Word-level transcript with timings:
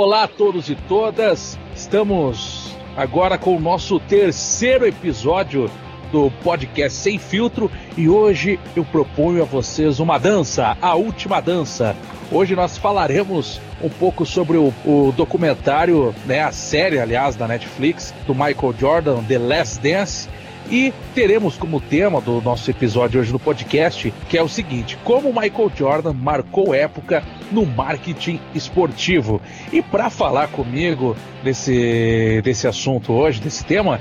Olá 0.00 0.22
a 0.22 0.28
todos 0.28 0.70
e 0.70 0.76
todas, 0.76 1.58
estamos 1.74 2.72
agora 2.96 3.36
com 3.36 3.56
o 3.56 3.60
nosso 3.60 3.98
terceiro 3.98 4.86
episódio 4.86 5.68
do 6.12 6.30
podcast 6.44 6.96
Sem 6.96 7.18
Filtro 7.18 7.68
e 7.96 8.08
hoje 8.08 8.60
eu 8.76 8.84
proponho 8.84 9.42
a 9.42 9.44
vocês 9.44 9.98
uma 9.98 10.16
dança, 10.16 10.78
a 10.80 10.94
última 10.94 11.40
dança. 11.40 11.96
Hoje 12.30 12.54
nós 12.54 12.78
falaremos 12.78 13.60
um 13.82 13.88
pouco 13.88 14.24
sobre 14.24 14.56
o, 14.56 14.72
o, 14.84 15.12
documentário, 15.16 16.14
né, 16.26 16.44
a 16.44 16.52
série, 16.52 17.00
aliás, 17.00 17.34
da 17.34 17.48
Netflix, 17.48 18.14
do 18.24 18.36
Michael 18.36 18.74
Jordan, 18.78 19.24
The 19.24 19.38
Last 19.38 19.80
Dance. 19.80 20.28
E 20.70 20.92
teremos 21.14 21.56
como 21.56 21.80
tema 21.80 22.20
do 22.20 22.42
nosso 22.42 22.70
episódio 22.70 23.20
hoje 23.20 23.32
no 23.32 23.38
podcast, 23.38 24.12
que 24.28 24.36
é 24.36 24.42
o 24.42 24.48
seguinte: 24.48 24.98
como 25.02 25.32
Michael 25.32 25.72
Jordan 25.74 26.12
marcou 26.12 26.74
época 26.74 27.24
no 27.50 27.64
marketing 27.64 28.38
esportivo. 28.54 29.40
E 29.72 29.80
para 29.80 30.10
falar 30.10 30.48
comigo 30.48 31.16
desse, 31.42 32.42
desse 32.42 32.68
assunto 32.68 33.14
hoje, 33.14 33.40
desse 33.40 33.64
tema, 33.64 33.98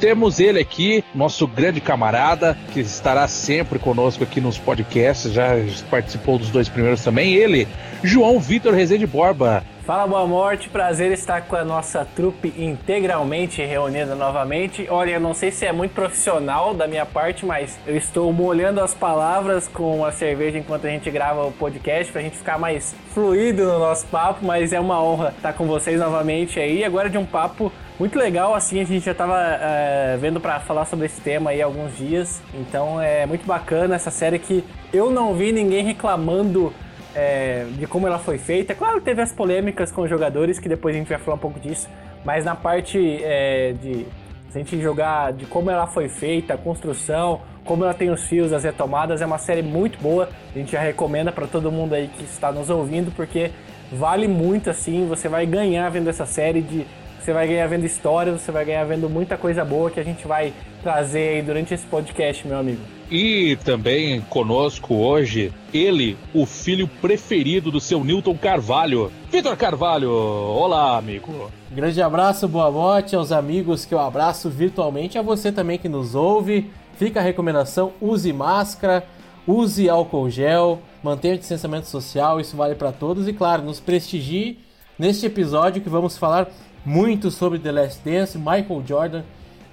temos 0.00 0.40
ele 0.40 0.58
aqui, 0.58 1.04
nosso 1.14 1.46
grande 1.46 1.80
camarada, 1.80 2.56
que 2.72 2.80
estará 2.80 3.28
sempre 3.28 3.78
conosco 3.78 4.24
aqui 4.24 4.40
nos 4.40 4.56
podcasts, 4.56 5.30
já 5.30 5.50
participou 5.90 6.38
dos 6.38 6.48
dois 6.48 6.70
primeiros 6.70 7.04
também. 7.04 7.34
Ele, 7.34 7.68
João 8.02 8.40
Vitor 8.40 8.72
Rezende 8.72 9.06
Borba. 9.06 9.62
Fala, 9.84 10.06
boa 10.06 10.26
morte, 10.26 10.68
prazer 10.68 11.10
estar 11.12 11.42
com 11.42 11.56
a 11.56 11.64
nossa 11.64 12.06
trupe 12.16 12.54
integralmente 12.56 13.62
reunida 13.62 14.14
novamente. 14.14 14.86
Olha, 14.88 15.12
eu 15.12 15.20
não 15.20 15.34
sei 15.34 15.50
se 15.50 15.66
é 15.66 15.72
muito 15.72 15.92
profissional 15.92 16.72
da 16.72 16.86
minha 16.86 17.04
parte, 17.04 17.44
mas 17.44 17.78
eu 17.86 17.96
estou 17.96 18.32
molhando 18.32 18.80
as 18.80 18.94
palavras 18.94 19.68
com 19.68 20.04
a 20.04 20.12
cerveja 20.12 20.58
enquanto 20.58 20.86
a 20.86 20.90
gente 20.90 21.10
grava 21.10 21.44
o 21.44 21.52
podcast 21.52 22.10
pra 22.12 22.22
gente 22.22 22.38
ficar 22.38 22.58
mais 22.58 22.94
fluido 23.12 23.64
no 23.64 23.78
nosso 23.80 24.06
papo, 24.06 24.46
mas 24.46 24.72
é 24.72 24.80
uma 24.80 25.02
honra 25.02 25.34
estar 25.36 25.52
com 25.52 25.66
vocês 25.66 25.98
novamente 25.98 26.58
aí. 26.58 26.84
Agora 26.84 27.10
de 27.10 27.18
um 27.18 27.26
papo 27.26 27.72
muito 28.00 28.18
legal, 28.18 28.54
assim, 28.54 28.80
a 28.80 28.84
gente 28.84 29.04
já 29.04 29.12
estava 29.12 29.38
é, 29.38 30.16
vendo 30.18 30.40
para 30.40 30.58
falar 30.58 30.86
sobre 30.86 31.04
esse 31.04 31.20
tema 31.20 31.50
aí 31.50 31.60
há 31.60 31.66
alguns 31.66 31.94
dias, 31.98 32.40
então 32.54 32.98
é 32.98 33.26
muito 33.26 33.44
bacana 33.44 33.94
essa 33.94 34.10
série 34.10 34.38
que 34.38 34.64
eu 34.90 35.10
não 35.10 35.34
vi 35.34 35.52
ninguém 35.52 35.84
reclamando 35.84 36.72
é, 37.14 37.66
de 37.78 37.86
como 37.86 38.06
ela 38.06 38.18
foi 38.18 38.38
feita. 38.38 38.74
Claro, 38.74 39.02
teve 39.02 39.20
as 39.20 39.32
polêmicas 39.32 39.92
com 39.92 40.00
os 40.00 40.08
jogadores, 40.08 40.58
que 40.58 40.66
depois 40.66 40.96
a 40.96 40.98
gente 40.98 41.10
vai 41.10 41.18
falar 41.18 41.34
um 41.34 41.40
pouco 41.40 41.60
disso, 41.60 41.90
mas 42.24 42.42
na 42.42 42.54
parte 42.54 43.22
é, 43.22 43.74
de 43.74 44.06
a 44.48 44.56
gente 44.56 44.80
jogar 44.80 45.34
de 45.34 45.44
como 45.44 45.70
ela 45.70 45.86
foi 45.86 46.08
feita, 46.08 46.54
a 46.54 46.56
construção, 46.56 47.42
como 47.66 47.84
ela 47.84 47.92
tem 47.92 48.08
os 48.08 48.24
fios, 48.24 48.50
as 48.54 48.64
retomadas, 48.64 49.20
é 49.20 49.26
uma 49.26 49.36
série 49.36 49.60
muito 49.60 50.00
boa. 50.00 50.26
A 50.54 50.58
gente 50.58 50.72
já 50.72 50.80
recomenda 50.80 51.30
para 51.30 51.46
todo 51.46 51.70
mundo 51.70 51.92
aí 51.92 52.08
que 52.08 52.24
está 52.24 52.50
nos 52.50 52.70
ouvindo, 52.70 53.14
porque 53.14 53.50
vale 53.92 54.26
muito 54.26 54.70
assim. 54.70 55.06
Você 55.06 55.28
vai 55.28 55.44
ganhar 55.44 55.86
vendo 55.90 56.08
essa 56.08 56.24
série 56.24 56.62
de 56.62 56.86
você 57.20 57.32
vai 57.34 57.46
ganhar 57.46 57.66
vendo 57.66 57.84
histórias, 57.84 58.40
você 58.40 58.50
vai 58.50 58.64
ganhar 58.64 58.84
vendo 58.84 59.08
muita 59.08 59.36
coisa 59.36 59.62
boa 59.64 59.90
que 59.90 60.00
a 60.00 60.02
gente 60.02 60.26
vai 60.26 60.54
trazer 60.82 61.36
aí 61.36 61.42
durante 61.42 61.74
esse 61.74 61.86
podcast, 61.86 62.46
meu 62.46 62.58
amigo. 62.58 62.80
E 63.10 63.56
também 63.64 64.20
conosco 64.22 64.94
hoje, 64.94 65.52
ele, 65.74 66.16
o 66.32 66.46
filho 66.46 66.88
preferido 66.88 67.70
do 67.70 67.80
seu 67.80 68.02
Newton 68.02 68.38
Carvalho, 68.38 69.12
Vitor 69.30 69.56
Carvalho. 69.56 70.10
Olá, 70.10 70.96
amigo. 70.96 71.50
Grande 71.70 72.00
abraço, 72.00 72.48
boa 72.48 72.70
noite 72.70 73.14
aos 73.14 73.32
amigos 73.32 73.84
que 73.84 73.92
eu 73.92 74.00
abraço 74.00 74.48
virtualmente, 74.48 75.18
a 75.18 75.22
você 75.22 75.52
também 75.52 75.78
que 75.78 75.88
nos 75.88 76.14
ouve. 76.14 76.70
Fica 76.96 77.20
a 77.20 77.22
recomendação: 77.22 77.92
use 78.00 78.32
máscara, 78.32 79.04
use 79.46 79.90
álcool 79.90 80.30
gel, 80.30 80.80
mantenha 81.02 81.34
o 81.34 81.38
distanciamento 81.38 81.86
social, 81.86 82.40
isso 82.40 82.56
vale 82.56 82.74
para 82.74 82.92
todos. 82.92 83.28
E 83.28 83.32
claro, 83.32 83.62
nos 83.62 83.78
prestigie 83.78 84.58
neste 84.98 85.26
episódio 85.26 85.82
que 85.82 85.88
vamos 85.88 86.16
falar 86.16 86.48
muito 86.84 87.30
sobre 87.30 87.58
The 87.58 87.72
Last 87.72 88.00
Dance, 88.04 88.38
Michael 88.38 88.82
Jordan 88.86 89.22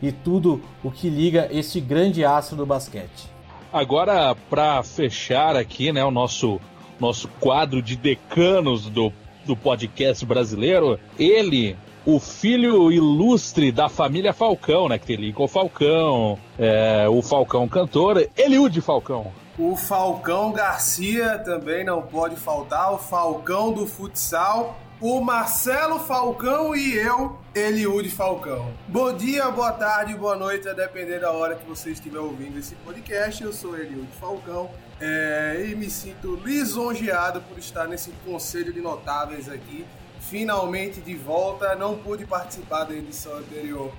e 0.02 0.12
tudo 0.12 0.62
o 0.84 0.92
que 0.92 1.10
liga 1.10 1.48
este 1.52 1.80
grande 1.80 2.24
astro 2.24 2.56
do 2.56 2.66
basquete. 2.66 3.30
Agora, 3.72 4.36
para 4.50 4.82
fechar 4.84 5.56
aqui, 5.56 5.92
né, 5.92 6.04
o 6.04 6.12
nosso 6.12 6.60
nosso 7.00 7.28
quadro 7.40 7.82
de 7.82 7.96
decanos 7.96 8.90
do, 8.90 9.14
do 9.46 9.56
podcast 9.56 10.26
brasileiro, 10.26 11.00
ele, 11.18 11.78
o 12.06 12.20
filho 12.20 12.92
ilustre 12.92 13.72
da 13.72 13.88
família 13.88 14.34
Falcão, 14.34 14.90
né, 14.90 14.98
que 14.98 15.06
tem 15.06 15.16
Lincoln 15.16 15.48
Falcão, 15.48 16.40
é, 16.58 17.08
o 17.08 17.22
Falcão 17.22 17.68
cantor, 17.68 18.28
Eliude 18.36 18.82
Falcão. 18.82 19.32
O 19.60 19.76
Falcão 19.76 20.52
Garcia 20.52 21.40
também 21.40 21.84
não 21.84 22.02
pode 22.02 22.36
faltar, 22.36 22.94
o 22.94 22.98
Falcão 22.98 23.72
do 23.72 23.88
futsal 23.88 24.78
o 25.00 25.22
Marcelo 25.22 26.00
Falcão 26.00 26.76
e 26.76 26.96
eu, 26.96 27.38
Eliude 27.54 28.10
Falcão. 28.10 28.74
Bom 28.88 29.16
dia, 29.16 29.50
boa 29.52 29.72
tarde, 29.72 30.16
boa 30.16 30.36
noite, 30.36 30.68
a 30.68 30.74
depender 30.74 31.20
da 31.20 31.32
hora 31.32 31.56
que 31.56 31.68
você 31.68 31.92
estiver 31.92 32.20
ouvindo 32.20 32.58
esse 32.58 32.74
podcast. 32.76 33.44
Eu 33.44 33.54
sou 33.54 33.78
Eliude 33.78 34.12
Falcão 34.20 34.72
é, 35.00 35.68
e 35.70 35.76
me 35.76 35.90
sinto 35.90 36.36
lisonjeado 36.44 37.42
por 37.42 37.60
estar 37.60 37.88
nesse 37.88 38.12
conselho 38.26 38.74
de 38.74 38.82
notáveis 38.82 39.48
aqui. 39.48 39.86
Finalmente 40.20 41.00
de 41.00 41.16
volta, 41.16 41.76
não 41.76 41.96
pude 41.98 42.26
participar 42.26 42.86
da 42.86 42.96
edição 42.96 43.38
anterior 43.38 43.94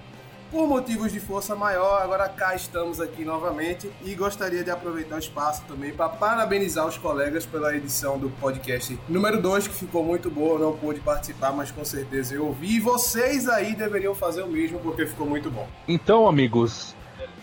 por 0.51 0.67
motivos 0.67 1.13
de 1.13 1.21
força 1.21 1.55
maior, 1.55 2.03
agora 2.03 2.29
cá 2.29 2.55
estamos 2.55 3.01
aqui 3.01 3.25
novamente 3.25 3.91
e 4.05 4.15
gostaria 4.15 4.65
de 4.65 4.71
aproveitar 4.71 5.17
o 5.17 5.19
espaço 5.19 5.63
também 5.69 5.93
para 5.93 6.09
parabenizar 6.09 6.87
os 6.87 6.97
colegas 6.97 7.45
pela 7.45 7.77
edição 7.77 8.19
do 8.19 8.31
podcast 8.31 8.99
número 9.09 9.41
2, 9.41 9.69
que 9.69 9.75
ficou 9.75 10.03
muito 10.03 10.31
boa. 10.31 10.55
Eu 10.55 10.71
não 10.71 10.77
pude 10.77 11.01
participar, 11.01 11.53
mas 11.53 11.71
com 11.71 11.85
certeza 11.85 12.35
eu 12.35 12.47
ouvi. 12.47 12.77
E 12.77 12.81
vocês 12.81 13.49
aí 13.49 13.75
deveriam 13.75 14.15
fazer 14.15 14.43
o 14.43 14.49
mesmo, 14.49 14.79
porque 14.79 15.07
ficou 15.07 15.27
muito 15.27 15.51
bom. 15.51 15.69
Então, 15.87 16.27
amigos, 16.27 16.95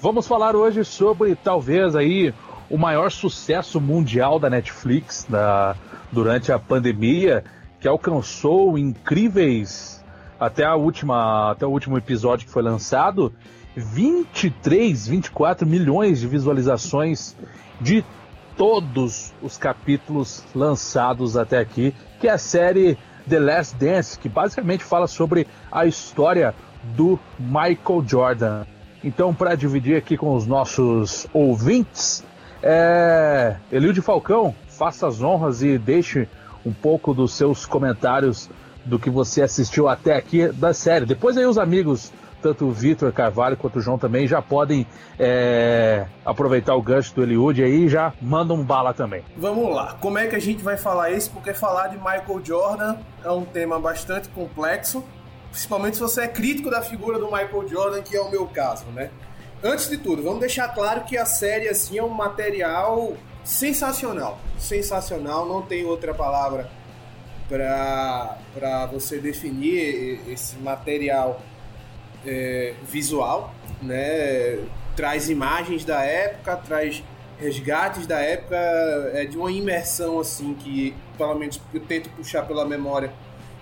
vamos 0.01 0.27
falar 0.27 0.55
hoje 0.55 0.83
sobre 0.83 1.35
talvez 1.35 1.95
aí 1.95 2.33
o 2.69 2.77
maior 2.77 3.11
sucesso 3.11 3.79
mundial 3.79 4.39
da 4.39 4.49
Netflix 4.49 5.25
da, 5.29 5.75
durante 6.11 6.51
a 6.51 6.57
pandemia, 6.57 7.43
que 7.79 7.87
alcançou 7.87 8.77
incríveis 8.77 10.03
até 10.45 10.63
a 10.63 10.75
última, 10.75 11.51
até 11.51 11.65
o 11.65 11.69
último 11.69 11.97
episódio 11.97 12.45
que 12.45 12.51
foi 12.51 12.61
lançado, 12.61 13.33
23, 13.75 15.07
24 15.07 15.67
milhões 15.67 16.19
de 16.19 16.27
visualizações 16.27 17.35
de 17.81 18.03
todos 18.55 19.33
os 19.41 19.57
capítulos 19.57 20.43
lançados 20.53 21.35
até 21.35 21.59
aqui, 21.59 21.93
que 22.19 22.27
é 22.27 22.31
a 22.31 22.37
série 22.37 22.97
The 23.27 23.39
Last 23.39 23.75
Dance, 23.75 24.17
que 24.17 24.29
basicamente 24.29 24.83
fala 24.83 25.07
sobre 25.07 25.47
a 25.71 25.85
história 25.85 26.55
do 26.95 27.19
Michael 27.39 28.03
Jordan. 28.07 28.65
Então, 29.03 29.33
para 29.33 29.55
dividir 29.55 29.97
aqui 29.97 30.17
com 30.17 30.33
os 30.35 30.47
nossos 30.47 31.27
ouvintes, 31.33 32.23
é... 32.63 33.57
Elilde 33.71 34.01
Falcão, 34.01 34.55
faça 34.67 35.07
as 35.07 35.21
honras 35.21 35.61
e 35.61 35.77
deixe 35.77 36.27
um 36.65 36.73
pouco 36.73 37.13
dos 37.13 37.33
seus 37.33 37.65
comentários 37.65 38.49
do 38.85 38.99
que 38.99 39.09
você 39.09 39.41
assistiu 39.41 39.89
até 39.89 40.15
aqui 40.15 40.47
da 40.49 40.73
série. 40.73 41.05
Depois 41.05 41.35
aí 41.37 41.45
os 41.45 41.57
amigos, 41.57 42.13
tanto 42.41 42.65
o 42.65 42.71
Vitor 42.71 43.11
Carvalho 43.11 43.57
quanto 43.57 43.79
o 43.79 43.81
João 43.81 43.97
também, 43.97 44.27
já 44.27 44.41
podem 44.41 44.85
é, 45.19 46.05
aproveitar 46.23 46.75
o 46.75 46.81
gancho 46.81 47.13
do 47.15 47.23
Eliud 47.23 47.61
aí 47.61 47.85
e 47.85 47.89
já 47.89 48.13
mandam 48.21 48.57
um 48.57 48.63
bala 48.63 48.93
também. 48.93 49.23
Vamos 49.35 49.73
lá, 49.73 49.97
como 49.99 50.17
é 50.17 50.27
que 50.27 50.35
a 50.35 50.39
gente 50.39 50.63
vai 50.63 50.77
falar 50.77 51.11
isso? 51.11 51.31
Porque 51.31 51.53
falar 51.53 51.87
de 51.87 51.97
Michael 51.97 52.41
Jordan 52.43 52.97
é 53.23 53.31
um 53.31 53.43
tema 53.43 53.79
bastante 53.79 54.29
complexo, 54.29 55.03
principalmente 55.49 55.97
se 55.97 56.01
você 56.01 56.21
é 56.21 56.27
crítico 56.27 56.69
da 56.69 56.81
figura 56.81 57.17
do 57.17 57.25
Michael 57.25 57.67
Jordan, 57.67 58.01
que 58.01 58.15
é 58.15 58.21
o 58.21 58.29
meu 58.29 58.45
caso, 58.45 58.85
né? 58.93 59.09
Antes 59.63 59.89
de 59.89 59.97
tudo, 59.97 60.21
vamos 60.21 60.39
deixar 60.41 60.67
claro 60.67 61.05
que 61.05 61.17
a 61.17 61.25
série 61.25 61.67
assim 61.67 61.97
é 61.97 62.03
um 62.03 62.09
material 62.09 63.13
sensacional, 63.43 64.37
sensacional, 64.59 65.47
não 65.47 65.61
tem 65.61 65.85
outra 65.85 66.13
palavra 66.13 66.69
para 67.47 68.89
você 68.91 69.19
definir 69.19 70.19
esse 70.27 70.57
material 70.57 71.41
é, 72.25 72.73
visual, 72.83 73.53
né? 73.81 74.59
Traz 74.95 75.29
imagens 75.29 75.83
da 75.83 76.01
época, 76.03 76.55
traz 76.57 77.03
resgates 77.39 78.07
da 78.07 78.19
época, 78.19 78.55
é 79.13 79.25
de 79.25 79.37
uma 79.37 79.51
imersão 79.51 80.19
assim 80.19 80.53
que, 80.53 80.95
pelo 81.17 81.35
menos, 81.35 81.59
eu 81.73 81.81
tento 81.81 82.09
puxar 82.11 82.43
pela 82.43 82.65
memória 82.65 83.11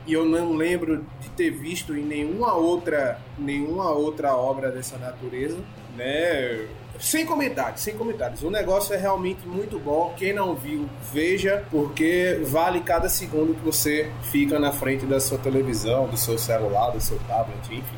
e 0.06 0.14
eu 0.14 0.26
não 0.26 0.54
lembro 0.54 1.06
de 1.20 1.30
ter 1.30 1.50
visto 1.50 1.96
em 1.96 2.04
nenhuma 2.04 2.54
outra, 2.54 3.20
nenhuma 3.38 3.90
outra 3.92 4.36
obra 4.36 4.70
dessa 4.70 4.98
natureza, 4.98 5.58
né? 5.96 6.68
Sem 7.00 7.26
comentários, 7.26 7.82
sem 7.82 7.98
comentários. 7.98 8.44
O 8.44 8.52
negócio 8.52 8.94
é 8.94 8.98
realmente 8.98 9.48
muito 9.48 9.80
bom. 9.80 10.14
Quem 10.16 10.34
não 10.34 10.56
viu, 10.56 10.88
veja, 11.12 11.64
porque 11.72 12.40
vale 12.44 12.82
cada 12.82 13.10
segundo 13.10 13.56
que 13.56 13.66
você 13.66 14.12
fica 14.32 14.60
na 14.60 14.72
frente 14.72 15.06
da 15.06 15.20
sua 15.20 15.38
televisão, 15.38 16.08
do 16.08 16.18
seu 16.18 16.38
celular, 16.38 16.92
do 16.92 17.02
seu 17.02 17.18
tablet, 17.28 17.60
enfim. 17.66 17.98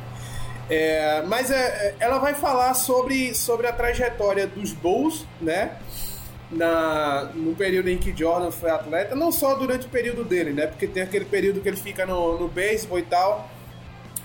É, 0.68 1.22
mas 1.22 1.50
é, 1.50 1.94
ela 2.00 2.18
vai 2.18 2.34
falar 2.34 2.74
sobre, 2.74 3.34
sobre 3.34 3.66
a 3.66 3.72
trajetória 3.72 4.46
dos 4.46 4.72
Bulls, 4.72 5.24
né? 5.40 5.76
na, 6.50 7.30
no 7.34 7.54
período 7.54 7.88
em 7.88 7.98
que 7.98 8.16
Jordan 8.16 8.50
foi 8.50 8.70
atleta, 8.70 9.14
não 9.14 9.32
só 9.32 9.54
durante 9.54 9.86
o 9.86 9.88
período 9.88 10.24
dele, 10.24 10.52
né? 10.52 10.66
Porque 10.66 10.86
tem 10.86 11.02
aquele 11.02 11.24
período 11.24 11.60
que 11.60 11.68
ele 11.68 11.76
fica 11.76 12.06
no, 12.06 12.38
no 12.38 12.48
beisebol 12.48 12.98
e 12.98 13.02
tal. 13.02 13.50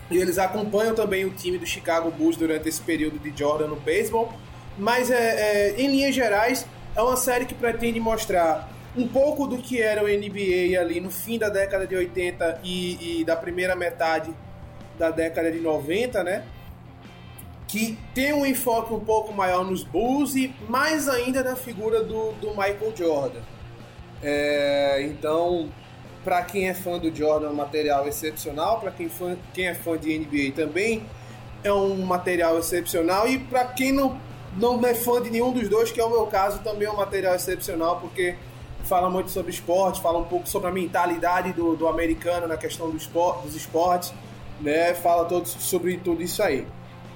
E 0.10 0.18
eles 0.18 0.38
acompanham 0.38 0.94
também 0.94 1.26
o 1.26 1.30
time 1.32 1.58
do 1.58 1.66
Chicago 1.66 2.12
Bulls 2.12 2.36
durante 2.36 2.68
esse 2.68 2.82
período 2.82 3.18
de 3.18 3.36
Jordan 3.38 3.68
no 3.68 3.78
beisebol. 3.78 4.34
Mas 4.82 5.12
é, 5.12 5.76
é, 5.76 5.76
em 5.80 5.86
linhas 5.86 6.16
gerais, 6.16 6.66
é 6.96 7.02
uma 7.04 7.16
série 7.16 7.46
que 7.46 7.54
pretende 7.54 8.00
mostrar 8.00 8.68
um 8.98 9.08
pouco 9.08 9.46
do 9.46 9.60
que 9.60 9.80
era 9.80 10.04
o 10.04 10.08
NBA 10.08 10.76
ali 10.82 11.00
no 11.00 11.12
fim 11.12 11.38
da 11.38 11.50
década 11.50 11.86
de 11.86 11.96
80 11.96 12.62
e, 12.64 13.20
e 13.20 13.24
da 13.24 13.36
primeira 13.36 13.76
metade 13.76 14.34
da 14.98 15.12
década 15.12 15.52
de 15.52 15.60
90, 15.60 16.24
né? 16.24 16.44
Que 17.68 17.96
tem 18.16 18.34
um 18.34 18.44
enfoque 18.44 18.92
um 18.92 19.00
pouco 19.00 19.32
maior 19.32 19.64
nos 19.64 19.84
Bulls 19.84 20.34
e 20.36 20.52
mais 20.68 21.08
ainda 21.08 21.44
na 21.44 21.56
figura 21.56 22.04
do, 22.04 22.32
do 22.42 22.50
Michael 22.50 22.92
Jordan. 22.96 23.42
É, 24.24 25.04
então, 25.04 25.70
para 26.24 26.42
quem 26.42 26.68
é 26.68 26.74
fã 26.74 26.98
do 26.98 27.16
Jordan, 27.16 27.50
é 27.50 27.52
um 27.52 27.56
material 27.56 28.08
excepcional. 28.08 28.80
Para 28.80 28.90
quem, 28.90 29.12
quem 29.54 29.68
é 29.68 29.76
fã 29.76 29.96
de 29.96 30.18
NBA 30.18 30.54
também, 30.56 31.06
é 31.64 31.72
um 31.72 31.98
material 31.98 32.58
excepcional. 32.58 33.28
E 33.28 33.38
para 33.38 33.66
quem 33.66 33.92
não, 33.92 34.20
não 34.58 34.86
é 34.86 34.94
fã 34.94 35.22
de 35.22 35.30
nenhum 35.30 35.52
dos 35.52 35.70
dois, 35.70 35.92
que 35.92 36.00
é 36.00 36.04
o 36.04 36.10
meu 36.10 36.28
caso, 36.28 36.60
também 36.60 36.88
é 36.88 36.92
um 36.92 36.98
material 36.98 37.36
excepcional, 37.36 38.00
porque 38.00 38.36
fala 38.84 39.10
muito 39.10 39.30
sobre 39.32 39.52
esporte, 39.52 40.02
fala 40.02 40.20
um 40.20 40.26
pouco 40.26 40.48
sobre 40.48 40.70
a 40.70 40.72
mentalidade 40.72 41.54
do, 41.54 41.76
do 41.76 41.88
americano 41.88 42.48
na 42.48 42.58
questão 42.58 42.90
do 42.90 42.98
esporte, 42.98 43.44
dos 43.44 43.56
esportes, 43.56 44.14
né? 44.60 44.94
Fala 44.94 45.26
todo, 45.26 45.48
sobre 45.48 45.98
tudo 45.98 46.22
isso 46.22 46.42
aí. 46.44 46.68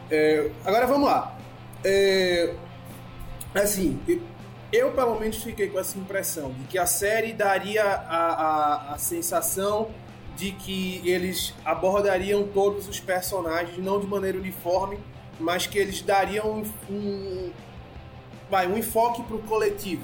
É, 0.10 0.50
agora 0.64 0.88
vamos 0.88 1.08
lá. 1.08 1.38
É, 1.84 2.54
assim, 3.54 4.00
eu 4.72 4.92
pelo 4.92 5.20
menos 5.20 5.38
fiquei 5.38 5.68
com 5.68 5.80
essa 5.80 5.98
impressão 5.98 6.52
de 6.52 6.64
que 6.66 6.78
a 6.78 6.86
série 6.86 7.34
daria 7.34 7.84
a, 7.84 8.18
a, 8.18 8.94
a 8.94 8.98
sensação 8.98 9.90
de 10.36 10.52
que 10.52 11.02
eles 11.06 11.54
abordariam 11.64 12.44
todos 12.48 12.88
os 12.88 13.00
personagens, 13.00 13.78
não 13.78 14.00
de 14.00 14.08
maneira 14.08 14.38
uniforme, 14.38 14.98
mas 15.40 15.68
que 15.68 15.78
eles 15.78 16.02
dariam 16.02 16.64
um, 16.90 16.94
um, 16.94 17.52
vai, 18.50 18.68
um 18.68 18.78
enfoque 18.78 19.24
para 19.24 19.36
o 19.36 19.40
coletivo. 19.40 20.04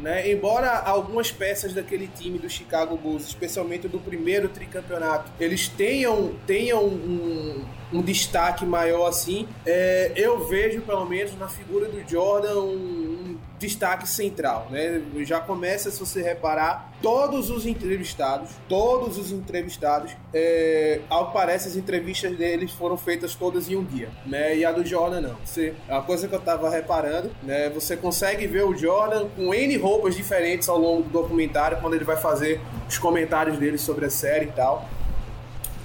Né? 0.00 0.30
Embora 0.30 0.80
algumas 0.80 1.30
peças 1.30 1.72
daquele 1.72 2.08
time 2.08 2.38
do 2.38 2.50
Chicago 2.50 2.96
Bulls, 2.96 3.24
especialmente 3.26 3.86
do 3.86 4.00
primeiro 4.00 4.48
tricampeonato, 4.48 5.30
eles 5.38 5.68
tenham, 5.68 6.34
tenham 6.46 6.84
um, 6.84 7.64
um 7.92 8.02
destaque 8.02 8.64
maior 8.64 9.06
assim, 9.06 9.48
é, 9.66 10.12
eu 10.16 10.46
vejo 10.46 10.80
pelo 10.82 11.04
menos 11.04 11.36
na 11.38 11.48
figura 11.48 11.88
do 11.88 12.08
Jordan 12.08 12.60
um, 12.60 13.36
destaque 13.62 14.08
central, 14.08 14.66
né? 14.70 15.00
Já 15.20 15.40
começa, 15.40 15.90
se 15.90 16.00
você 16.00 16.20
reparar, 16.20 16.92
todos 17.00 17.48
os 17.48 17.64
entrevistados, 17.64 18.50
todos 18.68 19.16
os 19.16 19.30
entrevistados, 19.30 20.12
é, 20.34 21.00
ao 21.08 21.28
que 21.28 21.32
parece, 21.32 21.68
as 21.68 21.76
entrevistas 21.76 22.36
deles 22.36 22.72
foram 22.72 22.96
feitas 22.96 23.34
todas 23.34 23.70
em 23.70 23.76
um 23.76 23.84
dia, 23.84 24.08
né? 24.26 24.56
E 24.56 24.64
a 24.64 24.72
do 24.72 24.84
Jordan 24.84 25.20
não. 25.20 25.36
Você, 25.44 25.74
uma 25.88 26.02
coisa 26.02 26.26
que 26.26 26.34
eu 26.34 26.40
tava 26.40 26.68
reparando, 26.68 27.30
né? 27.42 27.70
Você 27.70 27.96
consegue 27.96 28.46
ver 28.46 28.64
o 28.64 28.76
Jordan 28.76 29.28
com 29.36 29.54
N 29.54 29.76
roupas 29.76 30.16
diferentes 30.16 30.68
ao 30.68 30.78
longo 30.78 31.02
do 31.02 31.10
documentário, 31.10 31.78
quando 31.80 31.94
ele 31.94 32.04
vai 32.04 32.16
fazer 32.16 32.60
os 32.88 32.98
comentários 32.98 33.58
dele 33.58 33.78
sobre 33.78 34.06
a 34.06 34.10
série 34.10 34.46
e 34.46 34.52
tal. 34.52 34.88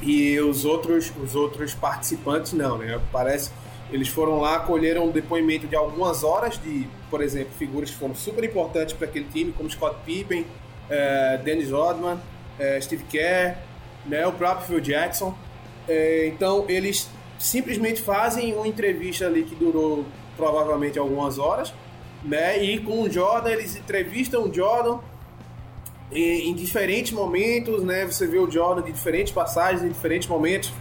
E 0.01 0.39
os 0.39 0.63
outros, 0.65 1.11
os 1.23 1.35
outros 1.35 1.73
participantes 1.73 2.53
não, 2.53 2.77
né? 2.77 2.99
Parece 3.11 3.51
eles 3.91 4.09
foram 4.09 4.39
lá, 4.39 4.59
colheram 4.59 5.05
um 5.05 5.11
depoimento 5.11 5.65
de 5.65 5.75
algumas 5.75 6.23
horas 6.23 6.59
de, 6.61 6.87
por 7.09 7.21
exemplo, 7.21 7.53
figuras 7.57 7.89
que 7.89 7.95
foram 7.95 8.13
super 8.13 8.43
importantes 8.43 8.93
para 8.93 9.07
aquele 9.07 9.25
time, 9.25 9.53
como 9.53 9.69
Scott 9.69 9.95
Pippen, 10.05 10.45
é, 10.89 11.37
Dennis 11.37 11.71
Rodman, 11.71 12.19
é, 12.59 12.81
Steve 12.81 13.03
Kerr, 13.05 13.57
né, 14.05 14.27
o 14.27 14.33
próprio 14.33 14.67
Phil 14.67 14.79
Jackson. 14.81 15.33
É, 15.87 16.27
então, 16.27 16.65
eles 16.67 17.09
simplesmente 17.39 18.01
fazem 18.01 18.53
uma 18.53 18.67
entrevista 18.67 19.25
ali 19.25 19.43
que 19.43 19.55
durou 19.55 20.05
provavelmente 20.35 20.99
algumas 20.99 21.39
horas, 21.39 21.73
né, 22.23 22.61
e 22.61 22.79
com 22.79 23.03
o 23.03 23.09
Jordan, 23.09 23.51
eles 23.51 23.77
entrevistam 23.77 24.43
o 24.43 24.53
Jordan 24.53 24.99
em, 26.11 26.53
diferentes 26.53 27.11
momentos, 27.11 27.83
né, 27.83 28.05
você 28.05 28.25
vê 28.25 28.37
o 28.37 28.49
Jordan 28.49 28.81
de 28.81 28.91
diferentes 28.91 29.33
passagens, 29.33 29.83
em 29.83 29.89
diferentes 29.89 30.27
momentos, 30.27 30.71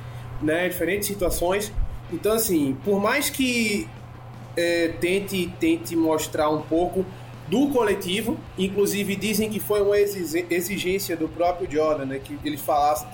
né, 0.41 0.69
diferentes 0.69 1.09
situações. 1.09 1.73
Então, 2.13 2.33
assim, 2.33 2.77
por 2.85 3.01
mais 3.01 3.29
que 3.29 3.89
é, 4.57 4.89
tente, 5.01 5.53
tente 5.59 5.97
mostrar 5.97 6.49
um 6.51 6.63
pouco 6.63 7.05
do 7.49 7.69
coletivo, 7.71 8.37
inclusive 8.59 9.15
dizem 9.17 9.49
que 9.51 9.61
foi 9.61 9.81
uma 9.81 9.99
exigência 9.99 11.17
do 11.17 11.29
próprio 11.29 11.71
Jordan, 11.71 12.07
né, 12.07 12.21
que 12.23 12.39
ele 12.45 12.57
falasse, 12.57 13.07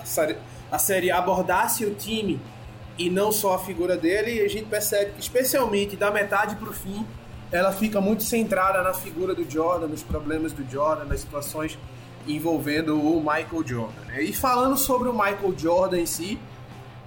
a 0.71 0.77
série 0.79 1.11
abordasse 1.11 1.85
o 1.85 1.93
time 1.93 2.39
e 2.97 3.09
não 3.09 3.31
só 3.31 3.55
a 3.55 3.59
figura 3.59 3.97
dele, 3.97 4.35
e 4.35 4.41
a 4.41 4.47
gente 4.47 4.65
percebe 4.65 5.13
que, 5.13 5.21
especialmente 5.21 5.95
da 5.95 6.11
metade 6.11 6.55
para 6.55 6.69
o 6.69 6.73
fim, 6.73 7.05
ela 7.51 7.71
fica 7.71 8.01
muito 8.01 8.23
centrada 8.23 8.81
na 8.81 8.93
figura 8.93 9.35
do 9.35 9.49
Jordan, 9.49 9.87
nos 9.87 10.03
problemas 10.03 10.53
do 10.53 10.63
Jordan, 10.69 11.05
nas 11.05 11.19
situações 11.19 11.77
envolvendo 12.27 12.99
o 12.99 13.19
Michael 13.19 13.65
Jordan. 13.65 14.01
Né? 14.07 14.23
E 14.23 14.33
falando 14.33 14.77
sobre 14.77 15.09
o 15.09 15.13
Michael 15.13 15.53
Jordan 15.57 15.99
em 15.99 16.05
si, 16.05 16.39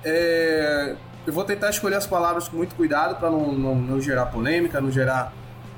é, 0.05 0.97
eu 1.27 1.33
vou 1.33 1.45
tentar 1.45 1.71
escolher 1.71 1.97
as 1.97 2.07
palavras 2.07 2.49
com 2.49 2.57
muito 2.57 2.75
cuidado 2.75 3.19
para 3.19 3.31
não, 3.31 3.53
não, 3.53 3.75
não, 3.75 4.01
gerar 4.01 4.27
polêmica, 4.27 4.81
não 4.81 4.91
gerar 4.91 5.33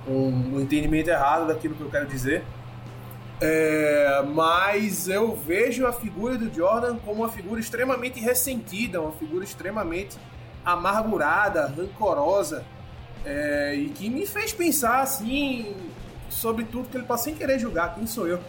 um, 0.06 0.56
um, 0.56 0.60
entendimento 0.60 1.08
errado 1.08 1.46
daquilo 1.46 1.74
que 1.74 1.80
eu 1.80 1.90
quero 1.90 2.06
dizer. 2.06 2.44
É, 3.40 4.22
mas 4.34 5.08
eu 5.08 5.36
vejo 5.36 5.86
a 5.86 5.92
figura 5.92 6.36
do 6.36 6.52
Jordan 6.52 6.96
como 6.98 7.22
uma 7.22 7.28
figura 7.28 7.60
extremamente 7.60 8.18
ressentida, 8.18 9.00
uma 9.00 9.12
figura 9.12 9.44
extremamente 9.44 10.18
amargurada, 10.64 11.72
rancorosa, 11.74 12.64
é, 13.24 13.74
e 13.74 13.88
que 13.90 14.10
me 14.10 14.26
fez 14.26 14.52
pensar 14.52 15.00
assim 15.00 15.74
sobre 16.28 16.64
tudo 16.64 16.88
que 16.88 16.96
ele 16.96 17.06
passa 17.06 17.24
sem 17.24 17.34
querer 17.34 17.58
julgar. 17.58 17.94
Quem 17.94 18.06
sou 18.06 18.26
eu 18.26 18.40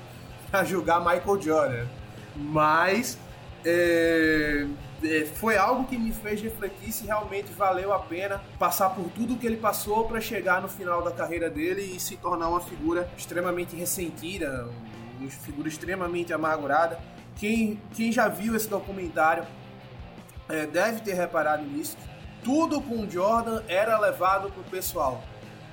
para 0.49 0.63
julgar 0.63 0.99
Michael 0.99 1.41
Jordan? 1.41 1.87
Mas 2.35 3.17
é, 3.65 4.65
é, 5.03 5.25
foi 5.25 5.57
algo 5.57 5.85
que 5.85 5.97
me 5.97 6.11
fez 6.11 6.41
refletir 6.41 6.91
se 6.91 7.05
realmente 7.05 7.51
valeu 7.51 7.93
a 7.93 7.99
pena 7.99 8.41
passar 8.57 8.89
por 8.89 9.09
tudo 9.11 9.37
que 9.37 9.45
ele 9.45 9.57
passou 9.57 10.07
para 10.07 10.19
chegar 10.21 10.61
no 10.61 10.67
final 10.67 11.01
da 11.01 11.11
carreira 11.11 11.49
dele 11.49 11.95
e 11.95 11.99
se 11.99 12.17
tornar 12.17 12.49
uma 12.49 12.61
figura 12.61 13.09
extremamente 13.17 13.75
ressentida, 13.75 14.69
uma 15.19 15.29
figura 15.29 15.67
extremamente 15.67 16.33
amargurada. 16.33 16.99
Quem, 17.35 17.79
quem 17.93 18.11
já 18.11 18.27
viu 18.27 18.55
esse 18.55 18.69
documentário 18.69 19.45
é, 20.49 20.65
deve 20.65 21.01
ter 21.01 21.13
reparado 21.13 21.63
nisso. 21.63 21.97
Tudo 22.43 22.81
com 22.81 23.09
Jordan 23.09 23.61
era 23.67 23.97
levado 23.99 24.51
pro 24.51 24.63
pessoal. 24.63 25.23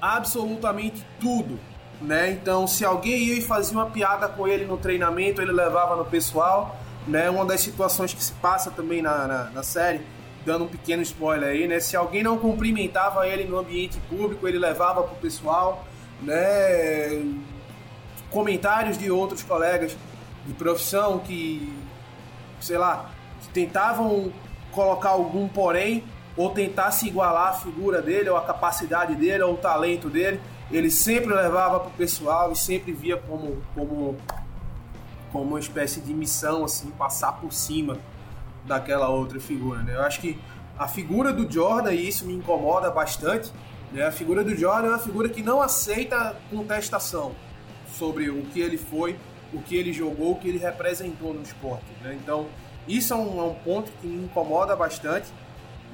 Absolutamente 0.01 1.05
tudo. 1.21 1.59
Né? 2.01 2.31
Então, 2.31 2.67
se 2.67 2.85
alguém 2.85 3.17
ia 3.25 3.39
e 3.39 3.41
fazia 3.41 3.73
uma 3.73 3.87
piada 3.87 4.29
com 4.29 4.47
ele 4.47 4.67
no 4.67 4.77
treinamento, 4.77 5.41
ele 5.41 5.53
levava 5.53 5.97
no 5.97 6.05
pessoal 6.05 6.77
né? 7.07 7.31
Uma 7.31 7.45
das 7.45 7.61
situações 7.61 8.13
que 8.13 8.23
se 8.23 8.33
passa 8.33 8.71
também 8.71 9.01
na, 9.01 9.27
na, 9.27 9.45
na 9.51 9.63
série, 9.63 10.01
dando 10.45 10.65
um 10.65 10.69
pequeno 10.69 11.03
spoiler 11.03 11.51
aí, 11.51 11.69
né? 11.69 11.79
Se 11.81 11.97
alguém 11.97 12.23
não 12.23 12.39
cumprimentava 12.39 13.27
ele 13.29 13.45
no 13.45 13.59
ambiente 13.59 13.99
público, 14.09 14.47
ele 14.49 14.59
levava 14.59 15.03
pro 15.03 15.17
pessoal, 15.17 15.87
né? 16.21 17.25
Comentários 18.31 18.99
de 18.99 19.11
outros 19.11 19.43
colegas 19.43 19.97
de 20.45 20.53
profissão 20.55 21.21
que, 21.21 21.73
sei 22.61 22.77
lá, 22.77 23.11
que 23.43 23.49
tentavam 23.49 24.33
colocar 24.73 25.11
algum 25.11 25.49
porém 25.49 26.05
ou 26.37 26.51
tentar 26.51 26.91
se 26.91 27.07
igualar 27.07 27.49
à 27.49 27.53
figura 27.55 28.03
dele, 28.03 28.29
ou 28.29 28.37
a 28.37 28.43
capacidade 28.43 29.15
dele, 29.15 29.43
ou 29.43 29.55
o 29.55 29.57
talento 29.57 30.11
dele, 30.11 30.39
ele 30.71 30.91
sempre 30.91 31.33
levava 31.33 31.81
pro 31.81 31.91
pessoal 31.91 32.53
e 32.53 32.57
sempre 32.57 32.93
via 32.93 33.17
como, 33.17 33.63
como 33.75 34.17
como 35.37 35.51
uma 35.51 35.61
espécie 35.61 36.01
de 36.01 36.15
missão, 36.15 36.65
assim, 36.65 36.91
passar 36.93 37.33
por 37.33 37.53
cima 37.53 37.99
daquela 38.65 39.09
outra 39.09 39.39
figura, 39.39 39.83
né? 39.83 39.95
Eu 39.95 40.03
acho 40.03 40.21
que 40.21 40.39
a 40.79 40.89
figura 40.89 41.33
do 41.33 41.51
Jordan, 41.51 41.93
e 41.93 42.09
isso 42.09 42.25
me 42.25 42.33
incomoda 42.33 42.91
bastante, 42.91 43.53
né? 43.93 44.07
A 44.07 44.13
figura 44.13 44.43
do 44.43 44.57
Jordan 44.57 44.89
é 44.89 44.91
uma 44.91 44.99
figura 44.99 45.29
que 45.29 45.43
não 45.43 45.61
aceita 45.61 46.37
contestação 46.51 47.35
sobre 47.93 48.31
o 48.31 48.43
que 48.47 48.61
ele 48.61 48.79
foi, 48.79 49.19
o 49.53 49.61
que 49.61 49.77
ele 49.77 49.93
jogou, 49.93 50.33
o 50.33 50.37
que 50.37 50.49
ele 50.49 50.59
representou 50.59 51.35
no 51.35 51.43
esporte, 51.43 51.87
né? 52.03 52.19
Então, 52.21 52.47
isso 52.89 53.13
é 53.13 53.17
um, 53.17 53.39
é 53.39 53.43
um 53.43 53.55
ponto 53.55 53.91
que 54.01 54.07
me 54.07 54.25
incomoda 54.25 54.75
bastante, 54.75 55.29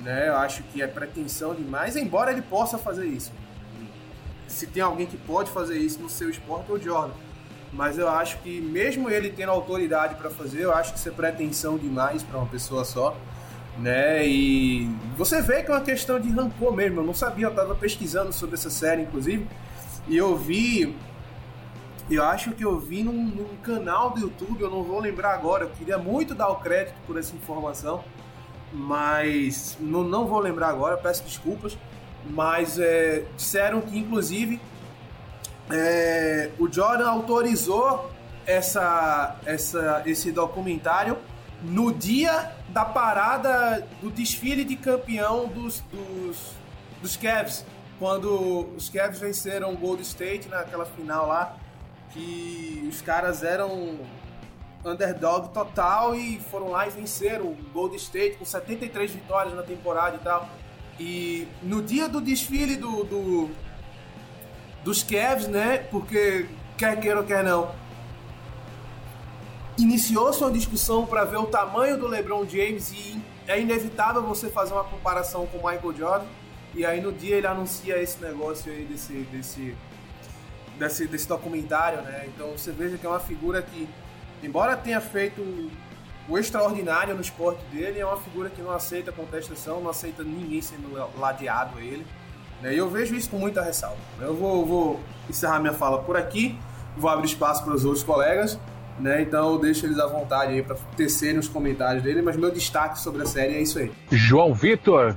né? 0.01 0.29
Eu 0.29 0.37
acho 0.37 0.63
que 0.65 0.83
é 0.83 0.87
pretensão 0.87 1.55
demais, 1.55 1.97
embora 1.97 2.31
ele 2.31 2.43
possa 2.43 2.79
fazer 2.79 3.07
isso. 3.07 3.33
Se 4.53 4.67
tem 4.67 4.83
alguém 4.83 5.07
que 5.07 5.17
pode 5.17 5.51
fazer 5.51 5.79
isso 5.79 6.01
no 6.01 6.09
seu 6.09 6.31
esporte, 6.31 6.71
é 6.71 6.75
o 6.75 6.79
Jordan 6.81 7.15
mas 7.73 7.99
eu 7.99 8.09
acho 8.09 8.39
que 8.39 8.61
mesmo 8.61 9.09
ele 9.09 9.31
tendo 9.31 9.51
autoridade 9.51 10.17
para 10.17 10.29
fazer, 10.29 10.63
eu 10.63 10.75
acho 10.75 10.93
que 10.93 10.99
isso 10.99 11.09
é 11.09 11.13
pretensão 11.13 11.79
demais 11.79 12.23
para 12.23 12.39
uma 12.39 12.47
pessoa 12.47 12.85
só, 12.85 13.17
né? 13.79 14.27
E 14.27 14.91
você 15.17 15.41
vê 15.41 15.63
que 15.63 15.71
é 15.71 15.75
uma 15.75 15.81
questão 15.81 16.21
de 16.21 16.29
rancor 16.31 16.75
mesmo. 16.75 17.01
Eu 17.01 17.05
não 17.05 17.15
sabia, 17.15 17.47
eu 17.47 17.51
estava 17.51 17.75
pesquisando 17.75 18.33
sobre 18.33 18.57
essa 18.57 18.69
série, 18.69 19.03
inclusive, 19.03 19.47
e 20.07 20.17
eu 20.17 20.37
vi 20.37 20.95
Eu 22.11 22.25
acho 22.25 22.51
que 22.53 22.65
eu 22.65 22.79
vi 22.79 23.03
num, 23.03 23.13
num, 23.13 23.57
canal 23.63 24.11
do 24.11 24.21
YouTube, 24.21 24.61
eu 24.61 24.71
não 24.71 24.83
vou 24.83 25.01
lembrar 25.01 25.33
agora. 25.33 25.65
Eu 25.65 25.71
queria 25.71 25.97
muito 25.97 26.35
dar 26.35 26.49
o 26.49 26.57
crédito 26.57 26.97
por 27.07 27.17
essa 27.17 27.35
informação, 27.35 28.05
mas 28.71 29.79
não, 29.81 30.03
não 30.03 30.27
vou 30.27 30.41
lembrar 30.41 30.69
agora, 30.69 30.97
peço 30.99 31.23
desculpas. 31.23 31.79
Mas 32.31 32.79
é, 32.79 33.25
disseram 33.37 33.81
que, 33.81 33.99
inclusive, 33.99 34.61
é, 35.71 36.51
o 36.59 36.71
Jordan 36.71 37.09
autorizou 37.09 38.11
essa, 38.47 39.37
essa, 39.45 40.03
esse 40.07 40.31
documentário 40.33 41.19
no 41.63 41.93
dia 41.93 42.53
da 42.69 42.85
parada 42.85 43.87
do 44.01 44.11
desfile 44.11 44.65
de 44.65 44.77
campeão 44.77 45.47
dos, 45.47 45.81
dos, 45.93 46.55
dos 47.01 47.17
Cavs, 47.17 47.65
quando 47.99 48.69
os 48.77 48.89
Cavs 48.89 49.21
venceram 49.21 49.73
o 49.73 49.77
Gold 49.77 50.03
State 50.03 50.49
naquela 50.49 50.85
final 50.85 51.29
lá, 51.29 51.57
que 52.11 52.89
os 52.91 53.01
caras 53.01 53.43
eram 53.43 54.01
underdog 54.85 55.51
total 55.51 56.15
e 56.15 56.41
foram 56.51 56.71
lá 56.71 56.87
e 56.87 56.91
venceram 56.91 57.47
o 57.47 57.57
Gold 57.73 57.97
State 57.97 58.37
com 58.37 58.45
73 58.45 59.13
vitórias 59.13 59.55
na 59.55 59.63
temporada 59.63 60.17
e 60.17 60.19
tal. 60.19 60.49
E 60.99 61.49
no 61.63 61.83
dia 61.83 62.09
do 62.09 62.21
desfile 62.21 62.77
do, 62.77 63.05
do 63.05 63.51
dos 64.85 65.03
Cavs, 65.03 65.49
né? 65.49 65.79
Porque 65.91 66.47
quer 66.77 67.01
queira 67.01 67.21
ou 67.21 67.27
quer 67.27 67.45
não, 67.45 67.73
iniciou-se 69.79 70.41
uma 70.41 70.51
discussão 70.51 71.07
para 71.07 71.25
ver 71.25 71.37
o 71.37 71.47
tamanho 71.47 71.99
do 71.99 72.07
LeBron 72.07 72.47
James 72.49 72.93
e 72.93 73.21
é 73.47 73.61
inevitável 73.61 74.23
você 74.23 74.49
fazer 74.49 74.73
uma 74.73 74.85
comparação 74.85 75.47
com 75.47 75.59
o 75.59 75.71
Michael 75.71 75.95
Jordan. 75.97 76.27
E 76.75 76.87
aí 76.87 77.01
no 77.01 77.13
dia 77.13 77.37
ele 77.37 77.47
anuncia 77.47 78.01
esse 78.01 78.23
negócio 78.23 78.73
aí 78.73 78.85
desse, 78.85 79.13
desse, 79.13 79.77
desse, 80.79 81.07
desse 81.07 81.29
documentário, 81.29 82.01
né? 82.03 82.27
Então 82.29 82.53
você 82.53 82.73
veja 82.73 82.97
que 82.97 83.05
é 83.05 83.09
uma 83.09 83.21
figura 83.21 83.61
que, 83.61 83.89
embora 84.43 84.77
tenha 84.77 85.01
feito 85.01 85.71
o 86.29 86.39
extraordinário 86.39 87.15
no 87.15 87.21
esporte 87.21 87.63
dele, 87.73 87.99
é 87.99 88.07
uma 88.07 88.17
figura 88.17 88.49
que 88.49 88.63
não 88.63 88.71
aceita 88.71 89.11
contestação, 89.11 89.81
não 89.81 89.91
aceita 89.91 90.23
ninguém 90.23 90.63
sendo 90.63 90.89
ladeado 91.19 91.79
a 91.79 91.81
ele. 91.81 92.07
Né? 92.61 92.75
E 92.75 92.79
eu 92.79 92.89
vejo 92.89 93.15
isso 93.15 93.29
com 93.29 93.39
muita 93.39 93.63
ressalva. 93.63 93.99
Eu 94.21 94.35
vou, 94.35 94.65
vou 94.65 95.01
encerrar 95.29 95.59
minha 95.59 95.73
fala 95.73 96.03
por 96.03 96.17
aqui, 96.17 96.59
vou 96.97 97.11
abrir 97.11 97.27
espaço 97.27 97.65
para 97.65 97.75
os 97.75 97.85
outros 97.85 98.05
colegas. 98.05 98.59
Né? 99.01 99.23
Então 99.23 99.53
eu 99.53 99.59
deixo 99.59 99.87
eles 99.87 99.99
à 99.99 100.07
vontade 100.07 100.53
aí 100.53 100.63
para 100.63 100.77
tecerem 100.97 101.39
os 101.39 101.49
comentários 101.49 102.03
dele, 102.03 102.23
mas 102.23 102.37
meu 102.37 102.51
destaque 102.51 103.01
sobre 103.01 103.23
a 103.23 103.27
série 103.27 103.55
é 103.55 103.63
isso 103.63 103.79
aí. 103.79 103.91
João 104.11 104.55
Vitor. 104.55 105.17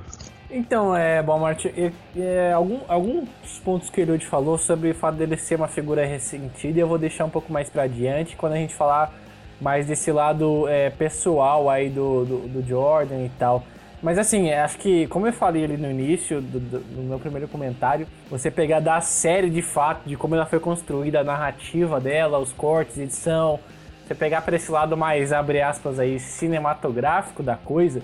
Então, 0.50 0.96
é, 0.96 1.22
bom, 1.22 1.38
Martin, 1.40 1.68
é, 1.76 1.92
é, 2.16 2.52
algum, 2.52 2.80
alguns 2.88 3.28
pontos 3.64 3.90
que 3.90 4.00
o 4.00 4.02
Elud 4.02 4.24
falou 4.26 4.56
sobre 4.56 4.90
o 4.90 4.94
fato 4.94 5.16
dele 5.16 5.36
ser 5.36 5.56
uma 5.56 5.66
figura 5.66 6.06
ressentida, 6.06 6.78
eu 6.78 6.86
vou 6.86 6.98
deixar 6.98 7.24
um 7.24 7.30
pouco 7.30 7.52
mais 7.52 7.68
para 7.68 7.82
adiante, 7.82 8.36
quando 8.36 8.52
a 8.52 8.56
gente 8.56 8.74
falar 8.74 9.12
mais 9.60 9.86
desse 9.86 10.12
lado 10.12 10.68
é, 10.68 10.90
pessoal 10.90 11.70
aí 11.70 11.88
do, 11.88 12.24
do, 12.24 12.48
do, 12.48 12.68
Jordan 12.68 13.24
e 13.24 13.30
tal. 13.38 13.64
Mas 14.02 14.18
assim, 14.18 14.52
acho 14.52 14.78
que, 14.78 15.06
como 15.06 15.26
eu 15.26 15.32
falei 15.32 15.64
ali 15.64 15.76
no 15.76 15.90
início 15.90 16.40
do, 16.40 16.60
do, 16.60 16.78
do, 16.78 17.02
meu 17.02 17.18
primeiro 17.18 17.48
comentário, 17.48 18.06
você 18.30 18.50
pegar 18.50 18.80
da 18.80 19.00
série 19.00 19.48
de 19.48 19.62
fato, 19.62 20.06
de 20.06 20.16
como 20.16 20.34
ela 20.34 20.46
foi 20.46 20.60
construída, 20.60 21.20
a 21.20 21.24
narrativa 21.24 21.98
dela, 21.98 22.38
os 22.38 22.52
cortes, 22.52 22.98
edição, 22.98 23.58
você 24.06 24.14
pegar 24.14 24.42
para 24.42 24.56
esse 24.56 24.70
lado 24.70 24.96
mais, 24.96 25.32
abre 25.32 25.60
aspas 25.60 25.98
aí, 25.98 26.20
cinematográfico 26.20 27.42
da 27.42 27.56
coisa, 27.56 28.02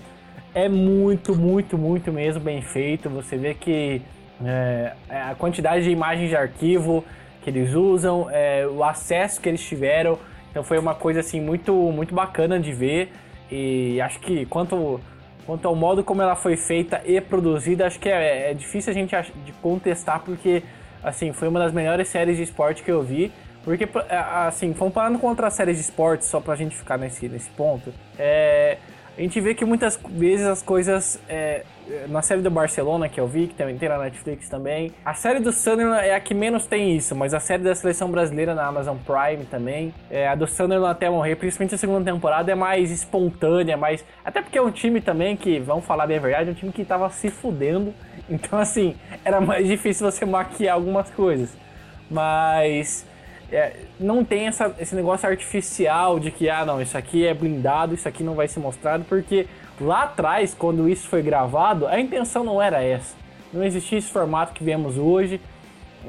é 0.53 0.67
muito, 0.67 1.35
muito, 1.35 1.77
muito 1.77 2.11
mesmo 2.11 2.41
bem 2.41 2.61
feito. 2.61 3.09
Você 3.09 3.37
vê 3.37 3.53
que 3.53 4.01
é, 4.43 4.93
a 5.09 5.35
quantidade 5.35 5.83
de 5.83 5.91
imagens 5.91 6.29
de 6.29 6.35
arquivo 6.35 7.03
que 7.43 7.49
eles 7.49 7.73
usam, 7.73 8.27
é, 8.31 8.65
o 8.67 8.83
acesso 8.83 9.39
que 9.39 9.49
eles 9.49 9.61
tiveram, 9.61 10.17
então 10.53 10.63
foi 10.63 10.77
uma 10.77 10.93
coisa 10.93 11.21
assim 11.21 11.41
muito, 11.41 11.73
muito 11.73 12.13
bacana 12.13 12.59
de 12.59 12.71
ver. 12.71 13.11
E 13.51 13.99
acho 13.99 14.19
que 14.19 14.45
quanto, 14.45 15.01
quanto 15.47 15.67
ao 15.67 15.75
modo 15.75 16.03
como 16.03 16.21
ela 16.21 16.35
foi 16.35 16.55
feita 16.55 17.01
e 17.05 17.19
produzida, 17.19 17.87
acho 17.87 17.99
que 17.99 18.07
é, 18.07 18.51
é 18.51 18.53
difícil 18.53 18.91
a 18.91 18.93
gente 18.93 19.15
de 19.43 19.51
contestar, 19.53 20.19
porque 20.19 20.61
assim, 21.03 21.33
foi 21.33 21.47
uma 21.47 21.59
das 21.59 21.73
melhores 21.73 22.07
séries 22.07 22.37
de 22.37 22.43
esporte 22.43 22.83
que 22.83 22.91
eu 22.91 23.01
vi. 23.01 23.31
Porque, 23.63 23.87
assim, 24.45 24.73
comparando 24.73 25.17
com 25.17 25.27
outras 25.27 25.53
séries 25.53 25.77
de 25.77 25.83
esporte, 25.83 26.25
só 26.25 26.39
pra 26.39 26.55
gente 26.55 26.75
ficar 26.75 26.97
nesse, 26.97 27.27
nesse 27.27 27.49
ponto, 27.51 27.93
é, 28.19 28.77
a 29.17 29.21
gente 29.21 29.39
vê 29.39 29.55
que 29.55 29.65
muitas 29.65 29.99
vezes 30.07 30.45
as 30.45 30.61
coisas. 30.61 31.19
É, 31.27 31.63
na 32.07 32.21
série 32.21 32.41
do 32.41 32.49
Barcelona 32.49 33.09
que 33.09 33.19
eu 33.19 33.27
vi, 33.27 33.47
que 33.47 33.55
também 33.55 33.77
tem 33.77 33.89
na 33.89 33.97
Netflix 33.97 34.49
também. 34.49 34.91
A 35.03 35.13
série 35.13 35.39
do 35.39 35.51
Sunderland 35.51 36.05
é 36.05 36.15
a 36.15 36.19
que 36.19 36.33
menos 36.33 36.65
tem 36.65 36.95
isso, 36.95 37.15
mas 37.15 37.33
a 37.33 37.39
série 37.39 37.63
da 37.63 37.75
seleção 37.75 38.09
brasileira 38.09 38.53
na 38.55 38.65
Amazon 38.65 38.97
Prime 38.97 39.45
também. 39.45 39.93
É, 40.09 40.27
a 40.27 40.35
do 40.35 40.47
Sunderland 40.47 40.91
até 40.91 41.09
morrer, 41.09 41.35
principalmente 41.35 41.75
a 41.75 41.77
segunda 41.77 42.11
temporada, 42.11 42.51
é 42.51 42.55
mais 42.55 42.91
espontânea, 42.91 43.77
mais. 43.77 44.03
Até 44.23 44.41
porque 44.41 44.57
é 44.57 44.61
um 44.61 44.71
time 44.71 45.01
também 45.01 45.35
que, 45.35 45.59
vamos 45.59 45.85
falar 45.85 46.07
bem 46.07 46.17
a 46.17 46.21
verdade, 46.21 46.49
é 46.49 46.51
um 46.51 46.55
time 46.55 46.71
que 46.71 46.85
tava 46.85 47.09
se 47.09 47.29
fudendo. 47.29 47.93
Então, 48.29 48.57
assim, 48.57 48.95
era 49.25 49.41
mais 49.41 49.67
difícil 49.67 50.09
você 50.09 50.25
maquiar 50.25 50.75
algumas 50.75 51.09
coisas. 51.11 51.49
Mas 52.09 53.05
é, 53.51 53.73
não 53.99 54.23
tem 54.23 54.47
essa, 54.47 54.73
esse 54.79 54.95
negócio 54.95 55.27
artificial 55.29 56.19
de 56.19 56.31
que, 56.31 56.49
ah, 56.49 56.65
não, 56.65 56.81
isso 56.81 56.97
aqui 56.97 57.27
é 57.27 57.33
blindado, 57.33 57.93
isso 57.93 58.07
aqui 58.07 58.23
não 58.23 58.33
vai 58.33 58.47
ser 58.47 58.59
mostrado, 58.59 59.03
porque 59.03 59.45
lá 59.79 60.03
atrás, 60.03 60.53
quando 60.53 60.87
isso 60.87 61.07
foi 61.07 61.21
gravado, 61.21 61.87
a 61.87 61.99
intenção 61.99 62.43
não 62.43 62.61
era 62.61 62.83
essa. 62.83 63.15
Não 63.51 63.63
existia 63.63 63.97
esse 63.97 64.09
formato 64.09 64.53
que 64.53 64.63
vemos 64.63 64.97
hoje. 64.97 65.39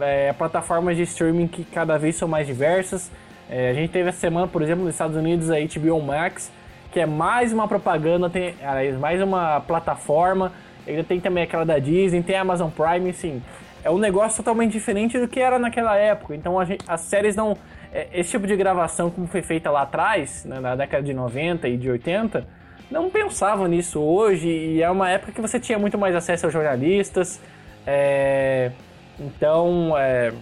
É, 0.00 0.32
plataformas 0.32 0.96
de 0.96 1.02
streaming 1.02 1.46
que 1.46 1.64
cada 1.64 1.98
vez 1.98 2.16
são 2.16 2.26
mais 2.26 2.46
diversas. 2.46 3.10
É, 3.48 3.70
a 3.70 3.74
gente 3.74 3.90
teve 3.90 4.08
essa 4.08 4.18
semana, 4.18 4.46
por 4.48 4.62
exemplo, 4.62 4.84
nos 4.84 4.94
Estados 4.94 5.16
Unidos, 5.16 5.50
a 5.50 5.56
HBO 5.56 6.00
Max, 6.00 6.50
que 6.90 7.00
é 7.00 7.06
mais 7.06 7.52
uma 7.52 7.68
propaganda, 7.68 8.30
tem 8.30 8.54
mais 8.98 9.22
uma 9.22 9.60
plataforma. 9.60 10.52
Ainda 10.86 11.04
tem 11.04 11.20
também 11.20 11.44
aquela 11.44 11.64
da 11.64 11.78
Disney, 11.78 12.22
tem 12.22 12.36
a 12.36 12.40
Amazon 12.40 12.70
Prime, 12.70 13.10
assim 13.10 13.42
é 13.84 13.90
um 13.90 13.98
negócio 13.98 14.38
totalmente 14.38 14.72
diferente 14.72 15.18
do 15.18 15.28
que 15.28 15.38
era 15.38 15.58
naquela 15.58 15.94
época. 15.94 16.34
Então 16.34 16.64
gente, 16.64 16.82
as 16.88 17.02
séries 17.02 17.36
não. 17.36 17.56
É, 17.92 18.08
esse 18.14 18.30
tipo 18.30 18.46
de 18.46 18.56
gravação, 18.56 19.10
como 19.10 19.26
foi 19.28 19.42
feita 19.42 19.70
lá 19.70 19.82
atrás, 19.82 20.44
né, 20.44 20.58
na 20.58 20.74
década 20.74 21.02
de 21.02 21.12
90 21.12 21.68
e 21.68 21.76
de 21.76 21.90
80, 21.90 22.44
não 22.90 23.10
pensavam 23.10 23.66
nisso 23.66 24.00
hoje. 24.00 24.48
E 24.48 24.82
é 24.82 24.90
uma 24.90 25.10
época 25.10 25.32
que 25.32 25.40
você 25.40 25.58
tinha 25.58 25.78
muito 25.78 25.98
mais 25.98 26.14
acesso 26.14 26.46
aos 26.46 26.52
jornalistas. 26.52 27.40
É, 27.86 28.70
então, 29.18 29.96
é, 29.96 30.32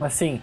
assim, 0.00 0.40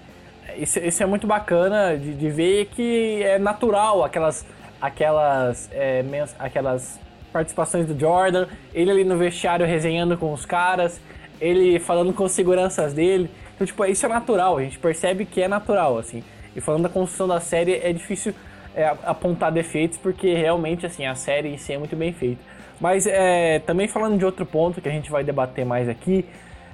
isso, 0.58 0.79
isso, 0.79 1.01
é 1.01 1.05
muito 1.05 1.25
bacana 1.25 1.98
de, 1.98 2.13
de, 2.13 2.29
ver 2.29 2.67
que 2.67 3.24
é 3.24 3.39
natural 3.39 4.03
aquelas, 4.03 4.46
aquelas, 4.79 5.70
é, 5.72 6.03
aquelas 6.38 7.00
participações 7.32 7.88
do 7.88 8.00
Jordan, 8.00 8.48
ele 8.74 8.91
ali 8.91 9.03
no 9.03 9.17
vestiário 9.17 9.65
resenhando 9.65 10.15
com 10.17 10.32
os 10.32 10.46
caras 10.46 11.01
ele 11.43 11.77
falando 11.77 12.13
com 12.13 12.27
seguranças 12.27 12.93
dele. 12.93 13.29
Então, 13.53 13.67
tipo, 13.67 13.84
isso 13.86 14.05
é 14.05 14.10
natural, 14.10 14.58
a 14.58 14.63
gente 14.63 14.79
percebe 14.79 15.25
que 15.25 15.41
é 15.41 15.48
natural, 15.48 15.98
assim. 15.98 16.24
E 16.55 16.62
falando 16.62 16.84
da 16.84 16.89
construção 16.89 17.27
da 17.27 17.39
série, 17.41 17.75
é 17.75 17.91
difícil 17.91 18.34
é, 18.75 18.86
apontar 19.03 19.51
defeitos, 19.51 19.98
porque 19.98 20.34
realmente, 20.34 20.86
assim, 20.86 21.06
a 21.06 21.15
série 21.15 21.50
em 21.50 21.58
si 21.58 21.74
é 21.74 21.77
muito 21.77 21.96
bem 21.96 22.13
feita. 22.13 22.42
Mas 22.80 23.08
é, 23.08 23.60
também 23.60 23.88
falando 23.88 24.18
de 24.18 24.25
outro 24.25 24.46
ponto 24.46 24.82
que 24.82 24.89
a 24.89 24.92
gente 24.92 25.10
vai 25.10 25.24
debater 25.24 25.65
mais 25.65 25.88
aqui, 25.88 26.25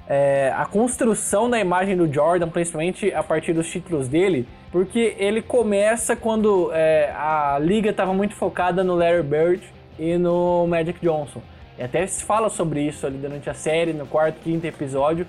é, 0.08 0.52
a 0.56 0.66
construção 0.66 1.48
da 1.48 1.60
imagem 1.60 1.96
do 1.96 2.12
Jordan, 2.12 2.48
principalmente 2.48 3.14
a 3.14 3.22
partir 3.22 3.52
dos 3.52 3.70
títulos 3.70 4.08
dele, 4.08 4.44
porque 4.72 5.14
ele 5.18 5.40
começa 5.40 6.16
quando 6.16 6.70
é, 6.72 7.12
a 7.14 7.58
liga 7.60 7.90
estava 7.90 8.12
muito 8.12 8.34
focada 8.34 8.82
no 8.82 8.96
Larry 8.96 9.22
Bird 9.22 9.62
e 9.98 10.16
no 10.16 10.66
Magic 10.66 10.98
Johnson. 11.00 11.40
E 11.78 11.82
até 11.82 12.04
se 12.06 12.24
fala 12.24 12.48
sobre 12.48 12.82
isso 12.82 13.06
ali 13.06 13.18
durante 13.18 13.48
a 13.48 13.54
série, 13.54 13.92
no 13.92 14.04
quarto, 14.04 14.40
quinto 14.42 14.66
episódio. 14.66 15.26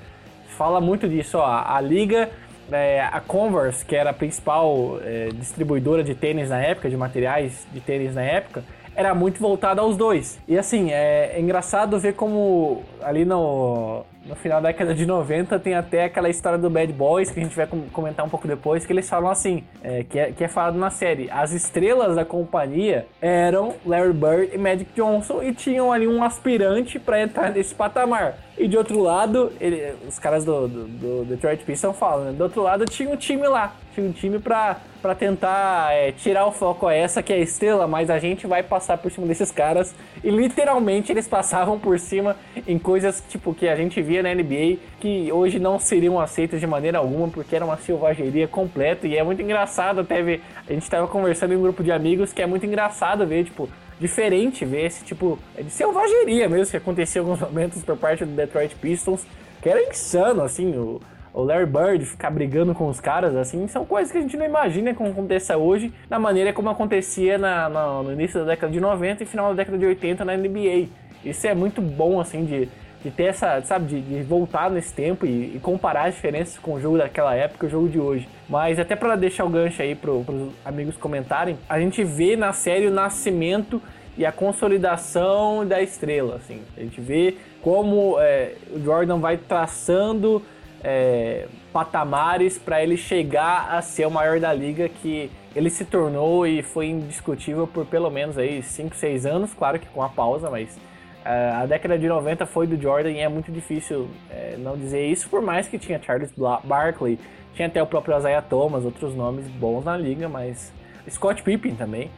Fala 0.57 0.81
muito 0.81 1.07
disso, 1.07 1.37
ó. 1.37 1.45
A, 1.45 1.79
liga, 1.79 2.29
é, 2.71 3.01
a 3.01 3.19
Converse, 3.19 3.85
que 3.85 3.95
era 3.95 4.09
a 4.09 4.13
principal 4.13 4.99
é, 5.03 5.29
distribuidora 5.33 6.03
de 6.03 6.15
tênis 6.15 6.49
na 6.49 6.59
época, 6.59 6.89
de 6.89 6.97
materiais 6.97 7.67
de 7.71 7.79
tênis 7.79 8.15
na 8.15 8.23
época, 8.23 8.63
era 8.95 9.15
muito 9.15 9.39
voltada 9.39 9.81
aos 9.81 9.95
dois. 9.97 10.39
E 10.47 10.57
assim, 10.57 10.91
é, 10.91 11.33
é 11.35 11.39
engraçado 11.39 11.99
ver 11.99 12.13
como 12.13 12.83
ali 13.01 13.25
no, 13.25 14.03
no 14.25 14.35
final 14.35 14.61
da 14.61 14.69
década 14.69 14.93
de 14.93 15.05
90 15.05 15.59
tem 15.59 15.73
até 15.75 16.05
aquela 16.05 16.29
história 16.29 16.57
do 16.57 16.69
Bad 16.69 16.91
Boys, 16.93 17.31
que 17.31 17.39
a 17.39 17.43
gente 17.43 17.55
vai 17.55 17.67
comentar 17.91 18.25
um 18.25 18.29
pouco 18.29 18.47
depois, 18.47 18.85
que 18.85 18.93
eles 18.93 19.09
falam 19.09 19.29
assim, 19.29 19.63
é, 19.83 20.03
que, 20.03 20.19
é, 20.19 20.31
que 20.31 20.43
é 20.43 20.47
falado 20.47 20.77
na 20.77 20.89
série. 20.89 21.29
As 21.31 21.51
estrelas 21.51 22.15
da 22.15 22.25
companhia 22.25 23.07
eram 23.21 23.75
Larry 23.85 24.13
Bird 24.13 24.49
e 24.53 24.57
Magic 24.57 24.91
Johnson 24.93 25.41
e 25.41 25.53
tinham 25.53 25.91
ali 25.91 26.07
um 26.07 26.23
aspirante 26.23 26.99
para 26.99 27.21
entrar 27.21 27.51
nesse 27.51 27.73
patamar. 27.73 28.37
E 28.57 28.67
de 28.67 28.77
outro 28.77 28.99
lado, 28.99 29.51
ele, 29.59 29.93
os 30.07 30.19
caras 30.19 30.43
do, 30.43 30.67
do, 30.67 30.85
do 30.85 31.25
Detroit 31.25 31.63
Pistons 31.63 31.97
falam, 31.97 32.25
né? 32.25 32.31
Do 32.31 32.43
outro 32.43 32.61
lado 32.61 32.85
tinha 32.85 33.09
um 33.09 33.15
time 33.15 33.47
lá, 33.47 33.75
tinha 33.95 34.05
um 34.05 34.11
time 34.11 34.39
pra, 34.39 34.77
pra 35.01 35.15
tentar 35.15 35.93
é, 35.93 36.11
tirar 36.11 36.45
o 36.45 36.51
foco 36.51 36.85
a 36.85 36.93
essa 36.93 37.23
que 37.23 37.31
é 37.31 37.37
a 37.37 37.39
estrela, 37.39 37.87
mas 37.87 38.09
a 38.09 38.19
gente 38.19 38.45
vai 38.45 38.61
passar 38.61 38.97
por 38.97 39.09
cima 39.09 39.25
desses 39.25 39.51
caras. 39.51 39.95
E 40.23 40.29
literalmente 40.29 41.11
eles 41.11 41.27
passavam 41.27 41.79
por 41.79 41.97
cima 41.97 42.35
em 42.67 42.77
coisas 42.77 43.23
tipo 43.29 43.53
que 43.53 43.67
a 43.67 43.75
gente 43.75 44.01
via 44.01 44.21
na 44.21 44.33
NBA 44.33 44.77
que 44.99 45.31
hoje 45.31 45.57
não 45.57 45.79
seriam 45.79 46.19
aceitas 46.19 46.59
de 46.59 46.67
maneira 46.67 46.97
alguma, 46.97 47.29
porque 47.29 47.55
era 47.55 47.65
uma 47.65 47.77
selvageria 47.77 48.47
completa. 48.47 49.07
E 49.07 49.17
é 49.17 49.23
muito 49.23 49.41
engraçado 49.41 50.01
até 50.01 50.21
ver. 50.21 50.43
A 50.67 50.73
gente 50.73 50.83
estava 50.83 51.07
conversando 51.07 51.53
em 51.53 51.57
um 51.57 51.61
grupo 51.61 51.83
de 51.83 51.91
amigos 51.91 52.33
que 52.33 52.41
é 52.41 52.45
muito 52.45 52.65
engraçado 52.65 53.25
ver, 53.25 53.45
tipo, 53.45 53.67
diferente 54.01 54.65
ver 54.65 54.87
esse 54.87 55.05
tipo 55.05 55.37
de 55.55 55.69
selvageria 55.69 56.49
mesmo 56.49 56.71
que 56.71 56.77
acontecia 56.77 57.21
em 57.21 57.23
alguns 57.23 57.39
momentos 57.39 57.83
por 57.83 57.95
parte 57.95 58.25
do 58.25 58.35
Detroit 58.35 58.75
Pistons, 58.75 59.25
que 59.61 59.69
era 59.69 59.81
insano, 59.83 60.41
assim, 60.41 60.75
o, 60.75 60.99
o 61.31 61.43
Larry 61.43 61.67
Bird 61.67 62.05
ficar 62.05 62.31
brigando 62.31 62.73
com 62.73 62.89
os 62.89 62.99
caras, 62.99 63.35
assim, 63.35 63.67
são 63.67 63.85
coisas 63.85 64.11
que 64.11 64.17
a 64.17 64.21
gente 64.21 64.35
não 64.35 64.45
imagina 64.45 64.93
como 64.95 65.11
aconteça 65.11 65.55
hoje, 65.55 65.93
na 66.09 66.17
maneira 66.17 66.51
como 66.51 66.69
acontecia 66.69 67.37
na, 67.37 67.69
na, 67.69 68.01
no 68.01 68.11
início 68.11 68.39
da 68.39 68.47
década 68.47 68.73
de 68.73 68.79
90 68.79 69.21
e 69.21 69.25
final 69.27 69.49
da 69.49 69.53
década 69.53 69.77
de 69.77 69.85
80 69.85 70.25
na 70.25 70.35
NBA. 70.35 70.87
Isso 71.23 71.45
é 71.45 71.53
muito 71.53 71.79
bom, 71.79 72.19
assim, 72.19 72.43
de, 72.43 72.67
de 73.03 73.09
ter 73.09 73.25
essa, 73.25 73.61
sabe, 73.61 73.87
de, 73.87 74.01
de 74.01 74.23
voltar 74.23 74.69
nesse 74.69 74.93
tempo 74.93 75.25
e, 75.25 75.55
e, 75.55 75.59
comparar 75.61 76.07
as 76.07 76.15
diferenças 76.15 76.57
com 76.57 76.73
o 76.73 76.81
jogo 76.81 76.97
daquela 76.97 77.35
época 77.35 77.65
e 77.65 77.67
o 77.67 77.71
jogo 77.71 77.89
de 77.89 77.99
hoje. 77.99 78.29
Mas 78.47 78.79
até 78.79 78.95
para 78.95 79.15
deixar 79.15 79.45
o 79.45 79.49
gancho 79.49 79.81
aí 79.81 79.95
para 79.95 80.11
os 80.11 80.51
amigos 80.63 80.95
comentarem, 80.97 81.57
a 81.67 81.79
gente 81.79 82.03
vê 82.03 82.35
na 82.35 82.53
série 82.53 82.87
o 82.87 82.91
nascimento 82.91 83.81
e 84.17 84.25
a 84.25 84.31
consolidação 84.31 85.65
da 85.65 85.81
estrela, 85.81 86.35
assim. 86.35 86.61
A 86.77 86.81
gente 86.81 87.01
vê 87.01 87.35
como 87.61 88.17
é, 88.19 88.53
o 88.71 88.79
Jordan 88.79 89.19
vai 89.19 89.37
traçando 89.37 90.43
é, 90.83 91.47
patamares 91.71 92.57
para 92.57 92.83
ele 92.83 92.97
chegar 92.97 93.69
a 93.71 93.81
ser 93.81 94.05
o 94.05 94.11
maior 94.11 94.39
da 94.39 94.53
liga 94.53 94.89
que 94.89 95.31
ele 95.55 95.69
se 95.69 95.85
tornou 95.85 96.45
e 96.45 96.61
foi 96.61 96.87
indiscutível 96.87 97.67
por 97.67 97.85
pelo 97.85 98.09
menos 98.09 98.37
aí 98.37 98.61
5, 98.61 98.95
6 98.95 99.25
anos, 99.25 99.53
claro 99.53 99.79
que 99.79 99.87
com 99.87 100.01
a 100.01 100.09
pausa, 100.09 100.49
mas 100.49 100.77
a 101.23 101.65
década 101.65 101.97
de 101.97 102.07
90 102.07 102.45
foi 102.45 102.65
do 102.65 102.81
Jordan 102.81 103.11
e 103.11 103.19
é 103.19 103.29
muito 103.29 103.51
difícil 103.51 104.09
é, 104.29 104.55
não 104.57 104.75
dizer 104.75 105.05
isso, 105.07 105.29
por 105.29 105.41
mais 105.41 105.67
que 105.67 105.77
tinha 105.77 106.01
Charles 106.01 106.31
Barkley, 106.63 107.19
tinha 107.53 107.67
até 107.67 107.81
o 107.81 107.87
próprio 107.87 108.17
Isaiah 108.17 108.41
Thomas, 108.41 108.85
outros 108.85 109.15
nomes 109.15 109.47
bons 109.47 109.85
na 109.85 109.95
liga, 109.97 110.27
mas 110.27 110.71
Scott 111.09 111.43
Pippen 111.43 111.75
também. 111.75 112.09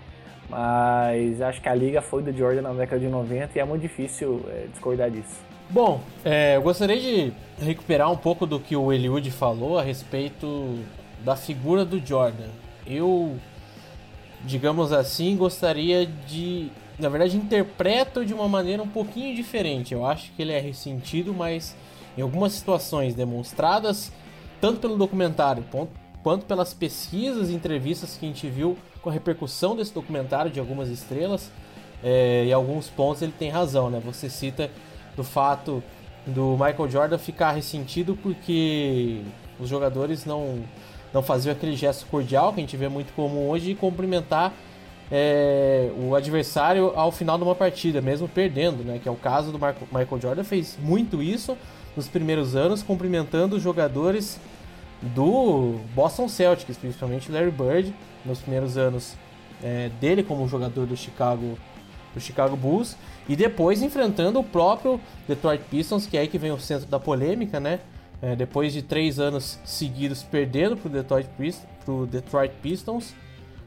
Mas 0.50 1.42
acho 1.42 1.62
que 1.62 1.70
a 1.70 1.74
liga 1.74 2.02
foi 2.02 2.22
do 2.22 2.32
Jordan 2.32 2.62
na 2.62 2.74
década 2.74 3.00
de 3.00 3.08
90 3.08 3.58
e 3.58 3.60
é 3.60 3.66
muito 3.66 3.82
difícil 3.82 4.46
é, 4.50 4.68
discordar 4.72 5.10
disso. 5.10 5.42
Bom, 5.70 6.02
é, 6.24 6.58
eu 6.58 6.62
gostaria 6.62 7.00
de 7.00 7.34
recuperar 7.60 8.12
um 8.12 8.18
pouco 8.18 8.46
do 8.46 8.60
que 8.60 8.76
o 8.76 8.92
Eliud 8.94 9.30
falou 9.32 9.80
a 9.80 9.82
respeito 9.82 10.78
da 11.24 11.36
figura 11.36 11.84
do 11.84 12.06
Jordan. 12.06 12.50
Eu, 12.86 13.38
digamos 14.44 14.92
assim, 14.92 15.36
gostaria 15.36 16.06
de. 16.06 16.70
Na 17.00 17.10
verdade, 17.10 17.36
interpreto 17.36 18.26
de 18.26 18.34
uma 18.34 18.48
maneira 18.48 18.84
um 18.84 18.88
pouquinho 18.88 19.36
diferente. 19.36 19.94
Eu 19.94 20.06
acho 20.06 20.32
que 20.34 20.42
ele 20.42 20.52
é 20.52 20.60
ressentido, 20.60 21.34
mas 21.34 21.76
em 22.18 22.22
algumas 22.22 22.54
situações 22.54 23.16
demonstradas, 23.16 24.12
tanto 24.62 24.80
pelo 24.80 24.96
documentário 24.96 25.66
quanto 26.22 26.46
pelas 26.46 26.74
pesquisas 26.74 27.50
e 27.50 27.54
entrevistas 27.54 28.16
que 28.16 28.26
a 28.26 28.30
gente 28.30 28.48
viu 28.48 28.78
com 29.02 29.10
a 29.10 29.14
repercussão 29.14 29.76
desse 29.76 29.94
documentário 29.94 30.52
de 30.52 30.60
algumas 30.60 30.88
estrelas, 30.90 31.52
é, 32.04 32.46
em 32.46 32.54
alguns 32.54 32.90
pontos 32.90 33.22
ele 33.22 33.34
tem 33.38 33.50
razão, 33.50 33.90
né? 33.90 34.02
Você 34.06 34.30
cita 34.30 34.70
do 35.16 35.24
fato 35.24 35.84
do 36.26 36.52
Michael 36.52 36.90
Jordan 36.90 37.18
ficar 37.18 37.52
ressentido 37.52 38.18
porque 38.22 39.22
os 39.60 39.68
jogadores 39.68 40.26
não, 40.26 40.64
não 41.14 41.22
faziam 41.22 41.54
aquele 41.54 41.76
gesto 41.76 42.06
cordial 42.06 42.54
que 42.54 42.60
a 42.60 42.64
gente 42.64 42.78
vê 42.78 42.88
muito 42.88 43.14
comum 43.14 43.50
hoje 43.50 43.68
de 43.68 43.76
cumprimentar 43.76 44.54
é, 45.12 45.92
o 45.98 46.16
adversário 46.16 46.92
ao 46.96 47.12
final 47.12 47.38
de 47.38 47.44
uma 47.44 47.56
partida, 47.56 48.02
mesmo 48.02 48.28
perdendo, 48.28 48.84
né? 48.84 49.00
Que 49.02 49.08
é 49.08 49.12
o 49.12 49.16
caso 49.16 49.52
do 49.52 49.60
Marco, 49.60 49.86
Michael 49.86 50.22
Jordan, 50.22 50.44
fez 50.44 50.78
muito 50.82 51.22
isso 51.22 51.58
nos 51.96 52.08
primeiros 52.08 52.56
anos, 52.56 52.82
cumprimentando 52.82 53.56
os 53.56 53.62
jogadores 53.62 54.40
do 55.02 55.80
Boston 55.94 56.28
Celtics, 56.28 56.78
principalmente 56.78 57.32
Larry 57.32 57.52
Bird, 57.52 57.94
nos 58.26 58.40
primeiros 58.40 58.78
anos 58.78 59.16
é, 59.62 59.90
dele 60.00 60.24
como 60.24 60.48
jogador 60.48 60.86
do 60.86 60.96
Chicago, 60.96 61.58
do 62.14 62.20
Chicago 62.20 62.56
Bulls, 62.56 62.96
e 63.28 63.36
depois 63.36 63.82
enfrentando 63.82 64.40
o 64.40 64.44
próprio 64.44 65.00
Detroit 65.28 65.64
Pistons, 65.70 66.08
que 66.08 66.18
é 66.18 66.22
aí 66.22 66.28
que 66.28 66.38
vem 66.38 66.52
o 66.52 66.60
centro 66.60 66.88
da 66.88 67.00
polêmica, 67.00 67.60
né? 67.60 67.80
É, 68.22 68.36
depois 68.36 68.72
de 68.72 68.82
três 68.82 69.20
anos 69.20 69.60
seguidos 69.66 70.24
perdendo 70.24 70.78
para 70.78 70.88
o 70.88 70.92
Detroit, 70.92 71.30
Detroit 72.10 72.54
Pistons, 72.62 73.14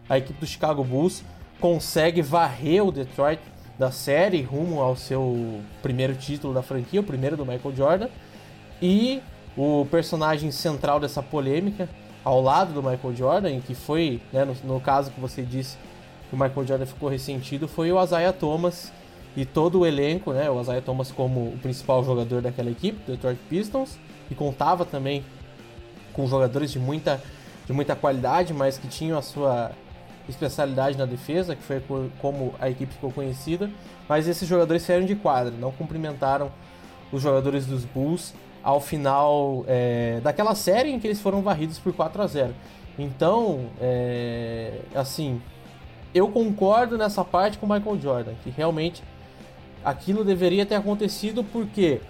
a 0.09 0.17
equipe 0.17 0.41
do 0.41 0.47
Chicago 0.47 0.83
Bulls 0.83 1.23
consegue 1.61 2.23
varrer 2.23 2.85
o 2.85 2.92
Detroit 2.92 3.40
da 3.79 3.90
série 3.90 4.42
rumo 4.42 4.81
ao 4.81 4.97
seu 4.97 5.61
primeiro 5.83 6.14
título 6.14 6.55
da 6.55 6.62
franquia, 6.62 7.01
o 7.01 7.05
primeiro 7.05 7.37
do 7.37 7.45
Michael 7.45 7.77
Jordan, 7.77 8.09
e 8.81 9.23
o 9.57 9.87
personagem 9.90 10.51
central 10.51 11.01
dessa 11.01 11.23
polêmica, 11.23 11.88
ao 12.25 12.40
lado 12.42 12.73
do 12.73 12.83
Michael 12.83 13.14
Jordan, 13.14 13.61
que 13.61 13.75
foi, 13.75 14.21
né, 14.33 14.45
no, 14.45 14.55
no, 14.64 14.81
caso 14.81 15.11
que 15.11 15.21
você 15.21 15.42
disse 15.42 15.77
que 16.29 16.35
o 16.35 16.38
Michael 16.38 16.66
Jordan 16.66 16.87
ficou 16.87 17.09
ressentido, 17.09 17.69
foi 17.69 17.92
o 17.92 18.03
Isaiah 18.03 18.33
Thomas 18.33 18.92
e 19.37 19.45
todo 19.45 19.81
o 19.81 19.87
elenco, 19.87 20.33
né, 20.33 20.51
o 20.51 20.61
Isaiah 20.61 20.83
Thomas 20.83 21.11
como 21.12 21.40
o 21.40 21.59
principal 21.62 22.05
jogador 22.05 22.42
daquela 22.42 22.71
equipe, 22.71 22.99
do 23.07 23.12
Detroit 23.12 23.38
Pistons, 23.49 23.99
e 24.31 24.35
contava 24.35 24.85
também 24.85 25.25
com 26.12 26.27
jogadores 26.27 26.73
de 26.73 26.79
muita, 26.79 27.23
de 27.66 27.73
muita 27.73 27.95
qualidade, 27.95 28.53
mas 28.53 28.79
que 28.79 28.88
tinham 28.88 29.19
a 29.19 29.23
sua 29.23 29.71
especialidade 30.29 30.97
na 30.99 31.07
defesa, 31.07 31.55
que 31.55 31.62
foi 31.62 31.81
como 32.21 32.55
a 32.61 32.69
equipe 32.69 32.93
ficou 32.93 33.12
conhecida, 33.12 33.71
mas 34.09 34.27
esses 34.29 34.49
jogadores 34.49 34.83
saíram 34.83 35.07
de 35.07 35.15
quadra, 35.15 35.53
não 35.59 35.73
cumprimentaram 35.73 36.51
os 37.12 37.23
jogadores 37.23 37.67
dos 37.67 37.85
Bulls 37.85 38.35
ao 38.62 38.81
final 38.81 39.65
é, 39.69 40.21
daquela 40.23 40.55
série 40.55 40.91
em 40.91 40.99
que 40.99 41.07
eles 41.07 41.21
foram 41.21 41.41
varridos 41.43 41.79
por 41.79 41.93
4 41.93 42.23
a 42.23 42.27
0. 42.27 42.55
Então, 42.99 43.67
é, 43.81 44.81
assim, 44.95 45.41
eu 46.15 46.29
concordo 46.29 46.97
nessa 46.97 47.25
parte 47.25 47.59
com 47.59 47.67
o 47.67 47.69
Michael 47.69 48.01
Jordan, 48.01 48.33
que 48.43 48.51
realmente 48.51 49.03
aquilo 49.85 50.25
deveria 50.25 50.67
ter 50.67 50.75
acontecido 50.75 51.45
porque 51.45 52.01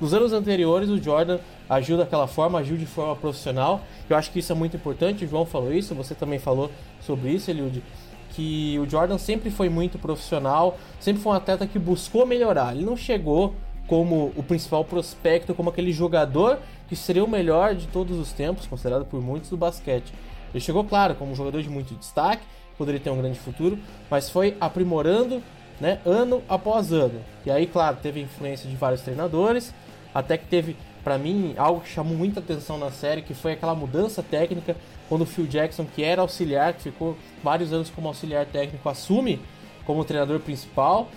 nos 0.00 0.14
anos 0.14 0.32
anteriores 0.32 0.88
o 0.88 1.02
Jordan 1.02 1.38
agiu 1.68 1.96
daquela 1.96 2.26
forma, 2.26 2.58
agiu 2.58 2.76
de 2.76 2.86
forma 2.86 3.16
profissional. 3.16 3.82
Eu 4.08 4.16
acho 4.16 4.30
que 4.30 4.38
isso 4.38 4.52
é 4.52 4.54
muito 4.54 4.76
importante, 4.76 5.24
o 5.24 5.28
João 5.28 5.46
falou 5.46 5.72
isso, 5.72 5.94
você 5.94 6.14
também 6.14 6.38
falou 6.38 6.70
sobre 7.00 7.30
isso, 7.30 7.50
Eliud, 7.50 7.82
que 8.30 8.78
o 8.78 8.88
Jordan 8.88 9.18
sempre 9.18 9.50
foi 9.50 9.68
muito 9.68 9.98
profissional, 9.98 10.76
sempre 11.00 11.22
foi 11.22 11.32
um 11.32 11.36
atleta 11.36 11.66
que 11.66 11.78
buscou 11.78 12.26
melhorar. 12.26 12.74
Ele 12.74 12.84
não 12.84 12.96
chegou 12.96 13.54
como 13.86 14.32
o 14.36 14.42
principal 14.42 14.84
prospecto, 14.84 15.54
como 15.54 15.70
aquele 15.70 15.92
jogador 15.92 16.58
que 16.88 16.96
seria 16.96 17.24
o 17.24 17.28
melhor 17.28 17.74
de 17.74 17.86
todos 17.86 18.18
os 18.18 18.32
tempos, 18.32 18.66
considerado 18.66 19.04
por 19.04 19.20
muitos 19.20 19.50
do 19.50 19.56
basquete. 19.56 20.12
Ele 20.52 20.60
chegou, 20.60 20.84
claro, 20.84 21.14
como 21.14 21.32
um 21.32 21.34
jogador 21.34 21.62
de 21.62 21.68
muito 21.68 21.94
destaque, 21.94 22.42
poderia 22.76 23.00
ter 23.00 23.10
um 23.10 23.18
grande 23.18 23.38
futuro, 23.38 23.78
mas 24.10 24.30
foi 24.30 24.56
aprimorando 24.60 25.42
né, 25.80 26.00
ano 26.04 26.42
após 26.48 26.92
ano. 26.92 27.20
E 27.44 27.50
aí, 27.50 27.66
claro, 27.66 27.98
teve 28.00 28.20
influência 28.20 28.68
de 28.68 28.76
vários 28.76 29.02
treinadores, 29.02 29.74
até 30.14 30.38
que 30.38 30.46
teve, 30.46 30.76
para 31.04 31.18
mim, 31.18 31.54
algo 31.58 31.82
que 31.82 31.90
chamou 31.90 32.16
muita 32.16 32.40
atenção 32.40 32.78
na 32.78 32.90
série, 32.90 33.20
que 33.20 33.34
foi 33.34 33.52
aquela 33.52 33.74
mudança 33.74 34.22
técnica 34.22 34.74
quando 35.06 35.20
o 35.20 35.26
Phil 35.26 35.46
Jackson, 35.46 35.84
que 35.84 36.02
era 36.02 36.22
auxiliar, 36.22 36.72
que 36.72 36.82
ficou 36.84 37.14
vários 37.42 37.72
anos 37.74 37.90
como 37.90 38.08
auxiliar 38.08 38.46
técnico, 38.46 38.88
assume 38.88 39.38
como 39.84 40.02
treinador 40.02 40.40
principal 40.40 41.08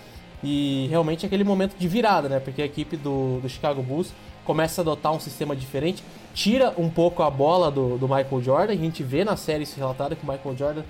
e 0.44 0.86
realmente 0.90 1.24
aquele 1.24 1.42
momento 1.42 1.74
de 1.76 1.88
virada, 1.88 2.28
né? 2.28 2.38
Porque 2.38 2.60
a 2.60 2.66
equipe 2.66 2.98
do, 2.98 3.40
do 3.40 3.48
Chicago 3.48 3.82
Bulls 3.82 4.12
começa 4.44 4.80
a 4.80 4.82
adotar 4.82 5.12
um 5.12 5.20
sistema 5.20 5.56
diferente, 5.56 6.02
tira 6.34 6.72
um 6.76 6.88
pouco 6.88 7.22
a 7.22 7.30
bola 7.30 7.70
do, 7.70 7.96
do 7.96 8.06
Michael 8.06 8.42
Jordan. 8.42 8.72
A 8.74 8.76
gente 8.76 9.02
vê 9.02 9.24
na 9.24 9.36
série 9.36 9.64
isso 9.64 9.78
relatado 9.78 10.14
que 10.14 10.22
o 10.26 10.30
Michael 10.30 10.56
Jordan, 10.56 10.82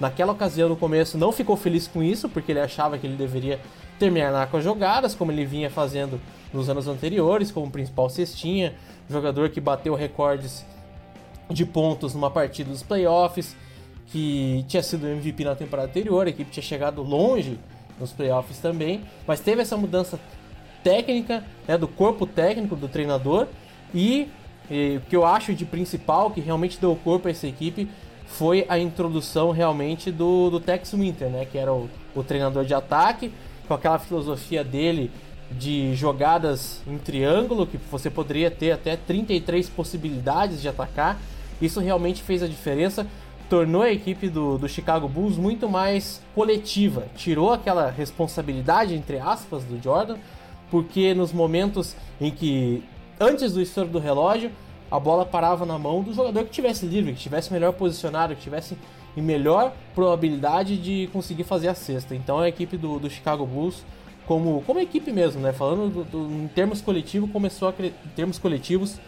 naquela 0.00 0.32
ocasião, 0.32 0.68
no 0.68 0.76
começo, 0.76 1.18
não 1.18 1.30
ficou 1.30 1.56
feliz 1.56 1.86
com 1.86 2.02
isso, 2.02 2.28
porque 2.28 2.52
ele 2.52 2.60
achava 2.60 2.96
que 2.98 3.06
ele 3.06 3.16
deveria 3.16 3.60
terminar 3.98 4.50
com 4.50 4.56
as 4.56 4.64
jogadas, 4.64 5.14
como 5.14 5.32
ele 5.32 5.44
vinha 5.44 5.70
fazendo 5.70 6.20
nos 6.52 6.68
anos 6.68 6.88
anteriores, 6.88 7.50
como 7.50 7.70
principal 7.70 8.08
cestinha, 8.08 8.74
jogador 9.08 9.50
que 9.50 9.60
bateu 9.60 9.94
recordes 9.94 10.64
de 11.50 11.64
pontos 11.64 12.14
numa 12.14 12.30
partida 12.30 12.70
dos 12.70 12.82
playoffs, 12.82 13.56
que 14.08 14.64
tinha 14.68 14.82
sido 14.82 15.06
MVP 15.06 15.44
na 15.44 15.54
temporada 15.54 15.88
anterior, 15.88 16.26
a 16.26 16.30
equipe 16.30 16.50
tinha 16.50 16.62
chegado 16.62 17.02
longe 17.02 17.58
nos 17.98 18.12
playoffs 18.12 18.58
também, 18.58 19.02
mas 19.26 19.40
teve 19.40 19.62
essa 19.62 19.76
mudança 19.76 20.18
técnica, 20.82 21.44
né, 21.66 21.76
do 21.76 21.88
corpo 21.88 22.26
técnico 22.26 22.76
do 22.76 22.88
treinador 22.88 23.48
e, 23.94 24.28
o 24.70 25.00
que 25.08 25.16
eu 25.16 25.24
acho 25.24 25.54
de 25.54 25.64
principal, 25.64 26.30
que 26.30 26.40
realmente 26.40 26.78
deu 26.80 26.94
corpo 26.96 27.28
a 27.28 27.30
essa 27.30 27.46
equipe, 27.46 27.88
foi 28.26 28.66
a 28.68 28.78
introdução 28.78 29.50
realmente 29.52 30.10
do, 30.10 30.50
do 30.50 30.60
Tex 30.60 30.92
Winter, 30.92 31.28
né, 31.28 31.44
que 31.44 31.56
era 31.56 31.72
o, 31.72 31.88
o 32.14 32.22
treinador 32.22 32.64
de 32.64 32.74
ataque, 32.74 33.32
com 33.66 33.74
aquela 33.74 33.98
filosofia 33.98 34.62
dele 34.62 35.10
de 35.50 35.94
jogadas 35.94 36.82
em 36.86 36.98
triângulo, 36.98 37.66
que 37.66 37.78
você 37.90 38.10
poderia 38.10 38.50
ter 38.50 38.72
até 38.72 38.96
33 38.96 39.68
possibilidades 39.68 40.60
de 40.60 40.68
atacar. 40.68 41.18
Isso 41.60 41.80
realmente 41.80 42.22
fez 42.22 42.42
a 42.42 42.48
diferença 42.48 43.06
tornou 43.48 43.82
a 43.82 43.92
equipe 43.92 44.28
do, 44.28 44.58
do 44.58 44.68
Chicago 44.68 45.08
Bulls 45.08 45.36
muito 45.36 45.68
mais 45.68 46.20
coletiva, 46.34 47.06
tirou 47.16 47.52
aquela 47.52 47.90
responsabilidade, 47.90 48.94
entre 48.94 49.18
aspas, 49.18 49.62
do 49.64 49.80
Jordan, 49.82 50.16
porque 50.70 51.14
nos 51.14 51.32
momentos 51.32 51.94
em 52.20 52.30
que 52.30 52.82
antes 53.20 53.52
do 53.52 53.62
estouro 53.62 53.88
do 53.88 53.98
relógio, 53.98 54.50
a 54.90 54.98
bola 54.98 55.24
parava 55.24 55.64
na 55.64 55.78
mão 55.78 56.02
do 56.02 56.12
jogador 56.12 56.44
que 56.44 56.50
tivesse 56.50 56.86
livre, 56.86 57.12
que 57.12 57.20
tivesse 57.20 57.52
melhor 57.52 57.72
posicionado, 57.72 58.34
que 58.34 58.42
tivesse 58.42 58.76
em 59.16 59.22
melhor 59.22 59.72
probabilidade 59.94 60.76
de 60.76 61.08
conseguir 61.12 61.44
fazer 61.44 61.68
a 61.68 61.74
cesta. 61.74 62.14
Então 62.14 62.38
a 62.38 62.48
equipe 62.48 62.76
do, 62.76 62.98
do 62.98 63.08
Chicago 63.08 63.46
Bulls, 63.46 63.84
como, 64.26 64.62
como 64.66 64.78
equipe 64.80 65.12
mesmo, 65.12 65.40
né? 65.40 65.52
Falando 65.52 65.88
do, 65.88 66.04
do, 66.04 66.34
em 66.34 66.48
termos 66.48 66.80
coletivos, 66.80 67.30
começou 67.30 67.68
a 67.68 67.74
em 67.80 68.08
termos 68.14 68.38
coletivos 68.38 68.98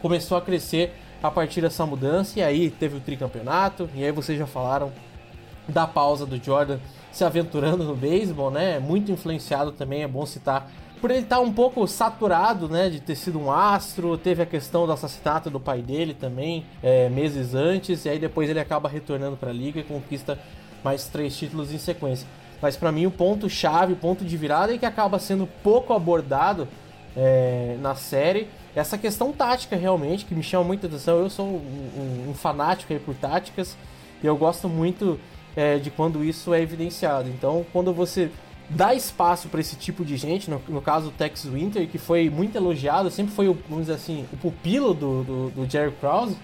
começou 0.00 0.36
a 0.36 0.40
crescer 0.40 0.92
a 1.22 1.30
partir 1.30 1.60
dessa 1.60 1.84
mudança 1.86 2.38
e 2.38 2.42
aí 2.42 2.70
teve 2.70 2.96
o 2.96 3.00
tricampeonato 3.00 3.88
e 3.94 4.04
aí 4.04 4.12
vocês 4.12 4.38
já 4.38 4.46
falaram 4.46 4.92
da 5.68 5.86
pausa 5.86 6.24
do 6.24 6.42
Jordan 6.42 6.78
se 7.10 7.24
aventurando 7.24 7.82
no 7.82 7.96
beisebol, 7.96 8.50
né? 8.50 8.78
Muito 8.78 9.10
influenciado 9.10 9.72
também, 9.72 10.02
é 10.02 10.08
bom 10.08 10.24
citar 10.26 10.70
por 11.06 11.12
ele 11.12 11.20
estar 11.20 11.36
tá 11.36 11.40
um 11.42 11.52
pouco 11.52 11.86
saturado, 11.86 12.68
né, 12.68 12.90
de 12.90 12.98
ter 12.98 13.14
sido 13.14 13.38
um 13.38 13.48
astro, 13.48 14.18
teve 14.18 14.42
a 14.42 14.46
questão 14.46 14.86
do 14.86 14.92
assassinato 14.92 15.48
do 15.48 15.60
pai 15.60 15.80
dele 15.80 16.12
também, 16.12 16.66
é, 16.82 17.08
meses 17.08 17.54
antes, 17.54 18.04
e 18.04 18.08
aí 18.08 18.18
depois 18.18 18.50
ele 18.50 18.58
acaba 18.58 18.88
retornando 18.88 19.36
para 19.36 19.50
a 19.50 19.52
liga 19.52 19.78
e 19.78 19.84
conquista 19.84 20.36
mais 20.82 21.06
três 21.06 21.36
títulos 21.36 21.72
em 21.72 21.78
sequência. 21.78 22.26
Mas 22.60 22.76
para 22.76 22.90
mim 22.90 23.06
o 23.06 23.10
ponto 23.12 23.48
chave, 23.48 23.92
o 23.92 23.96
ponto 23.96 24.24
de 24.24 24.36
virada 24.36 24.74
e 24.74 24.80
que 24.80 24.84
acaba 24.84 25.20
sendo 25.20 25.46
pouco 25.62 25.92
abordado 25.92 26.66
é, 27.16 27.76
na 27.80 27.94
série, 27.94 28.48
essa 28.74 28.98
questão 28.98 29.30
tática 29.30 29.76
realmente 29.76 30.24
que 30.24 30.34
me 30.34 30.42
chama 30.42 30.64
muita 30.64 30.88
atenção. 30.88 31.20
Eu 31.20 31.30
sou 31.30 31.46
um, 31.46 32.26
um, 32.26 32.30
um 32.30 32.34
fanático 32.34 32.92
por 33.04 33.14
táticas 33.14 33.76
e 34.20 34.26
eu 34.26 34.36
gosto 34.36 34.68
muito 34.68 35.20
é, 35.54 35.78
de 35.78 35.88
quando 35.88 36.24
isso 36.24 36.52
é 36.52 36.60
evidenciado. 36.60 37.28
Então, 37.28 37.64
quando 37.72 37.94
você 37.94 38.28
dá 38.68 38.94
espaço 38.94 39.48
para 39.48 39.60
esse 39.60 39.76
tipo 39.76 40.04
de 40.04 40.16
gente, 40.16 40.50
no, 40.50 40.60
no, 40.68 40.80
caso 40.80 41.08
o 41.08 41.12
Tex 41.12 41.44
Winter, 41.44 41.88
que 41.88 41.98
foi 41.98 42.28
muito 42.28 42.56
elogiado, 42.56 43.10
sempre 43.10 43.32
foi, 43.32 43.48
o, 43.48 43.56
vamos 43.68 43.86
dizer 43.86 43.94
assim, 43.94 44.26
o 44.32 44.36
pupilo 44.36 44.92
do, 44.92 45.22
do, 45.22 45.50
do 45.50 45.70
Jerry 45.70 45.92
Krause, 46.00 46.36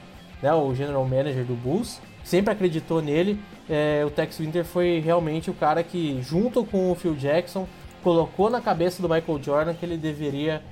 né, 0.43 0.53
o 0.53 0.75
general 0.75 1.05
manager 1.05 1.45
do 1.45 1.55
Bulls, 1.55 2.01
sempre 2.25 2.53
acreditou 2.53 3.03
nele. 3.03 3.39
É, 3.69 4.05
o 4.07 4.11
Tex 4.11 4.39
Winter 4.39 4.65
foi 4.65 5.01
realmente 5.01 5.51
o 5.51 5.55
cara 5.55 5.83
que, 5.83 6.21
junto 6.23 6.65
com 6.65 6.91
o 6.91 6.95
Phil 6.95 7.15
Jackson, 7.15 7.67
colocou 8.03 8.51
na 8.51 8.61
cabeça 8.61 9.01
do 9.01 9.09
Michael 9.09 9.43
Jordan 9.43 9.75
que 9.75 9.87
ele 9.87 9.97
deveria 9.97 10.63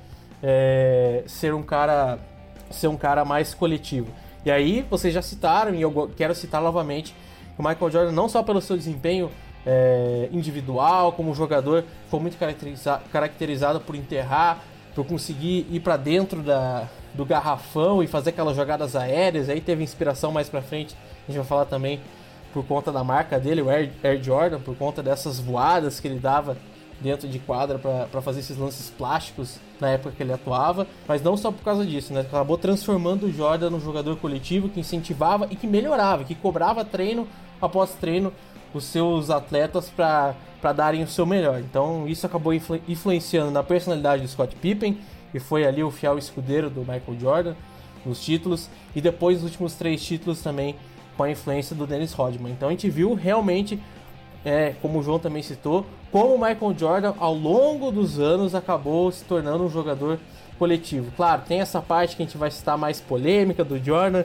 é, 0.42 1.22
ser 1.26 1.54
um 1.54 1.62
cara 1.62 2.18
ser 2.70 2.88
um 2.88 2.96
cara 2.96 3.24
mais 3.24 3.52
coletivo. 3.52 4.08
E 4.44 4.50
aí 4.50 4.86
vocês 4.88 5.12
já 5.12 5.22
citaram 5.22 5.74
e 5.74 5.82
eu 5.82 6.10
quero 6.16 6.34
citar 6.34 6.62
novamente 6.62 7.14
o 7.58 7.62
Michael 7.62 7.90
Jordan 7.90 8.12
não 8.12 8.28
só 8.28 8.42
pelo 8.42 8.60
seu 8.60 8.76
desempenho 8.76 9.30
é, 9.66 10.28
individual, 10.32 11.12
como 11.12 11.34
jogador, 11.34 11.84
foi 12.08 12.20
muito 12.20 12.38
caracteriza 12.38 13.00
caracterizado 13.12 13.80
por 13.80 13.94
enterrar, 13.94 14.62
por 14.94 15.06
conseguir 15.06 15.66
ir 15.70 15.80
para 15.80 15.96
dentro 15.96 16.42
da, 16.42 16.88
do 17.14 17.24
garrafão 17.24 18.02
e 18.02 18.06
fazer 18.06 18.30
aquelas 18.30 18.56
jogadas 18.56 18.96
aéreas. 18.96 19.48
Aí 19.48 19.60
teve 19.60 19.82
inspiração 19.82 20.32
mais 20.32 20.48
para 20.48 20.62
frente, 20.62 20.96
a 21.24 21.30
gente 21.30 21.38
vai 21.38 21.46
falar 21.46 21.66
também 21.66 22.00
por 22.52 22.64
conta 22.64 22.90
da 22.90 23.04
marca 23.04 23.38
dele, 23.38 23.62
o 23.62 23.70
Air, 23.70 23.92
Air 24.02 24.22
Jordan, 24.22 24.60
por 24.60 24.76
conta 24.76 25.02
dessas 25.02 25.38
voadas 25.38 26.00
que 26.00 26.08
ele 26.08 26.18
dava 26.18 26.56
dentro 27.00 27.28
de 27.28 27.38
quadra 27.38 27.78
para 27.78 28.20
fazer 28.20 28.40
esses 28.40 28.58
lances 28.58 28.90
plásticos 28.90 29.58
na 29.80 29.90
época 29.90 30.12
que 30.14 30.22
ele 30.22 30.32
atuava, 30.32 30.86
mas 31.08 31.22
não 31.22 31.36
só 31.36 31.50
por 31.50 31.62
causa 31.62 31.84
disso, 31.84 32.12
né? 32.12 32.20
Acabou 32.20 32.58
transformando 32.58 33.26
o 33.26 33.32
Jordan 33.32 33.70
num 33.70 33.80
jogador 33.80 34.16
coletivo 34.16 34.68
que 34.68 34.80
incentivava 34.80 35.48
e 35.50 35.56
que 35.56 35.66
melhorava, 35.66 36.24
que 36.24 36.34
cobrava 36.34 36.84
treino 36.84 37.26
após 37.60 37.94
treino 37.94 38.32
os 38.78 38.84
seus 38.84 39.30
atletas 39.30 39.90
para 39.90 40.72
darem 40.72 41.02
o 41.02 41.08
seu 41.08 41.26
melhor. 41.26 41.60
Então 41.60 42.06
isso 42.06 42.26
acabou 42.26 42.54
influ 42.54 42.80
influenciando 42.88 43.50
na 43.50 43.62
personalidade 43.62 44.22
do 44.22 44.28
Scott 44.28 44.54
Pippen, 44.56 44.98
que 45.32 45.40
foi 45.40 45.66
ali 45.66 45.82
o 45.82 45.90
fiel 45.90 46.18
escudeiro 46.18 46.68
do 46.70 46.80
Michael 46.80 47.18
Jordan 47.20 47.54
nos 48.04 48.24
títulos, 48.24 48.68
e 48.94 49.00
depois 49.00 49.38
os 49.38 49.44
últimos 49.44 49.74
três 49.74 50.02
títulos 50.02 50.40
também 50.40 50.74
com 51.16 51.24
a 51.24 51.30
influência 51.30 51.76
do 51.76 51.86
Dennis 51.86 52.12
Rodman. 52.12 52.52
Então 52.52 52.68
a 52.68 52.70
gente 52.70 52.88
viu 52.88 53.14
realmente, 53.14 53.78
é, 54.44 54.74
como 54.80 54.98
o 54.98 55.02
João 55.02 55.18
também 55.18 55.42
citou, 55.42 55.84
como 56.10 56.34
o 56.34 56.38
Michael 56.38 56.74
Jordan 56.78 57.14
ao 57.18 57.34
longo 57.34 57.90
dos 57.90 58.18
anos 58.18 58.54
acabou 58.54 59.12
se 59.12 59.24
tornando 59.24 59.64
um 59.64 59.68
jogador 59.68 60.18
coletivo. 60.58 61.12
Claro, 61.16 61.42
tem 61.46 61.60
essa 61.60 61.80
parte 61.80 62.16
que 62.16 62.22
a 62.22 62.26
gente 62.26 62.38
vai 62.38 62.50
citar 62.50 62.78
mais 62.78 63.00
polêmica 63.00 63.62
do 63.62 63.78
Jordan, 63.82 64.24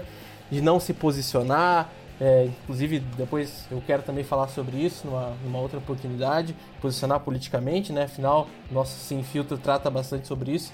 de 0.49 0.62
não 0.62 0.79
se 0.79 0.93
posicionar, 0.93 1.89
é, 2.19 2.45
inclusive, 2.45 2.99
depois 2.99 3.65
eu 3.69 3.82
quero 3.86 4.01
também 4.01 4.23
falar 4.23 4.47
sobre 4.47 4.78
isso 4.78 5.06
numa, 5.06 5.34
numa, 5.43 5.60
outra 5.60 5.80
oportunidade, 5.80 6.56
posicionar 6.82 7.19
politicamente, 7.19 7.91
né? 7.91 8.04
Afinal, 8.04 8.47
nosso 8.71 8.97
Sem 8.99 9.21
Filtro 9.21 9.58
trata 9.58 9.89
bastante 9.89 10.28
sobre 10.28 10.51
isso. 10.51 10.71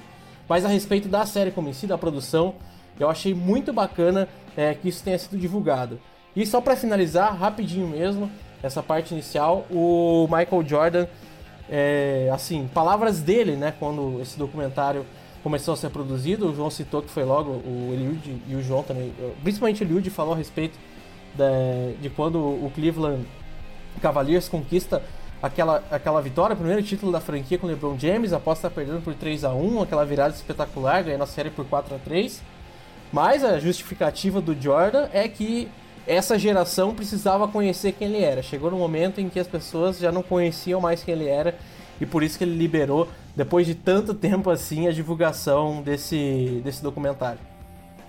Mas 0.48 0.66
a 0.66 0.68
respeito 0.68 1.08
da 1.08 1.26
série 1.26 1.52
como 1.52 1.70
em 1.70 1.74
si, 1.74 1.88
da 1.88 1.98
produção, 1.98 2.56
eu 3.00 3.10
achei 3.10 3.34
muito 3.34 3.74
bacana 3.74 4.28
é, 4.56 4.74
que 4.74 4.90
isso 4.90 5.04
tenha 5.04 5.18
sido 5.18 5.38
divulgado. 5.38 6.00
E 6.36 6.46
só 6.46 6.62
para 6.62 6.76
finalizar, 6.76 7.36
rapidinho 7.36 7.88
mesmo, 7.88 8.30
essa 8.62 8.84
parte 8.84 9.14
inicial, 9.14 9.66
o 9.72 10.28
Michael 10.30 10.68
Jordan, 10.68 11.08
é, 11.70 12.30
assim, 12.32 12.70
palavras 12.72 13.20
dele, 13.20 13.56
né? 13.56 13.74
Quando 13.80 14.22
esse 14.22 14.38
documentário 14.38 15.06
começou 15.42 15.74
a 15.74 15.78
ser 15.78 15.90
produzido, 15.90 16.52
o 16.52 16.56
João 16.56 16.70
citou 16.70 17.02
que 17.02 17.10
foi 17.10 17.24
logo 17.24 17.50
o 17.50 17.90
Eliud 17.94 18.44
e 18.48 18.56
o 18.56 18.62
João 18.62 18.84
também, 18.84 19.12
principalmente 19.42 19.82
o 19.82 19.86
Eliud 19.86 20.08
falou 20.12 20.36
a 20.36 20.38
respeito 20.38 20.78
de, 21.36 22.02
de 22.02 22.10
quando 22.10 22.38
o 22.40 22.72
Cleveland 22.74 23.26
Cavaliers 24.02 24.48
conquista 24.48 25.02
aquela, 25.42 25.84
aquela 25.90 26.22
vitória, 26.22 26.56
primeiro 26.56 26.84
título 26.84 27.12
da 27.12 27.20
franquia 27.20 27.58
com 27.58 27.66
o 27.66 27.70
LeBron 27.70 27.98
James, 27.98 28.34
após 28.34 28.58
estar 28.58 28.70
perdendo 28.70 29.02
por 29.02 29.14
3 29.14 29.44
a 29.44 29.54
1 29.54 29.82
aquela 29.82 30.06
virada 30.06 30.34
espetacular, 30.34 31.04
ganhando 31.04 31.24
a 31.24 31.28
série 31.28 31.50
por 31.50 31.66
4 31.66 31.96
a 31.96 31.98
3 31.98 32.42
Mas 33.12 33.44
a 33.44 33.60
justificativa 33.60 34.40
do 34.40 34.60
Jordan 34.60 35.08
é 35.12 35.28
que 35.28 35.68
essa 36.08 36.38
geração 36.38 36.94
precisava 36.96 37.48
conhecer 37.48 37.92
quem 37.94 38.08
ele 38.08 38.24
era. 38.24 38.42
Chegou 38.42 38.72
no 38.72 38.78
momento 38.78 39.22
em 39.22 39.30
que 39.30 39.40
as 39.40 39.48
pessoas 39.48 40.00
já 40.00 40.12
não 40.12 40.24
conheciam 40.24 40.82
mais 40.82 41.04
quem 41.04 41.14
ele 41.14 41.28
era 41.28 41.56
e 42.00 42.06
por 42.06 42.24
isso 42.24 42.38
que 42.38 42.44
ele 42.44 42.56
liberou, 42.56 43.08
depois 43.36 43.68
de 43.68 43.76
tanto 43.76 44.16
tempo 44.16 44.50
assim, 44.50 44.88
a 44.88 44.92
divulgação 44.92 45.84
desse, 45.84 46.60
desse 46.64 46.82
documentário. 46.82 47.40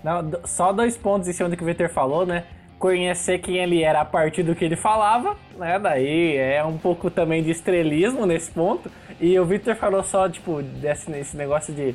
Não, 0.03 0.33
só 0.47 0.73
dois 0.73 0.97
pontos 0.97 1.29
em 1.29 1.33
cima 1.33 1.49
do 1.51 1.57
que 1.57 1.63
o 1.63 1.67
Victor 1.67 1.91
falou, 1.91 2.25
né? 2.25 2.45
Conhecer 2.83 3.39
quem 3.39 3.59
ele 3.59 3.81
era 3.81 4.01
a 4.01 4.05
partir 4.05 4.43
do 4.43 4.57
que 4.57 4.65
ele 4.65 4.75
falava, 4.75 5.37
né? 5.57 5.79
Daí 5.79 6.37
é 6.37 6.65
um 6.65 6.77
pouco 6.77 7.09
também 7.13 7.41
de 7.41 7.53
estrelismo 7.53 8.27
nesse 8.27 8.51
ponto. 8.51 8.91
E 9.21 9.39
o 9.39 9.45
Victor 9.45 9.77
falou 9.77 10.03
só, 10.03 10.29
tipo, 10.29 10.61
desse, 10.61 11.37
negócio 11.37 11.73
de 11.73 11.95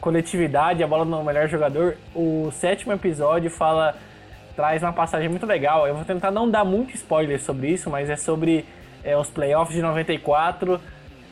coletividade, 0.00 0.80
a 0.80 0.86
bola 0.86 1.04
no 1.04 1.24
melhor 1.24 1.48
jogador. 1.48 1.96
O 2.14 2.52
sétimo 2.52 2.92
episódio 2.92 3.50
fala, 3.50 3.96
traz 4.54 4.80
uma 4.80 4.92
passagem 4.92 5.28
muito 5.28 5.44
legal. 5.44 5.88
Eu 5.88 5.96
vou 5.96 6.04
tentar 6.04 6.30
não 6.30 6.48
dar 6.48 6.64
muito 6.64 6.94
spoiler 6.94 7.42
sobre 7.42 7.70
isso, 7.70 7.90
mas 7.90 8.08
é 8.08 8.14
sobre 8.14 8.64
é, 9.02 9.16
os 9.16 9.28
playoffs 9.28 9.74
de 9.74 9.82
94 9.82 10.80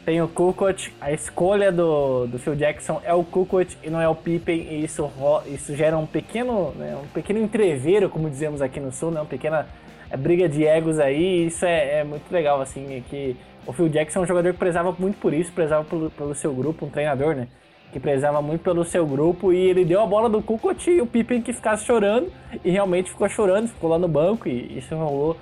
tem 0.07 0.23
o 0.23 0.29
Kukoc, 0.29 0.93
a 1.01 1.11
escolha 1.11 1.73
do, 1.73 2.29
do 2.29 2.39
Phil 2.39 2.55
Jackson 2.55 3.03
é 3.05 3.13
o 3.13 3.25
Kukoc 3.25 3.77
e 3.83 3.91
não 3.91 4.01
é 4.01 4.09
o 4.09 4.15
Pippen, 4.15 4.57
e 4.71 4.85
isso, 4.85 5.11
isso 5.49 5.75
gera 5.75 5.99
um 5.99 6.07
pequeno, 6.07 6.71
né, 6.77 6.97
um 7.03 7.09
pequeno 7.09 7.41
entreveiro, 7.41 8.09
como 8.09 8.31
dizemos 8.31 8.63
aqui 8.63 8.79
no 8.79 8.93
Sul, 8.93 9.11
né, 9.11 9.19
uma 9.19 9.27
pequena 9.27 9.67
é, 10.09 10.17
briga 10.17 10.49
de 10.49 10.65
egos 10.65 11.01
aí, 11.01 11.43
e 11.43 11.47
isso 11.49 11.67
é, 11.67 11.99
é, 11.99 12.05
muito 12.05 12.31
legal, 12.31 12.61
assim, 12.61 12.97
é 12.97 13.03
que 13.11 13.37
o 13.67 13.73
Phil 13.73 13.89
Jackson 13.89 14.21
é 14.21 14.23
um 14.23 14.27
jogador 14.27 14.53
que 14.53 14.59
prezava 14.61 14.95
muito 14.97 15.19
por 15.19 15.35
isso, 15.35 15.51
prezava 15.51 15.83
pelo, 15.83 16.09
pelo 16.09 16.37
seu 16.37 16.55
grupo, 16.55 16.87
um 16.87 16.91
treinador, 16.91 17.35
né, 17.35 17.49
que 17.93 17.99
prezava 17.99 18.41
muito 18.41 18.63
pelo 18.63 18.85
seu 18.85 19.05
grupo, 19.05 19.53
e 19.53 19.57
ele 19.59 19.85
deu 19.85 20.01
a 20.01 20.07
bola 20.07 20.31
do 20.31 20.41
Kukoc 20.41 20.89
e 20.89 21.01
o 21.01 21.07
Pippen 21.07 21.43
que 21.43 21.53
ficasse 21.53 21.85
chorando, 21.85 22.31
e 22.65 22.71
realmente 22.71 23.11
ficou 23.11 23.29
chorando, 23.29 23.67
ficou 23.67 23.91
lá 23.91 23.99
no 23.99 24.07
banco, 24.07 24.49
e 24.49 24.79
isso 24.79 24.95
rolou 24.95 25.37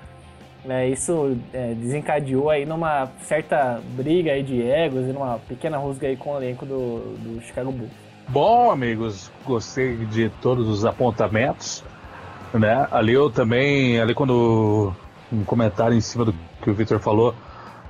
é, 0.69 0.89
isso 0.89 1.37
é, 1.53 1.75
desencadeou 1.75 2.49
aí 2.49 2.65
numa 2.65 3.09
certa 3.23 3.81
briga 3.97 4.33
aí 4.33 4.43
de 4.43 4.63
egos 4.63 5.05
e 5.09 5.13
numa 5.13 5.39
pequena 5.39 5.77
rusga 5.77 6.07
aí 6.07 6.17
com 6.17 6.33
o 6.33 6.37
elenco 6.37 6.65
do, 6.65 7.17
do 7.19 7.41
Chicago 7.43 7.71
Bulls. 7.71 7.93
Bom, 8.29 8.71
amigos, 8.71 9.31
gostei 9.45 9.97
de 9.97 10.31
todos 10.41 10.67
os 10.67 10.85
apontamentos, 10.85 11.85
né? 12.55 12.89
Ali 12.91 13.13
eu 13.13 13.31
também, 13.31 14.01
ali 14.01 14.15
quando 14.15 14.95
um 15.31 15.45
comentário 15.45 15.97
em 15.97 16.01
cima 16.01 16.25
do 16.25 16.35
que 16.63 16.71
o 16.71 16.75
Victor 16.75 16.99
falou, 16.99 17.35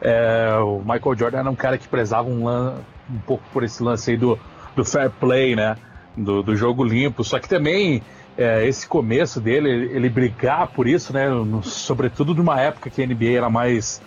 é, 0.00 0.56
o 0.56 0.80
Michael 0.80 1.16
Jordan 1.16 1.38
era 1.38 1.50
um 1.50 1.54
cara 1.54 1.78
que 1.78 1.86
prezava 1.86 2.28
um, 2.28 2.48
um 2.48 3.18
pouco 3.24 3.44
por 3.52 3.62
esse 3.62 3.82
lance 3.82 4.10
aí 4.10 4.16
do, 4.16 4.38
do 4.74 4.84
fair 4.84 5.10
play, 5.10 5.54
né? 5.54 5.76
Do, 6.16 6.42
do 6.42 6.56
jogo 6.56 6.84
limpo, 6.84 7.24
só 7.24 7.38
que 7.38 7.48
também 7.48 8.02
é, 8.36 8.66
esse 8.66 8.86
começo 8.86 9.40
dele, 9.40 9.68
ele 9.68 10.08
brigar 10.08 10.68
por 10.68 10.86
isso, 10.86 11.12
né? 11.12 11.28
No, 11.28 11.62
sobretudo 11.62 12.34
numa 12.34 12.60
época 12.60 12.90
que 12.90 13.02
a 13.02 13.06
NBA 13.06 13.36
era 13.36 13.48
mais 13.48 14.02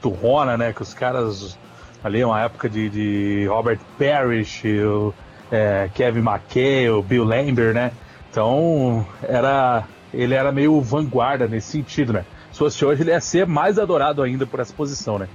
turrona, 0.00 0.56
né? 0.56 0.72
Que 0.72 0.82
os 0.82 0.92
caras 0.92 1.58
ali, 2.02 2.22
uma 2.24 2.40
época 2.40 2.68
de, 2.68 2.88
de 2.88 3.46
Robert 3.46 3.78
Parrish, 3.98 4.64
o, 4.66 5.14
é, 5.50 5.88
Kevin 5.94 6.20
McKay, 6.20 6.90
o 6.90 7.02
Bill 7.02 7.24
Lambert, 7.24 7.74
né? 7.74 7.92
Então 8.30 9.06
era 9.22 9.84
ele 10.12 10.34
era 10.34 10.52
meio 10.52 10.78
vanguarda 10.80 11.46
nesse 11.46 11.72
sentido, 11.72 12.12
né? 12.12 12.24
Se 12.52 12.58
fosse 12.58 12.84
hoje, 12.84 13.02
ele 13.02 13.10
ia 13.10 13.20
ser 13.20 13.46
mais 13.46 13.78
adorado 13.78 14.22
ainda 14.22 14.46
por 14.46 14.60
essa 14.60 14.74
posição, 14.74 15.18
né? 15.18 15.26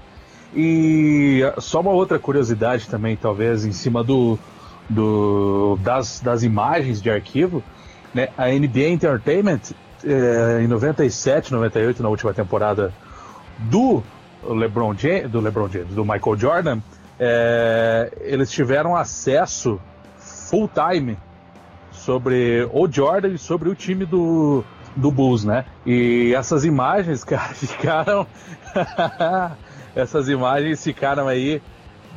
E 0.56 1.42
só 1.58 1.82
uma 1.82 1.92
outra 1.92 2.20
curiosidade 2.20 2.88
também, 2.88 3.16
talvez, 3.18 3.66
em 3.66 3.72
cima 3.72 4.04
do 4.04 4.38
do, 4.90 5.78
das, 5.82 6.20
das 6.22 6.44
imagens 6.44 7.02
de 7.02 7.10
arquivo, 7.10 7.64
né, 8.18 8.30
a 8.36 8.48
NBA 8.48 8.90
Entertainment, 8.90 9.62
é, 10.04 10.62
em 10.64 10.68
97, 10.68 11.52
98, 11.52 12.02
na 12.02 12.10
última 12.10 12.34
temporada 12.34 12.92
do 13.60 14.02
LeBron 14.44 14.96
James, 14.96 15.30
do 15.30 15.40
LeBron 15.40 15.70
James, 15.70 15.94
do 15.94 16.04
Michael 16.04 16.36
Jordan, 16.36 16.80
é, 17.20 18.12
eles 18.22 18.50
tiveram 18.52 18.96
acesso 18.96 19.80
full 20.18 20.68
time 20.68 21.16
sobre 21.92 22.68
o 22.74 22.92
Jordan 22.92 23.30
e 23.30 23.38
sobre 23.38 23.70
o 23.70 23.76
time 23.76 24.06
do, 24.06 24.64
do 24.96 25.12
Bulls, 25.12 25.44
né? 25.44 25.66
E 25.86 26.34
essas 26.36 26.66
imagens, 26.66 27.22
cara, 27.26 27.54
ficaram. 27.54 28.26
essas 29.96 30.28
imagens 30.28 30.84
ficaram 30.84 31.28
aí 31.28 31.62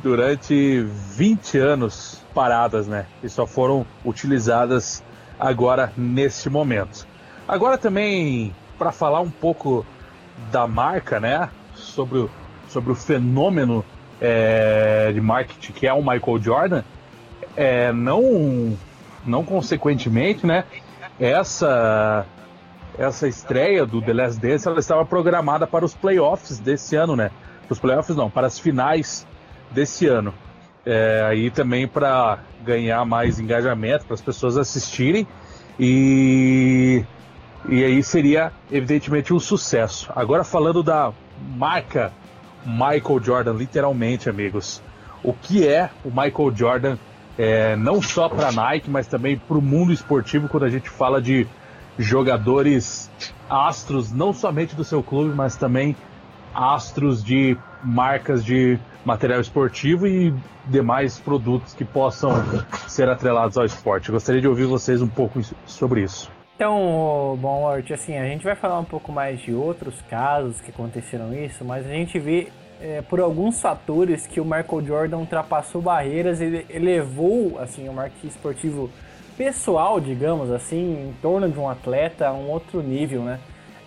durante 0.01 0.81
20 0.81 1.57
anos 1.59 2.21
paradas, 2.33 2.87
né? 2.87 3.05
E 3.23 3.29
só 3.29 3.45
foram 3.45 3.85
utilizadas 4.03 5.03
agora 5.41 5.91
neste 5.97 6.49
momento. 6.49 7.07
Agora 7.47 7.75
também 7.77 8.55
para 8.77 8.91
falar 8.91 9.19
um 9.21 9.29
pouco 9.29 9.83
da 10.51 10.67
marca, 10.67 11.19
né? 11.19 11.49
Sobre 11.73 12.19
o, 12.19 12.29
sobre 12.69 12.91
o 12.91 12.95
fenômeno 12.95 13.83
é, 14.21 15.11
de 15.11 15.19
marketing 15.19 15.73
que 15.73 15.87
é 15.87 15.93
o 15.93 16.01
Michael 16.01 16.39
Jordan, 16.39 16.83
é, 17.57 17.91
não, 17.91 18.77
não 19.25 19.43
consequentemente, 19.43 20.45
né? 20.45 20.63
Essa 21.19 22.25
essa 22.97 23.27
estreia 23.27 23.85
do 23.85 24.01
The 24.01 24.13
Last 24.13 24.39
Dance 24.39 24.67
ela 24.67 24.79
estava 24.79 25.03
programada 25.05 25.65
para 25.65 25.83
os 25.83 25.95
playoffs 25.95 26.59
desse 26.59 26.95
ano, 26.95 27.15
né? 27.15 27.31
Os 27.69 27.79
playoffs 27.79 28.15
não, 28.15 28.29
para 28.29 28.47
as 28.47 28.59
finais 28.59 29.25
desse 29.71 30.05
ano. 30.05 30.33
É, 30.85 31.23
aí 31.27 31.49
também 31.49 31.87
para 31.87 32.39
ganhar 32.63 33.03
mais 33.05 33.39
engajamento, 33.39 34.05
para 34.05 34.13
as 34.13 34.21
pessoas 34.21 34.57
assistirem 34.57 35.27
e 35.79 37.03
e 37.69 37.83
aí 37.83 38.01
seria 38.01 38.51
evidentemente 38.71 39.33
um 39.33 39.39
sucesso. 39.39 40.11
Agora 40.15 40.43
falando 40.43 40.81
da 40.81 41.13
marca 41.55 42.11
Michael 42.65 43.21
Jordan, 43.23 43.53
literalmente, 43.53 44.29
amigos. 44.29 44.81
O 45.23 45.33
que 45.33 45.67
é 45.67 45.89
o 46.03 46.09
Michael 46.09 46.55
Jordan, 46.55 46.97
é, 47.37 47.75
não 47.75 48.01
só 48.01 48.27
para 48.27 48.51
Nike, 48.51 48.89
mas 48.89 49.07
também 49.07 49.37
para 49.37 49.57
o 49.57 49.61
mundo 49.61 49.93
esportivo, 49.93 50.47
quando 50.47 50.63
a 50.63 50.69
gente 50.69 50.89
fala 50.89 51.21
de 51.21 51.47
jogadores 51.97 53.11
astros, 53.49 54.11
não 54.11 54.33
somente 54.33 54.75
do 54.75 54.83
seu 54.83 55.03
clube, 55.03 55.35
mas 55.35 55.55
também 55.55 55.95
astros 56.53 57.23
de 57.23 57.57
marcas 57.83 58.43
de 58.43 58.79
material 59.05 59.39
esportivo 59.41 60.07
e 60.07 60.33
demais 60.65 61.19
produtos 61.19 61.73
que 61.73 61.83
possam 61.83 62.31
ser 62.87 63.09
atrelados 63.09 63.57
ao 63.57 63.65
esporte. 63.65 64.11
gostaria 64.11 64.41
de 64.41 64.47
ouvir 64.47 64.65
vocês 64.65 65.01
um 65.01 65.07
pouco 65.07 65.41
sobre 65.65 66.03
isso. 66.03 66.31
Então, 66.55 67.37
bom, 67.41 67.67
Art, 67.67 67.89
assim, 67.89 68.17
a 68.17 68.25
gente 68.25 68.43
vai 68.43 68.55
falar 68.55 68.77
um 68.79 68.85
pouco 68.85 69.11
mais 69.11 69.39
de 69.39 69.51
outros 69.51 69.99
casos 70.09 70.61
que 70.61 70.69
aconteceram 70.69 71.33
isso, 71.33 71.65
mas 71.65 71.85
a 71.87 71.89
gente 71.89 72.19
vê 72.19 72.49
é, 72.79 73.01
por 73.01 73.19
alguns 73.19 73.59
fatores 73.59 74.27
que 74.27 74.39
o 74.39 74.45
Michael 74.45 74.85
Jordan 74.85 75.17
ultrapassou 75.17 75.81
barreiras 75.81 76.39
e 76.39 76.65
elevou, 76.69 77.57
assim, 77.59 77.89
o 77.89 77.93
marketing 77.93 78.27
esportivo 78.27 78.91
pessoal, 79.35 79.99
digamos 79.99 80.51
assim, 80.51 81.09
em 81.09 81.13
torno 81.19 81.49
de 81.49 81.57
um 81.57 81.67
atleta 81.67 82.27
a 82.27 82.33
um 82.33 82.49
outro 82.49 82.81
nível, 82.83 83.23
né? 83.23 83.39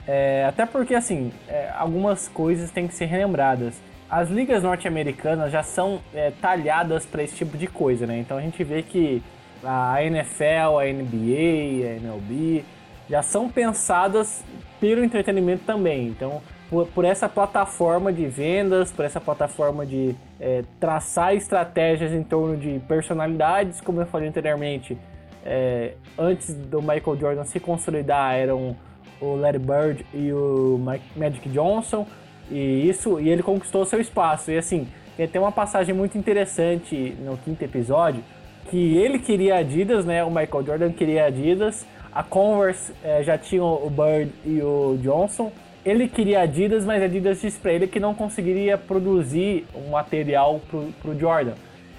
É, 0.07 0.45
até 0.49 0.67
porque, 0.67 0.95
assim, 0.95 1.33
é, 1.49 1.71
algumas 1.77 2.29
coisas 2.29 2.71
têm 2.71 2.89
que 2.89 2.95
ser 2.95 3.07
relembradas. 3.07 3.81
As 4.15 4.31
ligas 4.31 4.63
norte-americanas 4.63 5.51
já 5.51 5.65
são 5.65 6.01
é, 6.15 6.31
talhadas 6.41 7.05
para 7.05 7.25
esse 7.25 7.35
tipo 7.35 7.59
de 7.59 7.67
coisa, 7.67 8.07
né? 8.07 8.17
Então 8.17 8.39
a 8.39 8.41
gente 8.41 8.63
vê 8.63 8.81
que 8.81 9.21
a 9.65 10.05
NFL, 10.05 10.79
a 10.79 10.85
NBA, 10.85 11.85
a 11.85 11.97
MLB, 11.97 12.65
já 13.11 13.25
são 13.25 13.51
pensadas 13.51 14.45
pelo 14.79 15.03
entretenimento 15.03 15.65
também. 15.65 16.07
Então, 16.07 16.41
por, 16.71 16.87
por 16.87 17.05
essa 17.05 17.29
plataforma 17.29 18.13
de 18.13 18.25
vendas, 18.27 18.93
por 18.93 19.05
essa 19.05 19.21
plataforma 19.21 19.85
de 19.85 20.15
é, 20.39 20.63
traçar 20.79 21.35
estratégias 21.35 22.13
em 22.13 22.23
torno 22.23 22.57
de 22.57 22.79
personalidades, 22.87 23.81
como 23.81 24.01
eu 24.01 24.07
falei 24.07 24.29
anteriormente, 24.29 24.97
é, 25.45 25.95
antes 26.17 26.55
do 26.55 26.81
Michael 26.81 27.19
Jordan 27.19 27.45
se 27.45 27.59
consolidar, 27.59 28.37
eram 28.37 28.77
o 29.21 29.35
Larry 29.35 29.59
Bird 29.59 30.07
e 30.15 30.33
o 30.33 30.81
Magic 31.17 31.49
Johnson, 31.49 32.07
e 32.51 32.89
isso 32.89 33.21
e 33.21 33.29
ele 33.29 33.43
conquistou 33.43 33.85
seu 33.85 34.01
espaço. 34.01 34.51
E 34.51 34.59
assim, 34.59 34.87
tem 35.17 35.41
uma 35.41 35.53
passagem 35.53 35.95
muito 35.95 36.19
interessante 36.19 37.17
no 37.21 37.37
quinto 37.37 37.63
episódio 37.65 38.23
que 38.71 38.97
ele 38.97 39.19
queria 39.19 39.57
Adidas, 39.57 40.05
né? 40.05 40.25
O 40.25 40.31
Michael 40.31 40.65
Jordan 40.65 40.93
queria 40.93 41.27
Adidas. 41.27 41.87
A 42.13 42.23
Converse 42.23 42.93
é, 43.03 43.23
já 43.23 43.37
tinha 43.37 43.63
o 43.63 43.91
Bird 43.91 44.33
e 44.45 44.61
o 44.63 44.99
Johnson. 45.03 45.53
Ele 45.85 46.09
queria 46.09 46.41
Adidas, 46.41 46.85
mas 46.85 47.03
Adidas 47.03 47.41
disse 47.41 47.59
para 47.59 47.73
ele 47.73 47.87
que 47.87 48.01
não 48.01 48.15
conseguiria 48.15 48.79
produzir 48.79 49.67
um 49.75 49.91
material 49.91 50.61
pro, 50.71 50.89
pro 51.03 51.19
Jordan. 51.19 51.55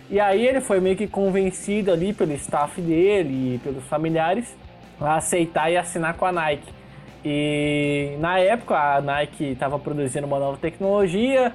E 0.09 0.19
aí 0.19 0.45
ele 0.45 0.61
foi 0.61 0.79
meio 0.79 0.95
que 0.95 1.07
convencido 1.07 1.91
ali 1.91 2.13
pelo 2.13 2.33
staff 2.33 2.79
dele 2.81 3.55
e 3.55 3.59
pelos 3.59 3.83
familiares 3.85 4.55
a 4.99 5.15
aceitar 5.15 5.69
e 5.71 5.77
assinar 5.77 6.15
com 6.15 6.25
a 6.25 6.31
Nike. 6.31 6.74
E 7.25 8.15
na 8.19 8.37
época 8.37 8.77
a 8.77 9.01
Nike 9.01 9.45
estava 9.45 9.79
produzindo 9.79 10.27
uma 10.27 10.37
nova 10.37 10.57
tecnologia 10.57 11.51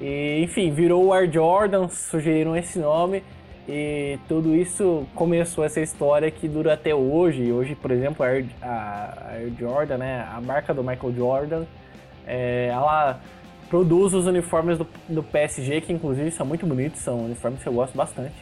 e 0.00 0.40
enfim, 0.42 0.70
virou 0.70 1.04
o 1.06 1.12
Air 1.12 1.30
Jordan, 1.30 1.88
sugeriram 1.88 2.56
esse 2.56 2.78
nome. 2.78 3.22
E 3.68 4.18
tudo 4.26 4.56
isso 4.56 5.06
começou 5.14 5.62
essa 5.62 5.80
história 5.80 6.30
que 6.30 6.48
dura 6.48 6.72
até 6.72 6.94
hoje. 6.94 7.52
Hoje, 7.52 7.74
por 7.74 7.90
exemplo, 7.90 8.24
a 8.24 8.28
Air, 8.28 8.46
a 8.62 9.28
Air 9.34 9.52
Jordan, 9.58 9.98
né, 9.98 10.26
a 10.34 10.40
marca 10.40 10.72
do 10.72 10.82
Michael 10.82 11.14
Jordan, 11.14 11.64
é, 12.26 12.68
ela 12.72 13.20
produz 13.68 14.14
os 14.14 14.26
uniformes 14.26 14.78
do, 14.78 14.86
do, 15.08 15.22
PSG, 15.22 15.82
que 15.82 15.92
inclusive 15.92 16.30
são 16.30 16.46
muito 16.46 16.66
bonitos, 16.66 17.00
são 17.00 17.26
uniformes 17.26 17.62
que 17.62 17.68
eu 17.68 17.72
gosto 17.72 17.94
bastante. 17.96 18.34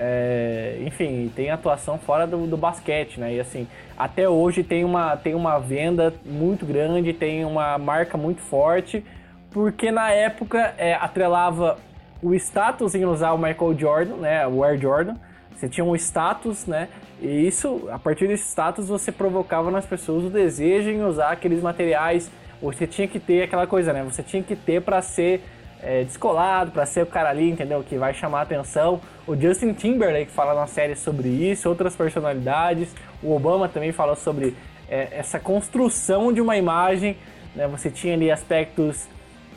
É, 0.00 0.78
enfim, 0.82 1.30
tem 1.34 1.50
atuação 1.50 1.98
fora 1.98 2.26
do, 2.26 2.46
do, 2.46 2.56
basquete, 2.56 3.18
né? 3.18 3.34
E 3.34 3.40
assim, 3.40 3.66
até 3.96 4.28
hoje 4.28 4.62
tem 4.62 4.84
uma, 4.84 5.16
tem 5.16 5.34
uma 5.34 5.58
venda 5.58 6.14
muito 6.24 6.64
grande, 6.64 7.12
tem 7.12 7.44
uma 7.44 7.76
marca 7.78 8.16
muito 8.16 8.40
forte, 8.40 9.04
porque 9.50 9.90
na 9.90 10.10
época 10.12 10.74
é, 10.78 10.94
atrelava 10.94 11.78
o 12.22 12.32
status 12.34 12.94
em 12.94 13.04
usar 13.04 13.32
o 13.32 13.38
Michael 13.38 13.76
Jordan, 13.76 14.16
né, 14.16 14.46
o 14.46 14.62
Air 14.62 14.80
Jordan. 14.80 15.16
Você 15.54 15.68
tinha 15.68 15.84
um 15.84 15.96
status, 15.96 16.66
né? 16.66 16.88
E 17.20 17.48
isso, 17.48 17.88
a 17.90 17.98
partir 17.98 18.28
desse 18.28 18.48
status, 18.48 18.88
você 18.88 19.10
provocava 19.10 19.72
nas 19.72 19.84
pessoas 19.84 20.24
o 20.24 20.30
desejo 20.30 20.90
em 20.90 21.02
usar 21.02 21.32
aqueles 21.32 21.60
materiais. 21.60 22.30
Você 22.62 22.86
tinha 22.86 23.08
que 23.08 23.18
ter 23.18 23.42
aquela 23.42 23.66
coisa, 23.66 23.92
né? 23.92 24.04
Você 24.04 24.22
tinha 24.22 24.40
que 24.40 24.54
ter 24.54 24.80
para 24.80 25.02
ser 25.02 25.42
é, 25.82 26.04
descolado, 26.04 26.70
para 26.70 26.86
ser 26.86 27.02
o 27.02 27.06
cara 27.06 27.30
ali, 27.30 27.50
entendeu? 27.50 27.82
Que 27.82 27.96
vai 27.96 28.14
chamar 28.14 28.40
a 28.40 28.42
atenção. 28.42 29.00
O 29.28 29.36
Justin 29.36 29.74
Timberlake 29.74 30.30
fala 30.30 30.54
na 30.54 30.66
série 30.66 30.96
sobre 30.96 31.28
isso, 31.28 31.68
outras 31.68 31.94
personalidades. 31.94 32.88
O 33.22 33.36
Obama 33.36 33.68
também 33.68 33.92
fala 33.92 34.16
sobre 34.16 34.56
é, 34.88 35.08
essa 35.12 35.38
construção 35.38 36.32
de 36.32 36.40
uma 36.40 36.56
imagem. 36.56 37.14
Né? 37.54 37.68
Você 37.68 37.90
tinha 37.90 38.14
ali 38.14 38.30
aspectos 38.30 39.06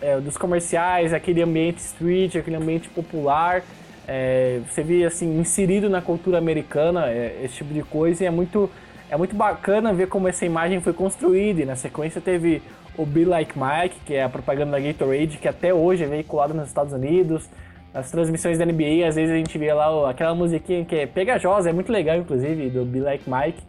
é, 0.02 0.20
dos 0.20 0.36
comerciais, 0.36 1.14
aquele 1.14 1.42
ambiente 1.42 1.78
street, 1.78 2.36
aquele 2.36 2.58
ambiente 2.58 2.90
popular. 2.90 3.64
É, 4.06 4.60
você 4.70 4.84
vê 4.84 5.06
assim 5.06 5.40
inserido 5.40 5.90
na 5.90 6.02
cultura 6.02 6.38
americana 6.38 7.10
é, 7.10 7.40
esse 7.42 7.56
tipo 7.56 7.74
de 7.74 7.82
coisa 7.82 8.26
e 8.26 8.28
é 8.28 8.32
muito 8.32 8.70
é 9.10 9.16
muito 9.16 9.36
bacana 9.38 9.94
ver 9.94 10.08
como 10.08 10.28
essa 10.28 10.46
imagem 10.46 10.82
foi 10.82 10.92
construída. 10.92 11.62
E 11.62 11.66
na 11.66 11.78
sequência 11.78 12.20
teve 12.20 12.62
o 12.98 13.06
Be 13.06 13.24
Like 13.24 13.54
Mike, 13.58 13.96
que 14.06 14.16
é 14.16 14.24
a 14.24 14.30
propaganda 14.30 14.72
da 14.72 14.80
Gatorade, 14.82 15.38
que 15.38 15.48
até 15.48 15.74
hoje 15.74 16.04
é 16.04 16.08
veiculada 16.08 16.54
nos 16.54 16.68
Estados 16.68 16.92
Unidos. 16.92 17.50
Nas 17.94 18.10
transmissões 18.10 18.58
da 18.58 18.66
NBA, 18.66 19.06
às 19.08 19.16
vezes 19.16 19.32
a 19.32 19.38
gente 19.38 19.58
vê 19.58 19.74
lá 19.74 20.10
aquela 20.10 20.34
musiquinha 20.34 20.86
que 20.86 20.96
é 20.96 21.06
pegajosa, 21.06 21.70
é 21.70 21.74
muito 21.74 21.92
legal, 21.92 22.18
inclusive, 22.18 22.70
do 22.70 22.86
Be 22.86 23.02
Like 23.02 23.30
Mike. 23.30 23.62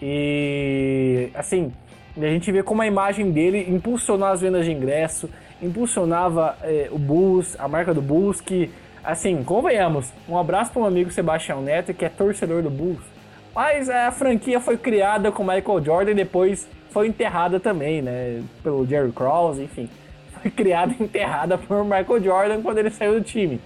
E 0.00 1.30
assim, 1.32 1.72
a 2.16 2.26
gente 2.26 2.50
vê 2.50 2.62
como 2.62 2.82
a 2.82 2.86
imagem 2.86 3.30
dele 3.30 3.66
impulsionou 3.70 4.26
as 4.26 4.40
vendas 4.40 4.64
de 4.64 4.72
ingresso, 4.72 5.30
impulsionava 5.62 6.56
eh, 6.62 6.88
o 6.90 6.98
Bulls, 6.98 7.56
a 7.58 7.68
marca 7.68 7.94
do 7.94 8.02
Bulls, 8.02 8.40
que, 8.40 8.68
assim, 9.04 9.44
convenhamos, 9.44 10.12
um 10.28 10.36
abraço 10.36 10.72
para 10.72 10.82
um 10.82 10.84
amigo 10.84 11.10
Sebastião 11.12 11.62
Neto, 11.62 11.94
que 11.94 12.04
é 12.04 12.08
torcedor 12.08 12.62
do 12.62 12.70
Bulls. 12.70 13.04
Mas 13.54 13.88
a 13.88 14.10
franquia 14.10 14.60
foi 14.60 14.76
criada 14.76 15.30
com 15.30 15.44
Michael 15.44 15.84
Jordan 15.84 16.10
e 16.12 16.14
depois 16.14 16.68
foi 16.90 17.06
enterrada 17.06 17.60
também, 17.60 18.02
né? 18.02 18.42
Pelo 18.62 18.86
Jerry 18.86 19.12
Krause, 19.12 19.62
enfim. 19.62 19.88
Criada 20.56 20.94
e 20.98 21.02
enterrada 21.02 21.56
por 21.56 21.84
Michael 21.84 22.22
Jordan 22.22 22.62
quando 22.62 22.78
ele 22.78 22.90
saiu 22.90 23.14
do 23.14 23.22
time. 23.22 23.60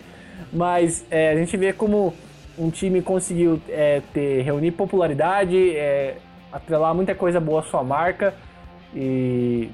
Mas 0.53 1.05
é, 1.11 1.31
a 1.31 1.37
gente 1.37 1.57
vê 1.57 1.73
como 1.73 2.15
um 2.59 2.71
time 2.71 3.03
conseguiu 3.03 3.61
é, 3.69 4.01
ter, 4.12 4.43
reunir 4.43 4.71
popularidade, 4.73 5.77
é, 5.77 6.17
atrelar 6.53 6.95
muita 6.95 7.15
coisa 7.15 7.39
boa 7.39 7.61
à 7.61 7.62
sua 7.62 7.85
marca 7.85 8.35
e 8.95 9.71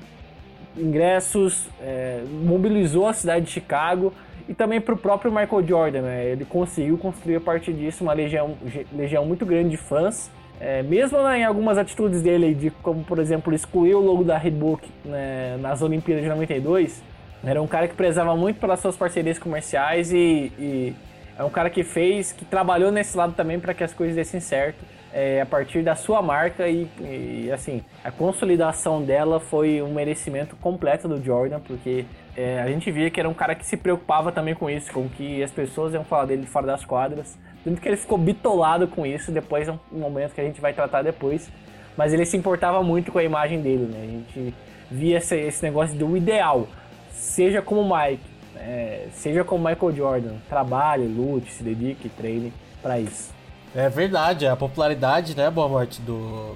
ingressos, 0.77 1.69
é, 1.81 2.23
mobilizou 2.45 3.07
a 3.07 3.13
cidade 3.13 3.47
de 3.47 3.53
Chicago 3.53 4.13
e 4.49 4.55
também 4.55 4.81
para 4.81 4.95
o 4.95 4.97
próprio 4.97 5.31
Michael 5.31 5.67
Jordan, 5.67 6.03
né? 6.03 6.27
Ele 6.27 6.45
conseguiu 6.45 6.99
construir 6.99 7.37
a 7.37 7.41
partir 7.41 7.73
disso 7.73 8.03
uma 8.03 8.13
legião, 8.13 8.57
legião 8.93 9.25
muito 9.25 9.47
grande 9.47 9.71
de 9.71 9.77
fãs. 9.77 10.31
É, 10.65 10.81
mesmo 10.81 11.21
né, 11.25 11.41
em 11.41 11.45
algumas 11.45 11.77
atitudes 11.77 12.23
dele, 12.23 12.55
de, 12.55 12.71
como 12.71 13.03
por 13.03 13.19
exemplo 13.19 13.53
excluir 13.53 13.97
o 13.97 14.01
logo 14.01 14.23
da 14.23 14.39
Reebok 14.39 14.89
né, 15.05 15.57
nas 15.61 15.83
Olimpíadas 15.83 16.23
de 16.23 16.31
92, 16.31 17.03
era 17.45 17.61
um 17.61 17.67
cara 17.67 17.89
que 17.89 17.97
prezava 17.97 18.37
muito 18.37 18.61
pelas 18.61 18.79
suas 18.79 18.97
parcerias 18.97 19.41
comerciais 19.41 20.13
e, 20.13 20.53
e 20.57 20.95
é 21.37 21.43
um 21.43 21.51
cara 21.51 21.69
que 21.69 21.83
fez, 21.83 22.31
que 22.31 22.45
trabalhou 22.45 22.93
nesse 22.93 23.17
lado 23.17 23.33
também 23.33 23.59
para 23.59 23.75
que 23.75 23.83
as 23.83 23.93
coisas 23.93 24.15
dessem 24.15 24.39
certo 24.39 24.85
é, 25.13 25.41
a 25.41 25.47
partir 25.47 25.83
da 25.83 25.97
sua 25.97 26.23
marca 26.23 26.69
e, 26.69 26.89
e, 27.01 27.51
assim 27.53 27.83
a 28.05 28.13
consolidação 28.13 29.03
dela 29.03 29.41
foi 29.41 29.83
um 29.83 29.93
merecimento 29.93 30.55
completo 30.55 31.09
do 31.09 31.21
Jordan 31.21 31.59
porque 31.59 32.05
é, 32.37 32.61
a 32.61 32.69
gente 32.69 32.89
via 32.93 33.11
que 33.11 33.19
era 33.19 33.29
um 33.29 33.35
cara 33.35 33.57
que 33.57 33.67
se 33.67 33.77
preocupava 33.77 34.31
também 34.31 34.55
com 34.55 34.71
isso, 34.71 34.93
com 34.93 35.09
que 35.09 35.43
as 35.43 35.51
pessoas 35.51 35.93
iam 35.93 36.05
falar 36.05 36.27
dele 36.27 36.47
fora 36.47 36.67
das 36.67 36.85
quadras, 36.85 37.37
tanto 37.65 37.81
que 37.81 37.89
ele 37.89 37.97
ficou 37.97 38.19
bitolado 38.19 38.89
com 38.89 39.07
isso. 39.07 39.31
Depois 39.31 39.69
é 39.69 39.73
um 39.93 39.99
momento 39.99 40.35
que 40.35 40.41
a 40.41 40.45
gente 40.45 40.61
vai 40.61 40.73
tratar 40.73 41.03
depois, 41.03 41.51
mas 41.97 42.13
ele 42.13 42.25
se 42.25 42.37
importava 42.37 42.83
muito 42.83 43.13
com 43.13 43.19
a 43.19 43.25
imagem 43.25 43.61
dele, 43.61 43.85
né? 43.85 44.01
A 44.03 44.07
gente 44.07 44.55
via 44.91 45.19
esse, 45.19 45.37
esse 45.37 45.63
negócio 45.63 45.97
do 45.97 46.17
ideal, 46.17 46.67
seja 47.13 47.63
como 47.63 47.83
Mike, 47.83 48.23
é, 48.57 49.07
seja 49.13 49.43
como 49.43 49.69
Michael 49.69 49.97
Jordan, 49.97 50.35
trabalhe, 50.49 51.07
lute, 51.07 51.51
se 51.51 51.63
dedique, 51.63 52.09
treine 52.09 52.53
para 52.83 53.01
isso. 53.01 53.33
É 53.75 53.89
verdade, 53.89 54.47
a 54.47 54.55
popularidade, 54.55 55.35
né, 55.35 55.51
Boa 55.51 55.67
Morte, 55.69 56.03
do, 56.03 56.55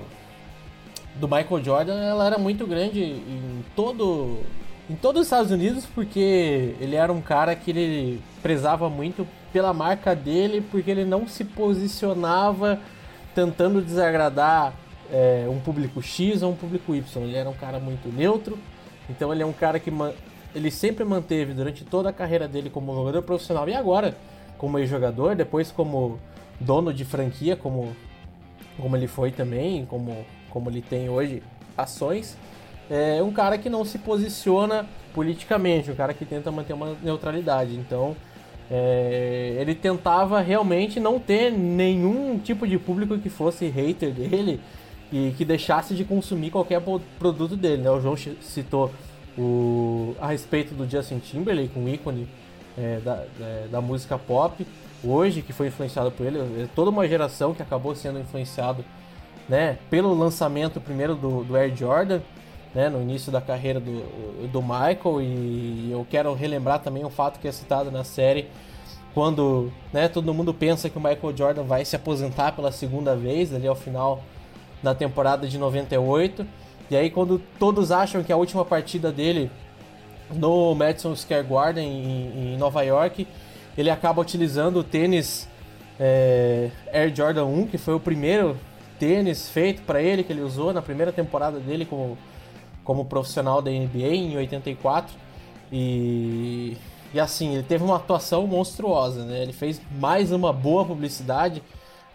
do 1.14 1.27
Michael 1.27 1.64
Jordan, 1.64 2.03
ela 2.03 2.27
era 2.27 2.37
muito 2.37 2.66
grande 2.66 3.03
em 3.03 3.64
todo 3.75 4.40
em 4.88 4.95
todos 4.95 5.23
os 5.23 5.27
Estados 5.27 5.51
Unidos 5.51 5.85
porque 5.85 6.77
ele 6.81 6.95
era 6.95 7.12
um 7.12 7.21
cara 7.21 7.57
que 7.57 7.71
ele 7.73 8.23
prezava 8.40 8.88
muito 8.88 9.27
pela 9.57 9.73
marca 9.73 10.14
dele, 10.14 10.61
porque 10.71 10.90
ele 10.90 11.07
não 11.07 11.27
se 11.27 11.42
posicionava 11.42 12.79
tentando 13.35 13.81
desagradar 13.81 14.75
é, 15.11 15.47
um 15.49 15.59
público 15.59 16.03
X 16.03 16.42
ou 16.42 16.53
um 16.53 16.55
público 16.55 16.95
Y. 16.95 17.23
Ele 17.23 17.38
era 17.38 17.49
um 17.49 17.55
cara 17.55 17.81
muito 17.81 18.07
neutro, 18.14 18.59
então 19.09 19.33
ele 19.33 19.42
é 19.42 19.47
um 19.47 19.55
cara 19.55 19.81
que 19.81 19.90
ele 20.55 20.71
sempre 20.71 21.07
manteve 21.07 21.55
durante 21.55 21.87
toda 21.87 22.11
a 22.11 22.12
carreira 22.12 22.47
dele 22.47 22.69
como 22.69 22.95
jogador 22.95 23.23
profissional 23.23 23.66
e 23.66 23.75
agora 23.75 24.14
como 24.59 24.79
ex-jogador, 24.79 25.35
depois 25.35 25.73
como 25.73 26.19
dono 26.61 26.92
de 26.92 27.07
franquia, 27.07 27.57
como, 27.57 27.97
como 28.77 28.95
ele 28.95 29.07
foi 29.07 29.31
também, 29.31 29.87
como, 29.87 30.27
como 30.51 30.69
ele 30.69 30.83
tem 30.83 31.09
hoje 31.09 31.42
ações, 31.79 32.37
é 32.90 33.23
um 33.23 33.33
cara 33.33 33.57
que 33.57 33.71
não 33.71 33.87
se 33.87 33.97
posiciona 33.97 34.85
politicamente, 35.14 35.90
um 35.90 35.95
cara 35.95 36.12
que 36.12 36.27
tenta 36.27 36.53
manter 36.53 36.75
uma 36.75 36.95
neutralidade. 37.03 37.75
Então, 37.75 38.14
é, 38.70 39.57
ele 39.61 39.74
tentava 39.74 40.40
realmente 40.40 40.98
não 40.98 41.18
ter 41.18 41.52
nenhum 41.52 42.38
tipo 42.38 42.66
de 42.66 42.79
público 42.79 43.18
que 43.18 43.29
fosse 43.29 43.68
hater 43.68 44.12
dele 44.12 44.61
e 45.12 45.33
que 45.37 45.44
deixasse 45.44 45.94
de 45.94 46.05
consumir 46.05 46.50
qualquer 46.50 46.83
produto 47.18 47.57
dele. 47.57 47.83
Né? 47.83 47.90
O 47.90 48.00
João 48.00 48.16
citou 48.40 48.90
o, 49.38 50.14
a 50.20 50.29
respeito 50.29 50.74
do 50.74 50.88
Justin 50.88 51.18
Timberlake, 51.18 51.79
um 51.79 51.88
ícone 51.88 52.29
é, 52.76 52.98
da, 53.05 53.24
é, 53.40 53.68
da 53.70 53.81
música 53.81 54.18
pop 54.18 54.66
hoje, 55.05 55.42
que 55.42 55.52
foi 55.52 55.68
influenciado 55.68 56.11
por 56.11 56.26
ele, 56.26 56.38
é 56.38 56.68
toda 56.74 56.90
uma 56.90 57.07
geração 57.07 57.55
que 57.55 57.62
acabou 57.62 57.94
sendo 57.94 58.18
influenciado 58.18 58.85
né, 59.48 59.79
pelo 59.88 60.12
lançamento 60.14 60.81
primeiro 60.81 61.14
do, 61.14 61.44
do 61.44 61.57
Air 61.57 61.74
Jordan, 61.76 62.20
né, 62.77 62.91
no 62.91 63.01
início 63.01 63.33
da 63.33 63.41
carreira 63.41 63.81
do, 63.81 64.49
do 64.49 64.61
Michael, 64.61 65.23
e 65.23 65.89
eu 65.91 66.07
quero 66.11 66.35
relembrar 66.35 66.81
também 66.81 67.07
um 67.07 67.11
fato 67.11 67.41
que 67.41 67.49
é 67.49 67.53
citado 67.53 67.91
na 67.91 68.05
série, 68.05 68.49
quando 69.15 69.73
né, 69.95 70.09
todo 70.09 70.35
mundo 70.35 70.53
pensa 70.53 70.91
que 70.91 70.99
o 70.99 71.01
Michael 71.01 71.35
Jordan 71.35 71.62
vai 71.62 71.87
se 71.87 71.97
aposentar 71.97 72.53
pela 72.53 72.71
segunda 72.71 73.17
vez, 73.17 73.55
ali 73.55 73.67
ao 73.67 73.75
final 73.75 74.23
da 74.83 74.95
temporada 74.95 75.49
de 75.49 75.57
98, 75.57 76.47
e 76.91 76.97
aí 76.97 77.09
quando 77.09 77.41
todos 77.59 77.91
acham 77.91 78.23
que 78.23 78.31
a 78.31 78.37
última 78.37 78.62
partida 78.62 79.11
dele 79.11 79.51
no 80.35 80.75
Madison 80.75 81.17
Square 81.17 81.47
Garden 81.49 81.89
em, 81.89 82.55
em 82.55 82.59
Nova 82.59 82.83
York 82.83 83.27
ele 83.79 83.89
acaba 83.89 84.21
utilizando 84.21 84.81
o 84.81 84.85
tênis 84.85 85.49
é, 85.99 86.71
Air 86.93 87.15
Jordan 87.15 87.47
1, 87.47 87.69
que 87.69 87.79
foi 87.79 87.95
o 87.95 88.01
primeiro 88.01 88.55
tênis 88.99 89.49
feito 89.49 89.81
para 89.81 90.03
ele, 90.03 90.23
que 90.23 90.31
ele 90.31 90.43
usou 90.43 90.75
na 90.75 90.83
primeira 90.83 91.11
temporada 91.11 91.59
dele 91.59 91.87
como, 91.87 92.19
como 92.87 93.05
profissional 93.05 93.61
da 93.61 93.70
NBA 93.70 94.14
em 94.14 94.37
84. 94.37 95.12
E, 95.70 96.77
e 97.12 97.20
assim, 97.20 97.55
ele 97.55 97.64
teve 97.64 97.85
uma 97.85 97.96
atuação 97.96 98.46
monstruosa, 98.46 99.25
né? 99.25 99.42
Ele 99.42 99.53
fez 99.53 99.81
mais 99.90 100.31
uma 100.31 100.53
boa 100.53 100.85
publicidade 100.85 101.62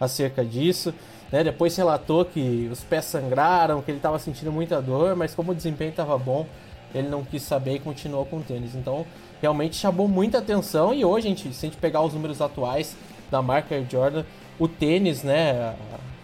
acerca 0.00 0.44
disso. 0.44 0.92
Né? 1.30 1.44
Depois 1.44 1.76
relatou 1.76 2.24
que 2.24 2.68
os 2.72 2.80
pés 2.80 3.04
sangraram, 3.04 3.82
que 3.82 3.90
ele 3.90 3.98
estava 3.98 4.18
sentindo 4.18 4.50
muita 4.50 4.80
dor, 4.80 5.14
mas 5.14 5.34
como 5.34 5.52
o 5.52 5.54
desempenho 5.54 5.90
estava 5.90 6.16
bom, 6.18 6.46
ele 6.94 7.08
não 7.08 7.22
quis 7.22 7.42
saber 7.42 7.74
e 7.74 7.78
continuou 7.78 8.24
com 8.24 8.38
o 8.38 8.42
tênis. 8.42 8.74
Então, 8.74 9.06
realmente 9.40 9.76
chamou 9.76 10.08
muita 10.08 10.38
atenção 10.38 10.92
e 10.94 11.04
hoje, 11.04 11.28
gente, 11.28 11.52
se 11.54 11.66
a 11.66 11.68
gente 11.68 11.78
pegar 11.78 12.02
os 12.02 12.14
números 12.14 12.40
atuais 12.40 12.96
da 13.30 13.42
marca 13.42 13.82
Jordan, 13.90 14.24
o 14.58 14.68
tênis, 14.68 15.22
né, 15.22 15.74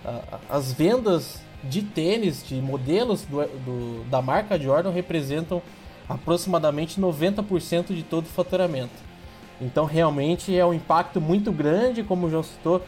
a, 0.05 0.11
a, 0.11 0.57
as 0.57 0.73
vendas 0.73 1.41
de 1.65 1.83
tênis, 1.83 2.47
de 2.47 2.57
modelos 2.57 3.23
do, 3.23 3.39
do, 3.39 4.05
da 4.11 4.23
marca 4.23 4.59
Jordan 4.59 4.91
representam 4.91 5.61
aproximadamente 6.09 7.01
90% 7.01 7.95
de 7.95 8.03
todo 8.03 8.25
o 8.25 8.29
faturamento. 8.29 9.09
Então 9.61 9.85
realmente 9.85 10.57
é 10.57 10.65
um 10.65 10.73
impacto 10.73 11.21
muito 11.21 11.51
grande, 11.51 12.03
como 12.03 12.27
o 12.27 12.31
João 12.31 12.43
citou, 12.43 12.83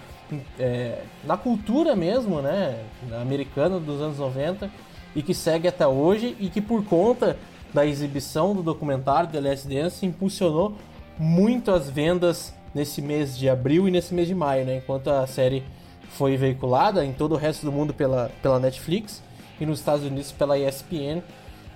é, 0.59 1.03
na 1.25 1.37
cultura 1.37 1.97
mesmo, 1.97 2.41
né, 2.41 2.85
americana 3.21 3.81
dos 3.81 4.01
anos 4.01 4.19
90 4.19 4.71
e 5.15 5.23
que 5.23 5.35
segue 5.35 5.67
até 5.67 5.87
hoje 5.87 6.37
e 6.39 6.49
que 6.49 6.61
por 6.61 6.85
conta 6.85 7.37
da 7.75 7.85
exibição 7.85 8.55
do 8.55 8.63
documentário 8.63 9.31
The 9.31 9.41
Last 9.41 9.69
Dance 9.69 10.07
impulsionou 10.07 10.77
muito 11.19 11.71
as 11.71 11.91
vendas 11.91 12.55
nesse 12.75 13.03
mês 13.03 13.37
de 13.37 13.49
abril 13.49 13.89
e 13.89 13.91
nesse 13.91 14.15
mês 14.15 14.29
de 14.29 14.35
maio, 14.35 14.65
né? 14.65 14.77
Enquanto 14.77 15.09
a 15.09 15.27
série 15.27 15.65
foi 16.11 16.37
veiculada 16.37 17.05
em 17.05 17.13
todo 17.13 17.33
o 17.33 17.37
resto 17.37 17.65
do 17.65 17.73
mundo 17.73 17.95
pela, 17.95 18.31
pela 18.43 18.59
Netflix 18.59 19.23
e 19.61 19.67
nos 19.67 19.79
Estados 19.79 20.05
Unidos 20.05 20.33
pela 20.33 20.59
ESPN. 20.59 21.23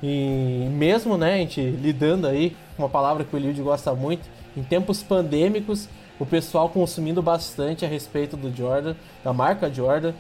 E 0.03 0.69
mesmo, 0.71 1.17
né, 1.17 1.35
a 1.35 1.39
gente 1.39 1.61
lidando 1.61 2.27
aí, 2.27 2.57
uma 2.79 2.89
palavra 2.89 3.25
que 3.25 3.35
o 3.35 3.39
Eliud 3.39 3.61
gosta 3.63 3.95
muito, 3.95 4.29
em 4.57 4.63
tempos 4.63 5.03
pandêmicos, 5.03 5.89
o 6.19 6.27
pessoal 6.27 6.69
consumindo 6.69 7.23
bastante 7.23 7.85
a 7.85 7.89
respeito 7.89 8.37
do 8.37 8.55
Jordan, 8.55 8.95
da 9.23 9.33
marca 9.33 9.73
Jordan, 9.73 10.13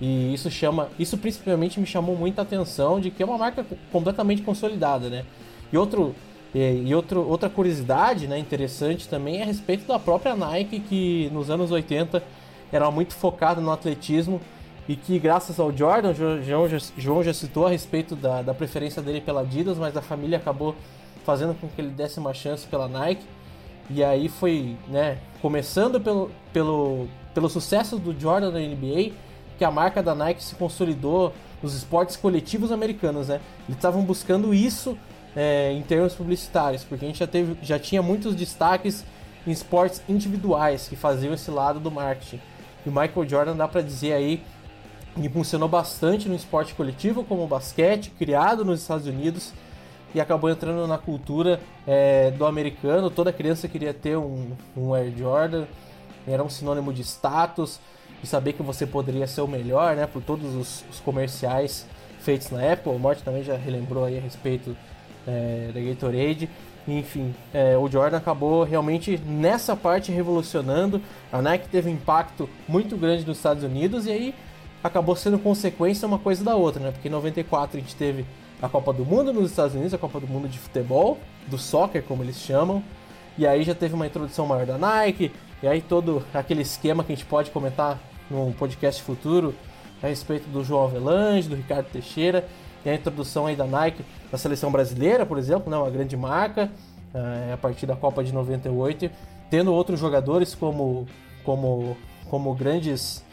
e 0.00 0.32
isso 0.32 0.50
chama, 0.50 0.88
isso 0.98 1.16
principalmente 1.18 1.78
me 1.78 1.86
chamou 1.86 2.16
muita 2.16 2.42
atenção 2.42 3.00
de 3.00 3.10
que 3.10 3.22
é 3.22 3.26
uma 3.26 3.38
marca 3.38 3.64
completamente 3.90 4.42
consolidada, 4.42 5.08
né? 5.08 5.24
E 5.72 5.76
outro 5.76 6.14
e 6.54 6.94
outro, 6.94 7.26
outra 7.26 7.48
curiosidade, 7.48 8.26
né, 8.26 8.38
interessante 8.38 9.08
também 9.08 9.38
é 9.38 9.42
a 9.42 9.46
respeito 9.46 9.86
da 9.86 9.98
própria 9.98 10.36
Nike 10.36 10.80
que 10.80 11.30
nos 11.32 11.48
anos 11.48 11.70
80 11.70 12.22
era 12.72 12.90
muito 12.90 13.14
focada 13.14 13.60
no 13.60 13.70
atletismo 13.70 14.40
e 14.88 14.96
que 14.96 15.18
graças 15.18 15.60
ao 15.60 15.70
Jordan, 15.74 16.12
João 16.42 16.68
já, 16.68 16.78
João 16.96 17.22
já 17.22 17.32
citou 17.32 17.66
a 17.66 17.70
respeito 17.70 18.16
da, 18.16 18.42
da 18.42 18.54
preferência 18.54 19.00
dele 19.00 19.20
pela 19.20 19.42
Adidas, 19.42 19.78
mas 19.78 19.96
a 19.96 20.02
família 20.02 20.38
acabou 20.38 20.74
fazendo 21.24 21.54
com 21.54 21.68
que 21.68 21.80
ele 21.80 21.90
desse 21.90 22.18
uma 22.18 22.34
chance 22.34 22.66
pela 22.66 22.88
Nike. 22.88 23.24
E 23.90 24.02
aí 24.02 24.28
foi, 24.28 24.76
né, 24.88 25.18
começando 25.40 26.00
pelo, 26.00 26.30
pelo, 26.52 27.08
pelo 27.34 27.48
sucesso 27.48 27.98
do 27.98 28.18
Jordan 28.18 28.50
na 28.50 28.58
NBA, 28.58 29.12
que 29.58 29.64
a 29.64 29.70
marca 29.70 30.02
da 30.02 30.14
Nike 30.14 30.42
se 30.42 30.54
consolidou 30.54 31.32
nos 31.62 31.74
esportes 31.74 32.16
coletivos 32.16 32.72
americanos, 32.72 33.28
né? 33.28 33.40
Eles 33.68 33.76
estavam 33.76 34.02
buscando 34.02 34.52
isso 34.52 34.98
é, 35.36 35.72
em 35.72 35.82
termos 35.82 36.14
publicitários, 36.14 36.82
porque 36.82 37.04
a 37.04 37.08
gente 37.08 37.18
já, 37.18 37.26
teve, 37.26 37.56
já 37.62 37.78
tinha 37.78 38.02
muitos 38.02 38.34
destaques 38.34 39.04
em 39.46 39.50
esportes 39.50 40.02
individuais 40.08 40.88
que 40.88 40.96
faziam 40.96 41.34
esse 41.34 41.50
lado 41.50 41.78
do 41.78 41.90
marketing. 41.90 42.40
E 42.84 42.88
o 42.88 42.92
Michael 42.92 43.28
Jordan 43.28 43.56
dá 43.56 43.68
para 43.68 43.80
dizer 43.80 44.12
aí 44.12 44.42
que 45.14 45.28
funcionou 45.28 45.68
bastante 45.68 46.28
no 46.28 46.34
esporte 46.34 46.74
coletivo, 46.74 47.22
como 47.24 47.44
o 47.44 47.46
basquete, 47.46 48.10
criado 48.18 48.64
nos 48.64 48.80
Estados 48.80 49.06
Unidos 49.06 49.52
e 50.14 50.20
acabou 50.20 50.50
entrando 50.50 50.86
na 50.86 50.98
cultura 50.98 51.60
é, 51.86 52.30
do 52.30 52.46
americano. 52.46 53.10
Toda 53.10 53.32
criança 53.32 53.68
queria 53.68 53.94
ter 53.94 54.16
um, 54.16 54.52
um 54.76 54.94
Air 54.94 55.12
Jordan, 55.16 55.64
era 56.26 56.42
um 56.42 56.48
sinônimo 56.48 56.92
de 56.92 57.02
status 57.02 57.80
e 58.22 58.26
saber 58.26 58.52
que 58.52 58.62
você 58.62 58.86
poderia 58.86 59.26
ser 59.26 59.40
o 59.40 59.48
melhor, 59.48 59.96
né? 59.96 60.06
Por 60.06 60.22
todos 60.22 60.54
os, 60.54 60.84
os 60.90 61.00
comerciais 61.00 61.86
feitos 62.20 62.50
na 62.50 62.62
época. 62.62 62.90
O 62.90 62.98
Morte 62.98 63.22
também 63.22 63.42
já 63.42 63.56
relembrou 63.56 64.04
aí 64.04 64.16
a 64.16 64.20
respeito 64.20 64.76
é, 65.26 65.70
da 65.74 65.80
Gatorade. 65.80 66.48
Enfim, 66.86 67.34
é, 67.54 67.76
o 67.76 67.88
Jordan 67.88 68.16
acabou 68.16 68.64
realmente 68.64 69.18
nessa 69.18 69.76
parte 69.76 70.10
revolucionando. 70.10 71.00
A 71.30 71.40
Nike 71.40 71.68
teve 71.68 71.88
um 71.88 71.92
impacto 71.92 72.48
muito 72.68 72.96
grande 72.96 73.24
nos 73.24 73.36
Estados 73.36 73.62
Unidos 73.62 74.06
e 74.06 74.10
aí 74.10 74.34
acabou 74.82 75.14
sendo 75.14 75.38
consequência 75.38 76.06
uma 76.06 76.18
coisa 76.18 76.42
da 76.42 76.56
outra, 76.56 76.82
né? 76.82 76.90
Porque 76.90 77.08
em 77.08 77.10
94 77.10 77.78
a 77.78 77.80
gente 77.80 77.94
teve 77.94 78.26
a 78.60 78.68
Copa 78.68 78.92
do 78.92 79.04
Mundo 79.04 79.32
nos 79.32 79.50
Estados 79.50 79.74
Unidos, 79.74 79.94
a 79.94 79.98
Copa 79.98 80.18
do 80.20 80.26
Mundo 80.26 80.48
de 80.48 80.58
futebol, 80.58 81.18
do 81.46 81.58
soccer 81.58 82.02
como 82.02 82.22
eles 82.22 82.36
chamam. 82.36 82.82
e 83.38 83.46
aí 83.46 83.62
já 83.62 83.74
teve 83.74 83.94
uma 83.94 84.06
introdução 84.06 84.46
maior 84.46 84.66
da 84.66 84.76
Nike, 84.76 85.32
e 85.62 85.66
aí 85.66 85.80
todo 85.80 86.22
aquele 86.34 86.62
esquema 86.62 87.02
que 87.02 87.12
a 87.12 87.16
gente 87.16 87.24
pode 87.24 87.50
comentar 87.50 87.98
num 88.30 88.52
podcast 88.52 89.02
futuro 89.02 89.54
a 90.02 90.08
respeito 90.08 90.48
do 90.48 90.64
João 90.64 90.84
Avelange, 90.84 91.48
do 91.48 91.54
Ricardo 91.54 91.86
Teixeira, 91.86 92.46
e 92.84 92.90
a 92.90 92.94
introdução 92.94 93.46
aí 93.46 93.56
da 93.56 93.66
Nike 93.66 94.04
na 94.30 94.38
seleção 94.38 94.70
brasileira, 94.70 95.24
por 95.24 95.38
exemplo, 95.38 95.70
né, 95.70 95.76
uma 95.76 95.90
grande 95.90 96.16
marca, 96.16 96.70
é, 97.14 97.52
a 97.52 97.56
partir 97.56 97.86
da 97.86 97.94
Copa 97.94 98.24
de 98.24 98.32
98, 98.32 99.10
tendo 99.50 99.72
outros 99.72 100.00
jogadores 100.00 100.54
como, 100.54 101.06
como, 101.44 101.96
como 102.28 102.54
grandes 102.54 103.24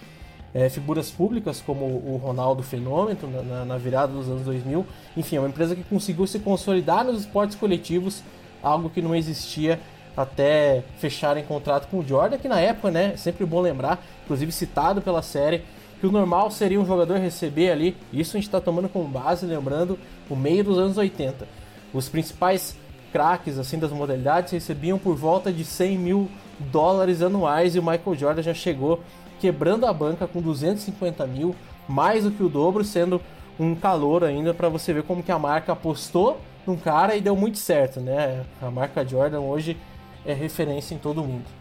é, 0.53 0.69
figuras 0.69 1.09
públicas, 1.11 1.61
como 1.65 1.85
o 1.85 2.19
Ronaldo 2.21 2.63
Fenômeno, 2.63 3.19
na, 3.47 3.65
na, 3.65 3.77
virada 3.77 4.13
dos 4.13 4.27
anos 4.27 4.43
2000. 4.43 4.85
Enfim, 5.15 5.37
é 5.37 5.39
uma 5.39 5.49
empresa 5.49 5.75
que 5.75 5.83
conseguiu 5.83 6.27
se 6.27 6.39
consolidar 6.39 7.05
nos 7.05 7.21
esportes 7.21 7.55
coletivos, 7.55 8.23
algo 8.61 8.89
que 8.89 9.01
não 9.01 9.15
existia 9.15 9.79
até 10.17 10.83
fecharem 10.97 11.43
contrato 11.45 11.87
com 11.87 11.99
o 11.99 12.05
Jordan, 12.05 12.37
que 12.37 12.47
na 12.47 12.59
época, 12.59 12.91
né, 12.91 13.15
sempre 13.15 13.45
bom 13.45 13.61
lembrar, 13.61 14.03
inclusive 14.25 14.51
citado 14.51 15.01
pela 15.01 15.21
série, 15.21 15.63
que 15.99 16.07
o 16.07 16.11
normal 16.11 16.49
seria 16.49 16.79
um 16.79 16.85
jogador 16.85 17.19
receber 17.19 17.71
ali, 17.71 17.95
isso 18.13 18.35
a 18.35 18.39
gente 18.39 18.47
está 18.47 18.61
tomando 18.61 18.87
como 18.87 19.07
base, 19.07 19.45
lembrando, 19.45 19.99
o 20.29 20.35
meio 20.35 20.63
dos 20.63 20.77
anos 20.77 20.97
80. 20.97 21.47
Os 21.93 22.07
principais 22.07 22.77
craques 23.11 23.57
assim 23.57 23.77
das 23.77 23.91
modalidades 23.91 24.53
recebiam 24.53 24.97
por 24.97 25.15
volta 25.15 25.51
de 25.51 25.65
100 25.65 25.97
mil 25.97 26.29
dólares 26.59 27.21
anuais 27.21 27.75
e 27.75 27.79
o 27.79 27.83
Michael 27.83 28.15
Jordan 28.15 28.41
já 28.41 28.53
chegou 28.53 29.01
quebrando 29.39 29.85
a 29.85 29.93
banca 29.93 30.27
com 30.27 30.41
250 30.41 31.25
mil, 31.25 31.55
mais 31.87 32.23
do 32.23 32.31
que 32.31 32.43
o 32.43 32.49
dobro, 32.49 32.83
sendo 32.83 33.21
um 33.59 33.73
calor 33.73 34.23
ainda 34.23 34.53
para 34.53 34.69
você 34.69 34.93
ver 34.93 35.03
como 35.03 35.23
que 35.23 35.31
a 35.31 35.39
marca 35.39 35.71
apostou 35.71 36.39
num 36.67 36.77
cara 36.77 37.15
e 37.15 37.21
deu 37.21 37.35
muito 37.35 37.57
certo, 37.57 37.99
né? 37.99 38.45
A 38.61 38.69
marca 38.69 39.05
Jordan 39.05 39.39
hoje 39.39 39.77
é 40.25 40.33
referência 40.33 40.93
em 40.93 40.97
todo 40.97 41.23
mundo. 41.23 41.58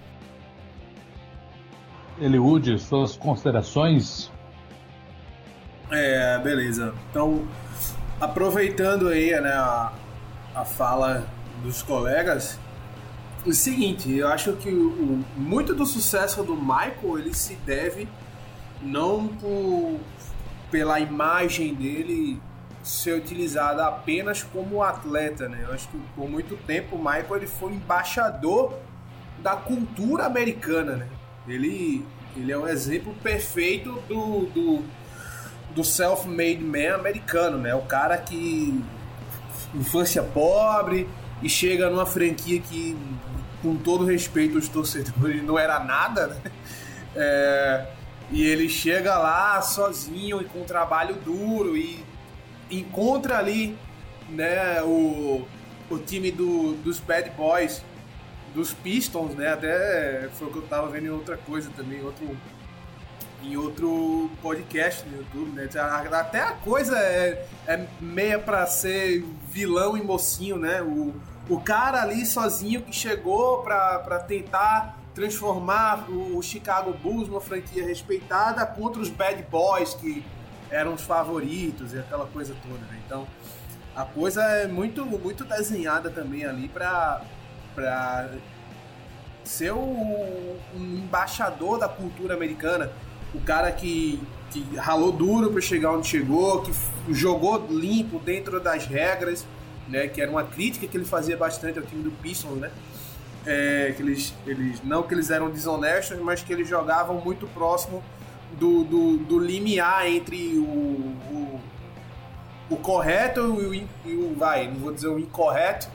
Eliud, 2.20 2.78
suas 2.78 3.16
considerações? 3.16 4.30
É, 5.90 6.38
beleza. 6.38 6.94
Então, 7.10 7.46
aproveitando 8.20 9.08
aí 9.08 9.30
né, 9.40 9.52
a, 9.52 9.92
a 10.54 10.64
fala 10.64 11.26
dos 11.62 11.82
colegas, 11.82 12.58
o 13.46 13.52
seguinte, 13.52 14.12
eu 14.14 14.28
acho 14.28 14.52
que 14.54 14.68
o, 14.68 15.24
muito 15.36 15.74
do 15.74 15.86
sucesso 15.86 16.42
do 16.42 16.56
Michael 16.56 17.18
ele 17.18 17.34
se 17.34 17.54
deve 17.54 18.08
não 18.82 19.28
por, 19.28 20.00
pela 20.70 21.00
imagem 21.00 21.74
dele 21.74 22.40
ser 22.82 23.14
utilizada 23.16 23.86
apenas 23.86 24.42
como 24.42 24.82
atleta, 24.82 25.48
né? 25.48 25.64
Eu 25.66 25.74
acho 25.74 25.88
que 25.88 25.98
por 26.14 26.28
muito 26.28 26.56
tempo 26.64 26.96
o 26.96 26.98
Michael 26.98 27.36
ele 27.36 27.46
foi 27.46 27.72
embaixador 27.72 28.78
da 29.42 29.56
cultura 29.56 30.24
americana, 30.24 30.96
né? 30.96 31.08
Ele, 31.48 32.04
ele 32.36 32.52
é 32.52 32.58
um 32.58 32.66
exemplo 32.66 33.14
perfeito 33.22 33.92
do, 34.08 34.46
do, 34.46 34.84
do 35.74 35.84
self-made 35.84 36.62
man 36.62 36.94
americano, 36.94 37.58
né? 37.58 37.74
O 37.74 37.82
cara 37.82 38.18
que 38.18 38.82
infância 39.74 40.22
pobre 40.22 41.08
e 41.42 41.48
chega 41.48 41.88
numa 41.90 42.06
franquia 42.06 42.60
que, 42.60 42.96
com 43.62 43.76
todo 43.76 44.04
respeito 44.04 44.56
aos 44.56 44.68
torcedores, 44.68 45.42
não 45.44 45.58
era 45.58 45.78
nada, 45.80 46.28
né? 46.28 46.52
É, 47.16 47.86
e 48.30 48.44
ele 48.44 48.68
chega 48.68 49.16
lá 49.18 49.60
sozinho 49.62 50.40
e 50.40 50.44
com 50.44 50.62
trabalho 50.64 51.14
duro 51.14 51.76
e 51.76 52.04
encontra 52.70 53.38
ali 53.38 53.76
né, 54.28 54.82
o, 54.82 55.46
o 55.90 55.98
time 55.98 56.30
do, 56.30 56.74
dos 56.74 57.00
Bad 57.00 57.30
Boys, 57.30 57.82
dos 58.54 58.72
Pistons, 58.72 59.34
né? 59.34 59.52
Até 59.52 60.28
foi 60.34 60.48
o 60.48 60.52
que 60.52 60.58
eu 60.58 60.66
tava 60.66 60.88
vendo 60.88 61.06
em 61.06 61.10
outra 61.10 61.36
coisa 61.36 61.70
também, 61.76 62.02
outro, 62.02 62.36
em 63.42 63.56
outro 63.56 64.30
podcast 64.42 65.06
no 65.08 65.18
YouTube, 65.18 65.50
né? 65.52 65.68
Até 66.12 66.40
a 66.40 66.52
coisa 66.52 66.98
é, 66.98 67.46
é 67.66 67.86
meia 68.00 68.38
para 68.38 68.66
ser 68.66 69.24
vilão 69.48 69.96
e 69.96 70.02
mocinho, 70.02 70.58
né? 70.58 70.82
O, 70.82 71.14
o 71.48 71.60
cara 71.60 72.02
ali 72.02 72.24
sozinho 72.26 72.82
que 72.82 72.92
chegou 72.92 73.62
para 73.62 74.18
tentar 74.26 74.98
transformar 75.14 76.08
o 76.10 76.40
Chicago 76.42 76.92
Bulls 76.92 77.28
numa 77.28 77.40
franquia 77.40 77.84
respeitada 77.84 78.64
contra 78.64 79.02
os 79.02 79.08
Bad 79.08 79.42
Boys 79.50 79.94
que 79.94 80.24
eram 80.70 80.94
os 80.94 81.02
favoritos 81.02 81.92
e 81.92 81.98
aquela 81.98 82.26
coisa 82.26 82.54
toda, 82.62 82.78
né? 82.78 83.00
Então, 83.04 83.26
a 83.96 84.04
coisa 84.04 84.42
é 84.44 84.68
muito, 84.68 85.04
muito 85.04 85.44
desenhada 85.44 86.08
também 86.08 86.44
ali 86.44 86.68
para 86.68 87.22
para 87.78 88.30
ser 89.44 89.72
um, 89.72 90.56
um, 90.76 90.98
embaixador 91.04 91.78
da 91.78 91.88
cultura 91.88 92.34
americana, 92.34 92.90
o 93.32 93.40
cara 93.40 93.70
que, 93.70 94.20
que 94.50 94.76
ralou 94.76 95.12
duro 95.12 95.52
para 95.52 95.60
chegar 95.60 95.92
onde 95.92 96.08
chegou, 96.08 96.62
que 96.62 96.72
jogou 97.14 97.68
limpo 97.70 98.18
dentro 98.18 98.58
das 98.58 98.84
regras, 98.84 99.46
né? 99.86 100.08
Que 100.08 100.20
era 100.20 100.30
uma 100.30 100.42
crítica 100.42 100.88
que 100.88 100.96
ele 100.96 101.04
fazia 101.04 101.36
bastante 101.36 101.78
ao 101.78 101.84
time 101.84 102.02
do 102.02 102.10
Pistons, 102.10 102.58
né? 102.58 102.70
É, 103.46 103.94
que 103.96 104.02
eles, 104.02 104.34
eles 104.44 104.82
não 104.82 105.04
que 105.04 105.14
eles 105.14 105.30
eram 105.30 105.48
desonestos, 105.48 106.18
mas 106.18 106.42
que 106.42 106.52
eles 106.52 106.68
jogavam 106.68 107.20
muito 107.20 107.46
próximo 107.46 108.02
do, 108.58 108.82
do, 108.82 109.16
do 109.18 109.38
limiar 109.38 110.06
entre 110.08 110.58
o, 110.58 110.62
o, 110.62 111.60
o 112.70 112.76
correto 112.76 113.40
e 113.40 113.44
o, 113.44 113.88
e 114.04 114.14
o, 114.16 114.34
vai, 114.36 114.66
não 114.66 114.80
vou 114.80 114.92
dizer 114.92 115.08
o 115.08 115.18
incorreto, 115.18 115.88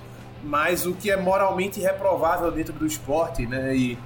mas 0.44 0.86
o 0.86 0.94
que 0.94 1.10
é 1.10 1.18
moralmente 1.18 1.80
reprovável 1.80 2.52
dentro 2.52 2.74
do 2.74 2.86
esporte, 2.86 3.46
né? 3.46 3.76
E, 3.76 3.98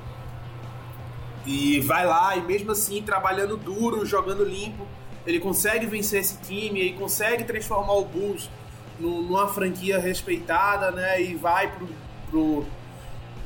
e 1.46 1.80
vai 1.82 2.06
lá 2.06 2.36
e 2.36 2.42
mesmo 2.42 2.72
assim 2.72 3.02
trabalhando 3.02 3.58
duro, 3.58 4.06
jogando 4.06 4.44
limpo, 4.44 4.88
ele 5.26 5.40
consegue 5.40 5.86
vencer 5.86 6.22
esse 6.22 6.38
time, 6.42 6.80
ele 6.80 6.94
consegue 6.94 7.44
transformar 7.44 7.94
o 7.94 8.06
Bulls 8.06 8.50
numa 9.00 9.48
franquia 9.48 10.00
respeitada, 10.00 10.92
né? 10.92 11.22
E 11.22 11.36
vai 11.36 11.72
pro, 11.72 11.88
pro 12.30 12.66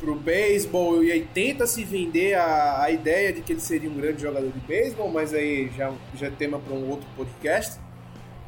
pro 0.01 0.15
beisebol 0.15 1.03
e 1.03 1.11
aí 1.11 1.27
tenta 1.31 1.67
se 1.67 1.83
vender 1.83 2.33
a, 2.33 2.81
a 2.81 2.89
ideia 2.89 3.31
de 3.31 3.41
que 3.41 3.53
ele 3.53 3.59
seria 3.59 3.87
um 3.87 3.93
grande 3.93 4.23
jogador 4.23 4.51
de 4.51 4.59
beisebol, 4.61 5.11
mas 5.11 5.31
aí 5.31 5.71
já, 5.77 5.93
já 6.15 6.25
é 6.25 6.31
tema 6.31 6.57
para 6.57 6.73
um 6.73 6.89
outro 6.89 7.07
podcast. 7.15 7.79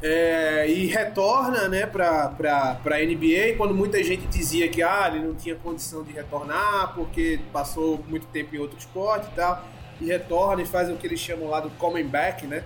É, 0.05 0.67
e 0.67 0.85
retorna 0.87 1.69
né, 1.69 1.85
para 1.85 2.35
a 2.83 2.97
NBA, 3.05 3.55
quando 3.55 3.73
muita 3.73 4.03
gente 4.03 4.27
dizia 4.27 4.67
que 4.67 4.83
ah, 4.83 5.09
ele 5.09 5.25
não 5.25 5.33
tinha 5.33 5.55
condição 5.55 6.03
de 6.03 6.11
retornar 6.11 6.93
porque 6.93 7.39
passou 7.53 8.03
muito 8.09 8.27
tempo 8.27 8.53
em 8.53 8.59
outro 8.59 8.77
esporte 8.77 9.27
e 9.31 9.35
tal, 9.35 9.63
e 10.01 10.05
retorna 10.05 10.61
e 10.61 10.65
faz 10.65 10.89
o 10.89 10.95
que 10.95 11.07
eles 11.07 11.21
chamam 11.21 11.49
lá 11.49 11.61
do 11.61 11.69
coming 11.71 12.03
back, 12.03 12.45
né? 12.45 12.65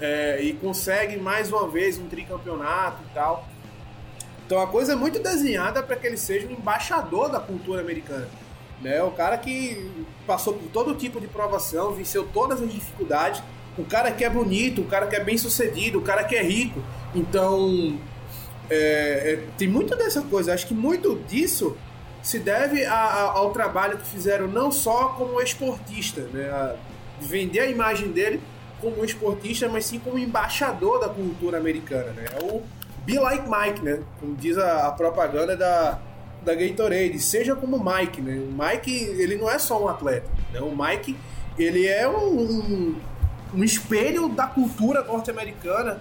É, 0.00 0.42
e 0.42 0.52
consegue 0.54 1.16
mais 1.16 1.52
uma 1.52 1.68
vez 1.68 1.96
um 1.96 2.08
tricampeonato 2.08 2.98
e 3.08 3.14
tal. 3.14 3.46
Então 4.44 4.60
a 4.60 4.66
coisa 4.66 4.94
é 4.94 4.96
muito 4.96 5.20
desenhada 5.20 5.80
para 5.80 5.94
que 5.94 6.08
ele 6.08 6.16
seja 6.16 6.48
um 6.48 6.50
embaixador 6.50 7.30
da 7.30 7.38
cultura 7.38 7.82
americana. 7.82 8.28
Né? 8.80 9.00
O 9.02 9.12
cara 9.12 9.38
que 9.38 9.90
passou 10.26 10.54
por 10.54 10.68
todo 10.70 10.94
tipo 10.96 11.20
de 11.20 11.28
provação, 11.28 11.92
venceu 11.92 12.28
todas 12.32 12.60
as 12.60 12.72
dificuldades. 12.72 13.40
O 13.76 13.84
cara 13.84 14.10
que 14.10 14.24
é 14.24 14.30
bonito, 14.30 14.82
o 14.82 14.84
cara 14.84 15.06
que 15.06 15.16
é 15.16 15.22
bem 15.22 15.36
sucedido, 15.36 15.98
o 15.98 16.02
cara 16.02 16.24
que 16.24 16.36
é 16.36 16.42
rico. 16.42 16.82
Então 17.14 17.98
é, 18.70 18.76
é, 19.32 19.44
tem 19.58 19.68
muito 19.68 19.96
dessa 19.96 20.22
coisa. 20.22 20.54
Acho 20.54 20.66
que 20.66 20.74
muito 20.74 21.16
disso 21.28 21.76
se 22.22 22.38
deve 22.38 22.84
a, 22.84 22.94
a, 22.94 23.22
ao 23.32 23.50
trabalho 23.50 23.98
que 23.98 24.06
fizeram 24.06 24.48
não 24.48 24.72
só 24.72 25.08
como 25.08 25.40
esportista, 25.40 26.22
né? 26.32 26.48
A, 26.48 26.76
vender 27.20 27.60
a 27.60 27.66
imagem 27.66 28.08
dele 28.08 28.40
como 28.80 29.04
esportista, 29.04 29.68
mas 29.68 29.86
sim 29.86 29.98
como 29.98 30.18
embaixador 30.18 31.00
da 31.00 31.08
cultura 31.08 31.58
americana. 31.58 32.10
Né? 32.12 32.24
É 32.32 32.44
o, 32.44 32.62
Be 33.04 33.18
like 33.18 33.46
Mike, 33.48 33.82
né? 33.82 34.00
Como 34.18 34.34
diz 34.34 34.56
a, 34.56 34.88
a 34.88 34.92
propaganda 34.92 35.56
da, 35.56 35.98
da 36.42 36.54
Gatorade. 36.54 37.18
Seja 37.18 37.54
como 37.54 37.78
Mike, 37.78 38.20
né? 38.20 38.36
O 38.36 38.50
Mike, 38.52 38.90
ele 38.90 39.36
não 39.36 39.50
é 39.50 39.58
só 39.58 39.82
um 39.82 39.88
atleta. 39.88 40.28
Né? 40.52 40.60
O 40.60 40.74
Mike, 40.74 41.16
ele 41.58 41.86
é 41.86 42.08
um, 42.08 42.40
um, 42.40 42.96
um 43.54 43.62
espelho 43.62 44.28
da 44.28 44.46
cultura 44.46 45.02
norte-americana. 45.02 46.00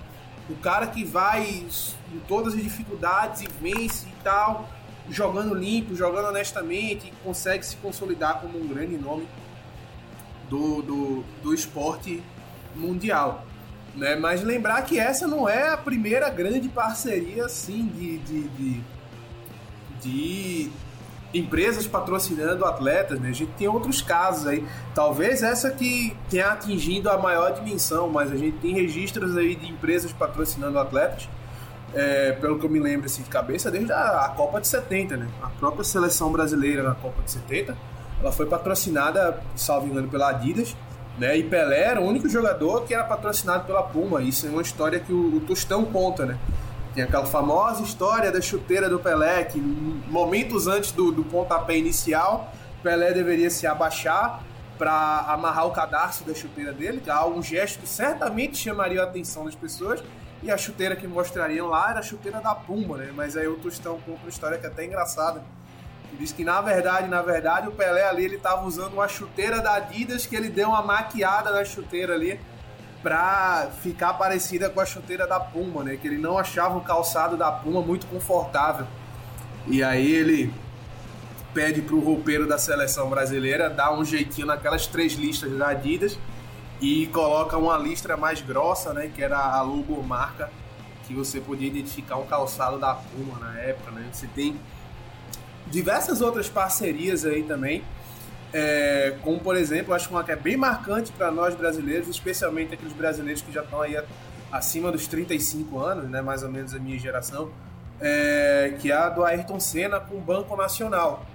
O 0.49 0.56
cara 0.56 0.88
que 0.88 1.06
vai 1.06 1.43
em 1.45 2.20
todas 2.28 2.54
as 2.54 2.62
dificuldades 2.62 3.41
e 3.41 3.47
vence 3.62 4.08
e 4.08 4.24
tal, 4.24 4.70
jogando 5.10 5.54
limpo, 5.54 5.95
jogando 5.95 6.28
honestamente, 6.28 7.08
e 7.08 7.12
consegue 7.24 7.66
se 7.66 7.78
consolidar 7.78 8.41
como 8.41 8.60
um 8.60 8.68
grande 8.68 8.97
nome 8.97 9.28
do, 10.49 10.82
do, 10.82 11.24
do 11.41 11.54
esporte 11.54 12.22
mundial. 12.76 13.45
Né? 13.95 14.16
Mas 14.16 14.43
lembrar 14.43 14.82
que 14.82 14.99
essa 14.99 15.28
não 15.28 15.47
é 15.47 15.70
a 15.70 15.78
primeira 15.78 16.30
grande 16.30 16.68
parceria 16.68 17.45
assim 17.45 17.86
de, 17.88 18.18
de, 18.20 18.47
de, 18.49 18.82
de 20.01 20.72
empresas 21.34 21.88
patrocinando 21.88 22.63
atletas, 22.65 23.19
né? 23.19 23.29
A 23.29 23.34
gente 23.34 23.51
tem 23.53 23.67
outros 23.67 24.01
casos 24.01 24.47
aí. 24.47 24.65
Talvez 24.93 25.41
essa 25.41 25.71
que 25.71 26.15
tenha 26.29 26.51
atingido 26.51 27.09
a 27.09 27.17
maior 27.17 27.53
dimensão, 27.53 28.09
mas 28.09 28.31
a 28.31 28.36
gente 28.36 28.57
tem 28.57 28.73
registros 28.73 29.36
aí 29.36 29.55
de 29.55 29.69
empresas 29.71 30.11
patrocinando 30.11 30.77
atletas. 30.77 31.27
é, 31.93 32.31
pelo 32.34 32.57
que 32.57 32.65
eu 32.65 32.69
me 32.69 32.79
lembro 32.79 33.05
assim, 33.05 33.21
de 33.21 33.29
cabeça, 33.29 33.69
desde 33.69 33.91
a, 33.91 34.25
a, 34.25 34.29
Copa 34.29 34.59
de 34.59 34.67
70, 34.67 35.15
né? 35.15 35.27
A 35.41 35.49
própria 35.49 35.84
seleção 35.84 36.31
brasileira 36.31 36.81
na 36.84 36.95
Copa 36.95 37.21
de 37.21 37.31
70, 37.31 37.77
ela 38.19 38.31
foi 38.31 38.45
patrocinada, 38.47 39.39
salvo 39.55 39.88
engano, 39.88 40.07
pela 40.07 40.29
Adidas, 40.29 40.75
né? 41.17 41.38
E 41.38 41.43
Pelé 41.43 41.81
era 41.81 42.01
o 42.01 42.05
único 42.05 42.27
jogador 42.27 42.86
que 42.86 42.93
era 42.93 43.03
patrocinado 43.03 43.65
pela 43.65 43.84
Puma. 43.84 44.21
Isso 44.21 44.47
é 44.47 44.49
uma 44.49 44.61
história 44.61 44.99
que 44.99 45.13
o, 45.13 45.38
o 45.38 45.39
Tostão 45.41 45.86
conta, 45.86 46.25
né? 46.25 46.38
Tem 46.93 47.03
aquela 47.03 47.25
famosa 47.25 47.81
história 47.81 48.31
da 48.31 48.39
chuteira 48.39 48.87
do 48.87 48.99
Pelé, 48.99 49.43
que 49.45 49.59
momentos 49.59 50.67
antes 50.67 50.91
do, 50.91 51.11
do 51.11 51.23
pontapé 51.23 51.75
inicial, 51.75 52.53
Pelé 52.83 53.11
deveria 53.11 53.49
se 53.49 53.65
abaixar 53.65 54.43
para 54.77 55.25
amarrar 55.27 55.65
o 55.65 55.71
cadarço 55.71 56.23
da 56.23 56.35
chuteira 56.35 56.71
dele, 56.71 57.01
que 57.01 57.09
é 57.09 57.25
um 57.25 57.41
gesto 57.41 57.79
que 57.79 57.87
certamente 57.87 58.57
chamaria 58.57 59.01
a 59.01 59.05
atenção 59.05 59.45
das 59.45 59.55
pessoas. 59.55 60.03
E 60.43 60.51
a 60.51 60.57
chuteira 60.57 60.95
que 60.95 61.07
mostrariam 61.07 61.67
lá 61.67 61.89
era 61.89 61.99
a 61.99 62.03
chuteira 62.03 62.39
da 62.41 62.53
Puma, 62.53 62.97
né? 62.97 63.11
Mas 63.15 63.35
aí 63.37 63.47
o 63.47 63.55
Tostão 63.55 63.97
conta 64.05 64.19
uma 64.23 64.29
história 64.29 64.57
que 64.57 64.65
é 64.65 64.69
até 64.69 64.85
engraçada. 64.85 65.41
Ele 66.09 66.17
diz 66.19 66.31
que 66.31 66.43
na 66.43 66.61
verdade, 66.61 67.07
na 67.07 67.21
verdade, 67.21 67.69
o 67.69 67.71
Pelé 67.71 68.07
ali 68.07 68.25
ele 68.25 68.35
estava 68.35 68.65
usando 68.65 68.93
uma 68.93 69.07
chuteira 69.07 69.61
da 69.61 69.75
Adidas 69.75 70.27
que 70.27 70.35
ele 70.35 70.49
deu 70.49 70.67
uma 70.67 70.81
maquiada 70.81 71.49
na 71.49 71.63
chuteira 71.63 72.13
ali 72.13 72.39
para 73.04 73.70
ficar 73.82 74.14
parecida 74.14 74.70
com 74.70 74.80
a 74.80 74.86
chuteira 74.86 75.28
da 75.28 75.39
Puma, 75.39 75.84
né? 75.84 75.97
Que 75.97 76.08
ele 76.08 76.18
não 76.18 76.38
achava 76.38 76.78
o 76.78 76.82
calçado 76.82 77.36
da 77.36 77.51
Puma 77.51 77.82
muito 77.82 78.08
confortável. 78.08 78.88
E 79.68 79.84
aí 79.84 80.10
ele 80.10 80.54
pede 81.54 81.82
para 81.82 81.95
o 81.95 81.99
roupeiro 81.99 82.47
da 82.47 82.58
seleção 82.58 83.10
brasileira 83.10 83.70
dar 83.70 83.93
um 83.93 84.04
jeitinho 84.04 84.47
naquelas 84.47 84.88
três 84.88 85.14
listas 85.14 85.56
da 85.58 85.68
Adidas 85.68 86.18
e 86.82 87.06
coloca 87.08 87.58
uma 87.58 87.78
listra 87.78 88.18
mais 88.18 88.41
grossa, 88.41 88.93
né, 88.93 89.12
que 89.14 89.24
era 89.24 89.38
a 89.38 89.62
logomarca 89.62 90.49
que 91.08 91.14
você 91.14 91.39
podia 91.39 91.68
identificar 91.68 92.18
um 92.18 92.26
calçado 92.26 92.80
da 92.80 92.93
Puma 92.95 93.38
na 93.39 93.60
época, 93.60 93.91
né? 93.91 94.08
Você 94.12 94.26
tem 94.28 94.60
diversas 95.68 96.22
outras 96.22 96.49
parcerias 96.49 97.26
aí 97.26 97.43
também, 97.43 97.84
é, 98.54 99.16
como 99.24 99.39
por 99.39 99.56
exemplo, 99.56 99.93
acho 99.93 100.08
que 100.08 100.14
uma 100.14 100.24
que 100.24 100.32
é 100.32 100.36
bem 100.36 100.56
marcante 100.56 101.12
para 101.12 101.32
nós 101.32 101.56
brasileiros, 101.56 102.08
especialmente 102.08 102.74
aqueles 102.74 102.93
brasileiros 102.93 103.41
que 103.41 103.51
já 103.51 103.64
estão 103.64 103.82
aí 103.82 104.01
acima 104.51 104.91
dos 104.91 105.08
35 105.08 105.80
anos, 105.80 106.10
né, 106.10 106.22
mais 106.22 106.43
ou 106.43 106.49
menos 106.49 106.74
a 106.76 106.80
minha 106.80 106.97
geração, 106.99 107.51
é, 107.99 108.76
que 108.80 108.91
é 108.91 108.95
a 108.95 109.10
do 109.10 109.24
Ayrton 109.24 109.60
Senna 109.60 109.99
com 109.99 110.16
o 110.16 110.22
Banco 110.22 110.56
Nacional 110.56 111.26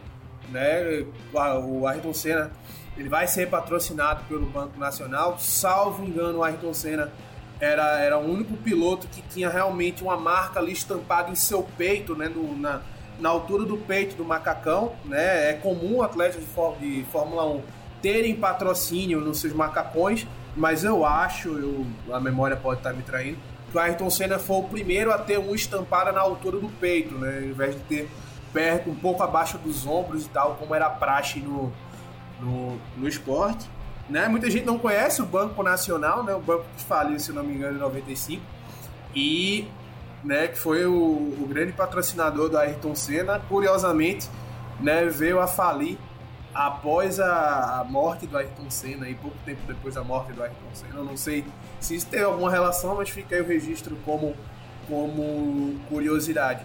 né? 0.51 1.05
O 1.33 1.87
Ayrton 1.87 2.15
Senna 2.15 2.51
ele 2.97 3.09
vai 3.09 3.27
ser 3.27 3.49
patrocinado 3.49 4.25
pelo 4.25 4.47
Banco 4.47 4.79
Nacional. 4.79 5.39
Salvo 5.39 6.05
engano, 6.05 6.39
o 6.39 6.45
Ayrton 6.45 6.75
Senna 6.75 7.13
era, 7.61 8.01
era 8.01 8.19
o 8.19 8.29
único 8.29 8.57
piloto 8.57 9.07
que 9.07 9.23
tinha 9.23 9.49
realmente 9.49 10.03
uma 10.03 10.17
marca 10.17 10.59
ali 10.59 10.73
estampada 10.73 11.31
em 11.31 11.35
seu 11.35 11.63
peito, 11.63 12.17
né? 12.17 12.29
No, 12.29 12.57
na, 12.57 12.81
na 13.19 13.29
altura 13.29 13.65
do 13.65 13.77
peito 13.77 14.17
do 14.17 14.25
macacão, 14.25 14.93
né? 15.05 15.51
É 15.51 15.53
comum 15.55 16.03
atletas 16.03 16.41
de, 16.41 16.79
de 16.79 17.05
Fórmula 17.11 17.47
1 17.47 17.63
terem 18.01 18.35
patrocínio 18.35 19.21
nos 19.21 19.41
seus 19.41 19.53
macacões, 19.53 20.27
mas 20.57 20.85
eu 20.85 21.05
acho, 21.05 21.49
eu, 21.49 21.87
a 22.15 22.21
memória 22.21 22.57
pode 22.57 22.81
estar 22.81 22.93
me 22.93 23.03
traindo, 23.03 23.39
que 23.71 23.77
o 23.77 23.81
Ayrton 23.81 24.09
Senna 24.09 24.39
foi 24.39 24.57
o 24.59 24.63
primeiro 24.63 25.13
a 25.13 25.19
ter 25.19 25.39
um 25.39 25.55
estampado 25.55 26.13
na 26.13 26.21
altura 26.21 26.59
do 26.59 26.69
peito, 26.69 27.15
né? 27.17 27.39
Ao 27.39 27.45
invés 27.45 27.75
de 27.75 27.81
ter 27.83 28.11
perto, 28.53 28.91
um 28.91 28.95
pouco 28.95 29.23
abaixo 29.23 29.59
dos 29.59 29.87
ombros 29.87 30.27
e 30.27 30.29
tal, 30.29 30.55
como 30.55 30.75
era 30.75 30.89
praxe 30.89 31.41
no, 31.41 31.73
no, 32.41 32.79
no 32.97 33.09
esporte. 33.09 33.69
Né? 34.09 34.27
Muita 34.27 34.51
gente 34.51 34.65
não 34.65 34.79
conhece 34.79 35.21
o 35.21 35.27
Banco 35.27 35.63
Nacional, 35.63 36.25
né? 36.25 36.35
o 36.35 36.41
banco 36.41 36.65
que 36.77 36.83
faliu, 36.83 37.19
se 37.21 37.31
não 37.31 37.45
me 37.45 37.55
engano, 37.55 37.77
em 37.77 37.81
95, 37.81 38.43
e 39.15 39.69
né, 40.25 40.49
que 40.49 40.59
foi 40.59 40.85
o, 40.87 40.93
o 40.93 41.47
grande 41.49 41.73
patrocinador 41.73 42.49
do 42.49 42.59
Ayrton 42.59 42.95
Senna. 42.95 43.41
Curiosamente, 43.49 44.29
né, 44.81 45.05
veio 45.05 45.41
a 45.41 45.47
falir 45.47 45.99
após 46.55 47.21
a, 47.21 47.81
a, 47.81 47.85
morte 47.85 48.27
do 48.27 48.37
Ayrton 48.37 48.71
Senna, 48.71 49.09
e 49.09 49.15
pouco 49.15 49.37
tempo 49.45 49.61
depois 49.67 49.95
da 49.95 50.03
morte 50.03 50.33
do 50.33 50.43
Ayrton 50.43 50.75
Senna. 50.75 50.95
Eu 50.97 51.05
não 51.05 51.17
sei 51.17 51.45
se 51.81 51.95
isso 51.95 52.07
tem 52.07 52.23
alguma 52.23 52.51
relação, 52.51 52.97
mas 52.97 53.11
fica 53.11 53.37
aí 53.37 53.43
o 53.43 53.47
registro 53.47 53.97
como, 54.05 54.35
como 54.89 55.79
curiosidade. 55.89 56.65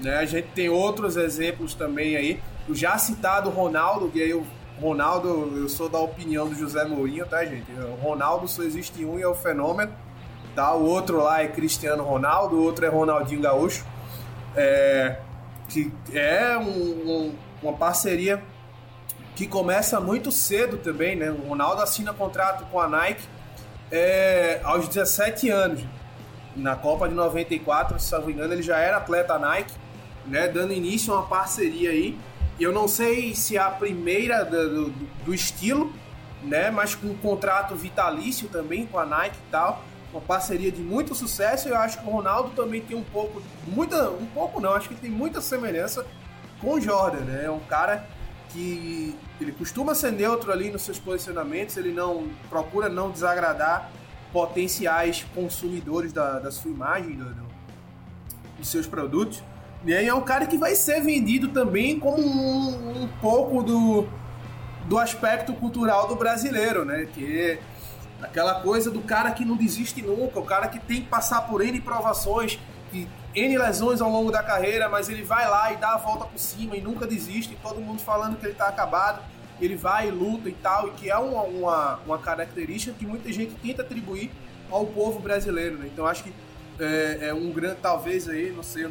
Né? 0.00 0.16
A 0.16 0.24
gente 0.24 0.48
tem 0.48 0.68
outros 0.68 1.16
exemplos 1.16 1.74
também 1.74 2.16
aí. 2.16 2.40
O 2.68 2.74
já 2.74 2.96
citado 2.96 3.50
Ronaldo, 3.50 4.08
que 4.08 4.22
aí 4.22 4.32
o 4.32 4.46
Ronaldo, 4.80 5.52
eu 5.56 5.68
sou 5.68 5.88
da 5.88 5.98
opinião 5.98 6.48
do 6.48 6.54
José 6.54 6.84
Mourinho, 6.84 7.26
tá, 7.26 7.44
gente? 7.44 7.70
O 7.72 7.94
Ronaldo 8.02 8.48
só 8.48 8.62
existe 8.62 9.04
um 9.04 9.18
e 9.18 9.22
é 9.22 9.28
o 9.28 9.34
fenômeno. 9.34 9.92
Tá? 10.54 10.72
O 10.74 10.84
outro 10.84 11.22
lá 11.22 11.42
é 11.42 11.48
Cristiano 11.48 12.04
Ronaldo, 12.04 12.56
o 12.56 12.62
outro 12.62 12.84
é 12.84 12.88
Ronaldinho 12.88 13.40
Gaúcho. 13.40 13.84
É, 14.56 15.18
que 15.68 15.92
é 16.12 16.56
um, 16.56 16.68
um, 16.68 17.34
uma 17.62 17.72
parceria 17.72 18.42
que 19.34 19.46
começa 19.46 19.98
muito 19.98 20.30
cedo 20.30 20.78
também, 20.78 21.16
né? 21.16 21.30
O 21.30 21.48
Ronaldo 21.48 21.82
assina 21.82 22.12
contrato 22.12 22.64
com 22.70 22.80
a 22.80 22.88
Nike 22.88 23.26
é, 23.90 24.60
aos 24.62 24.86
17 24.86 25.50
anos. 25.50 25.82
Na 26.54 26.76
Copa 26.76 27.08
de 27.08 27.14
94, 27.14 27.98
se 27.98 28.12
não 28.12 28.26
me 28.26 28.32
engano, 28.32 28.52
ele 28.52 28.62
já 28.62 28.78
era 28.78 28.98
atleta 28.98 29.36
Nike 29.38 29.74
né, 30.26 30.48
dando 30.48 30.72
início 30.72 31.12
a 31.12 31.18
uma 31.18 31.26
parceria 31.26 31.90
aí. 31.90 32.18
E 32.58 32.62
eu 32.62 32.72
não 32.72 32.86
sei 32.86 33.34
se 33.34 33.56
é 33.56 33.60
a 33.60 33.70
primeira 33.70 34.44
do, 34.44 34.86
do, 34.86 34.90
do 35.24 35.34
estilo, 35.34 35.92
né, 36.42 36.70
mas 36.70 36.94
com 36.94 37.08
um 37.08 37.16
contrato 37.16 37.74
vitalício 37.74 38.48
também 38.48 38.86
com 38.86 38.98
a 38.98 39.04
Nike 39.04 39.36
e 39.36 39.50
tal. 39.50 39.82
Uma 40.14 40.20
parceria 40.20 40.70
de 40.70 40.80
muito 40.80 41.12
sucesso. 41.12 41.68
Eu 41.68 41.76
acho 41.76 41.98
que 42.00 42.06
o 42.06 42.10
Ronaldo 42.10 42.50
também 42.50 42.80
tem 42.80 42.96
um 42.96 43.02
pouco, 43.02 43.42
muita, 43.66 44.10
um 44.10 44.26
pouco 44.26 44.60
não, 44.60 44.72
acho 44.72 44.88
que 44.88 44.94
tem 44.94 45.10
muita 45.10 45.40
semelhança 45.40 46.06
com 46.60 46.74
o 46.74 46.80
Jordan, 46.80 47.24
né? 47.24 47.46
É 47.46 47.50
um 47.50 47.58
cara 47.58 48.06
que 48.50 49.18
ele 49.40 49.50
costuma 49.50 49.92
ser 49.92 50.12
neutro 50.12 50.52
ali 50.52 50.70
nos 50.70 50.82
seus 50.82 51.00
posicionamentos, 51.00 51.76
ele 51.76 51.92
não 51.92 52.28
procura 52.48 52.88
não 52.88 53.10
desagradar 53.10 53.90
potenciais 54.32 55.26
consumidores 55.34 56.12
da, 56.12 56.38
da 56.38 56.52
sua 56.52 56.70
imagem, 56.70 57.16
do, 57.16 57.24
do, 57.24 57.46
dos 58.56 58.68
seus 58.68 58.86
produtos. 58.86 59.42
E 59.84 59.92
aí 59.92 60.06
é 60.06 60.14
um 60.14 60.20
cara 60.20 60.46
que 60.46 60.56
vai 60.56 60.76
ser 60.76 61.00
vendido 61.00 61.48
também 61.48 61.98
como 61.98 62.22
um, 62.22 63.02
um 63.02 63.08
pouco 63.20 63.64
do, 63.64 64.06
do 64.88 64.96
aspecto 64.96 65.52
cultural 65.54 66.06
do 66.06 66.14
brasileiro, 66.14 66.84
né? 66.84 67.08
Que 67.12 67.58
aquela 68.24 68.60
coisa 68.60 68.90
do 68.90 69.00
cara 69.02 69.30
que 69.30 69.44
não 69.44 69.56
desiste 69.56 70.02
nunca, 70.02 70.40
o 70.40 70.44
cara 70.44 70.68
que 70.68 70.78
tem 70.78 71.02
que 71.02 71.08
passar 71.08 71.42
por 71.42 71.60
N 71.60 71.80
provações, 71.80 72.58
que 72.90 73.08
N 73.34 73.58
lesões 73.58 74.00
ao 74.00 74.10
longo 74.10 74.30
da 74.30 74.42
carreira, 74.42 74.88
mas 74.88 75.08
ele 75.08 75.22
vai 75.22 75.48
lá 75.48 75.72
e 75.72 75.76
dá 75.76 75.94
a 75.94 75.96
volta 75.98 76.24
por 76.24 76.38
cima 76.38 76.76
e 76.76 76.80
nunca 76.80 77.06
desiste, 77.06 77.56
todo 77.62 77.80
mundo 77.80 78.00
falando 78.00 78.36
que 78.36 78.46
ele 78.46 78.54
tá 78.54 78.68
acabado, 78.68 79.20
ele 79.60 79.76
vai 79.76 80.08
e 80.08 80.10
luta 80.10 80.48
e 80.48 80.52
tal, 80.52 80.88
e 80.88 80.90
que 80.92 81.10
é 81.10 81.16
uma, 81.16 81.42
uma, 81.42 82.00
uma 82.06 82.18
característica 82.18 82.96
que 82.98 83.06
muita 83.06 83.30
gente 83.32 83.54
tenta 83.62 83.82
atribuir 83.82 84.30
ao 84.70 84.86
povo 84.86 85.20
brasileiro, 85.20 85.76
né? 85.78 85.88
Então 85.92 86.06
acho 86.06 86.24
que 86.24 86.32
é, 86.80 87.28
é 87.28 87.34
um 87.34 87.52
grande, 87.52 87.76
talvez 87.80 88.28
aí, 88.28 88.50
não 88.50 88.62
sei, 88.62 88.88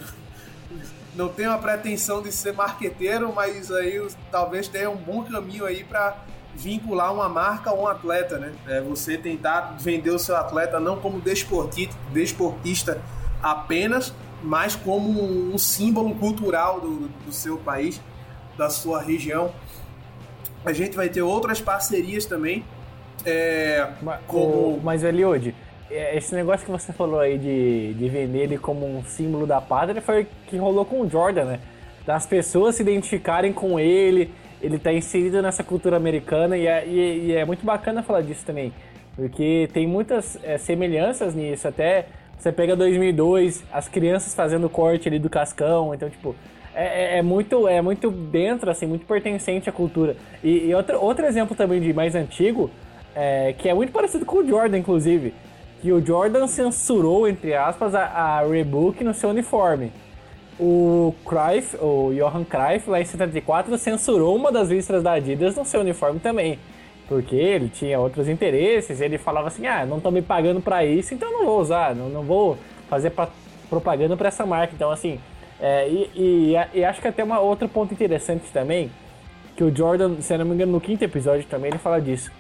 não 1.15 1.29
tenho 1.29 1.51
a 1.51 1.57
pretensão 1.57 2.21
de 2.21 2.31
ser 2.31 2.53
marqueteiro, 2.53 3.34
mas 3.34 3.71
aí 3.71 4.05
talvez 4.31 4.67
tenha 4.67 4.89
um 4.89 4.95
bom 4.95 5.23
caminho 5.23 5.65
aí 5.65 5.84
para 5.84 6.17
vincular 6.55 7.13
uma 7.13 7.27
marca 7.27 7.71
a 7.71 7.73
um 7.73 7.87
atleta, 7.87 8.37
né? 8.37 8.53
É 8.67 8.81
você 8.81 9.17
tentar 9.17 9.75
vender 9.79 10.11
o 10.11 10.19
seu 10.19 10.35
atleta 10.35 10.79
não 10.79 10.97
como 10.97 11.19
desportista, 11.19 11.95
desportista 12.11 13.01
apenas, 13.41 14.13
mas 14.41 14.75
como 14.75 15.21
um 15.53 15.57
símbolo 15.57 16.15
cultural 16.15 16.79
do, 16.79 17.07
do 17.07 17.31
seu 17.31 17.57
país, 17.57 18.01
da 18.57 18.69
sua 18.69 19.01
região. 19.01 19.51
A 20.65 20.71
gente 20.71 20.95
vai 20.95 21.09
ter 21.09 21.21
outras 21.21 21.59
parcerias 21.59 22.25
também. 22.25 22.63
É, 23.25 23.89
mas, 24.01 24.19
como... 24.27 24.79
mas 24.83 25.03
Eliode, 25.03 25.55
é, 25.89 26.17
esse 26.17 26.33
negócio 26.33 26.65
que 26.65 26.71
você 26.71 26.91
falou 26.93 27.19
aí 27.19 27.37
de, 27.37 27.93
de 27.93 28.09
vender 28.09 28.43
ele 28.43 28.57
como 28.57 28.85
um 28.85 29.03
símbolo 29.03 29.45
da 29.45 29.61
pátria 29.61 30.01
foi 30.01 30.23
o 30.23 30.27
que 30.47 30.57
rolou 30.57 30.85
com 30.85 31.01
o 31.01 31.09
Jordan, 31.09 31.45
né? 31.45 31.59
Das 32.05 32.25
pessoas 32.25 32.75
se 32.75 32.81
identificarem 32.81 33.53
com 33.53 33.79
ele, 33.79 34.33
ele 34.64 34.80
tá 34.80 34.93
inserido 34.93 35.41
nessa 35.41 35.64
cultura 35.64 35.97
americana 35.97 36.57
e 36.57 36.66
é, 36.66 36.88
e, 36.88 37.28
e 37.28 37.32
é 37.34 37.43
muito 37.43 37.66
bacana 37.66 38.01
falar 38.01 38.22
disso 38.22 38.45
também, 38.45 38.74
porque 39.16 39.70
tem 39.74 39.86
muitas 39.86 40.39
é, 40.41 40.57
semelhanças 40.57 41.36
nisso, 41.36 41.68
até 41.68 42.07
você 42.38 42.51
pega 42.51 42.76
2002, 42.76 43.64
as 43.72 43.88
crianças 43.88 44.34
fazendo 44.34 44.70
corte 44.70 45.07
ali 45.07 45.20
do 45.20 45.30
cascão, 45.30 45.93
então 45.93 46.09
tipo, 46.09 46.36
é, 46.74 47.16
é, 47.16 47.18
é 47.20 47.22
muito 47.22 47.68
é 47.68 47.82
muito 47.82 48.09
dentro, 48.09 48.72
assim, 48.72 48.86
muito 48.86 49.05
pertencente 49.05 49.70
à 49.70 49.72
cultura. 49.72 50.16
E, 50.43 50.70
e 50.70 50.76
outro, 50.76 50.99
outro 50.99 51.26
exemplo 51.26 51.55
também 51.55 51.80
de 51.80 51.93
mais 51.93 52.16
antigo, 52.16 52.72
é, 53.16 53.53
que 53.57 53.70
é 53.70 53.74
muito 53.74 53.91
parecido 53.91 54.26
com 54.26 54.38
o 54.38 54.47
Jordan, 54.47 54.78
inclusive, 54.78 55.34
que 55.82 55.91
o 55.91 56.03
Jordan 56.03 56.47
censurou, 56.47 57.28
entre 57.28 57.53
aspas, 57.53 57.93
a, 57.93 58.05
a 58.05 58.47
Reebok 58.47 59.03
no 59.03 59.14
seu 59.14 59.30
uniforme. 59.30 59.91
O 60.59 61.15
Cruyff, 61.25 61.75
o 61.77 62.13
Johan 62.13 62.43
Cruyff, 62.43 62.89
lá 62.89 63.01
em 63.01 63.05
74, 63.05 63.77
censurou 63.77 64.35
uma 64.35 64.51
das 64.51 64.69
listras 64.69 65.01
da 65.01 65.13
Adidas 65.13 65.55
no 65.55 65.65
seu 65.65 65.81
uniforme 65.81 66.19
também. 66.19 66.59
Porque 67.07 67.35
ele 67.35 67.69
tinha 67.69 67.99
outros 67.99 68.29
interesses, 68.29 69.01
ele 69.01 69.17
falava 69.17 69.47
assim, 69.47 69.67
ah, 69.67 69.85
não 69.85 69.97
estão 69.97 70.11
me 70.11 70.21
pagando 70.21 70.61
para 70.61 70.85
isso, 70.85 71.13
então 71.13 71.31
não 71.31 71.45
vou 71.45 71.59
usar, 71.59 71.95
não, 71.95 72.07
não 72.09 72.23
vou 72.23 72.57
fazer 72.89 73.11
propaganda 73.69 74.15
para 74.15 74.27
essa 74.29 74.45
marca. 74.45 74.73
Então, 74.75 74.91
assim, 74.91 75.19
é, 75.59 75.87
e, 75.87 76.11
e, 76.15 76.53
e, 76.73 76.85
acho 76.85 77.01
que 77.01 77.07
até 77.07 77.23
uma 77.23 77.39
outro 77.39 77.67
ponto 77.67 77.93
interessante 77.93 78.45
também, 78.51 78.91
que 79.55 79.63
o 79.63 79.75
Jordan, 79.75 80.21
se 80.21 80.37
não 80.37 80.45
me 80.45 80.53
engano, 80.53 80.71
no 80.71 80.81
quinto 80.81 81.03
episódio 81.03 81.45
também 81.45 81.69
ele 81.69 81.77
fala 81.77 81.99
disso. 82.01 82.31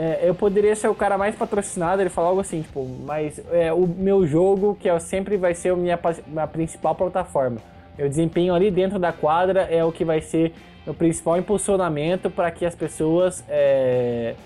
É, 0.00 0.20
eu 0.22 0.34
poderia 0.34 0.74
ser 0.74 0.88
o 0.88 0.94
cara 0.94 1.18
mais 1.18 1.36
patrocinado, 1.36 2.00
ele 2.00 2.08
fala 2.08 2.28
algo 2.28 2.40
assim, 2.40 2.62
tipo, 2.62 2.88
mas 3.04 3.38
é, 3.52 3.70
o 3.70 3.86
meu 3.86 4.26
jogo, 4.26 4.74
que 4.80 4.88
é, 4.88 4.98
sempre 4.98 5.36
vai 5.36 5.52
ser 5.52 5.74
a 5.74 5.76
minha, 5.76 5.98
minha 6.26 6.46
principal 6.46 6.94
plataforma. 6.94 7.58
Meu 7.98 8.08
desempenho 8.08 8.54
ali 8.54 8.70
dentro 8.70 8.98
da 8.98 9.12
quadra 9.12 9.68
é 9.70 9.84
o 9.84 9.92
que 9.92 10.02
vai 10.02 10.22
ser 10.22 10.54
o 10.86 10.94
principal 10.94 11.36
impulsionamento 11.36 12.30
para 12.30 12.50
que 12.50 12.64
as 12.64 12.74
pessoas 12.74 13.44
é, 13.46 14.36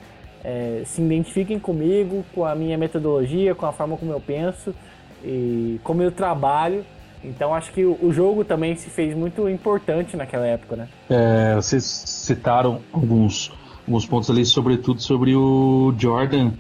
é, 0.42 0.82
se 0.84 1.00
identifiquem 1.00 1.60
comigo, 1.60 2.24
com 2.34 2.44
a 2.44 2.56
minha 2.56 2.76
metodologia, 2.76 3.54
com 3.54 3.64
a 3.64 3.70
forma 3.72 3.96
como 3.96 4.10
eu 4.10 4.20
penso 4.20 4.74
e 5.22 5.78
como 5.84 6.02
eu 6.02 6.10
trabalho. 6.10 6.84
Então 7.22 7.54
acho 7.54 7.72
que 7.72 7.84
o 7.84 8.12
jogo 8.12 8.44
também 8.44 8.74
se 8.74 8.90
fez 8.90 9.16
muito 9.16 9.48
importante 9.48 10.16
naquela 10.16 10.46
época, 10.46 10.74
né? 10.74 10.88
É, 11.08 11.54
vocês 11.54 11.84
citaram 11.84 12.80
alguns, 12.92 13.52
alguns 13.86 14.06
pontos 14.06 14.30
ali, 14.30 14.44
sobretudo 14.44 15.00
sobre 15.00 15.36
o 15.36 15.94
Jordan, 15.96 16.52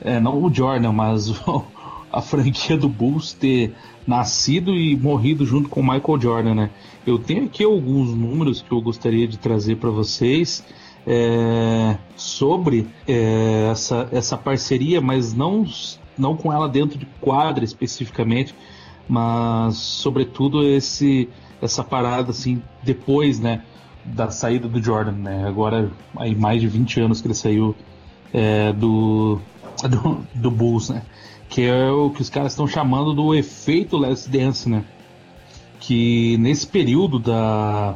é, 0.00 0.18
não 0.20 0.42
o 0.42 0.52
Jordan, 0.52 0.92
mas 0.92 1.32
a 2.12 2.20
franquia 2.20 2.76
do 2.76 2.88
Bulls 2.88 3.32
ter 3.32 3.74
nascido 4.06 4.74
e 4.74 4.96
morrido 4.96 5.46
junto 5.46 5.68
com 5.68 5.80
o 5.80 5.82
Michael 5.82 6.20
Jordan, 6.20 6.54
né? 6.54 6.70
Eu 7.06 7.18
tenho 7.18 7.44
aqui 7.44 7.64
alguns 7.64 8.10
números 8.14 8.60
que 8.60 8.72
eu 8.72 8.80
gostaria 8.80 9.26
de 9.26 9.38
trazer 9.38 9.76
para 9.76 9.90
vocês 9.90 10.64
é, 11.06 11.96
sobre 12.16 12.88
é, 13.06 13.68
essa, 13.70 14.08
essa 14.12 14.36
parceria, 14.36 15.00
mas 15.00 15.32
não, 15.32 15.64
não 16.18 16.36
com 16.36 16.52
ela 16.52 16.68
dentro 16.68 16.98
de 16.98 17.06
quadra 17.20 17.64
especificamente, 17.64 18.54
mas 19.08 19.76
sobretudo 19.76 20.66
esse 20.66 21.28
essa 21.60 21.84
parada 21.84 22.30
assim 22.30 22.60
depois, 22.82 23.38
né, 23.38 23.62
da 24.04 24.30
saída 24.30 24.68
do 24.68 24.82
Jordan, 24.82 25.12
né? 25.12 25.46
Agora 25.46 25.90
aí 26.16 26.34
mais 26.34 26.60
de 26.60 26.68
20 26.68 27.00
anos 27.00 27.20
que 27.20 27.26
ele 27.26 27.34
saiu 27.34 27.74
é, 28.32 28.72
do, 28.72 29.38
do, 29.88 30.26
do 30.34 30.50
Bulls, 30.50 30.90
né? 30.90 31.02
Que 31.48 31.62
é 31.62 31.90
o 31.90 32.10
que 32.10 32.22
os 32.22 32.30
caras 32.30 32.52
estão 32.52 32.66
chamando 32.66 33.12
do 33.12 33.34
efeito 33.34 33.96
Last 33.96 34.28
Dance, 34.28 34.68
né? 34.68 34.84
Que 35.80 36.36
nesse 36.38 36.66
período 36.66 37.18
da 37.18 37.94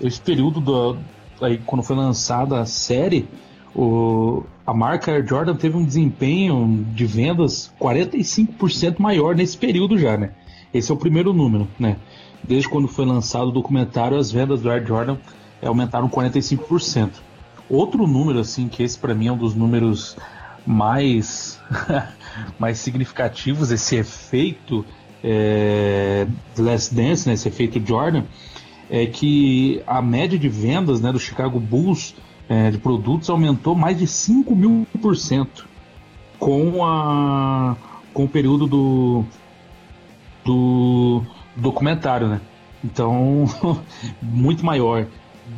esse 0.00 0.20
período 0.20 0.60
da 0.60 1.00
aí 1.46 1.60
quando 1.64 1.82
foi 1.82 1.96
lançada 1.96 2.60
a 2.60 2.66
série, 2.66 3.26
o, 3.74 4.44
a 4.66 4.74
marca 4.74 5.12
Air 5.12 5.26
Jordan 5.26 5.54
teve 5.54 5.76
um 5.76 5.84
desempenho 5.84 6.84
de 6.94 7.06
vendas 7.06 7.72
45% 7.80 8.98
maior 8.98 9.34
nesse 9.34 9.56
período 9.56 9.98
já, 9.98 10.16
né? 10.16 10.32
Esse 10.72 10.90
é 10.90 10.94
o 10.94 10.98
primeiro 10.98 11.32
número, 11.32 11.68
né? 11.78 11.96
Desde 12.46 12.68
quando 12.68 12.86
foi 12.86 13.04
lançado 13.04 13.48
o 13.48 13.52
documentário, 13.52 14.16
as 14.16 14.30
vendas 14.30 14.60
do 14.60 14.70
Air 14.70 14.86
Jordan 14.86 15.16
aumentaram 15.62 16.08
45%. 16.08 17.10
Outro 17.68 18.06
número, 18.06 18.38
assim, 18.38 18.68
que 18.68 18.82
esse 18.82 18.96
para 18.96 19.14
mim 19.14 19.26
é 19.26 19.32
um 19.32 19.36
dos 19.36 19.54
números 19.54 20.16
mais, 20.64 21.60
mais 22.58 22.78
significativos, 22.78 23.70
esse 23.70 23.96
efeito 23.96 24.84
é, 25.22 26.26
Last 26.56 26.94
Dance, 26.94 27.26
né, 27.26 27.34
esse 27.34 27.48
efeito 27.48 27.84
Jordan, 27.84 28.22
é 28.88 29.06
que 29.06 29.82
a 29.86 30.00
média 30.00 30.38
de 30.38 30.48
vendas 30.48 31.00
né, 31.00 31.10
do 31.10 31.18
Chicago 31.18 31.58
Bulls 31.58 32.14
é, 32.48 32.70
de 32.70 32.78
produtos 32.78 33.28
aumentou 33.28 33.74
mais 33.74 33.98
de 33.98 34.06
5 34.06 34.54
mil 34.54 34.86
por 35.02 35.16
cento 35.16 35.66
com, 36.38 36.84
a, 36.84 37.76
com 38.14 38.24
o 38.24 38.28
período 38.28 38.66
do, 38.68 39.24
do 40.44 41.22
documentário, 41.56 42.28
né? 42.28 42.40
Então, 42.84 43.44
muito 44.20 44.64
maior 44.64 45.06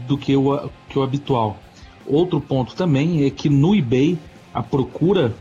do 0.06 0.16
que 0.16 0.36
o, 0.36 0.70
que 0.88 0.98
o 0.98 1.02
habitual. 1.02 1.58
Outro 2.06 2.40
ponto 2.40 2.74
também 2.74 3.24
é 3.24 3.30
que 3.30 3.48
no 3.48 3.74
eBay 3.74 4.18
a 4.54 4.62
procura 4.62 5.34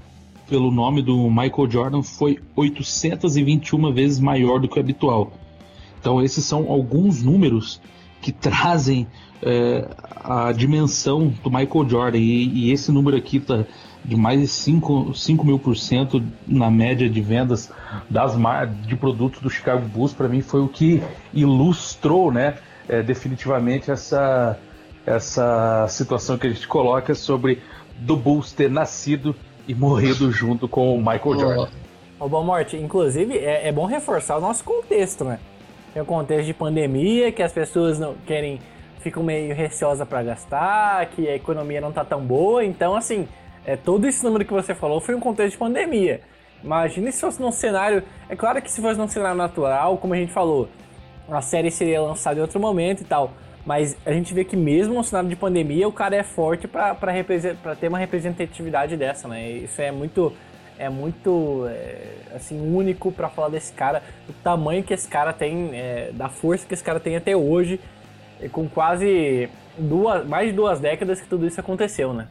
pelo 0.49 0.71
nome 0.71 1.01
do 1.01 1.29
Michael 1.29 1.69
Jordan 1.69 2.03
foi 2.03 2.39
821 2.55 3.93
vezes 3.93 4.19
maior 4.19 4.59
do 4.59 4.67
que 4.67 4.77
o 4.77 4.81
habitual. 4.81 5.31
Então, 5.99 6.21
esses 6.21 6.43
são 6.45 6.71
alguns 6.71 7.21
números 7.21 7.81
que 8.21 8.31
trazem 8.31 9.07
é, 9.41 9.87
a 10.23 10.51
dimensão 10.51 11.33
do 11.43 11.49
Michael 11.49 11.89
Jordan. 11.89 12.17
E, 12.17 12.47
e, 12.47 12.71
esse 12.71 12.91
número 12.91 13.17
aqui 13.17 13.39
tá 13.39 13.65
de 14.07 14.15
mais 14.15 14.39
de 14.39 14.47
5, 14.47 15.13
5 15.13 15.45
mil 15.45 15.59
por 15.59 15.75
cento 15.75 16.23
na 16.47 16.71
média 16.71 17.09
de 17.09 17.21
vendas 17.21 17.69
das 18.09 18.33
de 18.85 18.95
produtos 18.95 19.41
do 19.41 19.49
Chicago 19.49 19.85
Bulls, 19.85 20.13
para 20.13 20.29
mim 20.29 20.41
foi 20.41 20.61
o 20.61 20.67
que 20.67 21.03
ilustrou 21.33 22.31
né, 22.31 22.55
é, 22.87 23.03
definitivamente 23.03 23.91
essa, 23.91 24.57
essa 25.05 25.85
situação 25.89 26.37
que 26.37 26.47
a 26.47 26.49
gente 26.49 26.67
coloca 26.67 27.13
sobre 27.13 27.61
do 27.97 28.15
Bulls 28.15 28.53
ter 28.53 28.71
nascido 28.71 29.35
e 29.67 29.75
morrido 29.75 30.31
junto 30.31 30.69
com 30.69 30.95
o 30.95 30.97
Michael 30.99 31.39
Jordan. 31.39 31.67
Ô, 32.17 32.29
Bom 32.29 32.43
Morte, 32.43 32.77
inclusive 32.77 33.37
é, 33.37 33.67
é 33.67 33.71
bom 33.71 33.85
reforçar 33.85 34.37
o 34.37 34.41
nosso 34.41 34.63
contexto, 34.63 35.25
né? 35.25 35.37
Tem 35.93 36.01
o 36.01 36.05
contexto 36.05 36.45
de 36.45 36.53
pandemia, 36.53 37.31
que 37.31 37.43
as 37.43 37.51
pessoas 37.51 37.99
não 37.99 38.15
querem 38.25 38.59
ficam 39.01 39.21
meio 39.21 39.53
receosa 39.53 40.05
para 40.05 40.23
gastar, 40.23 41.05
que 41.07 41.27
a 41.27 41.35
economia 41.35 41.79
não 41.79 41.91
tá 41.91 42.03
tão 42.03 42.21
boa. 42.21 42.63
Então, 42.63 42.95
assim, 42.95 43.27
é, 43.67 43.75
todo 43.75 44.07
esse 44.07 44.23
número 44.23 44.45
que 44.45 44.53
você 44.53 44.73
falou 44.73 45.01
foi 45.01 45.13
um 45.13 45.19
contexto 45.19 45.51
de 45.51 45.57
pandemia. 45.57 46.21
Imagina 46.63 47.11
se 47.11 47.19
fosse 47.19 47.41
num 47.41 47.51
cenário. 47.51 48.01
É 48.29 48.35
claro 48.35 48.61
que 48.61 48.71
se 48.71 48.81
fosse 48.81 48.97
num 48.97 49.09
cenário 49.09 49.37
natural, 49.37 49.97
como 49.97 50.13
a 50.13 50.17
gente 50.17 50.31
falou, 50.31 50.69
a 51.29 51.41
série 51.41 51.69
seria 51.69 52.01
lançada 52.01 52.39
em 52.39 52.41
outro 52.41 52.61
momento 52.61 53.01
e 53.01 53.03
tal. 53.03 53.33
Mas 53.65 53.97
a 54.05 54.13
gente 54.13 54.33
vê 54.33 54.45
que 54.45 54.55
mesmo 54.55 54.93
no 54.93 55.03
cenário 55.03 55.27
de 55.27 55.35
pandemia, 55.35 55.85
o 55.85 55.91
cara 55.91 56.15
é 56.15 56.23
forte 56.23 56.65
para 56.65 56.95
ter 57.77 57.89
uma 57.89 57.97
representatividade 57.97 58.95
dessa, 58.95 59.27
né? 59.27 59.51
Isso 59.51 59.81
é 59.81 59.91
muito 59.91 60.31
é 60.79 60.89
muito 60.89 61.65
é, 61.67 62.35
assim 62.35 62.73
único 62.73 63.11
para 63.11 63.27
falar 63.27 63.49
desse 63.49 63.73
cara, 63.73 64.01
do 64.27 64.33
tamanho 64.43 64.83
que 64.83 64.93
esse 64.93 65.07
cara 65.07 65.33
tem, 65.33 65.71
é, 65.73 66.11
da 66.13 66.29
força 66.29 66.65
que 66.65 66.73
esse 66.73 66.83
cara 66.83 66.99
tem 66.99 67.15
até 67.15 67.35
hoje 67.35 67.79
com 68.51 68.69
quase 68.69 69.49
duas, 69.77 70.25
mais 70.25 70.49
de 70.49 70.55
duas 70.55 70.79
décadas 70.79 71.19
que 71.19 71.27
tudo 71.27 71.47
isso 71.47 71.59
aconteceu, 71.59 72.13
né? 72.13 72.27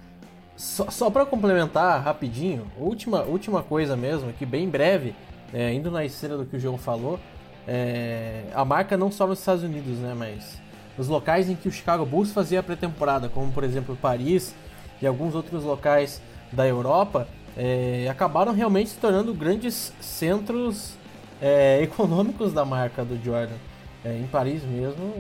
Só, 0.57 0.91
só 0.91 1.11
para 1.11 1.27
complementar 1.27 2.03
rapidinho, 2.03 2.67
última, 2.79 3.23
última 3.23 3.63
coisa 3.63 3.95
mesmo, 3.95 4.33
que 4.33 4.47
bem 4.47 4.69
breve, 4.69 5.15
é, 5.53 5.73
indo 5.73 5.91
na 5.91 6.05
esteira 6.05 6.37
do 6.37 6.47
que 6.47 6.57
o 6.57 6.61
João 6.61 6.79
falou, 6.79 7.21
é, 7.69 8.45
a 8.55 8.65
marca 8.65 8.97
não 8.97 9.11
só 9.11 9.27
nos 9.27 9.39
Estados 9.41 9.63
Unidos, 9.63 9.99
né, 9.99 10.15
mas 10.17 10.59
nos 10.97 11.09
locais 11.09 11.51
em 11.51 11.55
que 11.55 11.69
o 11.69 11.73
Chicago 11.73 12.07
Bulls 12.07 12.33
fazia 12.33 12.61
a 12.61 12.63
pré-temporada, 12.63 13.29
como 13.29 13.53
por 13.53 13.65
exemplo 13.65 13.97
Paris 14.01 14.55
e 15.01 15.07
alguns 15.07 15.35
outros 15.35 15.63
locais 15.63 16.23
da 16.51 16.67
Europa, 16.67 17.29
é, 17.55 18.09
acabaram 18.11 18.53
realmente 18.53 18.91
se 18.91 18.97
tornando 18.99 19.35
grandes 19.35 19.93
centros 20.01 20.95
é, 21.41 21.81
econômicos 21.85 22.53
da 22.55 22.65
marca 22.65 23.05
do 23.05 23.23
Jordan. 23.23 23.57
É, 24.03 24.17
em 24.17 24.27
Paris 24.27 24.63
mesmo, 24.63 25.15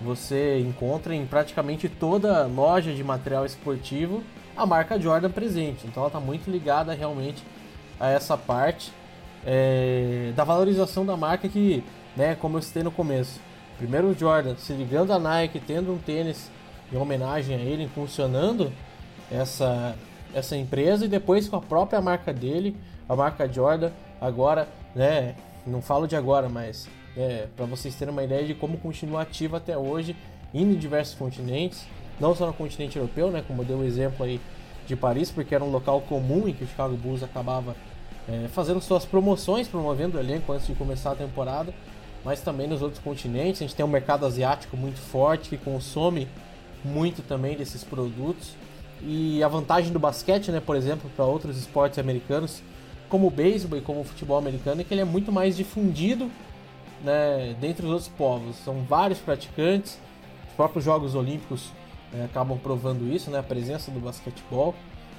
você 0.00 0.60
encontra 0.60 1.14
em 1.14 1.26
praticamente 1.26 1.88
toda 1.88 2.46
loja 2.46 2.92
de 2.92 3.02
material 3.02 3.44
esportivo 3.44 4.22
a 4.56 4.66
marca 4.66 4.98
Jordan 4.98 5.30
presente. 5.30 5.86
Então 5.86 6.02
ela 6.02 6.08
está 6.08 6.20
muito 6.20 6.50
ligada 6.50 6.92
realmente 6.92 7.42
a 7.98 8.08
essa 8.08 8.36
parte 8.36 8.92
é, 9.46 10.32
da 10.34 10.44
valorização 10.44 11.04
da 11.04 11.16
marca 11.16 11.48
que, 11.48 11.84
né, 12.16 12.34
como 12.34 12.58
eu 12.58 12.62
citei 12.62 12.82
no 12.82 12.90
começo, 12.90 13.40
primeiro 13.78 14.08
o 14.08 14.14
Jordan 14.14 14.56
se 14.56 14.72
ligando 14.72 15.12
à 15.12 15.18
Nike, 15.18 15.60
tendo 15.60 15.92
um 15.92 15.98
tênis 15.98 16.50
em 16.92 16.96
homenagem 16.96 17.56
a 17.56 17.58
ele, 17.58 17.88
funcionando 17.94 18.72
essa, 19.30 19.94
essa 20.34 20.56
empresa 20.56 21.04
e 21.04 21.08
depois 21.08 21.48
com 21.48 21.56
a 21.56 21.60
própria 21.60 22.00
marca 22.00 22.32
dele, 22.32 22.76
a 23.08 23.14
marca 23.14 23.50
Jordan, 23.50 23.90
agora, 24.20 24.68
né, 24.94 25.34
não 25.66 25.80
falo 25.80 26.06
de 26.06 26.16
agora, 26.16 26.48
mas 26.48 26.88
é, 27.16 27.46
para 27.56 27.66
vocês 27.66 27.94
terem 27.94 28.12
uma 28.12 28.24
ideia 28.24 28.44
de 28.44 28.54
como 28.54 28.78
continua 28.78 29.22
ativa 29.22 29.56
até 29.58 29.76
hoje, 29.76 30.16
indo 30.52 30.74
em 30.74 30.78
diversos 30.78 31.14
continentes, 31.14 31.86
não 32.20 32.34
só 32.34 32.46
no 32.46 32.52
continente 32.52 32.96
europeu, 32.96 33.30
né, 33.30 33.42
como 33.46 33.64
deu 33.64 33.78
o 33.78 33.84
exemplo 33.84 34.24
aí 34.24 34.40
de 34.86 34.94
Paris, 34.94 35.30
porque 35.30 35.54
era 35.54 35.64
um 35.64 35.70
local 35.70 36.00
comum 36.02 36.46
em 36.46 36.52
que 36.52 36.64
o 36.64 36.66
Chicago 36.66 36.96
Bulls 36.96 37.22
acabava 37.22 37.74
é, 38.28 38.48
fazendo 38.48 38.80
suas 38.80 39.04
promoções, 39.04 39.66
promovendo 39.66 40.18
o 40.18 40.20
elenco 40.20 40.52
antes 40.52 40.66
de 40.66 40.74
começar 40.74 41.12
a 41.12 41.16
temporada, 41.16 41.72
mas 42.24 42.40
também 42.40 42.66
nos 42.66 42.82
outros 42.82 43.02
continentes. 43.02 43.62
A 43.62 43.64
gente 43.64 43.74
tem 43.74 43.84
um 43.84 43.88
mercado 43.88 44.26
asiático 44.26 44.76
muito 44.76 44.98
forte 44.98 45.48
que 45.48 45.56
consome 45.56 46.28
muito 46.84 47.22
também 47.22 47.56
desses 47.56 47.82
produtos. 47.82 48.54
E 49.02 49.42
a 49.42 49.48
vantagem 49.48 49.92
do 49.92 49.98
basquete, 49.98 50.50
né, 50.50 50.60
por 50.60 50.76
exemplo, 50.76 51.10
para 51.16 51.24
outros 51.24 51.56
esportes 51.56 51.98
americanos, 51.98 52.62
como 53.08 53.26
o 53.26 53.30
beisebol 53.30 53.78
e 53.78 53.82
como 53.82 54.00
o 54.00 54.04
futebol 54.04 54.36
americano, 54.36 54.80
é 54.80 54.84
que 54.84 54.92
ele 54.92 55.00
é 55.00 55.04
muito 55.04 55.32
mais 55.32 55.56
difundido 55.56 56.30
né, 57.02 57.56
dentre 57.60 57.86
os 57.86 57.92
outros 57.92 58.08
povos. 58.08 58.56
São 58.56 58.82
vários 58.82 59.18
praticantes, 59.18 59.98
os 60.48 60.54
próprios 60.54 60.84
Jogos 60.84 61.14
Olímpicos 61.14 61.72
né, 62.12 62.24
acabam 62.24 62.58
provando 62.58 63.06
isso, 63.12 63.30
né, 63.30 63.38
a 63.38 63.42
presença 63.42 63.90
do 63.90 64.00
basquetebol. 64.00 64.74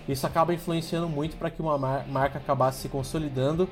Isso 0.07 0.25
acaba 0.25 0.53
influenciando 0.53 1.07
muito 1.07 1.37
para 1.37 1.49
que 1.49 1.61
uma 1.61 1.77
mar 1.77 2.07
marca 2.07 2.39
acabasse 2.39 2.81
se 2.81 2.89
consolidando 2.89 3.69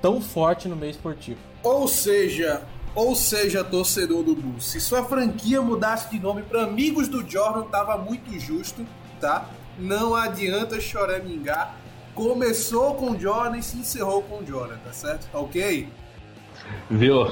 tão 0.00 0.20
forte 0.20 0.68
no 0.68 0.76
meio 0.76 0.90
esportivo. 0.90 1.38
Ou 1.62 1.86
seja, 1.86 2.62
ou 2.94 3.14
seja, 3.14 3.62
torcedor 3.62 4.22
do 4.22 4.34
Bulls, 4.34 4.64
se 4.64 4.80
sua 4.80 5.04
franquia 5.04 5.60
mudasse 5.60 6.10
de 6.10 6.18
nome 6.18 6.42
para 6.42 6.62
Amigos 6.62 7.08
do 7.08 7.28
Jordan, 7.28 7.64
tava 7.64 7.98
muito 7.98 8.38
justo, 8.40 8.86
tá? 9.20 9.50
Não 9.78 10.14
adianta 10.14 10.80
choramingar. 10.80 11.76
Começou 12.14 12.94
com 12.94 13.18
Jordan 13.18 13.58
e 13.58 13.62
se 13.62 13.76
encerrou 13.76 14.22
com 14.22 14.44
Jordan, 14.44 14.78
tá 14.78 14.92
certo? 14.92 15.28
Ok? 15.34 15.86
Viu? 16.90 17.26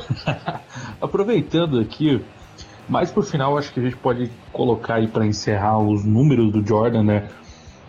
Aproveitando 1.01 1.81
aqui, 1.81 2.23
mais 2.89 3.11
por 3.11 3.25
final, 3.25 3.57
acho 3.57 3.73
que 3.73 3.81
a 3.81 3.83
gente 3.83 3.97
pode 3.97 4.31
colocar 4.53 4.97
aí 4.97 5.09
para 5.09 5.27
encerrar 5.27 5.79
os 5.79 6.05
números 6.05 6.53
do 6.53 6.67
Jordan, 6.67 7.03
né? 7.03 7.29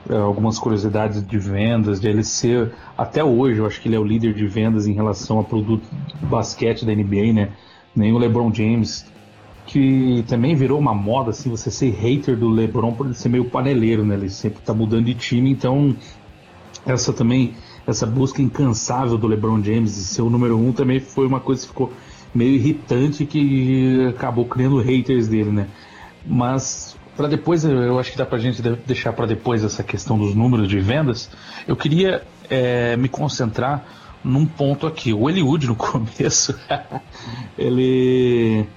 É, 0.07 0.15
algumas 0.17 0.59
curiosidades 0.59 1.25
de 1.25 1.37
vendas, 1.39 1.99
de 1.99 2.07
ele 2.07 2.23
ser, 2.23 2.71
até 2.95 3.23
hoje, 3.23 3.59
eu 3.59 3.65
acho 3.65 3.81
que 3.81 3.87
ele 3.87 3.95
é 3.95 3.99
o 3.99 4.03
líder 4.03 4.33
de 4.35 4.45
vendas 4.45 4.85
em 4.85 4.93
relação 4.93 5.39
a 5.39 5.43
produto 5.43 5.83
basquete 6.21 6.85
da 6.85 6.93
NBA, 6.93 7.33
né? 7.33 7.49
Nem 7.95 8.13
o 8.13 8.17
LeBron 8.17 8.53
James, 8.53 9.05
que 9.65 10.23
também 10.27 10.55
virou 10.55 10.77
uma 10.77 10.93
moda, 10.93 11.31
assim, 11.31 11.49
você 11.49 11.71
ser 11.71 11.89
hater 11.89 12.37
do 12.37 12.49
LeBron 12.49 12.93
por 12.93 13.07
ele 13.07 13.15
ser 13.15 13.29
meio 13.29 13.45
paneleiro, 13.45 14.05
né? 14.05 14.15
Ele 14.15 14.29
sempre 14.29 14.61
tá 14.61 14.73
mudando 14.73 15.05
de 15.05 15.15
time, 15.15 15.49
então 15.49 15.95
essa 16.85 17.11
também, 17.11 17.55
essa 17.87 18.05
busca 18.05 18.41
incansável 18.41 19.17
do 19.17 19.27
LeBron 19.27 19.63
James 19.63 19.95
de 19.95 20.03
ser 20.03 20.21
o 20.21 20.29
número 20.29 20.57
um 20.57 20.71
também 20.71 20.99
foi 20.99 21.25
uma 21.25 21.39
coisa 21.39 21.63
que 21.63 21.67
ficou 21.67 21.91
meio 22.36 22.55
irritante 22.55 23.25
que 23.25 24.07
acabou 24.09 24.45
criando 24.45 24.77
haters 24.79 25.27
dele, 25.27 25.51
né? 25.51 25.67
Mas 26.25 26.97
para 27.15 27.29
depois, 27.29 27.63
eu 27.63 27.97
acho 27.97 28.11
que 28.11 28.17
dá 28.17 28.25
pra 28.25 28.38
gente 28.38 28.61
deixar 28.61 29.13
para 29.13 29.25
depois 29.25 29.63
essa 29.63 29.81
questão 29.81 30.17
dos 30.17 30.36
números 30.36 30.67
de 30.67 30.79
vendas. 30.79 31.29
Eu 31.65 31.75
queria 31.75 32.23
é, 32.49 32.97
me 32.97 33.07
concentrar 33.07 33.86
num 34.21 34.45
ponto 34.45 34.86
aqui. 34.86 35.13
O 35.13 35.29
Eliud 35.29 35.65
no 35.65 35.75
começo, 35.77 36.59
ele 37.57 38.67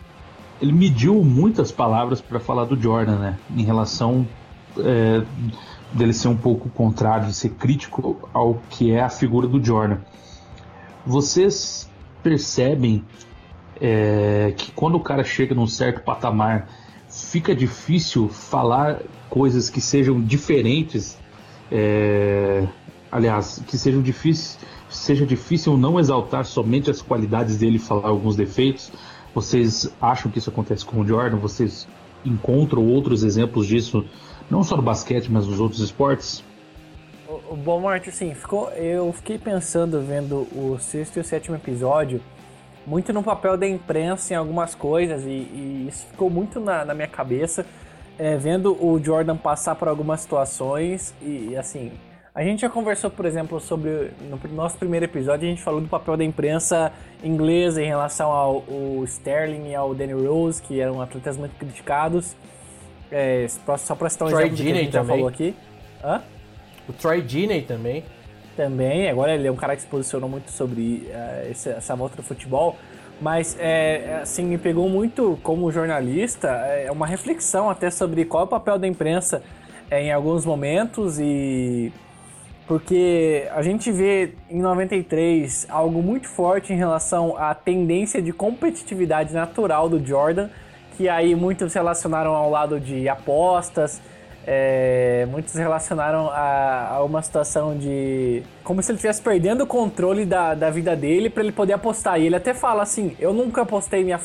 ele 0.60 0.72
mediu 0.72 1.22
muitas 1.22 1.70
palavras 1.70 2.20
para 2.20 2.40
falar 2.40 2.64
do 2.64 2.80
Jordan, 2.80 3.16
né? 3.16 3.38
Em 3.56 3.62
relação 3.62 4.26
é, 4.78 5.22
dele 5.92 6.12
ser 6.12 6.28
um 6.28 6.36
pouco 6.36 6.68
contrário, 6.68 7.26
de 7.26 7.34
ser 7.34 7.50
crítico 7.50 8.28
ao 8.32 8.60
que 8.70 8.92
é 8.92 9.00
a 9.00 9.08
figura 9.08 9.46
do 9.46 9.62
Jordan. 9.64 9.98
Vocês 11.06 11.90
percebem 12.22 13.04
é, 13.80 14.52
que 14.56 14.72
quando 14.72 14.96
o 14.96 15.00
cara 15.00 15.24
chega 15.24 15.54
num 15.54 15.66
certo 15.66 16.02
patamar, 16.02 16.68
fica 17.08 17.54
difícil 17.54 18.28
falar 18.28 19.00
coisas 19.30 19.70
que 19.70 19.80
sejam 19.80 20.20
diferentes, 20.20 21.18
é, 21.70 22.66
aliás, 23.10 23.62
que 23.66 23.78
sejam 23.78 24.02
difíceis, 24.02 24.58
seja 24.88 25.26
difícil 25.26 25.76
não 25.76 25.98
exaltar 25.98 26.44
somente 26.44 26.90
as 26.90 27.02
qualidades 27.02 27.58
dele 27.58 27.78
falar 27.78 28.08
alguns 28.08 28.36
defeitos. 28.36 28.90
Vocês 29.34 29.92
acham 30.00 30.30
que 30.30 30.38
isso 30.38 30.50
acontece 30.50 30.84
com 30.84 31.00
o 31.00 31.06
Jordan? 31.06 31.36
Vocês 31.36 31.86
encontram 32.24 32.84
outros 32.86 33.22
exemplos 33.22 33.66
disso, 33.66 34.04
não 34.50 34.64
só 34.64 34.76
no 34.76 34.82
basquete, 34.82 35.30
mas 35.30 35.46
nos 35.46 35.60
outros 35.60 35.80
esportes? 35.80 36.42
Bom, 37.64 37.80
Martin, 37.80 38.08
assim, 38.08 38.34
ficou, 38.34 38.70
eu 38.70 39.12
fiquei 39.12 39.38
pensando 39.38 40.00
vendo 40.00 40.46
o 40.54 40.78
sexto 40.80 41.18
e 41.18 41.20
o 41.20 41.24
sétimo 41.24 41.56
episódio 41.56 42.20
muito 42.88 43.12
no 43.12 43.22
papel 43.22 43.56
da 43.56 43.68
imprensa 43.68 44.32
em 44.32 44.36
algumas 44.36 44.74
coisas 44.74 45.22
e, 45.24 45.28
e 45.28 45.86
isso 45.88 46.06
ficou 46.06 46.30
muito 46.30 46.58
na, 46.58 46.84
na 46.86 46.94
minha 46.94 47.06
cabeça, 47.06 47.66
é, 48.18 48.36
vendo 48.36 48.72
o 48.82 48.98
Jordan 49.02 49.36
passar 49.36 49.74
por 49.74 49.88
algumas 49.88 50.20
situações 50.20 51.14
e, 51.20 51.54
assim, 51.56 51.92
a 52.34 52.42
gente 52.42 52.60
já 52.60 52.70
conversou, 52.70 53.10
por 53.10 53.26
exemplo, 53.26 53.60
sobre. 53.60 54.10
No 54.30 54.38
nosso 54.54 54.78
primeiro 54.78 55.04
episódio, 55.04 55.46
a 55.46 55.50
gente 55.50 55.60
falou 55.60 55.80
do 55.80 55.88
papel 55.88 56.16
da 56.16 56.22
imprensa 56.24 56.92
inglesa 57.22 57.82
em 57.82 57.86
relação 57.86 58.30
ao, 58.30 58.64
ao 58.68 59.04
Sterling 59.04 59.70
e 59.70 59.74
ao 59.74 59.92
Danny 59.92 60.12
Rose, 60.12 60.62
que 60.62 60.80
eram 60.80 61.02
atletas 61.02 61.36
muito 61.36 61.56
criticados. 61.58 62.36
É, 63.10 63.46
só 63.78 63.94
para 63.96 64.08
citar 64.08 64.28
um 64.28 64.30
Troy 64.30 64.44
exemplo 64.44 64.56
que 64.56 64.70
a 64.70 64.74
gente 64.74 64.92
já 64.92 65.04
falou 65.04 65.26
aqui. 65.26 65.54
Hã? 66.04 66.22
O 66.88 66.92
Troy 66.92 67.22
Deeney 67.22 67.62
também 67.62 68.04
também. 68.58 69.08
Agora 69.08 69.32
ele 69.32 69.46
é 69.46 69.52
um 69.52 69.56
cara 69.56 69.76
que 69.76 69.82
se 69.82 69.88
posicionou 69.88 70.28
muito 70.28 70.50
sobre 70.50 71.08
uh, 71.08 71.50
essa 71.76 71.94
volta 71.94 72.16
do 72.16 72.24
futebol. 72.24 72.76
Mas, 73.20 73.56
é, 73.58 74.20
assim, 74.22 74.44
me 74.44 74.58
pegou 74.58 74.88
muito 74.88 75.38
como 75.42 75.70
jornalista, 75.72 76.48
é 76.48 76.90
uma 76.90 77.06
reflexão 77.06 77.68
até 77.68 77.90
sobre 77.90 78.24
qual 78.24 78.42
é 78.42 78.46
o 78.46 78.48
papel 78.48 78.78
da 78.78 78.86
imprensa 78.86 79.42
é, 79.90 80.02
em 80.02 80.12
alguns 80.12 80.44
momentos 80.44 81.18
e... 81.18 81.92
Porque 82.66 83.48
a 83.54 83.62
gente 83.62 83.90
vê 83.90 84.34
em 84.50 84.60
93 84.60 85.66
algo 85.70 86.02
muito 86.02 86.28
forte 86.28 86.70
em 86.70 86.76
relação 86.76 87.34
à 87.38 87.54
tendência 87.54 88.20
de 88.20 88.30
competitividade 88.30 89.32
natural 89.32 89.88
do 89.88 90.04
Jordan, 90.06 90.50
que 90.94 91.08
aí 91.08 91.34
muitos 91.34 91.72
relacionaram 91.72 92.34
ao 92.34 92.50
lado 92.50 92.78
de 92.78 93.08
apostas, 93.08 94.02
é, 94.50 95.26
muitos 95.30 95.52
relacionaram 95.52 96.30
a, 96.30 96.94
a, 96.94 97.04
uma 97.04 97.20
situação 97.20 97.76
de. 97.76 98.42
como 98.64 98.82
se 98.82 98.90
ele 98.90 98.96
estivesse 98.96 99.20
perdendo 99.20 99.64
o 99.64 99.66
controle 99.66 100.24
da, 100.24 100.54
da 100.54 100.70
vida 100.70 100.96
dele 100.96 101.28
para 101.28 101.42
ele 101.42 101.52
poder 101.52 101.74
apostar. 101.74 102.18
E 102.18 102.24
ele 102.24 102.34
até 102.34 102.54
fala 102.54 102.82
assim: 102.82 103.14
eu 103.20 103.34
nunca 103.34 103.60
apostei 103.60 104.02
minha 104.02 104.18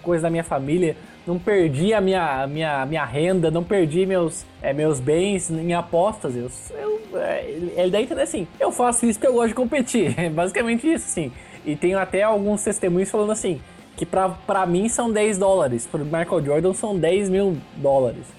coisa 0.00 0.22
da 0.22 0.30
minha 0.30 0.44
família, 0.44 0.96
não 1.26 1.40
perdi 1.40 1.92
a 1.92 2.00
minha, 2.00 2.46
minha, 2.46 2.86
minha 2.86 3.04
renda, 3.04 3.50
não 3.50 3.64
perdi 3.64 4.06
meus, 4.06 4.46
é, 4.62 4.72
meus 4.72 5.00
bens 5.00 5.50
em 5.50 5.74
apostas. 5.74 6.36
Eu, 6.36 6.48
eu, 6.80 7.20
é, 7.20 7.50
ele 7.50 7.90
daí 7.90 8.04
entende 8.04 8.20
assim: 8.20 8.46
eu 8.60 8.70
faço 8.70 9.06
isso 9.06 9.18
porque 9.18 9.26
eu 9.26 9.34
gosto 9.34 9.48
de 9.48 9.54
competir. 9.54 10.14
É 10.22 10.30
basicamente 10.30 10.86
isso, 10.86 11.08
sim. 11.08 11.32
E 11.66 11.74
tenho 11.74 11.98
até 11.98 12.22
alguns 12.22 12.62
testemunhos 12.62 13.10
falando 13.10 13.32
assim: 13.32 13.60
que 13.96 14.06
pra 14.06 14.64
mim 14.68 14.88
são 14.88 15.10
10 15.10 15.36
dólares, 15.36 15.84
pro 15.84 16.04
Michael 16.04 16.44
Jordan 16.44 16.74
são 16.74 16.96
10 16.96 17.28
mil 17.28 17.56
dólares. 17.76 18.37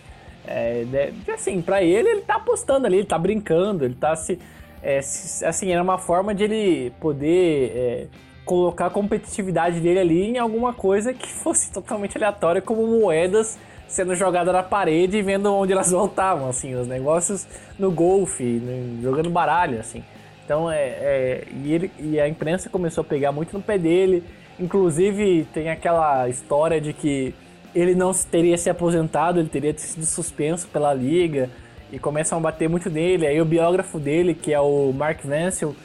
É, 0.51 1.11
assim, 1.31 1.61
para 1.61 1.83
ele, 1.83 2.09
ele 2.09 2.21
tá 2.21 2.37
apostando 2.37 2.87
ali, 2.87 2.97
ele 2.97 3.05
tá 3.05 3.19
brincando, 3.19 3.85
ele 3.85 3.93
tá 3.93 4.15
se. 4.15 4.39
É, 4.81 4.99
se 5.01 5.45
assim, 5.45 5.71
era 5.71 5.83
uma 5.83 5.99
forma 5.99 6.33
de 6.33 6.43
ele 6.45 6.91
poder 6.99 7.71
é, 7.75 8.07
colocar 8.45 8.87
a 8.87 8.89
competitividade 8.89 9.79
dele 9.79 9.99
ali 9.99 10.23
em 10.23 10.37
alguma 10.39 10.73
coisa 10.73 11.13
que 11.13 11.27
fosse 11.27 11.71
totalmente 11.71 12.17
aleatória, 12.17 12.61
como 12.61 12.87
moedas 12.87 13.59
sendo 13.87 14.15
jogadas 14.15 14.53
na 14.53 14.63
parede 14.63 15.17
e 15.17 15.21
vendo 15.21 15.53
onde 15.53 15.73
elas 15.73 15.91
voltavam, 15.91 16.49
assim, 16.49 16.73
os 16.75 16.87
negócios 16.87 17.47
no 17.77 17.91
golfe, 17.91 18.61
jogando 19.01 19.29
baralho, 19.29 19.79
assim. 19.79 20.03
Então, 20.45 20.71
é, 20.71 20.83
é, 20.83 21.47
e, 21.63 21.73
ele, 21.73 21.91
e 21.99 22.19
a 22.19 22.27
imprensa 22.27 22.69
começou 22.69 23.03
a 23.03 23.05
pegar 23.05 23.31
muito 23.31 23.55
no 23.55 23.61
pé 23.61 23.77
dele. 23.77 24.23
Inclusive, 24.59 25.47
tem 25.53 25.69
aquela 25.69 26.27
história 26.27 26.81
de 26.81 26.91
que 26.91 27.35
ele 27.79 27.95
não 27.95 28.11
teria 28.13 28.57
se 28.57 28.69
aposentado, 28.69 29.39
ele 29.39 29.49
teria 29.49 29.77
sido 29.77 30.05
suspenso 30.05 30.67
pela 30.67 30.93
liga 30.93 31.49
e 31.91 31.99
começam 31.99 32.37
a 32.37 32.41
bater 32.41 32.69
muito 32.69 32.89
nele. 32.89 33.25
Aí 33.25 33.39
o 33.41 33.45
biógrafo 33.45 33.99
dele, 33.99 34.33
que 34.33 34.53
é 34.53 34.59
o 34.59 34.91
Mark 34.93 35.23
Vancil, 35.23 35.75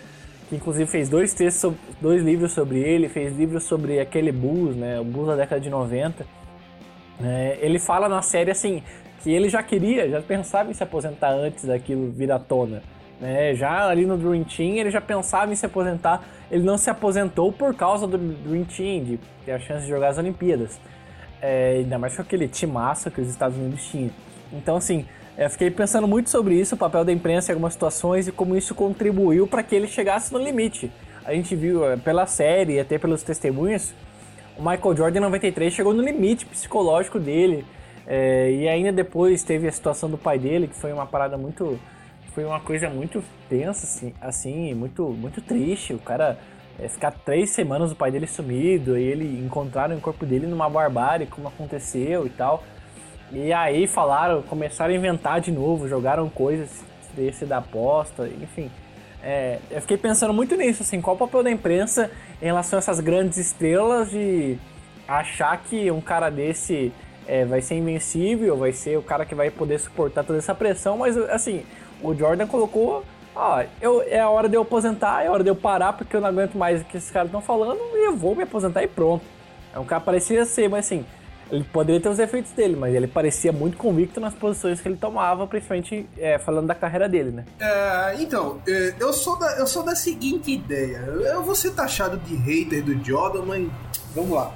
que 0.49 0.57
inclusive 0.57 0.91
fez 0.91 1.09
dois 1.09 1.35
textos, 1.35 1.75
dois 2.01 2.23
livros 2.23 2.53
sobre 2.53 2.79
ele, 2.79 3.09
fez 3.09 3.37
livros 3.37 3.65
sobre 3.65 4.01
aquele 4.01 4.33
Bulls, 4.33 4.77
né, 4.77 5.01
o 5.01 5.05
Bulls 5.05 5.29
da 5.29 5.37
década 5.37 5.61
de 5.61 5.71
90. 5.71 6.27
É, 7.23 7.59
ele 7.61 7.79
fala 7.79 8.09
na 8.09 8.23
série 8.23 8.51
assim 8.51 8.83
que 9.23 9.31
ele 9.31 9.49
já 9.49 9.63
queria, 9.63 10.09
já 10.09 10.21
pensava 10.21 10.71
em 10.71 10.75
se 10.75 10.83
aposentar 10.83 11.31
antes 11.31 11.65
daquilo 11.65 12.11
vir 12.11 12.31
à 12.31 12.39
tona. 12.39 12.83
Né? 13.21 13.55
Já 13.55 13.89
ali 13.89 14.05
no 14.05 14.19
Dream 14.19 14.45
Team 14.45 14.77
ele 14.77 14.91
já 14.91 15.01
pensava 15.01 15.51
em 15.53 15.57
se 15.57 15.65
aposentar. 15.65 16.23
Ele 16.51 16.63
não 16.63 16.77
se 16.77 16.91
aposentou 16.91 17.51
por 17.51 17.75
causa 17.75 18.07
do 18.07 18.19
Dream 18.19 18.65
Team, 18.65 19.05
de 19.05 19.21
ter 19.45 19.53
a 19.53 19.59
chance 19.59 19.85
de 19.85 19.89
jogar 19.89 20.09
as 20.09 20.19
Olimpíadas. 20.19 20.79
É, 21.47 21.81
ainda 21.81 21.99
mais 21.99 22.17
com 22.17 22.23
aquele 22.23 22.49
timaço 22.49 23.11
que 23.11 23.21
os 23.21 23.29
Estados 23.29 23.59
Unidos 23.59 23.85
tinham. 23.85 24.11
Então, 24.51 24.77
assim, 24.77 25.05
eu 25.37 25.51
fiquei 25.51 25.71
pensando 25.71 26.09
muito 26.09 26.31
sobre 26.31 26.59
isso, 26.59 26.75
o 26.75 26.79
papel 26.79 27.05
da 27.05 27.13
imprensa 27.13 27.53
em 27.53 27.53
algumas 27.53 27.75
situações 27.75 28.27
e 28.27 28.33
como 28.33 28.57
isso 28.57 28.75
contribuiu 28.75 29.47
para 29.47 29.63
que 29.63 29.75
ele 29.75 29.87
chegasse 29.87 30.33
no 30.33 30.39
limite. 30.39 30.91
A 31.23 31.35
gente 31.35 31.55
viu 31.55 31.85
é, 31.87 31.99
pela 31.99 32.27
série 32.27 32.77
e 32.77 32.81
até 32.81 32.97
pelos 32.97 33.23
testemunhos, 33.23 33.93
o 34.57 34.63
Michael 34.63 34.97
Jordan 34.97 35.19
em 35.19 35.23
93 35.23 35.75
chegou 35.75 35.93
no 35.93 36.03
limite 36.03 36.47
psicológico 36.47 37.19
dele. 37.19 37.67
É, 38.07 38.51
e 38.51 38.67
ainda 38.67 38.91
depois 38.91 39.43
teve 39.43 39.69
a 39.69 39.73
situação 39.73 40.09
do 40.09 40.17
pai 40.17 40.39
dele, 40.39 40.67
que 40.67 40.75
foi 40.75 40.95
uma 40.95 41.05
parada 41.05 41.37
muito. 41.37 41.79
Foi 42.35 42.45
uma 42.45 42.61
coisa 42.61 42.89
muito 42.89 43.23
tensa, 43.51 43.85
assim, 43.85 44.15
assim 44.19 44.73
muito, 44.73 45.09
muito 45.11 45.43
triste. 45.43 45.93
O 45.93 45.99
cara 45.99 46.39
é, 46.79 46.89
ficar 46.89 47.13
três 47.13 47.51
semanas 47.51 47.93
o 47.93 47.97
pai 47.97 48.11
dele 48.11 48.27
sumido, 48.27 48.99
e 48.99 49.03
ele 49.03 49.45
encontraram 49.45 49.97
o 49.97 50.01
corpo 50.01 50.27
dele 50.27 50.47
numa 50.47 50.69
barbárie, 50.69 51.27
como 51.27 51.49
aconteceu 51.49 52.27
e 52.27 52.31
tal. 52.31 52.63
E 53.33 53.53
aí 53.53 53.87
falaram, 53.87 54.43
começaram 54.43 54.93
a 54.93 54.97
inventar 54.97 55.41
de 55.41 55.51
novo, 55.51 55.89
jogaram 55.89 56.29
coisas 56.29 56.85
desse 57.17 57.45
da 57.45 57.59
aposta, 57.59 58.29
enfim. 58.41 58.71
É, 59.23 59.59
eu 59.71 59.81
fiquei 59.81 59.97
pensando 59.97 60.35
muito 60.35 60.55
nisso, 60.55 60.83
assim, 60.83 61.01
qual 61.01 61.17
o 61.17 61.19
papel 61.19 61.43
da 61.43 61.51
imprensa 61.51 62.11
em 62.43 62.47
relação 62.47 62.77
a 62.77 62.81
essas 62.81 63.01
grandes 63.01 63.39
estrelas 63.39 64.11
de 64.11 64.59
achar 65.09 65.57
que 65.63 65.91
um 65.91 66.01
cara 66.01 66.29
desse 66.29 66.93
é, 67.27 67.45
vai 67.45 67.63
ser 67.63 67.77
invencível, 67.77 68.57
vai 68.57 68.73
ser 68.73 68.99
o 68.99 69.03
cara 69.03 69.25
que 69.25 69.35
vai 69.35 69.51
poder 69.51 69.79
suportar 69.79 70.25
toda 70.25 70.39
essa 70.39 70.55
pressão, 70.55 70.99
mas 70.99 71.17
assim, 71.17 71.65
o 72.03 72.15
Jordan 72.15 72.47
colocou 72.47 73.03
ó, 73.35 73.63
eu, 73.81 74.03
é 74.03 74.21
a 74.21 74.29
hora 74.29 74.49
de 74.49 74.57
eu 74.57 74.63
aposentar, 74.63 75.23
é 75.23 75.27
a 75.27 75.33
hora 75.33 75.43
de 75.43 75.51
eu 75.51 75.57
parar, 75.57 75.93
porque 75.93 76.15
eu 76.17 76.21
não 76.21 76.29
aguento 76.29 76.55
mais 76.57 76.83
o 76.83 76.85
que 76.85 76.97
esses 76.97 77.11
caras 77.11 77.29
estão 77.29 77.41
falando, 77.41 77.79
e 77.95 78.07
eu 78.07 78.17
vou 78.17 78.35
me 78.35 78.43
aposentar 78.43 78.83
e 78.83 78.89
pronto. 78.89 79.25
É 79.75 79.79
um 79.79 79.85
cara 79.85 80.01
parecia 80.01 80.45
ser, 80.45 80.69
mas 80.69 80.87
assim, 80.87 81.05
ele 81.51 81.65
poderia 81.65 82.01
ter 82.01 82.09
os 82.09 82.19
efeitos 82.19 82.53
dele, 82.53 82.77
mas 82.77 82.95
ele 82.95 83.07
parecia 83.07 83.53
muito 83.53 83.77
convicto 83.77 84.21
nas 84.21 84.35
posições 84.35 84.81
que 84.81 84.89
ele 84.89 84.97
tomava, 84.97 85.47
principalmente 85.47 86.09
é, 86.17 86.39
falando 86.39 86.67
da 86.67 86.75
carreira 86.75 87.09
dele, 87.09 87.31
né? 87.31 87.45
É, 87.61 88.15
então, 88.19 88.61
é, 88.67 88.95
eu 88.99 89.13
sou, 89.13 89.39
da, 89.39 89.59
eu 89.59 89.67
sou 89.67 89.83
da 89.83 89.95
seguinte 89.95 90.53
ideia. 90.53 90.99
Eu 90.99 91.43
vou 91.43 91.55
ser 91.55 91.73
taxado 91.73 92.17
de 92.19 92.35
hater 92.35 92.83
do 92.83 93.05
Jordan, 93.05 93.43
mas 93.47 93.69
vamos 94.15 94.31
lá. 94.31 94.55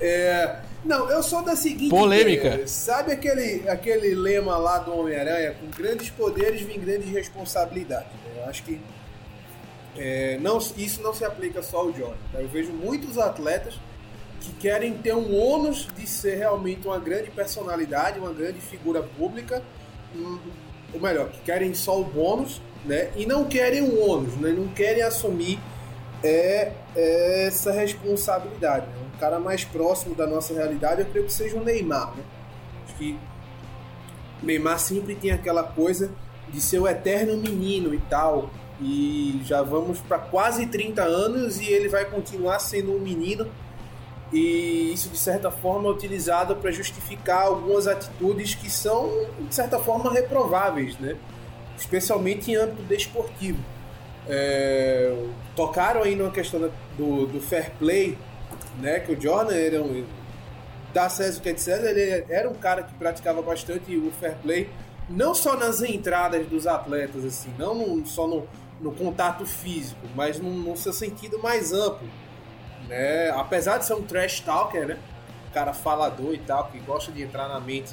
É, 0.00 0.56
não, 0.86 1.10
eu 1.10 1.22
sou 1.22 1.42
da 1.42 1.56
seguinte 1.56 1.90
Polêmica. 1.90 2.48
Ideia. 2.48 2.68
Sabe 2.68 3.12
aquele, 3.12 3.68
aquele 3.68 4.14
lema 4.14 4.56
lá 4.56 4.78
do 4.78 4.96
Homem-Aranha? 4.96 5.54
Com 5.60 5.66
grandes 5.70 6.10
poderes 6.10 6.62
vem 6.62 6.78
grandes 6.78 7.08
responsabilidades. 7.10 8.12
Né? 8.12 8.42
Eu 8.42 8.44
acho 8.48 8.62
que 8.62 8.80
é, 9.96 10.38
não, 10.40 10.58
isso 10.58 11.02
não 11.02 11.12
se 11.12 11.24
aplica 11.24 11.62
só 11.62 11.78
ao 11.78 11.92
Jordan. 11.92 12.16
Tá? 12.32 12.40
Eu 12.40 12.48
vejo 12.48 12.72
muitos 12.72 13.18
atletas 13.18 13.74
que 14.40 14.52
querem 14.52 14.96
ter 14.98 15.14
um 15.14 15.34
ônus 15.34 15.88
de 15.96 16.06
ser 16.06 16.36
realmente 16.36 16.86
uma 16.86 16.98
grande 16.98 17.30
personalidade, 17.30 18.20
uma 18.20 18.32
grande 18.32 18.60
figura 18.60 19.02
pública, 19.02 19.62
ou 20.92 21.00
melhor, 21.00 21.30
que 21.30 21.40
querem 21.40 21.74
só 21.74 22.00
o 22.00 22.04
bônus, 22.04 22.60
né? 22.84 23.10
E 23.16 23.26
não 23.26 23.44
querem 23.44 23.82
o 23.82 24.00
ônus, 24.08 24.34
né? 24.36 24.50
Não 24.50 24.68
querem 24.68 25.02
assumir 25.02 25.58
é, 26.22 26.72
é 26.94 27.46
essa 27.46 27.72
responsabilidade. 27.72 28.86
Um 29.16 29.18
cara 29.18 29.38
mais 29.38 29.64
próximo 29.64 30.14
da 30.14 30.26
nossa 30.26 30.54
realidade, 30.54 31.00
eu 31.00 31.06
creio 31.06 31.26
que 31.26 31.32
seja 31.32 31.56
o 31.56 31.64
Neymar, 31.64 32.14
né? 32.14 32.22
Acho 32.84 32.96
que 32.96 33.18
o 34.42 34.46
Neymar 34.46 34.78
sempre 34.78 35.14
tem 35.14 35.30
aquela 35.30 35.62
coisa 35.62 36.10
de 36.48 36.60
ser 36.60 36.78
o 36.78 36.86
eterno 36.86 37.36
menino 37.36 37.94
e 37.94 37.98
tal. 37.98 38.50
E 38.80 39.40
já 39.44 39.62
vamos 39.62 40.00
para 40.00 40.18
quase 40.18 40.66
30 40.66 41.02
anos 41.02 41.58
e 41.60 41.64
ele 41.64 41.88
vai 41.88 42.04
continuar 42.04 42.58
sendo 42.58 42.94
um 42.94 43.00
menino 43.00 43.46
e 44.32 44.92
isso 44.92 45.08
de 45.08 45.18
certa 45.18 45.50
forma 45.50 45.88
é 45.88 45.92
utilizado 45.92 46.56
para 46.56 46.70
justificar 46.70 47.42
algumas 47.42 47.86
atitudes 47.86 48.54
que 48.54 48.68
são 48.68 49.26
de 49.40 49.54
certa 49.54 49.78
forma 49.78 50.12
reprováveis, 50.12 50.98
né? 50.98 51.16
especialmente 51.78 52.50
em 52.50 52.56
âmbito 52.56 52.82
desportivo. 52.82 53.58
É, 54.28 55.14
tocaram 55.54 56.02
aí 56.02 56.16
numa 56.16 56.30
questão 56.30 56.68
do, 56.98 57.26
do 57.26 57.40
fair 57.40 57.70
play, 57.78 58.18
né? 58.80 59.00
que 59.00 59.12
o 59.12 59.20
Jordan 59.20 59.54
era 59.54 59.82
um, 59.82 60.04
da 60.92 61.08
César 61.08 61.40
que 61.40 61.48
é 61.48 61.52
de 61.52 61.60
César, 61.60 61.90
ele 61.90 62.24
era 62.28 62.48
um 62.48 62.54
cara 62.54 62.82
que 62.82 62.94
praticava 62.94 63.42
bastante 63.42 63.96
o 63.96 64.10
fair 64.12 64.36
play, 64.42 64.68
não 65.08 65.34
só 65.34 65.56
nas 65.56 65.82
entradas 65.82 66.46
dos 66.46 66.66
atletas, 66.66 67.24
assim, 67.24 67.52
não 67.58 68.04
só 68.04 68.26
no, 68.26 68.46
no 68.80 68.92
contato 68.92 69.46
físico, 69.46 70.00
mas 70.14 70.38
no, 70.40 70.50
no 70.50 70.76
seu 70.76 70.92
sentido 70.92 71.38
mais 71.38 71.72
amplo 71.72 72.08
né? 72.88 73.30
Apesar 73.30 73.78
de 73.78 73.84
ser 73.84 73.94
um 73.94 74.02
trash 74.02 74.40
talker, 74.40 74.86
né? 74.86 74.98
Um 75.48 75.52
cara 75.52 75.72
falador 75.72 76.34
e 76.34 76.38
tal, 76.38 76.68
que 76.68 76.78
gosta 76.80 77.12
de 77.12 77.22
entrar 77.22 77.48
na 77.48 77.60
mente 77.60 77.92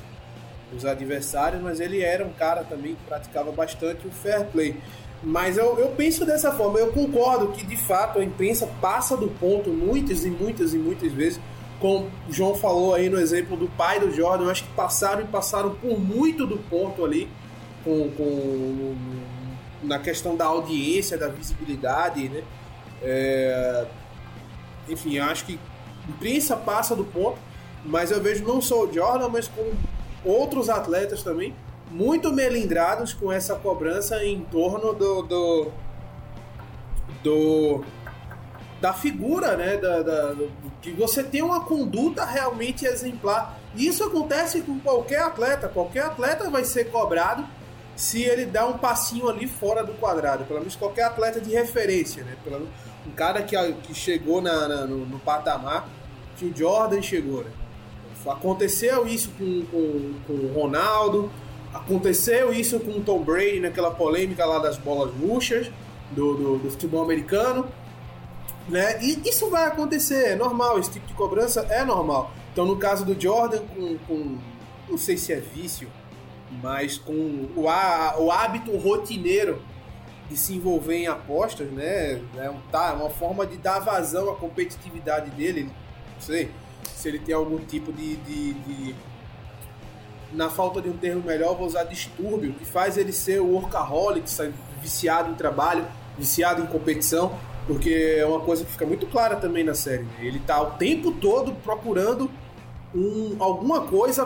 dos 0.71 0.85
adversários, 0.85 1.61
mas 1.61 1.79
ele 1.79 2.01
era 2.01 2.25
um 2.25 2.33
cara 2.33 2.63
também 2.63 2.95
que 2.95 3.03
praticava 3.05 3.51
bastante 3.51 4.07
o 4.07 4.11
fair 4.11 4.45
play. 4.45 4.75
Mas 5.23 5.57
eu, 5.57 5.79
eu 5.79 5.89
penso 5.89 6.25
dessa 6.25 6.51
forma, 6.51 6.79
eu 6.79 6.91
concordo 6.91 7.47
que 7.53 7.65
de 7.65 7.77
fato 7.77 8.19
a 8.19 8.23
imprensa 8.23 8.67
passa 8.81 9.15
do 9.15 9.29
ponto 9.29 9.69
muitas 9.69 10.25
e 10.25 10.29
muitas 10.29 10.73
e 10.73 10.77
muitas 10.77 11.13
vezes, 11.13 11.39
como 11.79 12.09
o 12.27 12.33
João 12.33 12.55
falou 12.55 12.93
aí 12.93 13.09
no 13.09 13.17
exemplo 13.17 13.55
do 13.55 13.67
pai 13.69 14.01
do 14.01 14.11
Jordan, 14.11 14.45
eu 14.45 14.49
acho 14.49 14.65
que 14.65 14.73
passaram 14.73 15.21
e 15.21 15.25
passaram 15.25 15.75
por 15.75 15.97
muito 15.97 16.45
do 16.45 16.57
ponto 16.57 17.05
ali 17.05 17.29
com, 17.85 18.09
com 18.11 18.95
na 19.81 19.99
questão 19.99 20.35
da 20.35 20.45
audiência, 20.45 21.17
da 21.17 21.29
visibilidade, 21.29 22.27
né? 22.27 22.43
É, 23.01 23.85
enfim, 24.89 25.15
eu 25.15 25.23
acho 25.25 25.45
que 25.45 25.59
imprensa 26.07 26.55
passa 26.57 26.95
do 26.95 27.05
ponto, 27.05 27.37
mas 27.85 28.11
eu 28.11 28.21
vejo 28.21 28.43
não 28.43 28.61
só 28.61 28.83
o 28.83 28.93
Jordan, 28.93 29.29
mas 29.29 29.47
com 29.47 29.71
outros 30.25 30.69
atletas 30.69 31.23
também, 31.23 31.53
muito 31.93 32.33
melindrados 32.33 33.13
com 33.13 33.31
essa 33.31 33.55
cobrança 33.55 34.23
em 34.25 34.41
torno 34.41 34.93
do, 34.93 35.21
do, 35.21 35.71
do 37.23 37.85
da 38.81 38.91
figura, 38.91 39.55
né, 39.55 39.77
da, 39.77 40.01
da, 40.01 40.35
que 40.81 40.91
você 40.91 41.23
tem 41.23 41.41
uma 41.41 41.63
conduta 41.63 42.25
realmente 42.25 42.85
exemplar. 42.85 43.57
Isso 43.75 44.03
acontece 44.03 44.61
com 44.61 44.77
qualquer 44.79 45.21
atleta, 45.21 45.69
qualquer 45.69 46.03
atleta 46.03 46.49
vai 46.49 46.65
ser 46.65 46.91
cobrado 46.91 47.45
se 47.95 48.23
ele 48.23 48.45
dá 48.45 48.65
um 48.65 48.77
passinho 48.77 49.29
ali 49.29 49.47
fora 49.47 49.83
do 49.83 49.93
quadrado, 49.93 50.43
pelo 50.45 50.59
menos 50.59 50.75
qualquer 50.75 51.03
atleta 51.03 51.39
de 51.39 51.51
referência, 51.51 52.23
né, 52.23 52.35
pelo 52.43 52.67
um 53.05 53.11
cara 53.11 53.43
que, 53.43 53.55
que 53.83 53.93
chegou 53.93 54.41
na, 54.41 54.67
na 54.67 54.87
no, 54.87 55.05
no, 55.05 55.19
patamar 55.19 55.87
que 56.37 56.45
o 56.45 56.55
Jordan 56.55 57.01
chegou. 57.01 57.43
Né? 57.43 57.51
Aconteceu 58.25 59.05
isso 59.05 59.29
com, 59.37 59.65
com, 59.65 60.13
com 60.25 60.33
o 60.33 60.53
Ronaldo, 60.53 61.29
aconteceu 61.73 62.53
isso 62.53 62.79
com 62.79 62.91
o 62.91 63.01
Tom 63.01 63.23
Brady 63.23 63.59
naquela 63.59 63.91
polêmica 63.91 64.45
lá 64.45 64.59
das 64.59 64.77
bolas 64.77 65.13
murchas 65.15 65.71
do, 66.11 66.35
do, 66.35 66.57
do 66.59 66.71
futebol 66.71 67.03
americano. 67.03 67.67
Né? 68.67 69.03
E 69.03 69.27
isso 69.27 69.49
vai 69.49 69.65
acontecer, 69.65 70.29
é 70.29 70.35
normal, 70.35 70.79
esse 70.79 70.91
tipo 70.91 71.07
de 71.07 71.13
cobrança 71.13 71.61
é 71.69 71.83
normal. 71.83 72.31
Então, 72.51 72.65
no 72.65 72.77
caso 72.77 73.03
do 73.03 73.19
Jordan, 73.19 73.61
com, 73.75 73.97
com 74.07 74.37
não 74.89 74.97
sei 74.97 75.17
se 75.17 75.33
é 75.33 75.39
vício, 75.39 75.89
mas 76.61 76.97
com 76.97 77.13
o, 77.13 77.65
o 77.65 78.31
hábito 78.31 78.75
rotineiro 78.77 79.61
de 80.29 80.37
se 80.37 80.53
envolver 80.55 80.95
em 80.95 81.07
apostas, 81.07 81.69
né? 81.71 82.21
É 82.37 82.49
um, 82.49 82.59
tá, 82.71 82.93
uma 82.93 83.09
forma 83.09 83.45
de 83.45 83.57
dar 83.57 83.79
vazão 83.79 84.29
à 84.29 84.35
competitividade 84.35 85.29
dele. 85.31 85.63
Não 85.63 86.21
sei 86.21 86.51
se 86.95 87.07
ele 87.07 87.19
tem 87.19 87.35
algum 87.35 87.57
tipo 87.57 87.91
de, 87.91 88.15
de, 88.17 88.53
de 88.53 88.95
na 90.33 90.49
falta 90.49 90.81
de 90.81 90.89
um 90.89 90.97
termo 90.97 91.23
melhor, 91.23 91.55
vou 91.55 91.67
usar 91.67 91.83
distúrbio, 91.83 92.53
que 92.53 92.65
faz 92.65 92.97
ele 92.97 93.11
ser 93.11 93.41
o 93.41 93.47
workaholic, 93.47 94.29
viciado 94.81 95.31
em 95.31 95.35
trabalho, 95.35 95.85
viciado 96.17 96.61
em 96.61 96.65
competição, 96.65 97.37
porque 97.67 98.17
é 98.19 98.25
uma 98.25 98.41
coisa 98.41 98.65
que 98.65 98.71
fica 98.71 98.85
muito 98.85 99.05
clara 99.07 99.35
também 99.35 99.63
na 99.63 99.73
série. 99.73 100.03
Né? 100.03 100.13
Ele 100.21 100.39
tá 100.39 100.61
o 100.61 100.71
tempo 100.71 101.11
todo 101.11 101.53
procurando 101.63 102.29
um, 102.93 103.35
alguma 103.39 103.81
coisa 103.81 104.25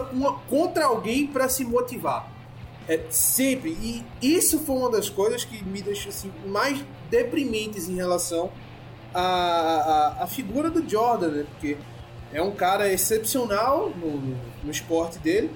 contra 0.49 0.85
alguém 0.85 1.27
para 1.27 1.47
se 1.47 1.63
motivar. 1.63 2.31
É, 2.87 3.01
sempre. 3.09 3.71
E 3.71 4.03
isso 4.21 4.59
foi 4.59 4.77
uma 4.77 4.89
das 4.89 5.09
coisas 5.09 5.43
que 5.43 5.63
me 5.63 5.81
deixou 5.81 6.09
assim, 6.09 6.31
mais 6.45 6.83
deprimentes 7.09 7.89
em 7.89 7.95
relação 7.95 8.49
à, 9.13 9.21
à, 10.19 10.23
à 10.23 10.27
figura 10.27 10.69
do 10.69 10.87
Jordan, 10.89 11.27
né? 11.27 11.45
Porque 11.51 11.77
é 12.33 12.41
um 12.41 12.51
cara 12.51 12.91
excepcional 12.91 13.89
no, 13.89 14.11
no, 14.11 14.37
no 14.63 14.71
esporte 14.71 15.19
dele, 15.19 15.51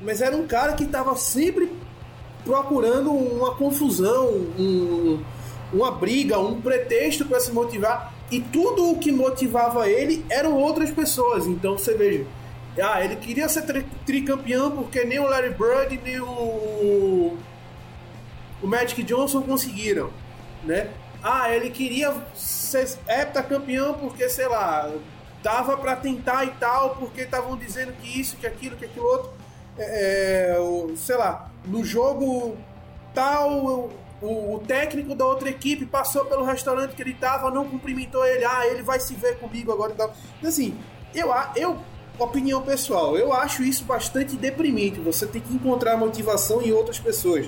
mas 0.00 0.20
era 0.20 0.36
um 0.36 0.46
cara 0.46 0.74
que 0.74 0.84
estava 0.84 1.14
sempre 1.16 1.70
procurando 2.44 3.12
uma 3.12 3.54
confusão, 3.54 4.28
um, 4.58 5.22
uma 5.72 5.90
briga, 5.90 6.38
um 6.38 6.60
pretexto 6.60 7.24
para 7.24 7.40
se 7.40 7.52
motivar. 7.52 8.12
E 8.30 8.40
tudo 8.40 8.90
o 8.90 8.98
que 8.98 9.10
motivava 9.10 9.88
ele 9.88 10.24
eram 10.30 10.56
outras 10.56 10.90
pessoas. 10.90 11.46
Então 11.46 11.76
você 11.76 11.94
veja 11.94 12.26
ah, 12.80 13.04
ele 13.04 13.16
queria 13.16 13.48
ser 13.48 13.62
tri 13.62 13.84
tricampeão 14.06 14.70
porque 14.70 15.04
nem 15.04 15.18
o 15.18 15.24
Larry 15.24 15.50
Bird 15.50 16.00
nem 16.04 16.20
o 16.20 17.36
o 18.62 18.66
Magic 18.66 19.02
Johnson 19.02 19.42
conseguiram, 19.42 20.10
né? 20.64 20.90
Ah, 21.22 21.54
ele 21.54 21.70
queria 21.70 22.14
ser 22.34 22.98
heptacampeão 23.08 23.94
porque, 23.94 24.28
sei 24.28 24.48
lá, 24.48 24.90
dava 25.42 25.76
para 25.76 25.96
tentar 25.96 26.44
e 26.44 26.50
tal, 26.52 26.96
porque 26.96 27.22
estavam 27.22 27.56
dizendo 27.56 27.92
que 28.00 28.20
isso, 28.20 28.36
que 28.36 28.46
aquilo, 28.46 28.76
que 28.76 28.84
aquilo 28.84 29.06
outro. 29.06 29.30
É, 29.78 30.56
é 30.56 30.96
sei 30.96 31.16
lá, 31.16 31.50
no 31.64 31.84
jogo 31.84 32.56
tal, 33.14 33.90
o, 34.22 34.54
o, 34.54 34.58
técnico 34.66 35.14
da 35.14 35.24
outra 35.24 35.48
equipe 35.48 35.84
passou 35.86 36.24
pelo 36.26 36.44
restaurante 36.44 36.94
que 36.94 37.02
ele 37.02 37.14
tava, 37.14 37.50
não 37.50 37.68
cumprimentou 37.68 38.24
ele, 38.24 38.44
ah, 38.44 38.66
ele 38.66 38.82
vai 38.82 39.00
se 39.00 39.14
ver 39.14 39.38
comigo 39.38 39.72
agora 39.72 39.92
e 39.92 39.96
tal. 39.96 40.12
Assim, 40.42 40.78
eu, 41.14 41.28
eu 41.56 41.78
opinião 42.18 42.62
pessoal, 42.62 43.16
eu 43.16 43.32
acho 43.32 43.62
isso 43.62 43.84
bastante 43.84 44.36
deprimente. 44.36 45.00
Você 45.00 45.26
tem 45.26 45.40
que 45.40 45.52
encontrar 45.52 45.96
motivação 45.96 46.62
em 46.62 46.72
outras 46.72 46.98
pessoas. 46.98 47.46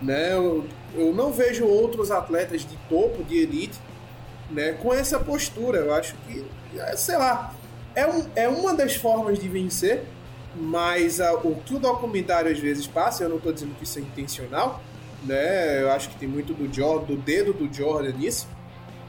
Né? 0.00 0.34
Eu, 0.34 0.64
eu 0.94 1.12
não 1.12 1.32
vejo 1.32 1.66
outros 1.66 2.10
atletas 2.10 2.62
de 2.62 2.76
topo, 2.88 3.22
de 3.24 3.38
elite, 3.38 3.78
né, 4.50 4.72
com 4.72 4.92
essa 4.92 5.18
postura. 5.18 5.78
Eu 5.78 5.94
acho 5.94 6.14
que, 6.26 6.44
é, 6.76 6.96
sei 6.96 7.16
lá, 7.16 7.54
é, 7.94 8.06
um, 8.06 8.26
é 8.34 8.48
uma 8.48 8.74
das 8.74 8.96
formas 8.96 9.38
de 9.38 9.48
vencer, 9.48 10.04
mas 10.54 11.20
a, 11.20 11.34
o 11.34 11.56
que 11.56 11.74
o 11.74 11.78
documentário 11.78 12.50
às 12.50 12.58
vezes 12.58 12.86
passa, 12.86 13.24
eu 13.24 13.28
não 13.28 13.36
estou 13.36 13.52
dizendo 13.52 13.74
que 13.76 13.84
isso 13.84 13.98
é 13.98 14.02
intencional, 14.02 14.82
né? 15.24 15.82
Eu 15.82 15.90
acho 15.92 16.08
que 16.10 16.16
tem 16.16 16.28
muito 16.28 16.54
do, 16.54 16.72
Jordan, 16.72 17.06
do 17.06 17.16
dedo 17.16 17.52
do 17.52 17.72
Jordan 17.72 18.12
nisso. 18.12 18.48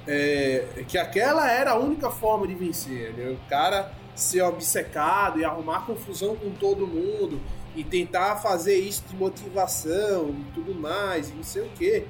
É, 0.08 0.84
que 0.88 0.98
aquela 0.98 1.50
era 1.50 1.72
a 1.72 1.78
única 1.78 2.10
forma 2.10 2.48
de 2.48 2.56
vencer. 2.56 3.14
Né? 3.14 3.30
O 3.32 3.50
cara 3.50 3.92
ser 4.16 4.42
obcecado 4.42 5.40
e 5.40 5.46
arrumar 5.46 5.86
confusão 5.86 6.36
com 6.36 6.52
todo 6.52 6.86
mundo 6.88 7.40
e 7.76 7.84
tentar 7.84 8.38
fazer 8.38 8.76
isso 8.76 9.04
de 9.10 9.16
motivação 9.16 10.30
e 10.30 10.54
tudo 10.54 10.76
mais, 10.76 11.30
e 11.30 11.34
não 11.34 11.44
sei 11.44 11.64
o 11.64 11.70
que. 11.70 12.04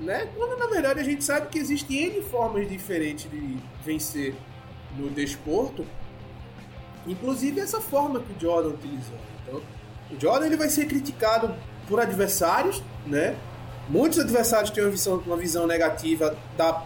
né? 0.00 0.28
Quando 0.36 0.56
na 0.58 0.66
verdade 0.66 1.00
a 1.00 1.02
gente 1.02 1.24
sabe 1.24 1.48
que 1.48 1.58
existem 1.58 2.04
N 2.04 2.22
formas 2.22 2.68
diferentes 2.68 3.28
de 3.30 3.58
vencer 3.84 4.34
no 4.96 5.10
desporto, 5.10 5.84
inclusive 7.08 7.60
essa 7.60 7.80
forma 7.80 8.20
que 8.20 8.32
o 8.32 8.40
Jordan 8.40 8.70
utilizou. 8.70 9.16
Então, 9.42 9.60
o 10.10 10.20
Jordan 10.20 10.46
ele 10.46 10.56
vai 10.56 10.68
ser 10.68 10.86
criticado 10.86 11.54
por 11.88 12.00
adversários, 12.00 12.82
né? 13.06 13.36
Muitos 13.88 14.18
adversários 14.18 14.70
têm 14.70 14.84
uma 14.84 14.90
visão, 14.90 15.22
uma 15.26 15.36
visão 15.36 15.66
negativa 15.66 16.36
da 16.56 16.84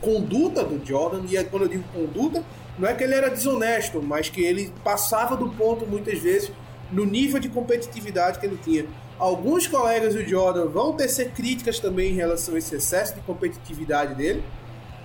conduta 0.00 0.64
do 0.64 0.84
Jordan, 0.84 1.22
e 1.28 1.44
quando 1.44 1.62
eu 1.62 1.68
digo 1.68 1.84
conduta, 1.92 2.42
não 2.78 2.88
é 2.88 2.94
que 2.94 3.04
ele 3.04 3.14
era 3.14 3.28
desonesto, 3.28 4.02
mas 4.02 4.28
que 4.28 4.42
ele 4.42 4.72
passava 4.82 5.36
do 5.36 5.50
ponto 5.50 5.86
muitas 5.86 6.18
vezes 6.18 6.50
no 6.90 7.04
nível 7.04 7.38
de 7.38 7.48
competitividade 7.48 8.38
que 8.38 8.46
ele 8.46 8.58
tinha. 8.62 8.86
Alguns 9.18 9.66
colegas 9.66 10.14
do 10.14 10.24
Jordan 10.24 10.66
vão 10.66 10.94
tecer 10.94 11.30
críticas 11.32 11.78
também 11.78 12.12
em 12.12 12.14
relação 12.14 12.54
a 12.54 12.58
esse 12.58 12.74
excesso 12.74 13.14
de 13.14 13.20
competitividade 13.20 14.14
dele, 14.14 14.42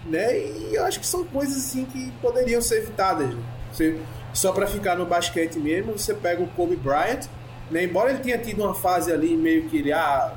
né? 0.06 0.38
E 0.40 0.72
eu 0.74 0.86
acho 0.86 1.00
que 1.00 1.06
são 1.06 1.24
coisas 1.26 1.58
assim 1.58 1.86
que 1.86 2.12
poderiam 2.22 2.62
ser 2.62 2.80
evitadas. 2.80 3.30
Né? 3.30 3.44
Só 4.38 4.52
para 4.52 4.68
ficar 4.68 4.96
no 4.96 5.04
basquete 5.04 5.58
mesmo, 5.58 5.98
você 5.98 6.14
pega 6.14 6.44
o 6.44 6.48
Kobe 6.50 6.76
Bryant, 6.76 7.26
né? 7.72 7.86
Embora 7.86 8.12
ele 8.12 8.20
tenha 8.20 8.38
tido 8.38 8.64
uma 8.64 8.76
fase 8.76 9.12
ali 9.12 9.36
meio 9.36 9.68
que 9.68 9.78
ele 9.78 9.92
ah, 9.92 10.36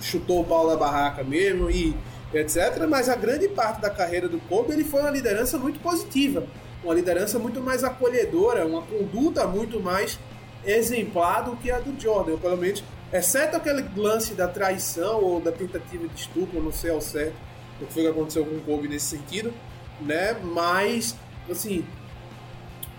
chutou 0.00 0.40
o 0.40 0.44
pau 0.44 0.66
da 0.66 0.74
barraca 0.74 1.22
mesmo 1.22 1.70
e 1.70 1.94
etc. 2.34 2.84
Mas 2.88 3.08
a 3.08 3.14
grande 3.14 3.46
parte 3.46 3.80
da 3.80 3.88
carreira 3.88 4.28
do 4.28 4.40
Kobe 4.48 4.72
ele 4.72 4.82
foi 4.82 5.00
uma 5.00 5.10
liderança 5.10 5.58
muito 5.58 5.78
positiva, 5.78 6.44
uma 6.82 6.92
liderança 6.92 7.38
muito 7.38 7.60
mais 7.60 7.84
acolhedora, 7.84 8.66
uma 8.66 8.82
conduta 8.82 9.46
muito 9.46 9.78
mais 9.78 10.18
exemplar 10.64 11.44
do 11.44 11.54
que 11.56 11.70
a 11.70 11.78
do 11.78 11.94
Jordan. 12.00 12.38
Pelo 12.38 12.56
menos 12.56 12.82
Exceto 13.12 13.56
aquele 13.56 13.84
lance 13.96 14.34
da 14.34 14.48
traição 14.48 15.22
ou 15.22 15.40
da 15.40 15.52
tentativa 15.52 16.08
de 16.08 16.20
estupro, 16.20 16.60
não 16.60 16.72
sei 16.72 16.90
ao 16.90 17.00
certo 17.00 17.36
o 17.80 17.86
que 17.86 17.92
foi 17.92 18.02
que 18.02 18.08
aconteceu 18.08 18.44
com 18.44 18.56
o 18.56 18.60
Kobe 18.62 18.88
nesse 18.88 19.16
sentido, 19.16 19.52
né? 20.00 20.34
Mas, 20.42 21.14
assim, 21.48 21.84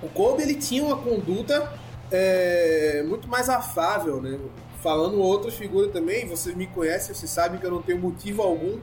o 0.01 0.07
Kobe 0.09 0.43
ele 0.43 0.55
tinha 0.55 0.83
uma 0.83 0.97
conduta 0.97 1.71
é, 2.11 3.03
muito 3.07 3.27
mais 3.27 3.49
afável, 3.49 4.21
né? 4.21 4.39
Falando 4.81 5.19
outras 5.19 5.55
figuras 5.55 5.91
também, 5.91 6.27
vocês 6.27 6.55
me 6.55 6.67
conhecem, 6.67 7.13
vocês 7.13 7.29
sabem 7.29 7.59
que 7.59 7.65
eu 7.65 7.71
não 7.71 7.81
tenho 7.81 7.99
motivo 7.99 8.41
algum 8.41 8.79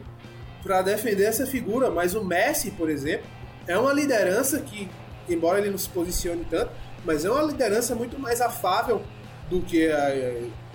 para 0.63 0.83
defender 0.83 1.25
essa 1.25 1.47
figura, 1.47 1.91
mas 1.91 2.15
o 2.15 2.25
Messi, 2.25 2.71
por 2.73 2.91
exemplo, 2.91 3.27
é 3.67 3.79
uma 3.79 3.93
liderança 3.93 4.61
que, 4.61 4.89
embora 5.29 5.59
ele 5.59 5.71
não 5.71 5.79
se 5.79 5.89
posicione 5.89 6.45
tanto, 6.51 6.73
mas 7.05 7.25
é 7.25 7.31
uma 7.31 7.43
liderança 7.43 7.95
muito 7.95 8.19
mais 8.19 8.41
afável 8.41 9.03
do 9.49 9.61
que 9.61 9.89
a, 9.91 10.09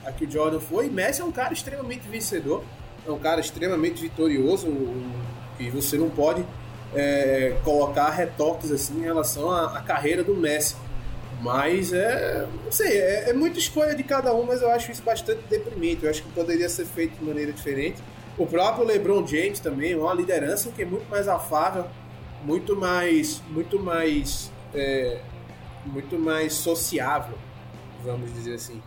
a 0.05 0.11
que 0.11 0.25
o 0.25 0.31
Jordan 0.31 0.59
foi. 0.59 0.89
Messi 0.89 1.21
é 1.21 1.25
um 1.25 1.31
cara 1.31 1.53
extremamente 1.53 2.07
vencedor, 2.07 2.63
é 3.05 3.11
um 3.11 3.19
cara 3.19 3.41
extremamente 3.41 4.01
vitorioso 4.01 4.67
e 5.59 5.69
você 5.69 5.97
não 5.97 6.09
pode 6.09 6.45
é, 6.93 7.57
colocar 7.63 8.09
retoques 8.09 8.71
assim 8.71 8.99
em 8.99 9.03
relação 9.03 9.51
à, 9.51 9.77
à, 9.77 9.81
carreira 9.81 10.23
do 10.23 10.35
Messi. 10.35 10.75
Mas 11.41 11.93
é, 11.93 12.45
não 12.65 12.71
sei, 12.71 12.97
é, 12.97 13.29
é, 13.29 13.33
muita 13.33 13.59
escolha 13.59 13.95
de 13.95 14.03
cada 14.03 14.33
um, 14.33 14.43
mas 14.43 14.61
eu 14.61 14.69
acho 14.71 14.91
isso 14.91 15.01
bastante 15.03 15.41
deprimente. 15.49 16.03
Eu 16.03 16.09
acho 16.09 16.21
que 16.23 16.29
poderia 16.31 16.67
ser 16.67 16.85
feito 16.85 17.17
de 17.17 17.23
maneira 17.23 17.53
diferente. 17.53 18.01
O 18.37 18.45
próprio 18.45 18.85
LeBron 18.85 19.25
James 19.25 19.59
também, 19.59 19.95
uma 19.95 20.13
liderança 20.13 20.71
que 20.71 20.81
é 20.81 20.85
muito 20.85 21.09
mais 21.09 21.27
afável, 21.27 21.85
muito 22.43 22.75
mais, 22.75 23.41
muito 23.49 23.79
mais, 23.79 24.51
é, 24.73 25.19
muito 25.85 26.17
mais 26.17 26.53
sociável, 26.53 27.37
vamos 28.03 28.33
dizer 28.33 28.55
assim. 28.55 28.81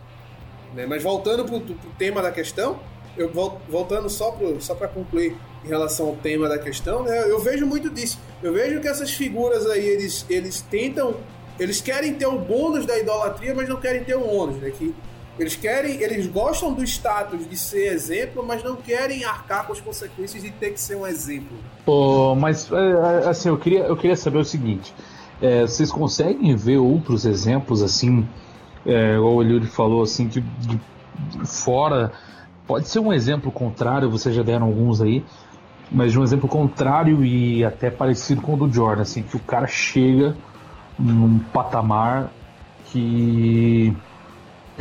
Né? 0.75 0.85
Mas 0.85 1.01
voltando 1.01 1.45
para 1.45 1.55
o 1.55 1.93
tema 1.97 2.21
da 2.21 2.31
questão, 2.31 2.79
eu 3.15 3.31
voltando 3.69 4.09
só 4.09 4.31
para 4.31 4.59
só 4.59 4.75
concluir 4.75 5.37
em 5.63 5.67
relação 5.67 6.07
ao 6.07 6.15
tema 6.15 6.47
da 6.49 6.57
questão, 6.57 7.03
né? 7.03 7.29
eu 7.29 7.39
vejo 7.39 7.65
muito 7.65 7.89
disso. 7.89 8.19
Eu 8.41 8.53
vejo 8.53 8.79
que 8.81 8.87
essas 8.87 9.11
figuras 9.11 9.65
aí, 9.67 9.85
eles, 9.85 10.25
eles 10.29 10.61
tentam, 10.61 11.15
eles 11.59 11.79
querem 11.81 12.13
ter 12.15 12.25
o 12.25 12.37
bônus 12.37 12.85
da 12.85 12.97
idolatria, 12.97 13.53
mas 13.55 13.69
não 13.69 13.77
querem 13.77 14.03
ter 14.03 14.15
o 14.15 14.27
ônus, 14.27 14.57
né? 14.57 14.69
Que 14.71 14.93
eles 15.39 15.55
querem, 15.55 16.01
eles 16.01 16.27
gostam 16.27 16.73
do 16.73 16.83
status 16.83 17.47
de 17.49 17.57
ser 17.57 17.93
exemplo, 17.93 18.45
mas 18.45 18.63
não 18.63 18.75
querem 18.75 19.23
arcar 19.23 19.65
com 19.65 19.73
as 19.73 19.81
consequências 19.81 20.43
de 20.43 20.51
ter 20.51 20.71
que 20.71 20.79
ser 20.79 20.95
um 20.95 21.07
exemplo. 21.07 21.57
Oh, 21.85 22.35
mas 22.35 22.71
é, 22.71 22.75
é, 22.75 23.29
assim, 23.29 23.49
eu 23.49 23.57
queria, 23.57 23.85
eu 23.85 23.95
queria 23.95 24.15
saber 24.15 24.39
o 24.39 24.45
seguinte: 24.45 24.93
é, 25.41 25.61
vocês 25.61 25.91
conseguem 25.91 26.55
ver 26.55 26.77
outros 26.77 27.25
exemplos 27.25 27.81
assim 27.81 28.27
é, 28.85 29.17
o 29.17 29.41
Eliud 29.41 29.65
falou 29.67 30.03
assim, 30.03 30.27
de, 30.27 30.41
de, 30.41 30.79
fora. 31.45 32.11
Pode 32.67 32.87
ser 32.87 32.99
um 32.99 33.11
exemplo 33.11 33.51
contrário, 33.51 34.09
vocês 34.09 34.33
já 34.33 34.43
deram 34.43 34.67
alguns 34.67 35.01
aí, 35.01 35.23
mas 35.93 36.11
de 36.11 36.19
um 36.19 36.23
exemplo 36.23 36.49
contrário 36.49 37.23
e 37.23 37.63
até 37.63 37.91
parecido 37.91 38.41
com 38.41 38.55
o 38.55 38.57
do 38.57 38.73
Jordan, 38.73 39.03
assim, 39.03 39.21
que 39.21 39.35
o 39.35 39.39
cara 39.39 39.67
chega 39.67 40.35
num 40.97 41.39
patamar 41.39 42.31
que 42.91 43.95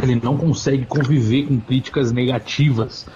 ele 0.03 0.21
não 0.23 0.37
consegue 0.37 0.87
conviver 0.87 1.47
com 1.47 1.61
críticas 1.61 2.13
negativas 2.13 3.07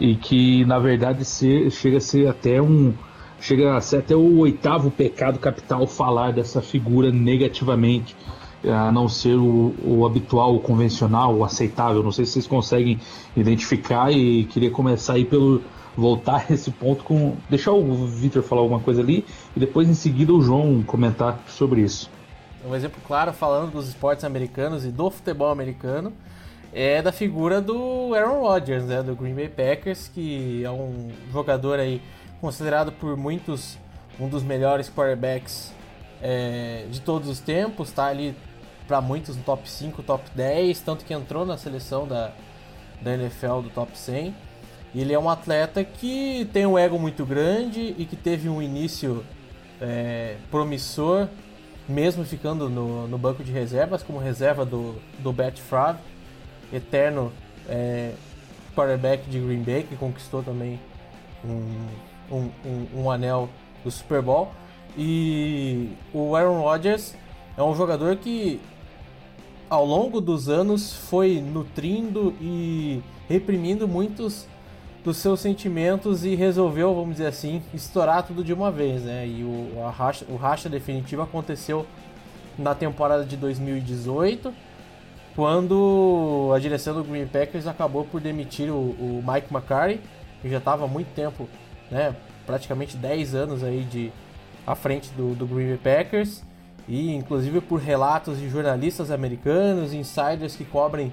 e 0.00 0.14
que 0.14 0.64
na 0.64 0.78
verdade 0.78 1.24
chega 1.70 1.98
a 1.98 2.00
ser 2.00 2.28
até 2.28 2.60
um 2.60 2.94
chega 3.40 3.76
a 3.76 3.80
ser 3.80 3.98
até 3.98 4.14
o 4.14 4.38
oitavo 4.38 4.90
pecado 4.90 5.38
capital 5.38 5.86
falar 5.86 6.32
dessa 6.32 6.62
figura 6.62 7.10
negativamente 7.10 8.16
a 8.64 8.92
não 8.92 9.08
ser 9.08 9.34
o, 9.34 9.74
o 9.84 10.06
habitual, 10.06 10.54
o 10.54 10.60
convencional, 10.60 11.34
o 11.34 11.44
aceitável. 11.44 12.02
Não 12.02 12.12
sei 12.12 12.24
se 12.24 12.32
vocês 12.32 12.46
conseguem 12.46 13.00
identificar 13.36 14.12
e 14.12 14.44
queria 14.44 14.70
começar 14.70 15.14
aí 15.14 15.24
pelo 15.24 15.60
voltar 15.96 16.46
a 16.48 16.52
esse 16.54 16.70
ponto 16.70 17.04
com 17.04 17.36
deixar 17.48 17.72
o 17.72 18.06
Victor 18.06 18.42
falar 18.42 18.62
alguma 18.62 18.80
coisa 18.80 19.00
ali 19.00 19.24
e 19.56 19.60
depois 19.60 19.88
em 19.88 19.94
seguida 19.94 20.32
o 20.32 20.40
João 20.40 20.82
comentar 20.82 21.38
sobre 21.48 21.82
isso. 21.82 22.10
Um 22.64 22.74
exemplo 22.74 23.00
claro 23.06 23.32
falando 23.32 23.72
dos 23.72 23.88
esportes 23.88 24.24
americanos 24.24 24.84
e 24.84 24.88
do 24.88 25.10
futebol 25.10 25.50
americano 25.50 26.12
é 26.72 27.02
da 27.02 27.12
figura 27.12 27.60
do 27.60 28.14
Aaron 28.14 28.40
Rodgers, 28.40 28.84
né, 28.84 29.02
do 29.02 29.14
Green 29.14 29.34
Bay 29.34 29.48
Packers, 29.48 30.08
que 30.08 30.64
é 30.64 30.70
um 30.70 31.10
jogador 31.30 31.78
aí 31.78 32.00
considerado 32.40 32.92
por 32.92 33.16
muitos 33.16 33.78
um 34.18 34.28
dos 34.28 34.42
melhores 34.42 34.88
quarterbacks 34.88 35.72
é, 36.20 36.86
de 36.90 37.00
todos 37.00 37.28
os 37.28 37.40
tempos, 37.40 37.90
tá 37.90 38.06
ali 38.06 38.34
para 38.86 39.00
muitos 39.00 39.36
no 39.36 39.42
top 39.42 39.68
5, 39.68 40.02
top 40.02 40.24
10, 40.34 40.80
tanto 40.80 41.04
que 41.04 41.12
entrou 41.12 41.44
na 41.44 41.56
seleção 41.56 42.06
da, 42.06 42.32
da 43.00 43.14
NFL 43.14 43.60
do 43.62 43.70
top 43.70 43.96
100. 43.96 44.34
Ele 44.94 45.12
é 45.12 45.18
um 45.18 45.28
atleta 45.28 45.82
que 45.82 46.48
tem 46.52 46.66
um 46.66 46.78
ego 46.78 46.98
muito 46.98 47.24
grande 47.24 47.94
e 47.98 48.04
que 48.04 48.16
teve 48.16 48.48
um 48.48 48.60
início 48.60 49.24
é, 49.80 50.36
promissor, 50.50 51.28
mesmo 51.88 52.24
ficando 52.24 52.68
no, 52.68 53.08
no, 53.08 53.18
banco 53.18 53.42
de 53.42 53.50
reservas, 53.50 54.02
como 54.02 54.18
reserva 54.18 54.64
do, 54.64 54.96
do 55.18 55.32
Bet 55.32 55.60
Favre, 55.60 56.00
eterno 56.72 57.32
é, 57.68 58.12
quarterback 58.74 59.28
de 59.30 59.40
Green 59.40 59.62
Bay, 59.62 59.82
que 59.82 59.96
conquistou 59.96 60.42
também 60.42 60.78
um, 61.44 62.36
um, 62.36 62.50
um, 62.64 63.02
um 63.02 63.10
anel 63.10 63.48
do 63.82 63.90
Super 63.90 64.20
Bowl. 64.20 64.52
E 64.96 65.88
o 66.12 66.36
Aaron 66.36 66.60
Rodgers 66.60 67.14
é 67.56 67.62
um 67.62 67.74
jogador 67.74 68.16
que 68.16 68.60
ao 69.70 69.86
longo 69.86 70.20
dos 70.20 70.50
anos 70.50 70.92
foi 70.92 71.40
nutrindo 71.40 72.34
e 72.40 73.02
reprimindo 73.26 73.88
muitos 73.88 74.46
dos 75.04 75.16
seus 75.16 75.40
sentimentos 75.40 76.24
e 76.24 76.34
resolveu, 76.34 76.94
vamos 76.94 77.16
dizer 77.16 77.26
assim, 77.26 77.62
estourar 77.74 78.24
tudo 78.24 78.44
de 78.44 78.52
uma 78.52 78.70
vez, 78.70 79.02
né? 79.02 79.26
E 79.26 79.42
o, 79.42 79.84
a 79.84 79.90
racha, 79.90 80.24
o 80.28 80.36
racha 80.36 80.68
definitivo 80.68 81.22
aconteceu 81.22 81.86
na 82.56 82.74
temporada 82.74 83.24
de 83.24 83.36
2018, 83.36 84.52
quando 85.34 86.52
a 86.54 86.58
direção 86.58 86.94
do 86.94 87.02
Green 87.02 87.26
Packers 87.26 87.66
acabou 87.66 88.04
por 88.04 88.20
demitir 88.20 88.70
o, 88.70 88.76
o 88.76 89.24
Mike 89.26 89.52
McCarthy, 89.52 90.00
que 90.40 90.48
já 90.48 90.58
estava 90.58 90.84
há 90.84 90.88
muito 90.88 91.12
tempo, 91.14 91.48
né? 91.90 92.14
Praticamente 92.46 92.96
10 92.96 93.34
anos 93.34 93.64
aí 93.64 93.82
de 93.84 94.12
à 94.66 94.74
frente 94.74 95.10
do, 95.16 95.34
do 95.34 95.46
Green 95.46 95.76
Packers 95.76 96.44
e 96.88 97.14
inclusive 97.14 97.60
por 97.60 97.80
relatos 97.80 98.38
de 98.38 98.48
jornalistas 98.48 99.10
americanos, 99.10 99.92
insiders 99.92 100.54
que 100.56 100.64
cobrem 100.64 101.12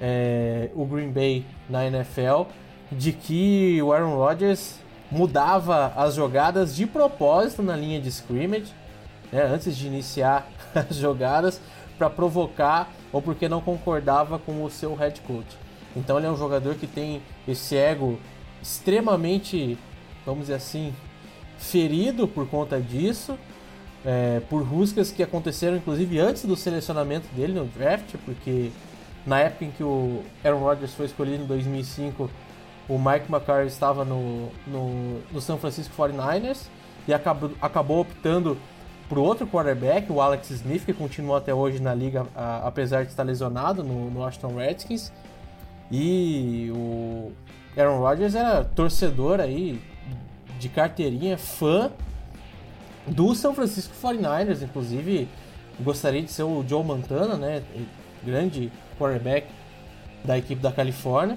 é, 0.00 0.70
o 0.74 0.84
Green 0.84 1.10
Bay 1.10 1.44
na 1.68 1.86
NFL, 1.86 2.48
de 2.92 3.12
que 3.12 3.80
o 3.82 3.92
Aaron 3.92 4.16
Rodgers 4.16 4.78
mudava 5.10 5.92
as 5.96 6.14
jogadas 6.14 6.74
de 6.74 6.86
propósito 6.86 7.62
na 7.62 7.76
linha 7.76 8.00
de 8.00 8.08
scrimmage, 8.08 8.72
né, 9.30 9.42
antes 9.42 9.76
de 9.76 9.86
iniciar 9.86 10.46
as 10.74 10.96
jogadas, 10.96 11.60
para 11.98 12.08
provocar 12.08 12.90
ou 13.12 13.20
porque 13.20 13.48
não 13.48 13.60
concordava 13.60 14.38
com 14.38 14.64
o 14.64 14.70
seu 14.70 14.94
head 14.94 15.20
coach. 15.22 15.56
Então 15.94 16.16
ele 16.16 16.26
é 16.26 16.30
um 16.30 16.36
jogador 16.36 16.74
que 16.74 16.86
tem 16.86 17.22
esse 17.46 17.76
ego 17.76 18.18
extremamente, 18.62 19.78
vamos 20.24 20.42
dizer 20.42 20.54
assim, 20.54 20.94
ferido 21.58 22.26
por 22.26 22.48
conta 22.48 22.80
disso 22.80 23.38
é, 24.04 24.40
por 24.48 24.62
rusgas 24.62 25.10
que 25.10 25.22
aconteceram 25.22 25.76
inclusive 25.76 26.18
antes 26.18 26.44
do 26.44 26.56
selecionamento 26.56 27.26
dele 27.34 27.52
no 27.52 27.64
draft, 27.66 28.16
porque 28.24 28.70
na 29.26 29.38
época 29.40 29.64
em 29.64 29.70
que 29.70 29.82
o 29.82 30.22
Aaron 30.44 30.58
Rodgers 30.58 30.94
foi 30.94 31.06
escolhido 31.06 31.44
em 31.44 31.46
2005, 31.46 32.30
o 32.88 32.98
Mike 32.98 33.30
McCarthy 33.30 33.68
estava 33.68 34.04
no, 34.04 34.48
no, 34.66 35.20
no 35.30 35.40
San 35.40 35.56
Francisco 35.56 35.94
49ers 35.96 36.66
e 37.06 37.14
acabou, 37.14 37.50
acabou 37.60 38.00
optando 38.00 38.56
por 39.08 39.18
outro 39.18 39.46
quarterback, 39.46 40.10
o 40.10 40.20
Alex 40.20 40.50
Smith, 40.50 40.84
que 40.84 40.92
continua 40.92 41.38
até 41.38 41.52
hoje 41.52 41.80
na 41.80 41.94
liga, 41.94 42.26
a, 42.34 42.66
apesar 42.66 43.04
de 43.04 43.10
estar 43.10 43.22
lesionado 43.22 43.84
no, 43.84 44.10
no 44.10 44.20
Washington 44.20 44.56
Redskins. 44.56 45.12
E 45.90 46.72
o 46.74 47.30
Aaron 47.76 47.98
Rodgers 47.98 48.34
era 48.34 48.64
torcedor 48.64 49.40
aí 49.40 49.80
de 50.58 50.68
carteirinha, 50.68 51.36
fã 51.36 51.90
do 53.06 53.34
São 53.34 53.54
Francisco 53.54 53.94
49ers, 54.02 54.62
inclusive 54.62 55.28
gostaria 55.80 56.22
de 56.22 56.30
ser 56.30 56.44
o 56.44 56.64
Joe 56.66 56.84
Montana, 56.84 57.36
né, 57.36 57.62
grande 58.24 58.70
quarterback 58.98 59.46
da 60.24 60.38
equipe 60.38 60.62
da 60.62 60.70
Califórnia. 60.70 61.36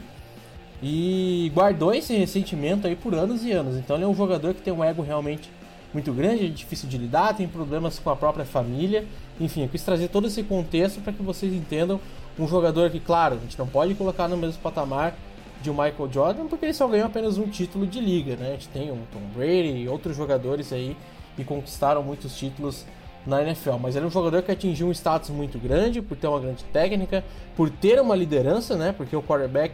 E 0.88 1.52
guardou 1.52 1.96
esse 1.96 2.16
ressentimento 2.16 2.86
aí 2.86 2.96
por 2.96 3.16
anos 3.16 3.44
e 3.44 3.52
anos. 3.52 3.76
Então 3.76 3.96
ele 3.96 4.06
é 4.06 4.08
um 4.08 4.14
jogador 4.14 4.54
que 4.54 4.62
tem 4.62 4.72
um 4.72 4.84
ego 4.84 5.02
realmente 5.02 5.50
muito 5.92 6.14
grande, 6.14 6.46
é 6.46 6.50
difícil 6.50 6.88
de 6.88 6.96
lidar, 6.96 7.36
tem 7.36 7.48
problemas 7.48 7.98
com 7.98 8.12
a 8.12 8.16
própria 8.16 8.46
família. 8.46 9.04
Enfim, 9.40 9.64
eu 9.64 9.68
quis 9.68 9.82
trazer 9.82 10.10
todo 10.10 10.28
esse 10.28 10.44
contexto 10.44 11.02
para 11.02 11.12
que 11.12 11.24
vocês 11.24 11.52
entendam 11.52 12.00
um 12.38 12.48
jogador 12.48 12.92
que, 12.92 13.00
claro, 13.00 13.38
a 13.38 13.40
gente 13.40 13.58
não 13.58 13.66
pode 13.66 13.96
colocar 13.96 14.28
no 14.28 14.38
mesmo 14.38 14.62
patamar 14.62 15.16
de 15.60 15.72
Michael 15.72 16.08
Jordan, 16.12 16.46
porque 16.46 16.66
ele 16.66 16.74
só 16.74 16.88
ganhou 16.88 17.08
apenas 17.08 17.40
um 17.40 17.48
título 17.48 17.88
de 17.88 18.00
liga, 18.00 18.36
né? 18.36 18.50
A 18.50 18.52
gente 18.52 18.68
tem 18.68 18.92
o 18.92 19.00
Tom 19.12 19.22
Brady 19.34 19.78
e 19.78 19.90
outros 19.90 20.16
jogadores 20.16 20.72
aí 20.72 20.96
que 21.36 21.44
conquistaram 21.44 22.04
muitos 22.04 22.38
títulos 22.38 22.86
na 23.26 23.42
NFL, 23.42 23.78
mas 23.82 23.96
ele 23.96 24.06
é 24.06 24.08
um 24.08 24.12
jogador 24.12 24.44
que 24.44 24.52
atingiu 24.52 24.86
um 24.86 24.92
status 24.92 25.32
muito 25.32 25.58
grande 25.58 26.00
por 26.00 26.16
ter 26.16 26.28
uma 26.28 26.40
grande 26.40 26.64
técnica, 26.66 27.24
por 27.56 27.72
ter 27.72 28.00
uma 28.00 28.16
liderança, 28.16 28.76
né? 28.76 28.94
Porque 28.96 29.16
o 29.16 29.24
quarterback 29.24 29.74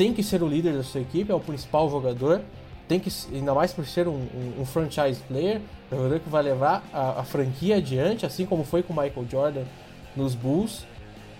tem 0.00 0.14
que 0.14 0.22
ser 0.22 0.42
o 0.42 0.48
líder 0.48 0.72
da 0.72 0.82
sua 0.82 1.02
equipe, 1.02 1.30
é 1.30 1.34
o 1.34 1.40
principal 1.40 1.90
jogador, 1.90 2.40
tem 2.88 2.98
que 2.98 3.12
ainda 3.34 3.52
mais 3.52 3.70
por 3.70 3.84
ser 3.84 4.08
um, 4.08 4.14
um, 4.14 4.62
um 4.62 4.64
franchise 4.64 5.20
player, 5.28 5.60
jogador 5.92 6.20
que 6.20 6.28
vai 6.30 6.42
levar 6.42 6.82
a, 6.90 7.20
a, 7.20 7.22
franquia 7.22 7.76
adiante, 7.76 8.24
assim 8.24 8.46
como 8.46 8.64
foi 8.64 8.82
com 8.82 8.94
o 8.94 8.96
Michael 8.96 9.26
Jordan 9.30 9.64
nos 10.16 10.34
Bulls, 10.34 10.86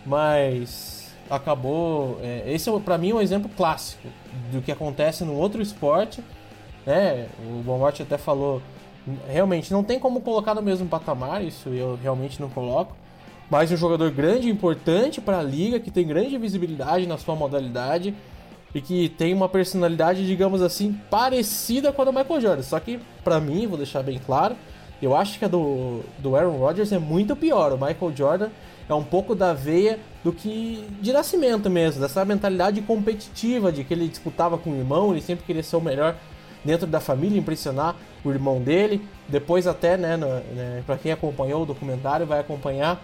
mas 0.05 1.11
acabou. 1.31 2.19
É, 2.23 2.53
esse 2.53 2.69
é 2.69 2.81
para 2.81 2.99
mim 2.99 3.15
um 3.15 3.21
exemplo 3.23 3.51
clássico 3.57 4.07
do 4.53 4.61
que 4.61 4.71
acontece 4.71 5.25
no 5.25 5.37
outro 5.37 5.63
esporte, 5.63 6.23
né? 6.85 7.29
O 7.49 7.63
Bombote 7.63 8.03
até 8.03 8.19
falou 8.19 8.61
realmente 9.27 9.73
não 9.73 9.83
tem 9.83 9.99
como 9.99 10.21
colocar 10.21 10.55
no 10.55 10.61
mesmo 10.61 10.87
patamar, 10.87 11.43
isso 11.43 11.71
eu 11.71 11.99
realmente 12.03 12.39
não 12.39 12.51
coloco. 12.51 12.95
Mas 13.49 13.73
um 13.73 13.77
jogador 13.77 14.11
grande 14.11 14.51
importante 14.51 15.19
para 15.19 15.39
a 15.39 15.43
liga, 15.43 15.81
que 15.81 15.91
tem 15.91 16.07
grande 16.07 16.37
visibilidade 16.37 17.07
na 17.07 17.17
sua 17.17 17.35
modalidade 17.35 18.15
e 18.75 18.81
que 18.81 19.09
tem 19.09 19.35
uma 19.35 19.49
personalidade, 19.49 20.27
digamos 20.27 20.63
assim, 20.63 20.99
parecida 21.11 21.93
com 21.93 22.03
a 22.03 22.05
do 22.05 22.13
Michael 22.13 22.41
Jordan. 22.41 22.63
Só 22.63 22.79
que, 22.79 23.01
para 23.25 23.41
mim, 23.41 23.67
vou 23.67 23.77
deixar 23.77 24.03
bem 24.03 24.21
claro, 24.25 24.57
eu 25.03 25.17
acho 25.17 25.39
que 25.39 25.45
a 25.45 25.49
do, 25.49 26.01
do 26.19 26.37
Aaron 26.37 26.57
Rodgers 26.57 26.93
é 26.93 26.99
muito 26.99 27.35
pior. 27.35 27.73
O 27.73 27.79
Michael 27.79 28.13
Jordan 28.15 28.49
é 28.89 28.95
um 28.95 29.03
pouco 29.03 29.35
da 29.35 29.53
veia 29.53 29.99
do 30.23 30.33
que 30.33 30.85
de 31.01 31.13
nascimento 31.13 31.71
mesmo, 31.71 32.01
dessa 32.01 32.25
mentalidade 32.25 32.83
competitiva 32.83 33.73
de 33.73 33.83
que 33.83 33.95
ele 33.95 34.07
disputava 34.09 34.59
com 34.59 34.71
o 34.71 34.77
irmão, 34.77 35.13
ele 35.13 35.23
sempre 35.23 35.45
queria 35.45 35.63
ser 35.63 35.77
o 35.77 35.81
melhor 35.81 36.17
dentro 36.63 36.87
da 36.87 37.01
família, 37.01 37.39
impressionar 37.39 37.97
o 38.23 38.31
irmão 38.31 38.61
dele. 38.61 39.01
Depois 39.27 39.67
até, 39.67 39.97
né, 39.97 40.17
né 40.17 40.83
para 40.85 40.99
quem 40.99 41.13
acompanhou 41.13 41.63
o 41.63 41.67
documentário, 41.67 42.27
vai 42.27 42.41
acompanhar. 42.41 43.03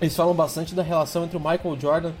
Eles 0.00 0.16
falam 0.16 0.34
bastante 0.34 0.74
da 0.74 0.82
relação 0.82 1.24
entre 1.24 1.36
o 1.36 1.40
Michael 1.40 1.78
Jordan 1.78 2.12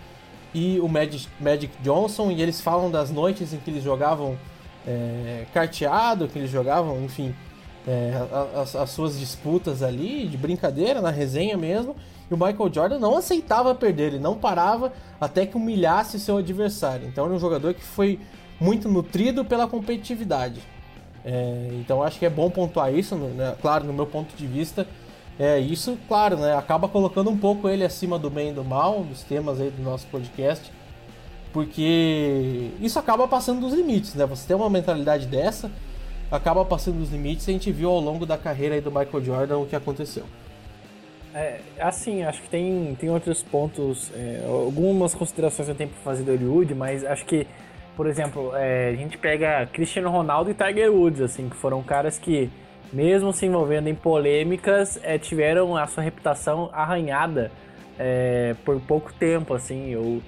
e 0.54 0.78
o 0.80 0.88
Magic, 0.88 1.28
Magic 1.40 1.72
Johnson, 1.82 2.30
e 2.30 2.40
eles 2.40 2.60
falam 2.60 2.90
das 2.90 3.10
noites 3.10 3.52
em 3.52 3.58
que 3.58 3.70
eles 3.70 3.82
jogavam 3.82 4.36
é, 4.86 5.44
carteado, 5.52 6.28
que 6.28 6.38
eles 6.38 6.50
jogavam, 6.50 7.04
enfim, 7.04 7.34
é, 7.86 8.12
as, 8.54 8.74
as, 8.74 8.90
suas 8.90 9.18
disputas 9.18 9.82
ali, 9.82 10.26
de 10.26 10.36
brincadeira, 10.36 11.00
na 11.00 11.10
resenha 11.10 11.56
mesmo. 11.56 11.94
E 12.30 12.34
o 12.34 12.36
Michael 12.36 12.72
Jordan 12.72 12.98
não 12.98 13.16
aceitava 13.16 13.74
perder, 13.74 14.08
ele 14.08 14.18
não 14.18 14.36
parava 14.36 14.92
até 15.20 15.46
que 15.46 15.56
humilhasse 15.56 16.18
seu 16.18 16.36
adversário. 16.36 17.06
Então 17.08 17.24
era 17.24 17.34
um 17.34 17.38
jogador 17.38 17.74
que 17.74 17.84
foi 17.84 18.18
muito 18.60 18.88
nutrido 18.88 19.44
pela 19.44 19.66
competitividade. 19.66 20.60
É, 21.24 21.68
então 21.74 22.02
acho 22.02 22.18
que 22.18 22.26
é 22.26 22.30
bom 22.30 22.50
pontuar 22.50 22.92
isso, 22.92 23.14
né? 23.16 23.54
claro, 23.60 23.84
no 23.84 23.92
meu 23.92 24.06
ponto 24.06 24.36
de 24.36 24.46
vista. 24.46 24.86
É, 25.38 25.58
isso, 25.60 25.96
claro, 26.08 26.36
né, 26.36 26.56
acaba 26.56 26.88
colocando 26.88 27.30
um 27.30 27.38
pouco 27.38 27.68
ele 27.68 27.84
acima 27.84 28.18
do 28.18 28.28
bem 28.28 28.50
e 28.50 28.52
do 28.52 28.64
mal, 28.64 29.04
dos 29.04 29.22
temas 29.22 29.60
aí 29.60 29.70
do 29.70 29.82
nosso 29.82 30.06
podcast, 30.08 30.72
porque 31.52 32.70
isso 32.80 32.98
acaba 32.98 33.28
passando 33.28 33.60
dos 33.60 33.72
limites, 33.72 34.14
né? 34.14 34.26
Você 34.26 34.48
tem 34.48 34.56
uma 34.56 34.68
mentalidade 34.68 35.26
dessa, 35.26 35.70
acaba 36.30 36.64
passando 36.64 36.98
dos 36.98 37.10
limites, 37.10 37.46
e 37.46 37.50
a 37.50 37.52
gente 37.52 37.70
viu 37.70 37.90
ao 37.90 38.00
longo 38.00 38.26
da 38.26 38.36
carreira 38.36 38.74
aí 38.74 38.80
do 38.80 38.90
Michael 38.90 39.24
Jordan 39.24 39.58
o 39.58 39.66
que 39.66 39.76
aconteceu. 39.76 40.24
É, 41.32 41.60
assim, 41.78 42.24
acho 42.24 42.42
que 42.42 42.48
tem, 42.48 42.96
tem 42.98 43.08
outros 43.08 43.42
pontos, 43.42 44.10
é, 44.14 44.44
algumas 44.44 45.14
considerações 45.14 45.68
eu 45.68 45.74
tenho 45.74 45.90
para 45.90 46.00
fazer 46.00 46.24
do 46.24 46.32
Hollywood, 46.32 46.74
mas 46.74 47.04
acho 47.04 47.24
que 47.24 47.46
por 47.98 48.06
exemplo, 48.06 48.52
é, 48.54 48.90
a 48.90 48.94
gente 48.94 49.18
pega 49.18 49.66
Cristiano 49.72 50.08
Ronaldo 50.08 50.48
e 50.48 50.54
Tiger 50.54 50.88
Woods, 50.92 51.20
assim, 51.20 51.48
que 51.48 51.56
foram 51.56 51.82
caras 51.82 52.16
que, 52.16 52.48
mesmo 52.92 53.32
se 53.32 53.46
envolvendo 53.46 53.88
em 53.88 53.94
polêmicas, 53.94 54.98
é, 55.02 55.18
tiveram 55.18 55.76
a 55.76 55.86
sua 55.86 56.02
reputação 56.02 56.70
arranhada 56.72 57.50
é, 57.98 58.54
por 58.64 58.80
pouco 58.80 59.12
tempo, 59.12 59.54
assim, 59.54 59.94
ou 59.96 60.22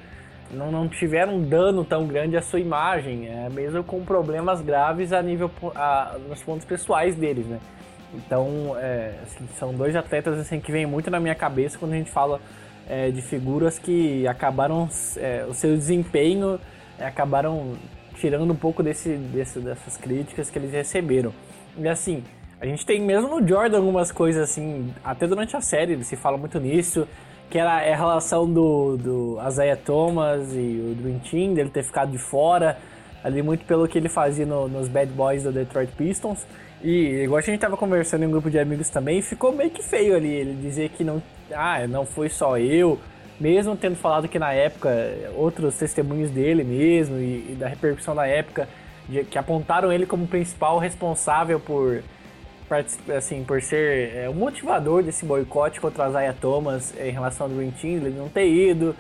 não, 0.53 0.71
não 0.71 0.89
tiveram 0.89 1.37
um 1.37 1.43
dano 1.43 1.85
tão 1.85 2.07
grande 2.07 2.37
à 2.37 2.43
sua 2.43 2.61
imagem, 2.61 3.29
é, 3.29 3.49
mesmo 3.49 3.85
com 3.85 4.05
problemas 4.05 4.61
graves 4.61 5.13
a 5.13 5.23
nível 5.23 5.51
a, 5.75 6.17
nos 6.29 6.43
pontos 6.43 6.65
pessoais 6.65 7.15
deles, 7.15 7.47
né? 7.47 7.59
Então, 8.13 8.77
é, 8.77 9.15
assim, 9.23 9.47
são 9.57 9.73
dois 9.73 9.95
atletas 9.95 10.39
assim 10.39 10.59
que 10.59 10.73
vem 10.73 10.85
muito 10.85 11.11
na 11.11 11.21
minha 11.21 11.35
cabeça 11.35 11.79
quando 11.79 11.93
a 11.93 11.97
gente 11.97 12.11
fala 12.11 12.41
é, 12.89 13.11
de 13.11 13.23
figuras 13.23 13.79
que 13.79 14.27
acabaram 14.27 14.89
é, 15.17 15.47
o 15.49 15.55
seu 15.55 15.77
desempenho 15.77 16.59
é, 16.99 17.07
acabaram 17.07 17.75
tirando 18.17 18.51
um 18.51 18.57
pouco 18.57 18.83
desse, 18.83 19.11
desse, 19.15 19.61
dessas 19.61 19.97
críticas 19.97 20.51
que 20.51 20.59
eles 20.59 20.73
receberam. 20.73 21.33
E 21.79 21.89
assim, 21.89 22.25
a 22.61 22.67
gente 22.67 22.85
tem 22.85 23.01
mesmo 23.01 23.41
no 23.41 23.47
Jordan 23.47 23.79
algumas 23.79 24.13
coisas 24.13 24.51
assim, 24.51 24.93
até 25.03 25.27
durante 25.27 25.57
a 25.57 25.63
série 25.63 25.95
ele 25.95 26.05
se 26.05 26.15
fala 26.15 26.37
muito 26.37 26.61
nisso, 26.61 27.09
que 27.49 27.59
era 27.59 27.73
a 27.73 27.97
relação 27.97 28.51
do, 28.53 28.99
do 28.99 29.39
Isaiah 29.49 29.77
Thomas 29.77 30.53
e 30.53 30.93
o 30.93 30.95
Dream 30.95 31.19
Team, 31.21 31.55
dele 31.55 31.71
ter 31.71 31.83
ficado 31.83 32.13
de 32.13 32.19
fora, 32.19 32.77
ali 33.25 33.43
muito 33.43 33.65
pelo 33.65 33.89
que 33.89 33.97
ele 33.97 34.11
fazia 34.11 34.45
no, 34.45 34.69
nos 34.69 34.89
Bad 34.89 35.11
Boys 35.13 35.43
do 35.43 35.51
Detroit 35.51 35.91
Pistons. 35.93 36.47
E 36.83 37.23
igual 37.25 37.39
a 37.39 37.41
gente 37.41 37.59
tava 37.59 37.79
conversando 37.79 38.25
em 38.25 38.27
um 38.27 38.31
grupo 38.31 38.51
de 38.51 38.59
amigos 38.59 38.91
também, 38.91 39.23
ficou 39.23 39.53
meio 39.53 39.71
que 39.71 39.83
feio 39.83 40.15
ali, 40.15 40.31
ele 40.31 40.55
dizer 40.55 40.91
que 40.91 41.03
não, 41.03 41.23
ah, 41.53 41.87
não 41.87 42.05
foi 42.05 42.29
só 42.29 42.59
eu, 42.59 42.99
mesmo 43.39 43.75
tendo 43.75 43.97
falado 43.97 44.29
que 44.29 44.39
na 44.39 44.53
época 44.53 44.91
outros 45.35 45.77
testemunhos 45.77 46.31
dele 46.31 46.63
mesmo 46.63 47.17
e, 47.17 47.53
e 47.53 47.57
da 47.59 47.69
repercussão 47.69 48.15
da 48.15 48.27
época 48.27 48.69
de, 49.09 49.25
que 49.25 49.39
apontaram 49.39 49.91
ele 49.91 50.05
como 50.05 50.27
principal 50.27 50.79
responsável 50.79 51.59
por 51.59 52.03
assim 53.17 53.45
por 53.45 53.61
ser 53.61 54.15
é, 54.15 54.29
o 54.29 54.35
motivador 54.35 55.03
desse 55.03 55.25
boicote 55.25 55.81
contra 55.81 56.05
a 56.05 56.11
Zaya 56.11 56.35
Thomas 56.39 56.95
em 56.99 57.11
relação 57.11 57.47
ao 57.47 57.53
Green 57.53 57.71
Team, 57.71 57.97
ele 57.97 58.11
não 58.11 58.29
ter 58.29 58.47
ido 58.49 58.95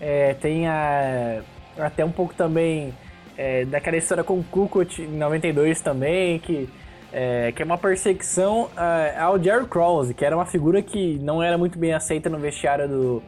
é, 0.00 0.34
tem 0.34 0.66
a, 0.66 1.42
até 1.78 2.04
um 2.04 2.10
pouco 2.10 2.34
também 2.34 2.92
é, 3.36 3.64
daquela 3.64 3.96
história 3.96 4.24
com 4.24 4.38
o 4.38 4.44
Kukoc 4.44 4.98
em 4.98 5.16
92 5.16 5.80
também 5.80 6.38
que 6.38 6.68
é, 7.12 7.52
que 7.52 7.60
é 7.60 7.64
uma 7.64 7.76
perseguição 7.76 8.70
uh, 8.74 9.20
ao 9.20 9.42
Jerry 9.42 9.66
Krause, 9.66 10.14
que 10.14 10.24
era 10.24 10.34
uma 10.34 10.46
figura 10.46 10.80
que 10.80 11.18
não 11.18 11.42
era 11.42 11.58
muito 11.58 11.78
bem 11.78 11.92
aceita 11.92 12.30
no 12.30 12.38
vestiário 12.38 12.88
do, 12.88 13.22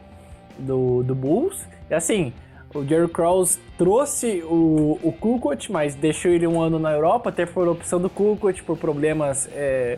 do, 0.57 1.03
do 1.03 1.13
Bulls. 1.13 1.67
E 1.89 1.93
assim, 1.93 2.33
o 2.75 2.85
Jerry 2.85 3.07
Krause 3.07 3.57
trouxe 3.77 4.43
o, 4.43 4.99
o 5.01 5.11
Kukoc, 5.13 5.71
mas 5.71 5.95
deixou 5.95 6.29
ele 6.31 6.45
um 6.45 6.61
ano 6.61 6.77
na 6.77 6.91
Europa, 6.91 7.29
até 7.29 7.45
por 7.45 7.67
opção 7.67 7.99
do 8.01 8.09
Kukoc, 8.09 8.61
por 8.63 8.77
problemas 8.77 9.49
é, 9.53 9.97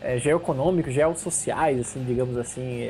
é, 0.00 0.18
geoeconômicos, 0.18 0.94
geossociais, 0.94 1.80
assim, 1.80 2.04
digamos 2.04 2.36
assim, 2.36 2.88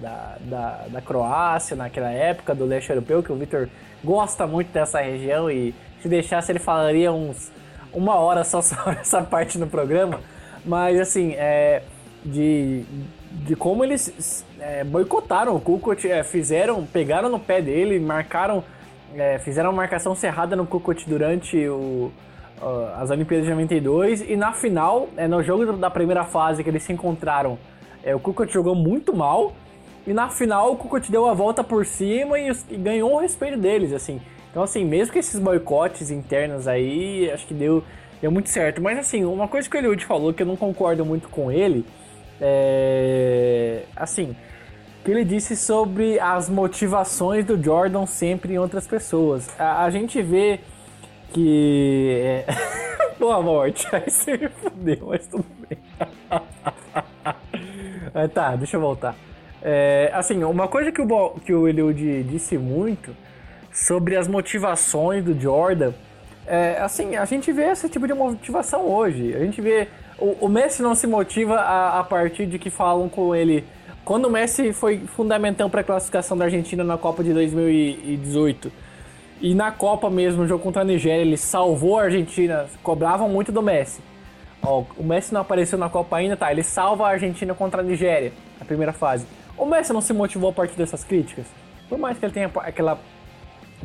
da, 0.00 0.36
da, 0.40 0.86
da 0.88 1.00
Croácia 1.00 1.76
naquela 1.76 2.10
época, 2.10 2.54
do 2.54 2.64
leste 2.64 2.90
europeu, 2.90 3.22
que 3.22 3.30
o 3.30 3.36
Victor 3.36 3.68
gosta 4.02 4.46
muito 4.48 4.72
dessa 4.72 5.00
região 5.00 5.48
e 5.48 5.72
se 6.00 6.08
deixasse 6.08 6.50
ele 6.50 6.58
falaria 6.58 7.12
uns 7.12 7.52
uma 7.92 8.16
hora 8.16 8.42
só 8.42 8.60
sobre 8.62 8.98
essa 9.00 9.22
parte 9.22 9.58
no 9.58 9.68
programa. 9.68 10.20
Mas 10.64 10.98
assim, 10.98 11.34
é, 11.36 11.82
de, 12.24 12.84
de 13.44 13.56
como 13.56 13.82
eles 13.82 14.44
é, 14.60 14.84
boicotaram 14.84 15.56
o 15.56 15.60
Kukoc, 15.60 16.04
é, 16.04 16.22
fizeram, 16.22 16.86
pegaram 16.86 17.28
no 17.28 17.40
pé 17.40 17.60
dele, 17.60 17.98
marcaram, 17.98 18.62
é, 19.14 19.38
fizeram 19.38 19.70
uma 19.70 19.76
marcação 19.76 20.14
cerrada 20.14 20.54
no 20.54 20.66
Kukoc 20.66 21.04
durante 21.08 21.56
o, 21.68 22.12
uh, 22.60 22.94
as 22.96 23.10
Olimpíadas 23.10 23.46
de 23.46 23.50
92 23.50 24.30
e 24.30 24.36
na 24.36 24.52
final, 24.52 25.08
é, 25.16 25.26
no 25.26 25.42
jogo 25.42 25.72
da 25.72 25.90
primeira 25.90 26.24
fase 26.24 26.62
que 26.62 26.70
eles 26.70 26.82
se 26.82 26.92
encontraram, 26.92 27.58
é, 28.04 28.14
o 28.14 28.20
Kukoc 28.20 28.52
jogou 28.52 28.74
muito 28.74 29.14
mal 29.14 29.52
e 30.06 30.12
na 30.12 30.28
final 30.28 30.72
o 30.72 30.76
Kukoc 30.76 31.10
deu 31.10 31.26
a 31.26 31.34
volta 31.34 31.64
por 31.64 31.86
cima 31.86 32.38
e, 32.38 32.50
e 32.70 32.76
ganhou 32.76 33.14
o 33.14 33.18
respeito 33.18 33.58
deles, 33.58 33.92
assim. 33.92 34.20
Então, 34.50 34.62
assim, 34.62 34.84
mesmo 34.84 35.14
com 35.14 35.18
esses 35.18 35.40
boicotes 35.40 36.10
internos 36.10 36.68
aí, 36.68 37.30
acho 37.30 37.46
que 37.46 37.54
deu, 37.54 37.82
deu 38.20 38.30
muito 38.30 38.50
certo. 38.50 38.82
Mas, 38.82 38.98
assim, 38.98 39.24
uma 39.24 39.48
coisa 39.48 39.68
que 39.68 39.74
o 39.76 39.78
Eliud 39.78 40.04
falou 40.04 40.34
que 40.34 40.42
eu 40.42 40.46
não 40.46 40.56
concordo 40.56 41.06
muito 41.06 41.28
com 41.28 41.50
ele 41.50 41.86
é. 42.42 43.84
Assim, 43.94 44.36
que 45.04 45.10
ele 45.10 45.24
disse 45.24 45.56
sobre 45.56 46.18
as 46.20 46.48
motivações 46.48 47.44
do 47.44 47.62
Jordan 47.62 48.06
sempre 48.06 48.54
em 48.54 48.58
outras 48.58 48.86
pessoas. 48.86 49.48
A, 49.58 49.84
a 49.84 49.90
gente 49.90 50.20
vê 50.20 50.60
que. 51.32 52.20
É... 52.20 52.46
Boa 53.18 53.40
morte, 53.40 53.86
aí 53.92 54.10
você 54.10 54.36
me 54.36 54.48
fudeu, 54.48 55.06
mas 55.06 55.26
tudo 55.28 55.46
bem. 55.68 55.78
é, 58.14 58.26
tá, 58.26 58.56
deixa 58.56 58.76
eu 58.76 58.80
voltar. 58.80 59.14
É, 59.62 60.10
assim, 60.12 60.42
uma 60.42 60.66
coisa 60.66 60.90
que 60.90 61.00
o, 61.00 61.30
que 61.44 61.54
o 61.54 61.68
Eliud 61.68 62.24
disse 62.24 62.58
muito 62.58 63.14
sobre 63.72 64.16
as 64.16 64.26
motivações 64.26 65.24
do 65.24 65.38
Jordan. 65.40 65.92
É, 66.46 66.78
assim, 66.80 67.14
a 67.16 67.24
gente 67.24 67.52
vê 67.52 67.70
esse 67.70 67.88
tipo 67.88 68.06
de 68.06 68.12
motivação 68.12 68.86
hoje. 68.86 69.34
A 69.34 69.38
gente 69.38 69.60
vê. 69.60 69.88
O, 70.22 70.46
o 70.46 70.48
Messi 70.48 70.82
não 70.82 70.94
se 70.94 71.04
motiva 71.04 71.56
a, 71.56 71.98
a, 71.98 72.04
partir 72.04 72.46
de 72.46 72.56
que 72.56 72.70
falam 72.70 73.08
com 73.08 73.34
ele. 73.34 73.64
Quando 74.04 74.26
o 74.26 74.30
Messi 74.30 74.72
foi 74.72 75.00
fundamental 75.00 75.68
para 75.68 75.80
a 75.80 75.84
classificação 75.84 76.38
da 76.38 76.44
Argentina 76.44 76.84
na 76.84 76.96
Copa 76.96 77.24
de 77.24 77.32
2018 77.32 78.70
e 79.40 79.52
na 79.52 79.72
Copa 79.72 80.08
mesmo, 80.08 80.42
no 80.42 80.48
jogo 80.48 80.62
contra 80.62 80.82
a 80.82 80.84
Nigéria, 80.84 81.22
ele 81.22 81.36
salvou 81.36 81.98
a 81.98 82.04
Argentina, 82.04 82.66
cobravam 82.84 83.28
muito 83.28 83.50
do 83.50 83.60
Messi. 83.60 84.00
Ó, 84.62 84.84
o 84.96 85.02
Messi 85.02 85.34
não 85.34 85.40
apareceu 85.40 85.76
na 85.76 85.88
Copa 85.88 86.16
ainda, 86.18 86.36
tá? 86.36 86.52
Ele 86.52 86.62
salva 86.62 87.04
a 87.04 87.10
Argentina 87.10 87.52
contra 87.52 87.80
a 87.80 87.84
Nigéria, 87.84 88.32
na 88.60 88.64
primeira 88.64 88.92
fase. 88.92 89.26
O 89.58 89.66
Messi 89.66 89.92
não 89.92 90.00
se 90.00 90.12
motivou 90.12 90.50
a 90.50 90.52
partir 90.52 90.76
dessas 90.76 91.02
críticas? 91.02 91.46
Por 91.88 91.98
mais 91.98 92.16
que 92.16 92.24
ele 92.24 92.32
tenha 92.32 92.48
aquela 92.58 92.96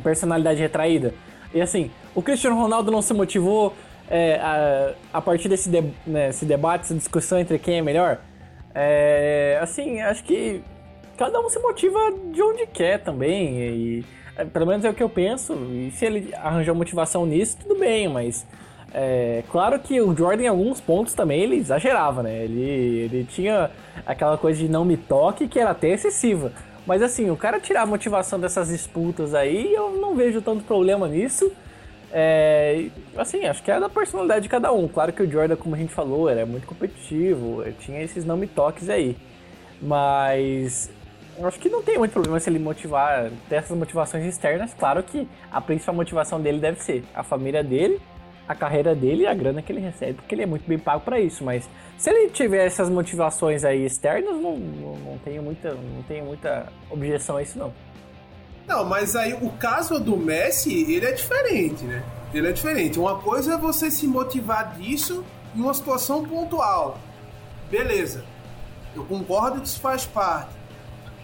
personalidade 0.04 0.60
retraída. 0.60 1.12
E 1.52 1.60
assim, 1.60 1.90
o 2.14 2.22
Cristiano 2.22 2.54
Ronaldo 2.54 2.92
não 2.92 3.02
se 3.02 3.12
motivou 3.12 3.74
é, 4.10 4.36
a, 4.36 4.94
a, 5.18 5.20
partir 5.20 5.48
desse 5.48 5.68
de, 5.68 5.82
né, 6.06 6.30
debate, 6.42 6.84
essa 6.84 6.94
discussão 6.94 7.38
entre 7.38 7.58
quem 7.58 7.78
é 7.78 7.82
melhor? 7.82 8.18
É, 8.74 9.58
assim, 9.60 10.00
acho 10.00 10.24
que 10.24 10.62
cada 11.16 11.40
um 11.40 11.48
se 11.48 11.58
motiva 11.58 11.98
de 12.32 12.42
onde 12.42 12.66
quer 12.66 13.02
também. 13.02 13.58
E, 13.58 14.04
é, 14.36 14.44
pelo 14.44 14.66
menos 14.66 14.84
é 14.84 14.90
o 14.90 14.94
que 14.94 15.02
eu 15.02 15.08
penso. 15.08 15.54
E 15.72 15.90
se 15.90 16.06
ele 16.06 16.34
arranjou 16.34 16.74
motivação 16.74 17.26
nisso, 17.26 17.58
tudo 17.60 17.78
bem, 17.78 18.08
mas. 18.08 18.46
É, 18.94 19.42
claro 19.50 19.78
que 19.78 20.00
o 20.00 20.16
Jordan, 20.16 20.44
em 20.44 20.48
alguns 20.48 20.80
pontos 20.80 21.12
também, 21.12 21.42
ele 21.42 21.56
exagerava, 21.56 22.22
né? 22.22 22.44
Ele, 22.44 22.62
ele 22.62 23.24
tinha 23.24 23.70
aquela 24.06 24.38
coisa 24.38 24.58
de 24.58 24.66
não 24.66 24.82
me 24.82 24.96
toque 24.96 25.46
que 25.46 25.58
era 25.58 25.70
até 25.70 25.90
excessiva. 25.90 26.52
Mas 26.86 27.02
assim, 27.02 27.28
o 27.28 27.36
cara 27.36 27.60
tirar 27.60 27.82
a 27.82 27.86
motivação 27.86 28.40
dessas 28.40 28.68
disputas 28.68 29.34
aí, 29.34 29.74
eu 29.74 29.90
não 29.90 30.14
vejo 30.14 30.40
tanto 30.40 30.64
problema 30.64 31.06
nisso. 31.06 31.52
É, 32.10 32.86
assim, 33.16 33.44
acho 33.44 33.62
que 33.62 33.70
é 33.70 33.78
da 33.78 33.88
personalidade 33.88 34.42
de 34.42 34.48
cada 34.48 34.72
um. 34.72 34.88
Claro 34.88 35.12
que 35.12 35.22
o 35.22 35.30
Jordan, 35.30 35.56
como 35.56 35.74
a 35.74 35.78
gente 35.78 35.92
falou, 35.92 36.28
era 36.28 36.46
muito 36.46 36.66
competitivo, 36.66 37.62
tinha 37.80 38.02
esses 38.02 38.24
não 38.24 38.36
me 38.36 38.46
toques 38.46 38.88
aí. 38.88 39.16
Mas 39.80 40.90
acho 41.46 41.58
que 41.58 41.68
não 41.68 41.82
tem 41.82 41.98
muito 41.98 42.12
problema 42.12 42.40
se 42.40 42.50
ele 42.50 42.58
motivar, 42.58 43.30
ter 43.48 43.56
essas 43.56 43.76
motivações 43.76 44.24
externas. 44.24 44.74
Claro 44.74 45.02
que 45.02 45.28
a 45.50 45.60
principal 45.60 45.94
motivação 45.94 46.40
dele 46.40 46.58
deve 46.58 46.82
ser 46.82 47.04
a 47.14 47.22
família 47.22 47.62
dele, 47.62 48.00
a 48.48 48.54
carreira 48.54 48.94
dele 48.94 49.24
e 49.24 49.26
a 49.26 49.34
grana 49.34 49.60
que 49.60 49.70
ele 49.70 49.80
recebe, 49.80 50.14
porque 50.14 50.34
ele 50.34 50.42
é 50.42 50.46
muito 50.46 50.66
bem 50.66 50.78
pago 50.78 51.02
para 51.04 51.20
isso. 51.20 51.44
Mas 51.44 51.68
se 51.98 52.10
ele 52.10 52.30
tiver 52.30 52.64
essas 52.66 52.88
motivações 52.88 53.64
aí 53.64 53.84
externas, 53.84 54.34
não, 54.40 54.56
não, 54.56 54.96
não, 54.96 55.18
tenho 55.18 55.42
muita, 55.42 55.72
não 55.74 56.02
tenho 56.08 56.24
muita 56.24 56.72
objeção 56.90 57.36
a 57.36 57.42
isso, 57.42 57.58
não. 57.58 57.72
Não, 58.68 58.84
mas 58.84 59.16
aí 59.16 59.32
o 59.32 59.50
caso 59.52 59.98
do 59.98 60.14
Messi, 60.14 60.92
ele 60.92 61.06
é 61.06 61.12
diferente, 61.12 61.84
né? 61.84 62.04
Ele 62.34 62.48
é 62.48 62.52
diferente. 62.52 62.98
Uma 62.98 63.18
coisa 63.18 63.54
é 63.54 63.56
você 63.56 63.90
se 63.90 64.06
motivar 64.06 64.74
disso 64.74 65.24
em 65.56 65.62
uma 65.62 65.72
situação 65.72 66.22
pontual. 66.22 66.98
Beleza. 67.70 68.26
Eu 68.94 69.04
concordo 69.04 69.62
que 69.62 69.66
isso 69.66 69.80
faz 69.80 70.04
parte. 70.04 70.58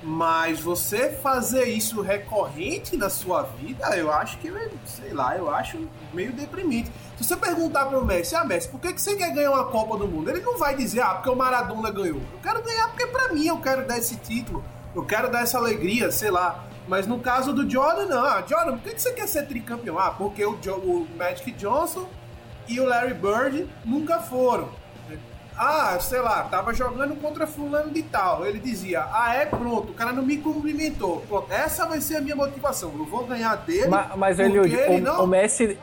Mas 0.02 0.60
você 0.60 1.10
fazer 1.10 1.64
isso 1.64 2.00
recorrente 2.00 2.96
na 2.96 3.08
sua 3.08 3.42
vida, 3.42 3.94
eu 3.96 4.12
acho 4.12 4.38
que, 4.38 4.52
sei 4.84 5.12
lá, 5.12 5.36
eu 5.36 5.48
acho 5.52 5.78
meio 6.12 6.32
deprimente. 6.32 6.90
Se 7.16 7.24
você 7.24 7.36
perguntar 7.36 7.86
para 7.86 7.98
o 7.98 8.04
Messi, 8.04 8.34
ah, 8.34 8.44
Messi, 8.44 8.68
por 8.68 8.80
que, 8.80 8.92
que 8.92 9.00
você 9.00 9.16
quer 9.16 9.32
ganhar 9.32 9.50
uma 9.50 9.64
Copa 9.64 9.96
do 9.96 10.06
Mundo? 10.06 10.30
Ele 10.30 10.40
não 10.40 10.58
vai 10.58 10.74
dizer, 10.74 11.00
ah, 11.00 11.14
porque 11.14 11.30
o 11.30 11.36
Maradona 11.36 11.90
ganhou. 11.90 12.20
Eu 12.20 12.40
quero 12.42 12.62
ganhar 12.62 12.88
porque 12.88 13.06
para 13.06 13.32
mim 13.32 13.46
eu 13.46 13.58
quero 13.58 13.86
dar 13.86 13.96
esse 13.96 14.16
título, 14.16 14.62
eu 14.94 15.04
quero 15.04 15.30
dar 15.30 15.42
essa 15.42 15.58
alegria, 15.58 16.10
sei 16.10 16.30
lá. 16.30 16.64
Mas 16.86 17.06
no 17.06 17.18
caso 17.18 17.52
do 17.52 17.68
Jordan, 17.68 18.06
não. 18.06 18.24
Ah, 18.24 18.44
Jordan, 18.46 18.72
por 18.72 18.82
que, 18.82 18.94
que 18.94 19.02
você 19.02 19.12
quer 19.12 19.26
ser 19.26 19.46
tricampeão? 19.46 19.98
Ah, 19.98 20.10
porque 20.10 20.44
o, 20.44 20.56
jo 20.60 20.74
o 20.74 21.08
Magic 21.16 21.50
Johnson 21.52 22.06
e 22.68 22.78
o 22.78 22.84
Larry 22.84 23.14
Bird 23.14 23.68
nunca 23.84 24.18
foram. 24.20 24.68
Ah, 25.56 25.96
sei 26.00 26.20
lá, 26.20 26.42
tava 26.44 26.74
jogando 26.74 27.14
contra 27.20 27.46
fulano 27.46 27.90
de 27.90 28.02
tal. 28.02 28.44
Ele 28.44 28.58
dizia, 28.58 29.06
ah, 29.12 29.34
é 29.34 29.46
pronto, 29.46 29.92
o 29.92 29.94
cara 29.94 30.12
não 30.12 30.22
me 30.22 30.36
cumprimentou. 30.36 31.20
Pronto, 31.28 31.52
essa 31.52 31.86
vai 31.86 32.00
ser 32.00 32.16
a 32.16 32.20
minha 32.20 32.34
motivação. 32.34 32.92
Eu 32.98 33.04
vou 33.04 33.24
ganhar 33.24 33.54
dele. 33.58 33.86
Mas, 33.86 34.16
mas 34.16 34.38
ele, 34.40 34.58
ele 34.58 35.00
não... 35.00 35.22
o 35.22 35.26
Messi 35.26 35.78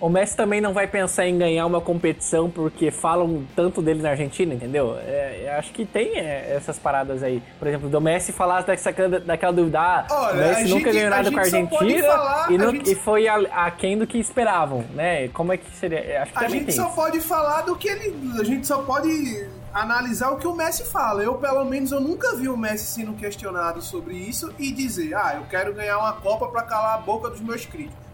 o 0.00 0.08
Messi 0.08 0.36
também 0.36 0.60
não 0.60 0.72
vai 0.72 0.86
pensar 0.86 1.26
em 1.26 1.36
ganhar 1.36 1.66
uma 1.66 1.80
competição 1.80 2.48
porque 2.48 2.90
falam 2.90 3.44
tanto 3.56 3.82
dele 3.82 4.00
na 4.00 4.10
Argentina, 4.10 4.54
entendeu? 4.54 4.96
É, 4.98 5.56
acho 5.58 5.72
que 5.72 5.84
tem 5.84 6.16
é, 6.16 6.54
essas 6.54 6.78
paradas 6.78 7.22
aí. 7.22 7.42
Por 7.58 7.66
exemplo, 7.66 7.88
do 7.88 8.00
Messi 8.00 8.32
falar 8.32 8.62
dessa, 8.62 8.92
daquela 8.92 9.52
dúvida, 9.52 9.80
ah, 9.80 10.06
Olha, 10.08 10.32
o 10.32 10.36
Messi 10.36 10.62
nunca 10.64 10.78
gente, 10.78 10.92
ganhou 10.92 11.10
nada 11.10 11.30
com 11.30 11.38
a 11.38 11.42
Argentina 11.42 12.08
falar, 12.08 12.52
e, 12.52 12.58
não, 12.58 12.70
gente... 12.70 12.92
e, 12.92 12.94
foi 12.94 13.28
aquém 13.28 13.94
a 13.94 13.98
do 13.98 14.06
que 14.06 14.18
esperavam, 14.18 14.84
né? 14.94 15.28
Como 15.28 15.52
é 15.52 15.56
que 15.56 15.70
seria? 15.76 16.22
Acho 16.22 16.32
que 16.32 16.44
a 16.44 16.48
gente 16.48 16.72
só 16.72 16.86
isso. 16.86 16.94
pode 16.94 17.20
falar 17.20 17.62
do 17.62 17.74
que 17.74 17.88
ele. 17.88 18.38
A 18.38 18.44
gente 18.44 18.66
só 18.66 18.82
pode 18.82 19.48
analisar 19.72 20.30
o 20.30 20.36
que 20.36 20.46
o 20.46 20.54
Messi 20.54 20.84
fala. 20.84 21.22
Eu, 21.22 21.34
pelo 21.34 21.64
menos, 21.64 21.90
eu 21.92 22.00
nunca 22.00 22.36
vi 22.36 22.48
o 22.48 22.56
Messi 22.56 22.86
sendo 22.86 23.12
questionado 23.14 23.82
sobre 23.82 24.14
isso 24.14 24.52
e 24.58 24.70
dizer, 24.70 25.14
ah, 25.14 25.34
eu 25.36 25.42
quero 25.50 25.74
ganhar 25.74 25.98
uma 25.98 26.12
Copa 26.12 26.48
para 26.48 26.62
calar 26.62 26.94
a 26.94 26.98
boca 26.98 27.30
dos 27.30 27.40
meus 27.40 27.66
críticos. 27.66 28.07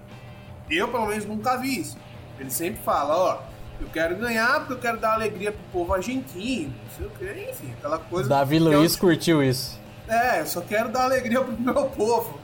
Eu, 0.70 0.89
pelo 0.89 1.07
menos, 1.07 1.24
nunca 1.24 1.57
vi 1.57 1.81
isso. 1.81 1.97
Ele 2.39 2.51
sempre 2.51 2.81
fala, 2.82 3.16
ó, 3.16 3.43
eu 3.81 3.89
quero 3.93 4.16
ganhar 4.16 4.61
porque 4.61 4.73
eu 4.73 4.78
quero 4.78 4.99
dar 4.99 5.15
alegria 5.15 5.53
pro 5.53 5.61
povo 5.73 5.95
argentino, 5.95 6.73
não 6.85 6.97
sei 6.97 7.07
o 7.07 7.11
que, 7.11 7.51
enfim, 7.51 7.73
aquela 7.78 7.99
coisa. 7.99 8.28
Davi 8.28 8.59
Luiz 8.59 8.95
eu... 8.95 9.01
curtiu 9.01 9.43
isso. 9.43 9.78
É, 10.09 10.41
eu 10.41 10.47
só 10.47 10.61
quero 10.61 10.91
dar 10.91 11.05
alegria 11.05 11.41
pro 11.41 11.59
meu 11.59 11.85
povo. 11.91 12.39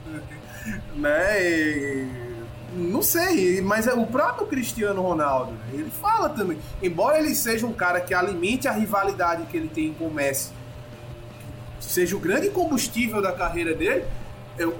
né? 0.95 1.41
E... 1.41 2.31
Não 2.73 3.01
sei, 3.01 3.59
mas 3.59 3.85
é 3.85 3.93
o 3.93 4.07
próprio 4.07 4.47
Cristiano 4.47 5.01
Ronaldo, 5.01 5.53
ele 5.73 5.91
fala 5.91 6.29
também. 6.29 6.57
Embora 6.81 7.19
ele 7.19 7.35
seja 7.35 7.67
um 7.67 7.73
cara 7.73 7.99
que 7.99 8.13
alimente 8.13 8.65
a 8.65 8.71
rivalidade 8.71 9.43
que 9.47 9.57
ele 9.57 9.67
tem 9.67 9.93
com 9.93 10.07
o 10.07 10.13
Messi, 10.13 10.51
seja 11.81 12.15
o 12.15 12.19
grande 12.19 12.49
combustível 12.49 13.21
da 13.21 13.33
carreira 13.33 13.73
dele, 13.73 14.05
é, 14.05 14.07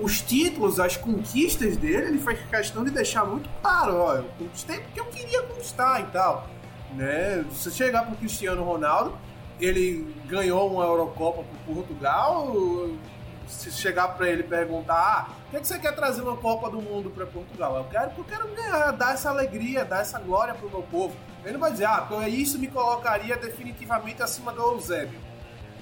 os 0.02 0.22
títulos, 0.22 0.80
as 0.80 0.98
conquistas 0.98 1.77
dele, 1.77 2.07
ele 2.07 2.19
faz 2.19 2.39
questão 2.49 2.84
de 2.84 2.91
deixar 2.91 3.26
muito 3.26 3.49
claro, 3.61 3.98
ó, 3.98 4.15
eu 4.15 4.26
conquistei 4.38 4.80
porque 4.80 4.99
eu 4.99 5.06
queria 5.06 5.41
conquistar 5.43 6.02
e 6.02 6.06
tal, 6.06 6.48
né? 6.93 7.45
Se 7.52 7.64
você 7.64 7.72
chegar 7.72 8.06
pro 8.06 8.15
Cristiano 8.18 8.64
Ronaldo, 8.64 9.18
ele 9.60 10.14
ganhou 10.27 10.72
uma 10.72 10.84
Eurocopa 10.84 11.43
pro 11.43 11.76
Portugal, 11.76 12.53
se 13.48 13.72
chegar 13.72 14.10
para 14.10 14.30
ele 14.30 14.43
perguntar, 14.43 14.95
ah, 14.95 15.34
por 15.49 15.60
que, 15.60 15.68
você 15.68 15.77
quer 15.77 15.93
trazer 15.93 16.22
uma 16.22 16.38
Copa 16.38 16.69
do 16.69 16.81
Mundo 16.81 17.10
para 17.10 17.26
Portugal? 17.26 17.77
Eu 17.77 17.84
quero 17.85 18.11
porque 18.11 18.34
eu 18.34 18.38
quero 18.38 18.56
ganhar, 18.56 18.91
dar 18.91 19.14
essa 19.14 19.30
alegria, 19.30 19.84
dar 19.84 20.02
essa 20.02 20.19
glória 20.19 20.53
pro 20.53 20.69
meu 20.69 20.84
povo. 20.84 21.15
Ele 21.43 21.57
vai 21.57 21.72
dizer, 21.72 21.85
ah, 21.85 22.03
então 22.06 22.26
isso 22.27 22.57
me 22.57 22.68
colocaria 22.68 23.35
definitivamente 23.35 24.23
acima 24.23 24.52
do 24.52 24.61
Eusébio. 24.61 25.19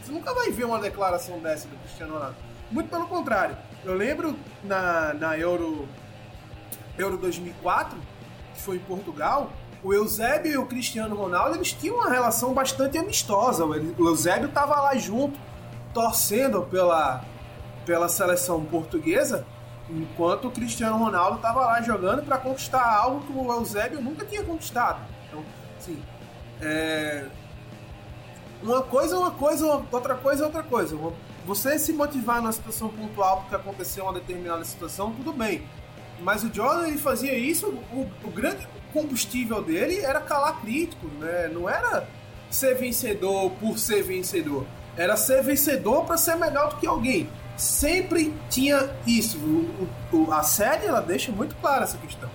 Você 0.01 0.11
nunca 0.11 0.33
vai 0.33 0.49
ver 0.51 0.63
uma 0.63 0.79
declaração 0.79 1.39
dessa 1.39 1.67
do 1.67 1.75
Cristiano 1.77 2.13
Ronaldo. 2.13 2.35
Muito 2.71 2.89
pelo 2.89 3.07
contrário. 3.07 3.57
Eu 3.83 3.93
lembro 3.93 4.35
na, 4.63 5.13
na 5.13 5.37
Euro, 5.37 5.87
Euro 6.97 7.17
2004, 7.17 7.97
que 8.53 8.61
foi 8.61 8.75
em 8.75 8.79
Portugal, 8.79 9.51
o 9.81 9.93
Eusébio 9.93 10.51
e 10.51 10.57
o 10.57 10.65
Cristiano 10.65 11.15
Ronaldo 11.15 11.55
eles 11.55 11.71
tinham 11.71 11.95
uma 11.95 12.09
relação 12.09 12.53
bastante 12.53 12.97
amistosa. 12.97 13.63
O 13.65 14.07
Eusébio 14.07 14.49
estava 14.49 14.81
lá 14.81 14.95
junto, 14.97 15.39
torcendo 15.93 16.63
pela, 16.63 17.23
pela 17.85 18.09
seleção 18.09 18.63
portuguesa, 18.65 19.45
enquanto 19.89 20.49
o 20.49 20.51
Cristiano 20.51 20.97
Ronaldo 20.97 21.37
estava 21.37 21.61
lá 21.61 21.81
jogando 21.81 22.23
para 22.23 22.37
conquistar 22.37 22.85
algo 22.85 23.21
que 23.21 23.31
o 23.31 23.51
Eusébio 23.51 24.01
nunca 24.01 24.25
tinha 24.25 24.43
conquistado. 24.43 24.99
Então, 25.27 25.43
assim, 25.77 26.01
é... 26.61 27.25
uma 28.61 28.81
coisa 28.81 29.15
é 29.15 29.17
uma 29.17 29.31
coisa, 29.31 29.65
outra 29.89 30.15
coisa 30.15 30.43
é 30.43 30.45
outra 30.45 30.63
coisa. 30.63 30.97
Você 31.49 31.79
se 31.79 31.91
motivar 31.93 32.43
na 32.43 32.51
situação 32.51 32.89
pontual 32.89 33.37
porque 33.37 33.55
aconteceu 33.55 34.03
uma 34.03 34.13
determinada 34.13 34.63
situação, 34.63 35.11
tudo 35.13 35.33
bem. 35.33 35.63
Mas 36.19 36.43
o 36.43 36.53
Jordan 36.53 36.87
ele 36.87 36.99
fazia 36.99 37.35
isso, 37.35 37.69
o, 37.91 38.07
o 38.23 38.29
grande 38.29 38.67
combustível 38.93 39.59
dele 39.59 39.99
era 39.99 40.21
calar 40.21 40.61
críticos, 40.61 41.11
né? 41.13 41.49
Não 41.51 41.67
era 41.67 42.07
ser 42.51 42.75
vencedor 42.75 43.49
por 43.59 43.79
ser 43.79 44.03
vencedor. 44.03 44.63
Era 44.95 45.17
ser 45.17 45.41
vencedor 45.41 46.05
para 46.05 46.17
ser 46.17 46.35
melhor 46.35 46.69
do 46.69 46.75
que 46.75 46.85
alguém. 46.85 47.27
sempre 47.57 48.31
tinha 48.47 48.87
isso. 49.07 49.39
O, 49.39 49.89
o, 50.15 50.31
a 50.31 50.43
série 50.43 50.85
ela 50.85 51.01
deixa 51.01 51.31
muito 51.31 51.55
clara 51.55 51.83
essa 51.83 51.97
questão. 51.97 52.29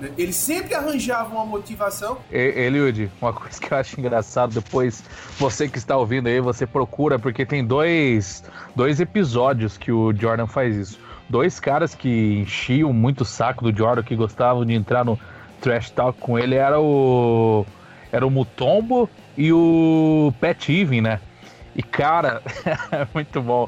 Né? 0.00 0.10
Ele 0.16 0.32
sempre 0.32 0.74
arranjava 0.74 1.34
uma 1.34 1.44
motivação. 1.44 2.18
Eliud, 2.30 3.10
uma 3.20 3.32
coisa 3.32 3.60
que 3.60 3.72
eu 3.72 3.78
acho 3.78 4.00
engraçado, 4.00 4.54
depois 4.54 5.02
você 5.38 5.68
que 5.68 5.78
está 5.78 5.96
ouvindo 5.96 6.28
aí, 6.28 6.40
você 6.40 6.66
procura, 6.66 7.18
porque 7.18 7.44
tem 7.44 7.64
dois, 7.64 8.42
dois 8.74 9.00
episódios 9.00 9.76
que 9.76 9.92
o 9.92 10.12
Jordan 10.14 10.46
faz 10.46 10.76
isso. 10.76 10.98
Dois 11.28 11.60
caras 11.60 11.94
que 11.94 12.40
enchiam 12.40 12.92
muito 12.92 13.20
o 13.20 13.24
saco 13.24 13.70
do 13.70 13.76
Jordan, 13.76 14.02
que 14.02 14.16
gostavam 14.16 14.64
de 14.64 14.74
entrar 14.74 15.04
no 15.04 15.18
trash 15.60 15.90
talk 15.90 16.18
com 16.18 16.38
ele, 16.38 16.56
era 16.56 16.80
o. 16.80 17.64
Era 18.12 18.26
o 18.26 18.30
Mutombo 18.30 19.08
e 19.38 19.52
o 19.52 20.32
Pat 20.40 20.68
Even, 20.68 21.02
né? 21.02 21.20
E 21.80 21.82
cara, 21.82 22.42
é 22.92 23.06
muito 23.14 23.40
bom. 23.40 23.66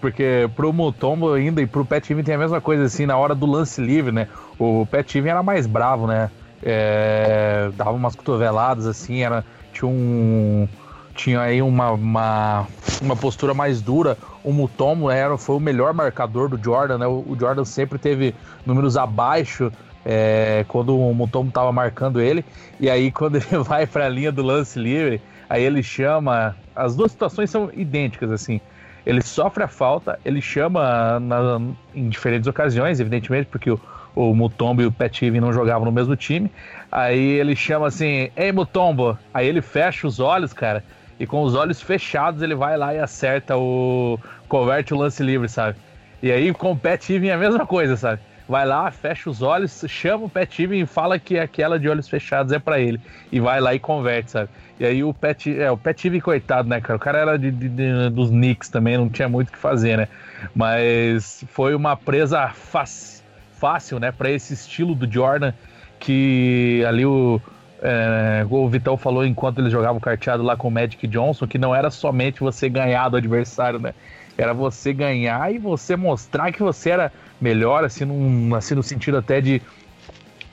Porque 0.00 0.48
pro 0.56 0.72
Mutombo 0.72 1.34
ainda 1.34 1.60
e 1.60 1.66
pro 1.66 1.84
Pat 1.84 2.08
Even 2.08 2.24
tem 2.24 2.34
a 2.34 2.38
mesma 2.38 2.58
coisa 2.58 2.84
assim, 2.84 3.04
na 3.04 3.18
hora 3.18 3.34
do 3.34 3.44
lance 3.44 3.82
livre, 3.82 4.10
né? 4.10 4.28
O 4.58 4.86
Pat 4.90 5.14
Even 5.14 5.30
era 5.30 5.42
mais 5.42 5.66
bravo, 5.66 6.06
né? 6.06 6.30
É, 6.62 7.70
dava 7.76 7.90
umas 7.90 8.14
cotoveladas 8.14 8.86
assim, 8.86 9.22
era, 9.22 9.44
tinha 9.74 9.86
um. 9.86 10.66
Tinha 11.14 11.42
aí 11.42 11.60
uma, 11.60 11.90
uma, 11.90 12.66
uma 13.02 13.14
postura 13.14 13.52
mais 13.52 13.82
dura. 13.82 14.16
O 14.42 14.54
Mutombo 14.54 15.10
era, 15.10 15.36
foi 15.36 15.56
o 15.56 15.60
melhor 15.60 15.92
marcador 15.92 16.48
do 16.48 16.58
Jordan, 16.62 16.96
né? 16.96 17.06
O, 17.06 17.26
o 17.28 17.36
Jordan 17.38 17.66
sempre 17.66 17.98
teve 17.98 18.34
números 18.64 18.96
abaixo 18.96 19.70
é, 20.02 20.64
quando 20.66 20.98
o 20.98 21.12
Mutombo 21.12 21.52
tava 21.52 21.70
marcando 21.72 22.22
ele. 22.22 22.42
E 22.78 22.88
aí, 22.88 23.12
quando 23.12 23.36
ele 23.52 23.62
vai 23.62 23.86
para 23.86 24.06
a 24.06 24.08
linha 24.08 24.32
do 24.32 24.42
lance 24.42 24.78
livre, 24.78 25.20
aí 25.50 25.64
ele 25.64 25.82
chama. 25.82 26.56
As 26.74 26.94
duas 26.94 27.10
situações 27.10 27.50
são 27.50 27.70
idênticas, 27.74 28.30
assim. 28.30 28.60
Ele 29.04 29.20
sofre 29.20 29.64
a 29.64 29.68
falta, 29.68 30.18
ele 30.24 30.40
chama 30.40 31.18
na, 31.18 31.60
em 31.94 32.08
diferentes 32.08 32.46
ocasiões, 32.46 33.00
evidentemente, 33.00 33.48
porque 33.50 33.70
o, 33.70 33.80
o 34.14 34.34
Mutombo 34.34 34.82
e 34.82 34.86
o 34.86 34.92
Pat 34.92 35.22
Even 35.22 35.40
não 35.40 35.52
jogavam 35.52 35.84
no 35.84 35.92
mesmo 35.92 36.14
time. 36.14 36.50
Aí 36.92 37.32
ele 37.32 37.56
chama 37.56 37.88
assim: 37.88 38.30
Ei, 38.36 38.52
Mutombo! 38.52 39.18
Aí 39.34 39.48
ele 39.48 39.60
fecha 39.60 40.06
os 40.06 40.20
olhos, 40.20 40.52
cara, 40.52 40.84
e 41.18 41.26
com 41.26 41.42
os 41.42 41.54
olhos 41.54 41.82
fechados 41.82 42.40
ele 42.42 42.54
vai 42.54 42.76
lá 42.76 42.94
e 42.94 43.00
acerta 43.00 43.56
o. 43.56 44.18
converte 44.48 44.94
o 44.94 44.96
lance 44.96 45.22
livre, 45.22 45.48
sabe? 45.48 45.76
E 46.22 46.30
aí 46.30 46.52
com 46.52 46.72
o 46.72 46.76
Pat 46.76 47.10
Even 47.10 47.30
é 47.30 47.32
a 47.32 47.38
mesma 47.38 47.66
coisa, 47.66 47.96
sabe? 47.96 48.20
Vai 48.50 48.66
lá, 48.66 48.90
fecha 48.90 49.30
os 49.30 49.42
olhos, 49.42 49.84
chama 49.86 50.24
o 50.24 50.28
Pat 50.28 50.58
Even 50.58 50.80
e 50.80 50.86
fala 50.86 51.20
que 51.20 51.38
aquela 51.38 51.78
de 51.78 51.88
olhos 51.88 52.08
fechados 52.08 52.52
é 52.52 52.58
para 52.58 52.80
ele. 52.80 53.00
E 53.30 53.38
vai 53.38 53.60
lá 53.60 53.72
e 53.72 53.78
converte, 53.78 54.32
sabe? 54.32 54.50
E 54.78 54.84
aí 54.84 55.04
o 55.04 55.14
Pat, 55.14 55.46
é, 55.46 55.70
o 55.70 55.76
Pat 55.76 56.04
coitado, 56.20 56.68
né, 56.68 56.80
cara? 56.80 56.96
O 56.96 57.00
cara 57.00 57.18
era 57.18 57.38
de, 57.38 57.50
de, 57.50 57.68
de, 57.68 58.10
dos 58.10 58.28
Knicks 58.30 58.68
também, 58.68 58.98
não 58.98 59.08
tinha 59.08 59.28
muito 59.28 59.50
o 59.50 59.52
que 59.52 59.58
fazer, 59.58 59.96
né? 59.96 60.08
Mas 60.54 61.44
foi 61.48 61.76
uma 61.76 61.96
presa 61.96 62.48
fácil, 62.48 63.22
fácil 63.52 64.00
né, 64.00 64.10
para 64.10 64.30
esse 64.30 64.52
estilo 64.52 64.94
do 64.94 65.10
Jordan, 65.10 65.52
que 66.00 66.84
ali 66.88 67.06
o. 67.06 67.40
É, 67.82 68.44
o 68.50 68.68
Vitão 68.68 68.96
falou 68.96 69.24
enquanto 69.24 69.60
eles 69.60 69.72
jogavam 69.72 69.98
carteado 69.98 70.42
lá 70.42 70.54
com 70.54 70.68
o 70.68 70.70
Magic 70.70 71.06
Johnson, 71.06 71.46
que 71.46 71.56
não 71.56 71.74
era 71.74 71.90
somente 71.90 72.40
você 72.40 72.68
ganhar 72.68 73.08
do 73.08 73.16
adversário, 73.16 73.78
né? 73.78 73.94
Era 74.36 74.52
você 74.52 74.92
ganhar 74.92 75.54
e 75.54 75.58
você 75.58 75.96
mostrar 75.96 76.52
que 76.52 76.62
você 76.62 76.90
era 76.90 77.12
melhor, 77.40 77.84
assim, 77.84 78.04
num, 78.04 78.54
assim 78.54 78.74
no 78.74 78.82
sentido 78.82 79.16
até 79.16 79.40
de 79.40 79.62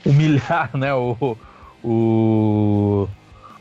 humilhar 0.04 0.70
né, 0.74 0.92
o, 0.94 1.36
o, 1.82 3.08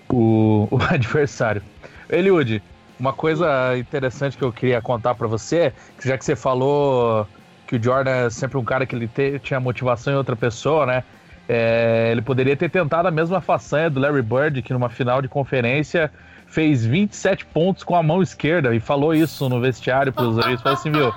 o, 0.10 0.68
o 0.72 0.78
adversário. 0.90 1.62
Eliud, 2.10 2.62
uma 3.00 3.14
coisa 3.14 3.78
interessante 3.78 4.38
que 4.38 4.44
eu 4.44 4.52
queria 4.52 4.82
contar 4.82 5.16
para 5.16 5.28
você, 5.28 5.74
que 6.00 6.08
já 6.08 6.18
que 6.18 6.26
você 6.26 6.36
falou 6.36 7.28
que 7.68 7.76
o 7.76 7.84
Jordan 7.84 8.12
é 8.12 8.30
sempre 8.30 8.58
um 8.58 8.64
cara 8.64 8.86
que 8.86 8.96
ele 8.96 9.08
te, 9.08 9.40
tinha 9.40 9.60
motivação 9.60 10.14
em 10.14 10.16
outra 10.16 10.36
pessoa, 10.36 10.86
né? 10.86 11.04
É, 11.50 12.10
ele 12.12 12.22
poderia 12.22 12.56
ter 12.56 12.70
tentado 12.70 13.08
a 13.08 13.12
mesma 13.12 13.40
façanha 13.40 13.90
do 13.90 14.00
Larry 14.00 14.22
Bird, 14.22 14.62
que 14.62 14.74
numa 14.74 14.90
final 14.90 15.22
de 15.22 15.28
conferência 15.28 16.12
fez 16.58 16.84
27 16.84 17.46
pontos 17.46 17.84
com 17.84 17.96
a 17.96 18.02
mão 18.02 18.20
esquerda 18.20 18.74
e 18.74 18.80
falou 18.80 19.14
isso 19.14 19.48
no 19.48 19.62
vestiário 19.62 20.12
para 20.12 20.24
os 20.24 20.38
Falou 20.38 20.74
assim, 20.74 20.92
viu, 20.92 21.14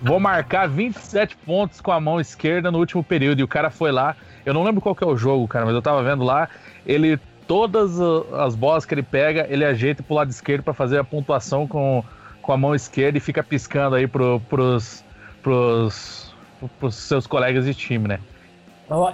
vou 0.00 0.20
marcar 0.20 0.68
27 0.68 1.36
pontos 1.38 1.80
com 1.80 1.90
a 1.90 1.98
mão 1.98 2.20
esquerda 2.20 2.70
no 2.70 2.78
último 2.78 3.02
período. 3.02 3.40
E 3.40 3.42
o 3.42 3.48
cara 3.48 3.68
foi 3.68 3.90
lá, 3.90 4.14
eu 4.44 4.54
não 4.54 4.62
lembro 4.62 4.80
qual 4.80 4.94
que 4.94 5.02
é 5.02 5.06
o 5.08 5.16
jogo, 5.16 5.48
cara, 5.48 5.66
mas 5.66 5.74
eu 5.74 5.82
tava 5.82 6.04
vendo 6.04 6.22
lá, 6.22 6.48
ele 6.86 7.18
todas 7.48 8.00
as 8.32 8.54
bolas 8.54 8.86
que 8.86 8.94
ele 8.94 9.02
pega, 9.02 9.44
ele 9.50 9.64
ajeita 9.64 10.04
pro 10.04 10.14
lado 10.14 10.30
esquerdo 10.30 10.62
para 10.62 10.72
fazer 10.72 11.00
a 11.00 11.04
pontuação 11.04 11.66
com, 11.66 12.04
com 12.40 12.52
a 12.52 12.56
mão 12.56 12.72
esquerda 12.72 13.18
e 13.18 13.20
fica 13.20 13.42
piscando 13.42 13.96
aí 13.96 14.06
pro, 14.06 14.40
pros, 14.48 15.04
pros, 15.42 16.32
pros 16.78 16.94
seus 16.94 17.26
colegas 17.26 17.64
de 17.64 17.74
time, 17.74 18.06
né? 18.06 18.20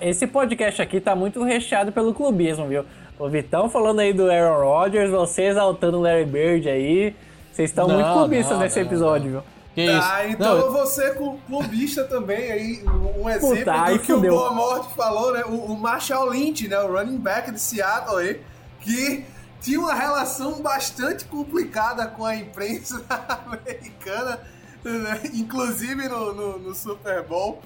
Esse 0.03 0.27
podcast 0.27 0.83
aqui 0.83 1.01
tá 1.01 1.17
muito 1.17 1.43
recheado 1.43 1.93
pelo 1.93 2.13
clubismo, 2.13 2.69
viu? 2.69 2.85
O 3.19 3.29
Vitão 3.29 3.69
falando 3.69 4.01
aí 4.01 4.13
do 4.13 4.31
Aaron 4.31 4.65
Rodgers, 4.65 5.11
você 5.11 5.43
exaltando 5.45 5.99
o 5.99 6.01
Larry 6.01 6.25
Bird 6.25 6.69
aí. 6.69 7.15
Vocês 7.53 7.71
estão 7.71 7.87
muito 7.89 8.13
clubistas 8.13 8.59
nesse 8.59 8.81
não, 8.81 8.87
episódio, 8.87 9.31
viu? 9.31 9.43
Que 9.75 9.89
ah, 9.89 10.29
então 10.29 10.59
não, 10.59 10.67
eu 10.67 10.73
vou 10.73 10.87
ser 10.87 11.17
clubista 11.47 12.05
também 12.05 12.53
aí. 12.53 12.85
Um 13.19 13.29
exemplo 13.29 13.59
Puta, 13.59 13.93
do 13.93 13.99
que 13.99 14.13
fudeu. 14.13 14.35
o 14.35 14.37
Boa 14.37 14.53
Morte 14.53 14.95
falou, 14.95 15.33
né? 15.33 15.45
O, 15.47 15.73
o, 15.73 15.77
Marshall 15.79 16.29
Lynch, 16.29 16.69
né? 16.69 16.79
O 16.81 16.93
running 16.93 17.19
back 17.19 17.51
de 17.51 17.59
Seattle 17.59 18.19
aí, 18.19 18.41
que 18.81 19.25
tinha 19.63 19.81
uma 19.81 19.95
relação 19.95 20.61
bastante 20.61 21.25
complicada 21.25 22.07
com 22.07 22.27
a 22.27 22.37
imprensa 22.37 23.03
americana, 23.47 24.41
né? 24.85 25.21
inclusive 25.33 26.07
no, 26.09 26.35
no, 26.35 26.59
no 26.59 26.75
Super 26.75 27.23
Bowl. 27.23 27.63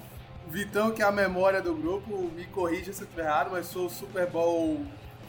Vitão, 0.49 0.91
que 0.91 1.01
é 1.01 1.05
a 1.05 1.11
memória 1.11 1.61
do 1.61 1.73
grupo, 1.73 2.31
me 2.33 2.45
corrija 2.45 2.93
se 2.93 3.01
eu 3.01 3.05
estiver 3.05 3.25
errado, 3.25 3.49
mas 3.51 3.67
sou 3.67 3.87
o 3.87 3.89
Super 3.89 4.27
Bowl 4.27 4.79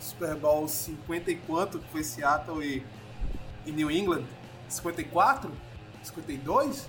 Super 0.01 0.35
Bowl 0.35 0.69
50 0.69 1.31
e 1.31 1.37
quanto, 1.37 1.79
que 1.79 1.89
foi 1.91 2.03
Seattle 2.03 2.65
e, 2.65 2.83
e 3.67 3.73
New 3.73 3.91
England? 3.91 4.25
54? 4.69 5.51
52? 6.03 6.89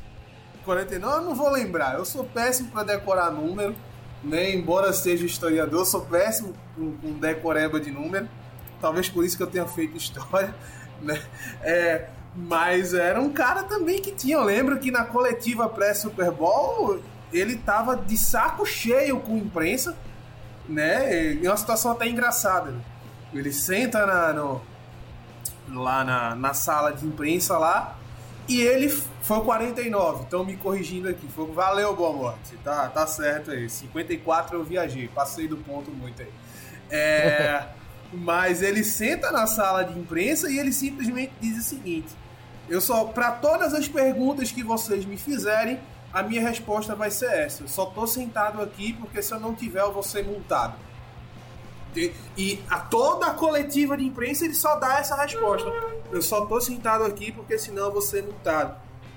49? 0.64 1.18
Eu 1.18 1.22
não 1.24 1.36
vou 1.36 1.50
lembrar. 1.50 1.96
Eu 1.96 2.06
sou 2.06 2.24
péssimo 2.24 2.70
para 2.70 2.84
decorar 2.84 3.32
número, 3.32 3.76
né? 4.24 4.54
Embora 4.54 4.94
seja 4.94 5.26
historiador, 5.26 5.86
sou 5.86 6.02
péssimo 6.02 6.54
com, 6.76 6.96
com 6.98 7.14
decoreba 7.14 7.80
de 7.80 7.92
número. 7.92 8.28
Talvez 8.82 9.10
por 9.10 9.26
isso 9.26 9.36
que 9.36 9.44
eu 9.44 9.48
tenha 9.48 9.66
feito 9.68 9.98
história, 9.98 10.54
né? 11.02 11.22
É, 11.62 12.10
mas 12.36 12.94
era 12.94 13.20
um 13.20 13.32
cara 13.32 13.64
também 13.64 14.02
que 14.02 14.12
tinha. 14.12 14.38
Eu 14.38 14.44
lembro 14.44 14.80
que 14.80 14.92
na 14.92 15.06
coletiva 15.06 15.68
pré-Super 15.68 16.32
Bowl 16.32 17.00
ele 17.32 17.58
tava 17.58 17.96
de 17.96 18.18
saco 18.18 18.66
cheio 18.66 19.20
com 19.20 19.36
a 19.36 19.38
imprensa, 19.38 19.98
né? 20.68 21.34
E 21.34 21.48
uma 21.48 21.58
situação 21.58 21.92
até 21.92 22.08
engraçada. 22.08 22.72
Né? 22.72 22.82
Ele 23.34 23.52
senta 23.52 24.06
na, 24.06 24.34
no, 24.34 24.62
lá 25.72 26.04
na, 26.04 26.36
na 26.36 26.54
sala 26.54 26.92
de 26.92 27.06
imprensa 27.06 27.58
lá 27.58 27.96
e 28.48 28.60
ele 28.62 28.90
foi 28.90 29.42
49, 29.42 30.24
então 30.24 30.44
me 30.44 30.58
corrigindo 30.58 31.08
aqui. 31.08 31.28
Foi, 31.28 31.46
valeu, 31.52 31.96
boa 31.96 32.12
morte. 32.12 32.58
Tá, 32.64 32.88
tá 32.88 33.06
certo 33.06 33.52
aí. 33.52 33.70
54 33.70 34.58
eu 34.58 34.64
viajei, 34.64 35.08
passei 35.08 35.48
do 35.48 35.58
ponto 35.58 35.92
muito 35.92 36.24
aí. 36.24 36.30
É, 36.90 37.68
mas 38.12 38.64
ele 38.64 38.84
senta 38.84 39.32
na 39.32 39.46
sala 39.46 39.84
de 39.84 39.98
imprensa 39.98 40.50
e 40.50 40.58
ele 40.58 40.74
simplesmente 40.74 41.32
diz 41.40 41.60
o 41.60 41.62
seguinte: 41.62 42.08
Eu 42.68 42.82
só, 42.82 43.06
para 43.06 43.34
todas 43.34 43.76
as 43.76 43.88
perguntas 43.88 44.52
que 44.52 44.64
vocês 44.64 45.06
me 45.06 45.16
fizerem, 45.16 45.80
a 46.12 46.24
minha 46.24 46.42
resposta 46.42 46.96
vai 46.96 47.12
ser 47.12 47.32
essa. 47.32 47.62
Eu 47.62 47.68
só 47.68 47.86
tô 47.86 48.08
sentado 48.08 48.64
aqui 48.64 48.94
porque 48.94 49.22
se 49.22 49.32
eu 49.32 49.40
não 49.40 49.54
tiver 49.54 49.82
eu 49.82 49.94
vou 49.94 50.02
ser 50.02 50.26
multado. 50.26 50.74
E 52.38 52.60
a 52.70 52.80
toda 52.80 53.28
a 53.28 53.34
coletiva 53.34 53.98
de 53.98 54.06
imprensa 54.06 54.46
ele 54.46 54.54
só 54.54 54.76
dá 54.76 55.00
essa 55.00 55.16
resposta. 55.16 55.72
Eu 56.12 56.22
só 56.22 56.46
tô 56.46 56.60
sentado 56.62 57.04
aqui 57.04 57.32
porque 57.32 57.58
senão 57.58 57.86
eu 57.86 57.92
vou 57.92 58.02
ser. 58.02 58.26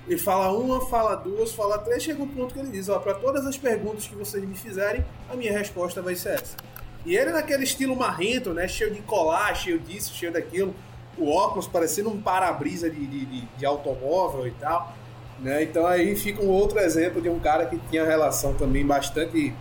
Ele 0.07 0.19
fala 0.19 0.51
uma, 0.51 0.81
fala 0.87 1.15
duas, 1.15 1.53
fala 1.53 1.77
três, 1.77 2.03
chega 2.03 2.21
um 2.21 2.27
ponto 2.27 2.53
que 2.53 2.59
ele 2.59 2.71
diz: 2.71 2.89
Ó, 2.89 2.99
para 2.99 3.13
todas 3.13 3.45
as 3.45 3.57
perguntas 3.57 4.07
que 4.07 4.15
vocês 4.15 4.43
me 4.43 4.55
fizerem, 4.55 5.05
a 5.29 5.35
minha 5.35 5.57
resposta 5.57 6.01
vai 6.01 6.15
ser 6.15 6.35
essa. 6.35 6.57
E 7.05 7.15
ele 7.15 7.31
naquele 7.31 7.63
estilo 7.63 7.95
marrento, 7.95 8.53
né? 8.53 8.67
Cheio 8.67 8.93
de 8.93 9.01
colar, 9.01 9.53
cheio 9.55 9.79
disso, 9.79 10.13
cheio 10.13 10.31
daquilo. 10.31 10.73
O 11.17 11.29
óculos 11.29 11.67
parecendo 11.67 12.09
um 12.09 12.21
para-brisa 12.21 12.89
de, 12.89 13.05
de, 13.05 13.25
de, 13.25 13.41
de, 13.41 13.65
automóvel 13.65 14.47
e 14.47 14.51
tal. 14.51 14.95
Né? 15.39 15.63
Então 15.63 15.85
aí 15.85 16.15
fica 16.15 16.41
um 16.41 16.49
outro 16.49 16.79
exemplo 16.79 17.21
de 17.21 17.29
um 17.29 17.39
cara 17.39 17.65
que 17.65 17.77
tinha 17.89 18.03
relação 18.03 18.53
também 18.53 18.85
bastante. 18.85 19.53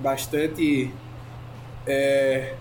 bastante 0.00 0.92
é, 1.86 2.54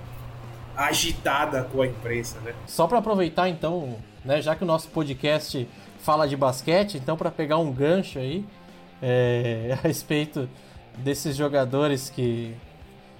agitada 0.75 1.63
com 1.63 1.81
a 1.81 1.87
imprensa, 1.87 2.39
né? 2.41 2.53
Só 2.67 2.87
para 2.87 2.99
aproveitar 2.99 3.49
então, 3.49 3.97
né, 4.23 4.41
já 4.41 4.55
que 4.55 4.63
o 4.63 4.67
nosso 4.67 4.89
podcast 4.89 5.67
fala 5.99 6.27
de 6.27 6.35
basquete, 6.35 6.97
então 6.97 7.15
para 7.15 7.31
pegar 7.31 7.57
um 7.57 7.71
gancho 7.71 8.19
aí 8.19 8.45
é, 9.01 9.69
a 9.79 9.87
respeito 9.87 10.49
desses 10.97 11.35
jogadores 11.35 12.09
que, 12.09 12.55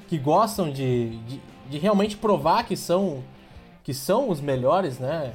que 0.08 0.18
gostam 0.18 0.72
de, 0.72 1.18
de, 1.20 1.42
de, 1.70 1.78
realmente 1.78 2.16
provar 2.18 2.66
que 2.66 2.78
são 2.78 3.24
que 3.84 3.94
são 3.94 4.30
os 4.30 4.40
melhores, 4.40 4.98
né, 4.98 5.34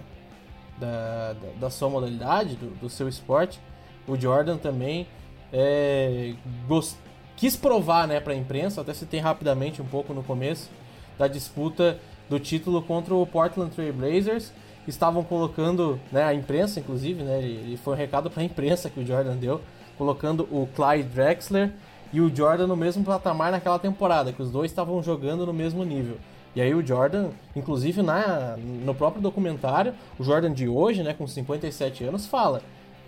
da, 0.79 1.35
da, 1.35 1.49
da 1.61 1.71
sua 1.71 1.91
modalidade, 1.91 2.57
do, 2.57 2.71
do, 2.77 2.89
seu 2.89 3.07
esporte. 3.07 3.61
O 4.07 4.17
Jordan 4.17 4.57
também 4.57 5.07
é, 5.53 6.35
gost... 6.67 6.97
quis 7.39 7.55
provar 7.55 8.09
né, 8.09 8.19
para 8.19 8.33
a 8.33 8.37
imprensa, 8.37 8.81
até 8.81 8.93
citei 8.93 9.21
rapidamente 9.21 9.81
um 9.81 9.85
pouco 9.85 10.13
no 10.13 10.25
começo, 10.25 10.69
da 11.17 11.29
disputa 11.29 11.99
do 12.29 12.39
título 12.39 12.83
contra 12.83 13.15
o 13.15 13.25
Portland 13.25 13.73
Trail 13.73 13.93
Blazers. 13.93 14.53
Estavam 14.89 15.23
colocando, 15.23 16.01
né, 16.11 16.25
a 16.25 16.35
imprensa 16.35 16.81
inclusive, 16.81 17.23
né, 17.23 17.39
ele, 17.39 17.77
foi 17.77 17.95
um 17.95 17.97
recado 17.97 18.29
para 18.29 18.43
a 18.43 18.45
imprensa 18.45 18.91
que 18.91 18.99
o 18.99 19.07
Jordan 19.07 19.37
deu, 19.37 19.61
colocando 19.97 20.49
o 20.51 20.69
Clyde 20.75 21.09
Drexler 21.11 21.73
e 22.13 22.21
o 22.21 22.35
Jordan 22.35 22.67
no 22.67 22.77
mesmo 22.77 23.05
patamar 23.05 23.53
naquela 23.53 23.79
temporada, 23.79 24.33
que 24.33 24.43
os 24.43 24.51
dois 24.51 24.71
estavam 24.71 25.01
jogando 25.01 25.47
no 25.47 25.53
mesmo 25.53 25.85
nível. 25.85 26.17
E 26.57 26.61
aí 26.61 26.75
o 26.75 26.85
Jordan, 26.85 27.29
inclusive 27.55 28.03
na, 28.03 28.57
no 28.57 28.95
próprio 28.95 29.23
documentário, 29.23 29.95
o 30.19 30.25
Jordan 30.25 30.53
de 30.53 30.67
hoje, 30.67 31.05
né, 31.05 31.15
com 31.15 31.25
57 31.25 32.03
anos, 32.03 32.27
fala: 32.27 32.63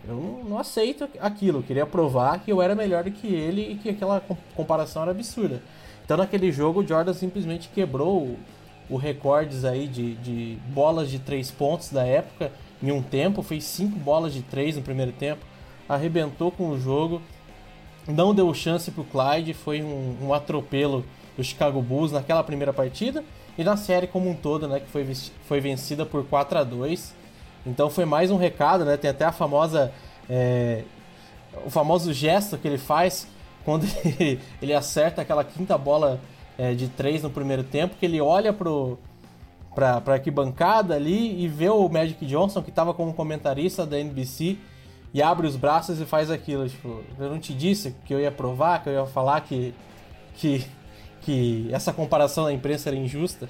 eu 0.09 0.45
não, 0.49 0.59
aceito 0.59 1.09
aquilo, 1.21 1.59
eu 1.59 1.63
queria 1.63 1.87
provar 1.87 2.41
que 2.41 2.51
eu 2.51 2.63
era 2.63 2.75
melhor 2.75 3.05
do 3.05 3.11
que 3.11 3.27
ele 3.27 3.73
e 3.73 3.75
que 3.77 3.91
aquela 3.91 4.23
comparação 4.55 5.03
era 5.03 5.11
absurda. 5.11 5.63
Então 6.05 6.17
naquele 6.17 6.51
jogo 6.51 6.81
o 6.81 6.87
Jordan 6.87 7.13
simplesmente 7.13 7.69
quebrou 7.69 8.37
o, 8.89 8.97
recordes 8.97 9.65
aí 9.65 9.87
de, 9.87 10.15
de 10.17 10.59
bolas 10.69 11.11
de 11.11 11.19
três 11.19 11.51
pontos 11.51 11.91
da 11.91 12.05
época 12.05 12.51
em 12.83 12.91
um 12.91 13.03
tempo, 13.03 13.43
fez 13.43 13.65
cinco 13.65 13.99
bolas 13.99 14.33
de 14.33 14.43
três 14.43 14.75
no 14.75 14.83
primeiro 14.83 15.13
tempo, 15.13 15.45
arrebentou 15.89 16.51
com 16.51 16.71
o 16.71 16.81
jogo. 16.81 17.21
Não 18.09 18.35
deu 18.35 18.53
chance 18.55 18.91
para 18.91 19.03
o 19.03 19.05
Clyde, 19.05 19.53
foi 19.53 19.83
um, 19.83 20.17
um, 20.23 20.35
atropelo 20.35 21.05
do 21.37 21.45
Chicago 21.45 21.81
Bulls 21.83 22.11
naquela 22.11 22.43
primeira 22.43 22.73
partida 22.73 23.23
e 23.57 23.63
na 23.63 23.77
série 23.77 24.07
como 24.07 24.31
um 24.31 24.35
todo, 24.35 24.67
né, 24.67 24.81
que 24.81 24.89
foi, 24.89 25.07
foi 25.45 25.61
vencida 25.61 26.07
por 26.07 26.25
4 26.25 26.59
a 26.59 26.65
2 26.65 27.20
Então 27.67 27.91
foi 27.91 28.05
mais 28.05 28.31
um 28.31 28.37
recado, 28.37 28.85
né, 28.85 28.97
tem 28.97 29.11
até 29.11 29.25
a 29.25 29.33
famosa 29.33 29.93
é, 30.29 30.85
o 31.65 31.71
famoso 31.71 32.13
gesto 32.13 32.57
que 32.57 32.67
ele 32.67 32.79
faz 32.79 33.27
quando 33.65 33.87
ele, 34.05 34.41
ele 34.61 34.73
acerta 34.73 35.23
aquela 35.23 35.45
quinta 35.45 35.77
bola 35.77 36.21
é, 36.57 36.75
de 36.75 36.89
3 36.89 37.23
no 37.23 37.31
primeiro 37.31 37.63
tempo, 37.63 37.97
que 37.99 38.07
ele 38.07 38.21
olha 38.21 38.53
pro 38.53 38.99
para 39.75 40.03
a 40.05 40.13
arquibancada 40.13 40.95
ali 40.95 41.43
e 41.43 41.47
vê 41.47 41.69
o 41.69 41.89
Magic 41.89 42.27
Johnson, 42.27 42.61
que 42.61 42.71
estava 42.71 42.93
como 42.93 43.15
comentarista 43.15 43.87
da 43.87 43.99
NBC, 44.01 44.59
e 45.15 45.23
abre 45.23 45.47
os 45.47 45.57
braços 45.57 46.01
e 46.01 46.05
faz 46.05 46.31
aquilo. 46.31 46.69
Tipo, 46.69 47.03
eu 47.19 47.31
não 47.31 47.39
te 47.39 47.55
disse 47.55 47.95
que 48.05 48.13
eu 48.13 48.21
ia 48.21 48.31
provar, 48.31 48.83
que 48.83 48.89
eu 48.89 48.93
ia 48.93 49.07
falar 49.07 49.41
que, 49.43 49.73
que, 50.35 50.67
que 51.23 51.69
essa 51.73 51.93
comparação 51.93 52.45
da 52.45 52.53
imprensa 52.53 52.89
era 52.89 52.97
injusta. 52.97 53.49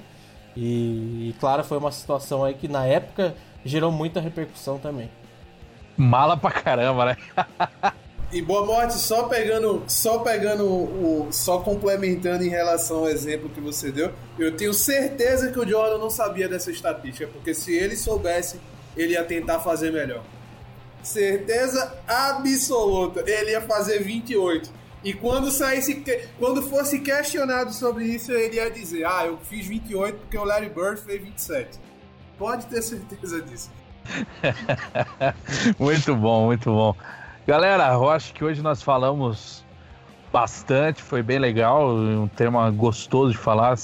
E, 0.55 1.29
e, 1.29 1.35
claro, 1.39 1.63
foi 1.63 1.77
uma 1.77 1.91
situação 1.91 2.43
aí 2.43 2.53
que 2.53 2.67
na 2.67 2.85
época 2.85 3.35
gerou 3.63 3.91
muita 3.91 4.19
repercussão 4.19 4.77
também. 4.77 5.09
Mala 5.97 6.37
pra 6.37 6.51
caramba, 6.51 7.05
né? 7.05 7.17
e 8.31 8.41
boa 8.41 8.65
morte, 8.65 8.93
só 8.93 9.23
pegando, 9.23 9.83
só 9.87 10.19
pegando 10.19 10.65
o, 10.65 11.27
só 11.31 11.59
complementando 11.59 12.43
em 12.43 12.49
relação 12.49 12.99
ao 12.99 13.09
exemplo 13.09 13.49
que 13.49 13.59
você 13.59 13.91
deu, 13.91 14.11
eu 14.39 14.55
tenho 14.55 14.73
certeza 14.73 15.51
que 15.51 15.59
o 15.59 15.67
Jordan 15.67 15.97
não 15.97 16.09
sabia 16.09 16.47
dessa 16.47 16.71
estatística, 16.71 17.27
porque 17.27 17.53
se 17.53 17.73
ele 17.75 17.95
soubesse, 17.95 18.59
ele 18.95 19.13
ia 19.13 19.23
tentar 19.23 19.59
fazer 19.59 19.91
melhor. 19.91 20.23
Certeza 21.03 21.97
absoluta. 22.07 23.23
Ele 23.25 23.51
ia 23.51 23.61
fazer 23.61 24.03
28. 24.03 24.81
E 25.03 25.13
quando 25.13 25.49
saísse, 25.49 26.03
quando 26.37 26.61
fosse 26.61 26.99
questionado 26.99 27.73
sobre 27.73 28.05
isso, 28.05 28.31
ele 28.31 28.57
ia 28.57 28.69
dizer: 28.69 29.05
Ah, 29.05 29.25
eu 29.25 29.37
fiz 29.37 29.65
28 29.65 30.19
porque 30.19 30.37
o 30.37 30.43
Larry 30.43 30.69
Bird 30.69 31.01
fez 31.01 31.21
27. 31.21 31.79
Pode 32.41 32.65
ter 32.65 32.81
certeza 32.81 33.39
disso. 33.43 33.69
muito 35.77 36.15
bom, 36.15 36.47
muito 36.47 36.71
bom. 36.71 36.95
Galera, 37.45 37.93
eu 37.93 38.09
acho 38.09 38.33
que 38.33 38.43
hoje 38.43 38.63
nós 38.63 38.81
falamos 38.81 39.63
bastante, 40.33 41.03
foi 41.03 41.21
bem 41.21 41.37
legal, 41.37 41.95
um 41.95 42.27
tema 42.27 42.71
gostoso 42.71 43.33
de 43.33 43.37
falar. 43.37 43.77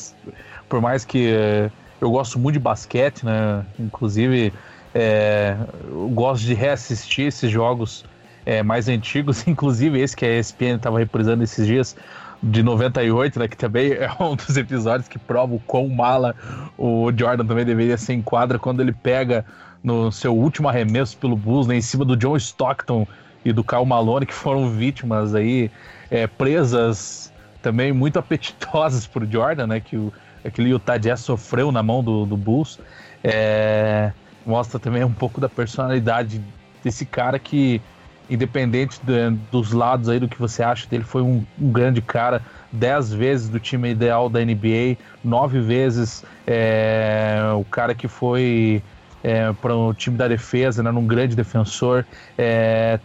Por 0.68 0.82
mais 0.82 1.06
que 1.06 1.32
eh, 1.32 1.70
eu 2.02 2.10
gosto 2.10 2.40
muito 2.40 2.54
de 2.54 2.60
basquete, 2.60 3.24
né? 3.24 3.64
Inclusive, 3.78 4.52
é, 4.96 5.56
eu 5.88 6.10
gosto 6.10 6.44
de 6.44 6.56
reassistir 6.56 7.28
esses 7.28 7.52
jogos 7.52 8.04
é, 8.44 8.64
mais 8.64 8.90
antigos, 8.90 9.46
inclusive 9.48 10.02
esse 10.02 10.16
que 10.16 10.26
a 10.26 10.40
ESPN 10.40 10.78
estava 10.78 10.98
reprisando 10.98 11.44
esses 11.44 11.68
dias, 11.68 11.96
de 12.42 12.62
98, 12.62 13.40
né, 13.40 13.48
que 13.48 13.58
também 13.58 13.94
é 13.98 14.10
um 14.20 14.36
dos 14.36 14.56
episódios 14.58 15.08
que 15.08 15.18
prova 15.18 15.56
o 15.56 15.60
quão 15.60 15.88
mala 15.90 16.36
o 16.78 17.12
Jordan 17.16 17.46
também 17.46 17.66
deveria 17.66 17.98
ser 17.98 18.14
em 18.14 18.22
quadra 18.22 18.60
quando 18.60 18.82
ele 18.82 18.94
pega 18.94 19.46
no 19.84 20.12
seu 20.12 20.36
último 20.36 20.68
arremesso 20.68 21.18
pelo 21.18 21.36
Bulls, 21.36 21.68
né, 21.68 21.76
em 21.76 21.82
cima 21.82 22.04
do 22.04 22.16
John 22.16 22.36
Stockton 22.36 23.08
e 23.46 23.54
do 23.54 23.64
Kyle 23.64 23.86
Malone, 23.86 24.26
que 24.26 24.34
foram 24.34 24.70
vítimas 24.70 25.34
aí, 25.34 25.72
é, 26.12 26.28
presas 26.28 27.32
também 27.62 27.94
muito 27.94 28.18
apetitosas 28.20 29.08
por 29.08 29.26
Jordan, 29.26 29.68
né, 29.68 29.80
que 29.80 29.96
o, 29.96 30.12
aquele 30.44 30.70
Utah 30.70 30.98
Jazz 30.98 31.22
sofreu 31.22 31.72
na 31.72 31.82
mão 31.82 32.04
do, 32.04 32.26
do 32.26 32.36
Bulls. 32.36 32.80
É, 33.24 34.12
mostra 34.46 34.80
também 34.80 35.04
um 35.04 35.12
pouco 35.12 35.42
da 35.42 35.50
personalidade 35.50 36.42
desse 36.84 37.06
cara 37.06 37.38
que, 37.38 37.82
independente 38.30 39.00
de, 39.04 39.32
dos 39.52 39.72
lados 39.72 40.10
aí 40.10 40.20
do 40.20 40.28
que 40.28 40.38
você 40.38 40.64
acha 40.64 40.88
dele, 40.88 41.04
foi 41.04 41.22
um, 41.22 41.44
um, 41.60 41.72
grande 41.72 42.02
cara, 42.02 42.42
dez 42.72 43.12
vezes 43.14 43.50
do 43.50 43.60
time 43.60 43.90
ideal 43.92 44.30
da 44.30 44.44
NBA, 44.44 44.98
nove 45.24 45.60
vezes 45.60 46.24
é, 46.46 47.40
o 47.56 47.64
cara 47.66 47.96
que 47.96 48.08
foi 48.08 48.82
é, 49.24 49.52
para 49.54 49.76
o 49.76 49.94
time 49.94 50.18
da 50.18 50.28
defesa, 50.28 50.84
né, 50.84 50.92
um 50.92 51.08
grande 51.08 51.36
defensor, 51.36 52.06
é, 52.38 53.00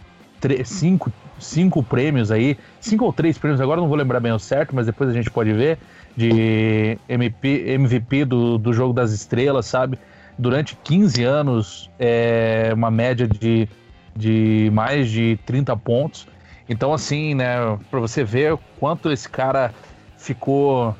cinco, 0.65 1.11
cinco 1.39 1.81
prêmios 1.81 2.31
aí, 2.31 2.57
cinco 2.79 3.05
ou 3.05 3.13
três 3.13 3.37
prêmios, 3.37 3.61
agora 3.61 3.79
não 3.79 3.87
vou 3.87 3.97
lembrar 3.97 4.19
bem 4.19 4.31
o 4.31 4.39
certo, 4.39 4.75
mas 4.75 4.85
depois 4.85 5.09
a 5.09 5.13
gente 5.13 5.29
pode 5.29 5.53
ver, 5.53 5.77
de 6.15 6.97
MP, 7.09 7.71
MVP 7.73 8.25
do, 8.25 8.57
do 8.57 8.71
Jogo 8.73 8.93
das 8.93 9.11
Estrelas, 9.11 9.65
sabe? 9.65 9.97
durante 10.37 10.75
15 10.83 11.23
anos 11.23 11.89
é, 11.99 12.71
uma 12.73 12.89
média 12.89 13.27
de, 13.27 13.67
de 14.15 14.69
mais 14.73 15.09
de 15.09 15.37
30 15.45 15.75
pontos. 15.77 16.27
Então, 16.67 16.93
assim, 16.93 17.35
né, 17.35 17.55
para 17.89 17.99
você 17.99 18.23
ver 18.23 18.57
quanto 18.79 19.11
esse 19.11 19.27
cara 19.27 19.73
ficou 20.17 20.95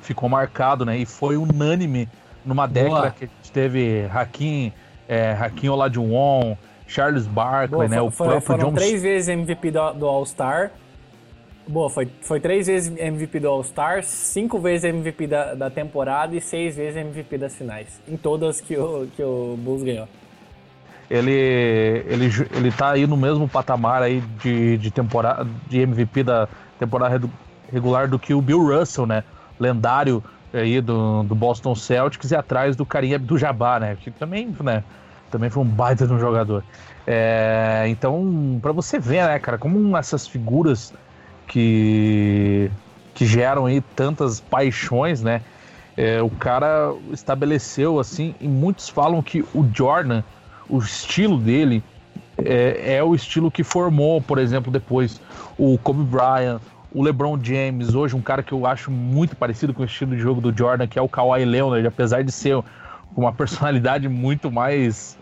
ficou 0.00 0.28
marcado, 0.28 0.84
né, 0.84 0.96
e 0.96 1.04
foi 1.04 1.36
unânime 1.36 2.08
numa 2.44 2.68
década 2.68 2.90
Boa. 2.90 3.10
que 3.10 3.24
a 3.24 3.26
gente 3.26 3.50
teve 3.52 4.06
Hakim, 4.14 4.72
é, 5.08 5.32
Hakim 5.32 5.68
Olajuwon, 5.68 6.56
Charles 6.86 7.26
Barkley, 7.26 7.70
Boa, 7.70 7.88
né, 7.88 8.00
o 8.00 8.10
próprio 8.10 8.40
foram 8.40 8.68
John... 8.68 8.74
três 8.74 9.02
vezes 9.02 9.28
MVP 9.28 9.72
do, 9.72 9.92
do 9.94 10.06
All-Star, 10.06 10.70
Boa, 11.68 11.90
foi, 11.90 12.08
foi 12.22 12.38
três 12.38 12.68
vezes 12.68 12.96
MVP 12.96 13.40
do 13.40 13.48
All-Star, 13.48 14.04
cinco 14.04 14.60
vezes 14.60 14.84
MVP 14.84 15.26
da, 15.26 15.54
da 15.54 15.68
temporada 15.68 16.36
e 16.36 16.40
seis 16.40 16.76
vezes 16.76 16.96
MVP 16.96 17.36
das 17.38 17.56
finais. 17.56 18.00
Em 18.06 18.16
todas 18.16 18.60
que 18.60 18.76
o, 18.76 19.08
que 19.16 19.22
o 19.22 19.56
Bulls 19.58 19.82
ganhou. 19.82 20.06
Ele, 21.08 21.32
ele, 21.32 22.30
ele 22.52 22.72
tá 22.72 22.90
aí 22.90 23.06
no 23.06 23.16
mesmo 23.16 23.48
patamar 23.48 24.02
aí 24.02 24.20
de, 24.42 24.76
de 24.78 24.90
temporada 24.90 25.46
de 25.68 25.80
MVP 25.80 26.24
da 26.24 26.48
temporada 26.78 27.28
regular 27.72 28.08
do 28.08 28.18
que 28.18 28.34
o 28.34 28.42
Bill 28.42 28.60
Russell, 28.60 29.06
né? 29.06 29.22
Lendário 29.58 30.22
aí 30.52 30.80
do, 30.80 31.22
do 31.22 31.34
Boston 31.34 31.74
Celtics 31.74 32.30
e 32.30 32.36
atrás 32.36 32.76
do 32.76 32.84
Karim 32.84 33.14
Abdul-Jabbar, 33.14 33.80
né? 33.80 33.96
Que 34.00 34.10
também, 34.10 34.54
né? 34.60 34.82
Também 35.30 35.50
foi 35.50 35.62
um 35.62 35.66
baita 35.66 36.06
de 36.06 36.12
um 36.12 36.18
jogador. 36.18 36.64
É, 37.06 37.84
então, 37.88 38.58
para 38.60 38.72
você 38.72 38.98
ver, 38.98 39.24
né, 39.26 39.38
cara, 39.38 39.58
como 39.58 39.96
essas 39.96 40.26
figuras 40.26 40.92
que, 41.46 42.70
que 43.14 43.24
geram 43.24 43.66
aí 43.66 43.80
tantas 43.80 44.40
paixões, 44.40 45.22
né? 45.22 45.42
É, 45.96 46.20
o 46.20 46.28
cara 46.28 46.92
estabeleceu 47.10 47.98
assim, 47.98 48.34
e 48.40 48.46
muitos 48.46 48.88
falam 48.88 49.22
que 49.22 49.42
o 49.54 49.66
Jordan, 49.72 50.22
o 50.68 50.78
estilo 50.78 51.38
dele 51.38 51.82
é, 52.38 52.96
é, 52.96 53.02
o 53.02 53.14
estilo 53.14 53.50
que 53.50 53.64
formou, 53.64 54.20
por 54.20 54.38
exemplo, 54.38 54.70
depois 54.70 55.20
o 55.58 55.78
Kobe 55.78 56.04
Bryant, 56.04 56.60
o 56.92 57.02
LeBron 57.02 57.38
James, 57.42 57.94
hoje 57.94 58.14
um 58.14 58.22
cara 58.22 58.42
que 58.42 58.52
eu 58.52 58.66
acho 58.66 58.90
muito 58.90 59.34
parecido 59.36 59.72
com 59.72 59.82
o 59.82 59.86
estilo 59.86 60.14
de 60.14 60.20
jogo 60.20 60.40
do 60.40 60.56
Jordan, 60.56 60.86
que 60.86 60.98
é 60.98 61.02
o 61.02 61.08
Kawhi 61.08 61.44
Leonard, 61.44 61.86
apesar 61.86 62.22
de 62.22 62.32
ser 62.32 62.62
uma 63.16 63.32
personalidade 63.34 64.08
muito 64.08 64.50
mais 64.50 65.16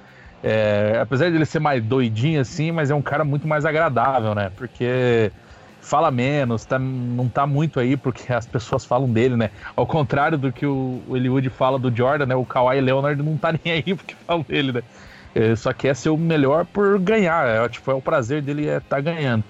é, 0.47 0.99
apesar 1.01 1.31
de 1.31 1.37
ele 1.37 1.47
ser 1.47 1.59
mais 1.59 1.83
doidinho 1.83 2.39
assim, 2.39 2.71
mas 2.71 2.91
é 2.91 2.95
um 2.95 3.01
cara 3.01 3.25
muito 3.25 3.49
mais 3.49 3.65
agradável, 3.65 4.35
né? 4.35 4.53
Porque 4.55 5.33
fala 5.81 6.11
menos, 6.11 6.66
tá, 6.66 6.79
não 6.79 7.31
tá 7.31 7.47
muito 7.47 7.81
aí 7.81 7.97
porque 7.97 8.31
as 8.31 8.47
pessoas 8.47 8.85
falam 8.85 9.11
dele, 9.11 9.37
né? 9.37 9.51
Ao 9.75 9.87
contrário 9.87 10.37
do 10.37 10.53
que 10.53 10.66
o, 10.66 11.01
Eliud 11.09 11.49
fala 11.49 11.79
do 11.79 11.95
Jordan, 11.95 12.27
né? 12.27 12.35
O 12.35 12.45
Kawhi 12.45 12.79
Leonard 12.79 13.23
não 13.23 13.39
tá 13.39 13.53
nem 13.53 13.73
aí 13.73 13.83
porque 13.97 14.15
falam 14.27 14.45
dele, 14.47 14.73
né? 14.73 14.83
Ele 15.35 15.56
só 15.56 15.73
quer 15.73 15.97
ser 15.97 16.11
o 16.11 16.16
melhor 16.16 16.65
por 16.65 16.98
ganhar, 16.98 17.47
é, 17.47 17.69
tipo, 17.69 17.90
é 17.90 17.94
o 17.94 18.01
prazer 18.01 18.40
dele 18.40 18.69
é 18.69 18.77
estar 18.77 18.97
tá 18.97 19.01
ganhando. 19.01 19.44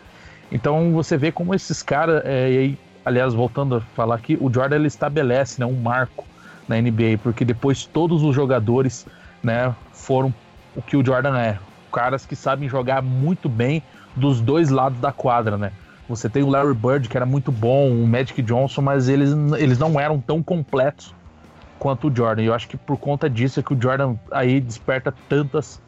Então 0.50 0.92
você 0.92 1.16
vê 1.16 1.30
como 1.30 1.54
esses 1.54 1.82
caras, 1.82 2.22
é, 2.24 2.50
e 2.50 2.58
aí, 2.58 2.78
aliás, 3.04 3.34
voltando 3.34 3.76
a 3.76 3.80
falar 3.80 4.14
aqui, 4.14 4.38
o 4.40 4.52
Jordan 4.52 4.76
ele 4.76 4.86
estabelece 4.86 5.60
né, 5.60 5.66
um 5.66 5.74
marco 5.74 6.24
na 6.66 6.80
NBA, 6.80 7.18
porque 7.22 7.44
depois 7.44 7.84
todos 7.84 8.22
os 8.22 8.34
jogadores 8.34 9.06
né, 9.42 9.74
foram 9.92 10.32
o 10.74 10.80
que 10.80 10.96
o 10.96 11.04
Jordan 11.04 11.38
é. 11.38 11.58
Caras 11.92 12.26
que 12.26 12.34
sabem 12.34 12.68
jogar 12.68 13.02
muito 13.02 13.48
bem 13.48 13.82
dos 14.16 14.40
dois 14.40 14.70
lados 14.70 14.98
da 14.98 15.12
quadra, 15.12 15.56
né? 15.56 15.70
Você 16.08 16.28
tem 16.28 16.42
o 16.42 16.50
Larry 16.50 16.74
Bird, 16.74 17.08
que 17.08 17.16
era 17.16 17.24
muito 17.24 17.52
bom, 17.52 17.90
o 17.90 18.06
Magic 18.06 18.40
Johnson, 18.42 18.82
mas 18.82 19.08
eles, 19.08 19.30
eles 19.58 19.78
não 19.78 19.98
eram 19.98 20.20
tão 20.20 20.42
completos 20.42 21.14
quanto 21.84 22.08
o 22.08 22.16
Jordan. 22.16 22.42
E 22.42 22.46
eu 22.46 22.54
acho 22.54 22.66
que 22.66 22.78
por 22.78 22.96
conta 22.96 23.28
disso 23.28 23.60
é 23.60 23.62
que 23.62 23.74
o 23.74 23.78
Jordan 23.78 24.16
aí 24.30 24.58
desperta 24.58 25.12
tantas 25.28 25.78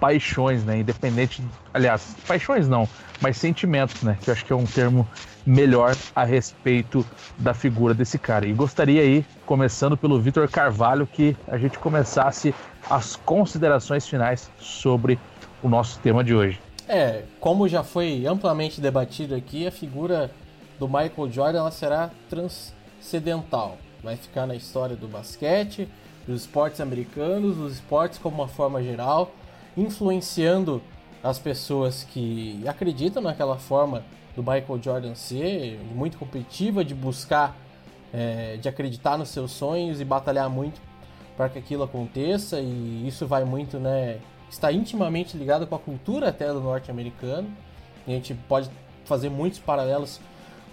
paixões, 0.00 0.64
né? 0.64 0.78
Independente, 0.78 1.44
aliás, 1.74 2.16
paixões 2.26 2.66
não, 2.66 2.88
mas 3.20 3.36
sentimentos, 3.36 4.02
né? 4.02 4.16
Que 4.22 4.30
eu 4.30 4.32
acho 4.32 4.46
que 4.46 4.52
é 4.54 4.56
um 4.56 4.64
termo 4.64 5.06
melhor 5.44 5.94
a 6.16 6.24
respeito 6.24 7.04
da 7.36 7.52
figura 7.52 7.92
desse 7.92 8.18
cara. 8.18 8.46
E 8.46 8.52
gostaria 8.54 9.02
aí, 9.02 9.26
começando 9.44 9.94
pelo 9.94 10.18
Vitor 10.18 10.48
Carvalho, 10.48 11.06
que 11.06 11.36
a 11.46 11.58
gente 11.58 11.78
começasse 11.78 12.54
as 12.88 13.16
considerações 13.16 14.08
finais 14.08 14.50
sobre 14.58 15.18
o 15.62 15.68
nosso 15.68 15.98
tema 15.98 16.24
de 16.24 16.34
hoje. 16.34 16.58
É, 16.88 17.24
como 17.38 17.68
já 17.68 17.84
foi 17.84 18.24
amplamente 18.26 18.80
debatido 18.80 19.34
aqui, 19.34 19.66
a 19.66 19.70
figura 19.70 20.30
do 20.78 20.88
Michael 20.88 21.30
Jordan 21.30 21.58
ela 21.58 21.70
será 21.70 22.10
transcendental. 22.30 23.76
Vai 24.02 24.16
ficar 24.16 24.46
na 24.46 24.54
história 24.54 24.96
do 24.96 25.06
basquete, 25.06 25.88
dos 26.26 26.42
esportes 26.42 26.80
americanos, 26.80 27.56
dos 27.56 27.74
esportes 27.74 28.18
como 28.18 28.36
uma 28.36 28.48
forma 28.48 28.82
geral, 28.82 29.32
influenciando 29.76 30.82
as 31.22 31.38
pessoas 31.38 32.04
que 32.04 32.62
acreditam 32.66 33.22
naquela 33.22 33.56
forma 33.56 34.02
do 34.34 34.42
Michael 34.42 34.82
Jordan 34.82 35.14
ser 35.14 35.78
muito 35.94 36.18
competitiva, 36.18 36.84
de 36.84 36.94
buscar, 36.94 37.56
é, 38.12 38.56
de 38.56 38.68
acreditar 38.68 39.16
nos 39.16 39.28
seus 39.28 39.52
sonhos 39.52 40.00
e 40.00 40.04
batalhar 40.04 40.50
muito 40.50 40.80
para 41.36 41.48
que 41.48 41.58
aquilo 41.58 41.84
aconteça. 41.84 42.60
E 42.60 43.06
isso 43.06 43.26
vai 43.26 43.44
muito, 43.44 43.78
né? 43.78 44.18
Está 44.50 44.72
intimamente 44.72 45.36
ligado 45.36 45.66
com 45.66 45.74
a 45.74 45.78
cultura 45.78 46.28
até 46.28 46.48
do 46.48 46.60
norte-americano. 46.60 47.48
A 48.06 48.10
gente 48.10 48.34
pode 48.48 48.68
fazer 49.04 49.28
muitos 49.28 49.58
paralelos 49.58 50.20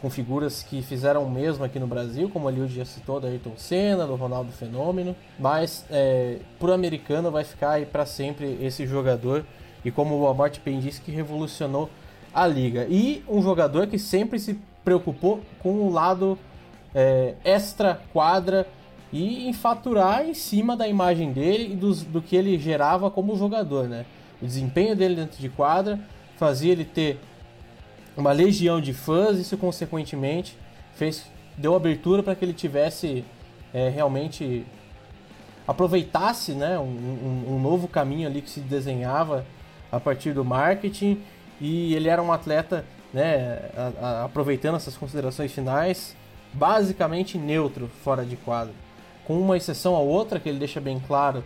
com 0.02 0.10
figuras 0.10 0.64
que 0.64 0.82
fizeram 0.82 1.24
o 1.24 1.30
mesmo 1.30 1.64
aqui 1.64 1.80
no 1.80 1.88
Brasil, 1.88 2.30
como 2.30 2.48
ali 2.48 2.62
o 2.62 2.68
já 2.68 2.86
citou, 2.86 3.20
da 3.20 3.28
Ayrton 3.28 3.54
Senna, 3.58 4.06
do 4.06 4.16
Ronaldo 4.16 4.52
Fenômeno, 4.52 5.16
mas 5.38 5.86
é, 5.90 6.38
pro 6.58 6.74
americano 6.74 7.30
vai 7.30 7.44
ficar 7.44 7.72
aí 7.72 7.86
para 7.86 8.06
sempre 8.06 8.58
esse 8.62 8.88
jogador 8.88 9.46
e 9.84 9.92
como 9.92 10.18
o 10.18 10.28
Amort 10.28 10.60
Pen 10.60 10.80
disse 10.80 11.02
que 11.02 11.12
revolucionou 11.12 11.90
a 12.34 12.48
liga. 12.48 12.86
E 12.90 13.24
um 13.28 13.42
jogador 13.42 13.88
que 13.88 14.00
sempre 14.00 14.40
se 14.40 14.60
preocupou 14.84 15.42
com 15.62 15.74
o 15.82 15.92
lado 15.92 16.38
é, 16.94 17.36
extra 17.44 18.00
quadra 18.14 18.68
e 19.12 19.48
em 19.48 19.54
faturar 19.54 20.26
em 20.26 20.34
cima 20.34 20.76
da 20.76 20.88
imagem 20.88 21.32
dele 21.32 21.74
e 21.74 21.76
dos, 21.76 22.04
do 22.04 22.22
que 22.22 22.36
ele 22.36 22.58
gerava 22.58 23.10
como 23.10 23.36
jogador, 23.36 23.88
né? 23.88 24.06
O 24.42 24.46
desempenho 24.46 24.96
dele 24.96 25.16
dentro 25.16 25.40
de 25.40 25.50
quadra 25.50 26.00
fazia 26.38 26.72
ele 26.72 26.86
ter 26.86 27.20
uma 28.20 28.32
legião 28.32 28.82
de 28.82 28.94
fãs, 28.94 29.38
isso 29.38 29.58
consequentemente 29.58 30.58
fez 30.96 31.26
deu 31.58 31.76
abertura 31.76 32.24
para 32.24 32.36
que 32.36 32.46
ele 32.46 32.54
tivesse 32.54 33.24
é, 33.74 33.90
realmente 33.90 34.66
aproveitasse 35.68 36.54
né, 36.54 36.80
um, 36.80 36.84
um, 36.84 37.56
um 37.56 37.60
novo 37.62 37.88
caminho 37.88 38.28
ali 38.28 38.42
que 38.42 38.50
se 38.50 38.62
desenhava 38.62 39.46
a 39.92 40.00
partir 40.00 40.34
do 40.34 40.44
marketing. 40.44 41.22
E 41.62 41.94
ele 41.94 42.08
era 42.08 42.24
um 42.24 42.32
atleta, 42.32 42.86
né, 43.14 43.70
a, 43.76 44.06
a, 44.06 44.26
aproveitando 44.26 44.76
essas 44.76 44.96
considerações 44.96 45.52
finais, 45.52 46.16
basicamente 46.54 47.38
neutro 47.38 47.90
fora 48.04 48.26
de 48.26 48.36
quadro, 48.38 48.74
com 49.26 49.40
uma 49.40 49.58
exceção 49.58 49.96
a 49.96 50.00
outra 50.00 50.40
que 50.40 50.48
ele 50.48 50.58
deixa 50.58 50.80
bem 50.80 51.00
claro 51.06 51.44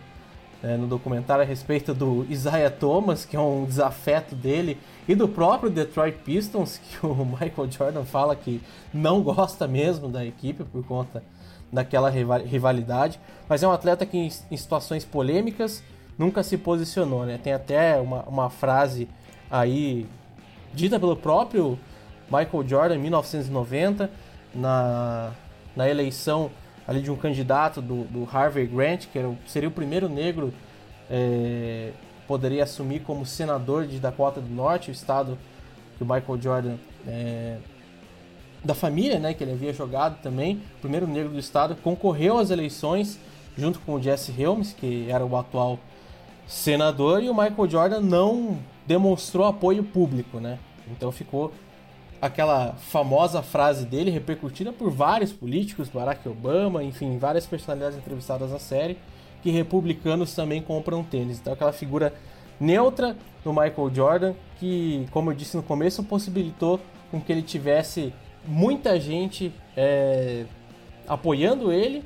né, 0.64 0.78
no 0.78 0.86
documentário 0.86 1.44
a 1.44 1.46
respeito 1.46 1.92
do 1.92 2.26
Isaiah 2.30 2.70
Thomas, 2.70 3.26
que 3.26 3.36
é 3.36 3.40
um 3.40 3.66
desafeto 3.66 4.34
dele, 4.34 4.78
e 5.06 5.14
do 5.14 5.28
próprio 5.28 5.70
Detroit 5.70 6.16
Pistons, 6.24 6.80
que 6.88 7.04
o 7.04 7.14
Michael 7.14 7.70
Jordan 7.70 8.04
fala 8.04 8.34
que 8.34 8.62
não 8.92 9.22
gosta 9.22 9.68
mesmo 9.68 10.08
da 10.08 10.24
equipe 10.24 10.64
por 10.64 10.82
conta 10.86 11.22
daquela 11.70 12.08
rivalidade, 12.08 13.20
mas 13.46 13.62
é 13.62 13.68
um 13.68 13.72
atleta 13.72 14.06
que 14.06 14.16
em 14.16 14.56
situações 14.56 15.04
polêmicas 15.04 15.82
nunca 16.16 16.42
se 16.42 16.56
posicionou, 16.56 17.26
né? 17.26 17.38
Tem 17.42 17.52
até 17.52 18.00
uma, 18.00 18.22
uma 18.22 18.48
frase 18.48 19.08
aí 19.50 20.06
dita 20.72 20.98
pelo 20.98 21.16
próprio 21.16 21.78
Michael 22.30 22.66
Jordan 22.66 22.94
em 22.94 23.00
1990 23.00 24.10
na, 24.54 25.32
na 25.74 25.88
eleição 25.88 26.50
ali 26.86 27.00
de 27.00 27.10
um 27.10 27.16
candidato 27.16 27.80
do, 27.80 28.04
do 28.04 28.28
Harvey 28.30 28.66
Grant, 28.66 29.06
que 29.06 29.18
era, 29.18 29.32
seria 29.46 29.68
o 29.68 29.72
primeiro 29.72 30.08
negro 30.08 30.52
é, 31.10 31.92
poderia 32.26 32.64
assumir 32.64 33.00
como 33.00 33.26
senador 33.26 33.86
de 33.86 33.98
Dakota 33.98 34.40
do 34.40 34.48
Norte, 34.48 34.90
o 34.90 34.92
estado 34.92 35.38
que 35.96 36.02
o 36.02 36.06
Michael 36.06 36.40
Jordan 36.40 36.76
é, 37.06 37.58
da 38.64 38.74
família, 38.74 39.18
né, 39.18 39.34
que 39.34 39.44
ele 39.44 39.52
havia 39.52 39.72
jogado 39.72 40.20
também, 40.22 40.62
primeiro 40.80 41.06
negro 41.06 41.30
do 41.30 41.38
estado, 41.38 41.76
concorreu 41.76 42.38
às 42.38 42.50
eleições 42.50 43.18
junto 43.56 43.78
com 43.80 43.94
o 43.94 44.02
Jesse 44.02 44.34
Helms, 44.36 44.72
que 44.72 45.06
era 45.10 45.24
o 45.24 45.36
atual 45.36 45.78
senador, 46.46 47.22
e 47.22 47.28
o 47.28 47.34
Michael 47.34 47.68
Jordan 47.68 48.00
não 48.00 48.58
demonstrou 48.86 49.46
apoio 49.46 49.84
público, 49.84 50.40
né? 50.40 50.58
Então 50.90 51.12
ficou 51.12 51.52
aquela 52.20 52.72
famosa 52.74 53.42
frase 53.42 53.84
dele, 53.84 54.10
repercutida 54.10 54.72
por 54.72 54.90
vários 54.90 55.32
políticos, 55.32 55.88
Barack 55.88 56.28
Obama, 56.28 56.82
enfim, 56.82 57.18
várias 57.18 57.46
personalidades 57.46 57.98
entrevistadas 57.98 58.50
na 58.50 58.58
série, 58.58 58.98
que 59.42 59.50
republicanos 59.50 60.34
também 60.34 60.62
compram 60.62 61.04
tênis. 61.04 61.38
Então 61.38 61.52
aquela 61.52 61.72
figura 61.72 62.14
neutra 62.58 63.16
do 63.42 63.52
Michael 63.52 63.90
Jordan, 63.94 64.34
que, 64.58 65.06
como 65.10 65.30
eu 65.30 65.34
disse 65.34 65.56
no 65.56 65.62
começo, 65.62 66.02
possibilitou 66.02 66.80
com 67.10 67.20
que 67.20 67.30
ele 67.30 67.42
tivesse 67.42 68.12
muita 68.46 68.98
gente 68.98 69.52
é, 69.76 70.44
apoiando 71.06 71.72
ele 71.72 72.02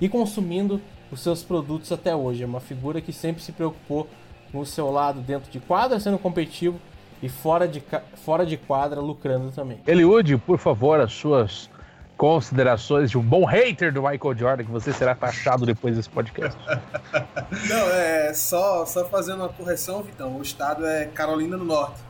e 0.00 0.08
consumindo 0.08 0.80
os 1.10 1.20
seus 1.20 1.42
produtos 1.42 1.90
até 1.92 2.14
hoje. 2.14 2.42
É 2.42 2.46
uma 2.46 2.60
figura 2.60 3.00
que 3.00 3.12
sempre 3.12 3.42
se 3.42 3.52
preocupou 3.52 4.08
com 4.52 4.58
o 4.58 4.66
seu 4.66 4.90
lado 4.90 5.20
dentro 5.20 5.50
de 5.50 5.60
quadra, 5.60 5.98
sendo 5.98 6.18
competitivo, 6.18 6.80
e 7.22 7.28
fora 7.28 7.66
de, 7.66 7.82
fora 8.24 8.44
de 8.44 8.56
quadra, 8.56 9.00
lucrando 9.00 9.50
também. 9.50 9.80
Eliude, 9.86 10.36
por 10.36 10.58
favor, 10.58 11.00
as 11.00 11.12
suas 11.12 11.70
considerações 12.16 13.10
de 13.10 13.18
um 13.18 13.22
bom 13.22 13.44
hater 13.44 13.92
do 13.92 14.02
Michael 14.02 14.36
Jordan, 14.36 14.64
que 14.64 14.70
você 14.70 14.92
será 14.92 15.14
taxado 15.14 15.66
depois 15.66 15.96
desse 15.96 16.08
podcast. 16.08 16.58
Não, 17.68 17.90
é 17.90 18.32
só, 18.32 18.86
só 18.86 19.04
fazendo 19.06 19.40
uma 19.40 19.48
correção, 19.50 20.02
Vitão. 20.02 20.36
O 20.36 20.42
estado 20.42 20.86
é 20.86 21.06
Carolina 21.06 21.58
do 21.58 21.64
Norte, 21.64 22.00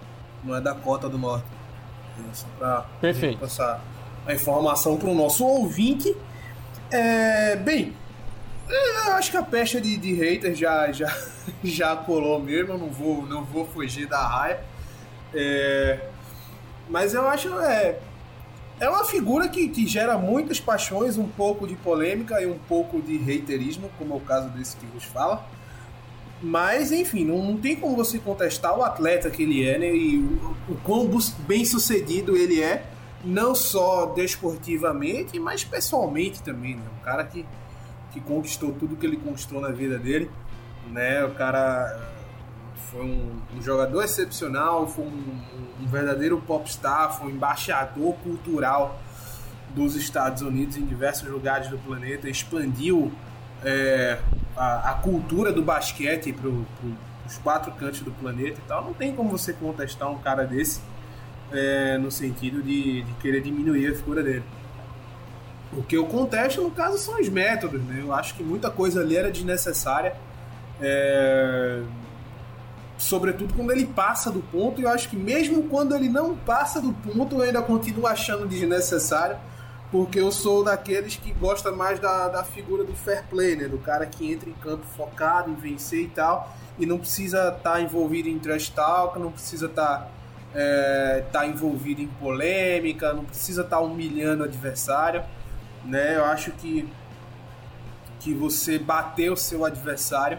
não 0.44 0.54
é 0.54 0.60
Dakota 0.60 1.08
do 1.08 1.18
Norte. 1.18 1.46
É 2.18 2.34
só 2.34 2.46
pra 2.58 2.86
Perfeito. 3.00 3.40
passar 3.40 3.82
a 4.26 4.32
informação 4.32 4.96
para 4.96 5.08
o 5.08 5.14
nosso 5.14 5.44
ouvinte. 5.44 6.16
É, 6.90 7.56
bem, 7.56 7.92
eu 8.68 9.12
acho 9.14 9.30
que 9.30 9.36
a 9.36 9.42
pecha 9.42 9.80
de, 9.80 9.96
de 9.96 10.14
haters 10.14 10.58
já, 10.58 10.90
já, 10.92 11.12
já 11.64 11.96
colou 11.96 12.40
mesmo, 12.40 12.72
eu 12.72 12.78
não 12.78 12.90
vou, 12.90 13.26
não 13.26 13.44
vou 13.44 13.66
fugir 13.66 14.06
da 14.06 14.24
raia. 14.24 14.60
É, 15.34 16.08
mas 16.88 17.14
eu 17.14 17.26
acho 17.28 17.48
é, 17.60 17.98
é 18.80 18.88
uma 18.88 19.04
figura 19.04 19.48
que, 19.48 19.68
que 19.68 19.86
gera 19.86 20.16
muitas 20.16 20.60
paixões, 20.60 21.18
um 21.18 21.28
pouco 21.28 21.66
de 21.66 21.74
polêmica 21.76 22.40
e 22.40 22.46
um 22.46 22.58
pouco 22.58 23.00
de 23.00 23.16
haterismo, 23.16 23.90
como 23.98 24.14
é 24.14 24.16
o 24.16 24.20
caso 24.20 24.48
desse 24.50 24.76
que 24.76 24.86
vos 24.86 25.04
fala. 25.04 25.46
Mas, 26.42 26.92
enfim, 26.92 27.24
não, 27.24 27.42
não 27.42 27.56
tem 27.56 27.76
como 27.76 27.96
você 27.96 28.18
contestar 28.18 28.76
o 28.78 28.82
atleta 28.82 29.30
que 29.30 29.42
ele 29.42 29.66
é, 29.66 29.78
né? 29.78 29.94
E 29.94 30.18
o, 30.18 30.72
o 30.72 30.76
quão 30.84 31.08
bem 31.46 31.64
sucedido 31.64 32.36
ele 32.36 32.62
é, 32.62 32.84
não 33.24 33.54
só 33.54 34.06
desportivamente, 34.06 35.40
mas 35.40 35.64
pessoalmente 35.64 36.42
também, 36.42 36.76
né? 36.76 36.82
Um 37.00 37.02
cara 37.02 37.24
que 37.24 37.44
que 38.16 38.20
conquistou 38.22 38.72
tudo 38.72 38.96
que 38.96 39.04
ele 39.04 39.18
conquistou 39.18 39.60
na 39.60 39.68
vida 39.68 39.98
dele, 39.98 40.30
né? 40.90 41.22
O 41.24 41.32
cara 41.32 42.15
foi 42.90 43.02
um, 43.02 43.40
um 43.56 43.62
jogador 43.62 44.02
excepcional, 44.02 44.86
foi 44.86 45.04
um, 45.04 45.40
um, 45.82 45.86
verdadeiro 45.86 46.38
popstar, 46.38 47.16
foi 47.18 47.28
um 47.28 47.30
embaixador 47.30 48.14
cultural 48.22 49.00
dos 49.74 49.96
Estados 49.96 50.42
Unidos 50.42 50.76
em 50.76 50.84
diversos 50.84 51.28
lugares 51.28 51.68
do 51.68 51.78
planeta, 51.78 52.28
expandiu 52.28 53.12
é, 53.64 54.18
a, 54.56 54.92
a, 54.92 54.94
cultura 54.94 55.52
do 55.52 55.62
basquete 55.62 56.32
para 56.32 56.48
os 56.48 57.38
quatro 57.42 57.72
cantos 57.72 58.00
do 58.00 58.12
planeta 58.12 58.58
e 58.58 58.68
tal. 58.68 58.84
Não 58.84 58.94
tem 58.94 59.14
como 59.14 59.30
você 59.30 59.52
contestar 59.52 60.10
um 60.10 60.18
cara 60.18 60.44
desse 60.44 60.80
é, 61.52 61.98
no 61.98 62.10
sentido 62.10 62.62
de, 62.62 63.02
de 63.02 63.12
querer 63.14 63.42
diminuir 63.42 63.92
a 63.92 63.94
figura 63.94 64.22
dele. 64.22 64.44
O 65.72 65.82
que 65.82 65.96
eu 65.96 66.06
contesto, 66.06 66.62
no 66.62 66.70
caso, 66.70 66.96
são 66.96 67.20
os 67.20 67.28
métodos. 67.28 67.82
Né? 67.82 67.98
Eu 68.00 68.12
acho 68.14 68.34
que 68.34 68.42
muita 68.42 68.70
coisa 68.70 69.00
ali 69.00 69.16
era 69.16 69.30
desnecessária. 69.30 70.14
É... 70.80 71.82
Sobretudo 72.98 73.52
quando 73.54 73.72
ele 73.72 73.86
passa 73.86 74.30
do 74.30 74.40
ponto, 74.40 74.80
e 74.80 74.84
eu 74.84 74.90
acho 74.90 75.08
que 75.08 75.16
mesmo 75.16 75.64
quando 75.64 75.94
ele 75.94 76.08
não 76.08 76.34
passa 76.34 76.80
do 76.80 76.92
ponto, 76.92 77.36
eu 77.36 77.42
ainda 77.42 77.60
continuo 77.60 78.06
achando 78.06 78.46
desnecessário, 78.46 79.36
porque 79.90 80.18
eu 80.18 80.32
sou 80.32 80.64
daqueles 80.64 81.16
que 81.16 81.32
gosta 81.32 81.70
mais 81.70 82.00
da, 82.00 82.28
da 82.28 82.42
figura 82.42 82.84
do 82.84 82.94
fair 82.94 83.24
play, 83.28 83.54
né? 83.54 83.68
do 83.68 83.78
cara 83.78 84.06
que 84.06 84.32
entra 84.32 84.48
em 84.48 84.54
campo 84.54 84.84
focado 84.96 85.50
em 85.50 85.54
vencer 85.54 86.00
e 86.00 86.08
tal, 86.08 86.54
e 86.78 86.86
não 86.86 86.98
precisa 86.98 87.48
estar 87.48 87.72
tá 87.72 87.80
envolvido 87.80 88.28
em 88.28 88.38
trash 88.38 88.70
talk, 88.70 89.18
não 89.18 89.30
precisa 89.30 89.66
estar 89.66 89.98
tá 89.98 90.08
é, 90.54 91.24
tá 91.30 91.46
envolvido 91.46 92.00
em 92.00 92.06
polêmica, 92.06 93.12
não 93.12 93.24
precisa 93.24 93.60
estar 93.60 93.76
tá 93.76 93.82
humilhando 93.82 94.42
o 94.42 94.46
adversário, 94.46 95.22
né? 95.84 96.16
Eu 96.16 96.24
acho 96.24 96.50
que 96.52 96.88
que 98.20 98.34
você 98.34 98.78
bater 98.78 99.30
o 99.30 99.36
seu 99.36 99.64
adversário 99.64 100.38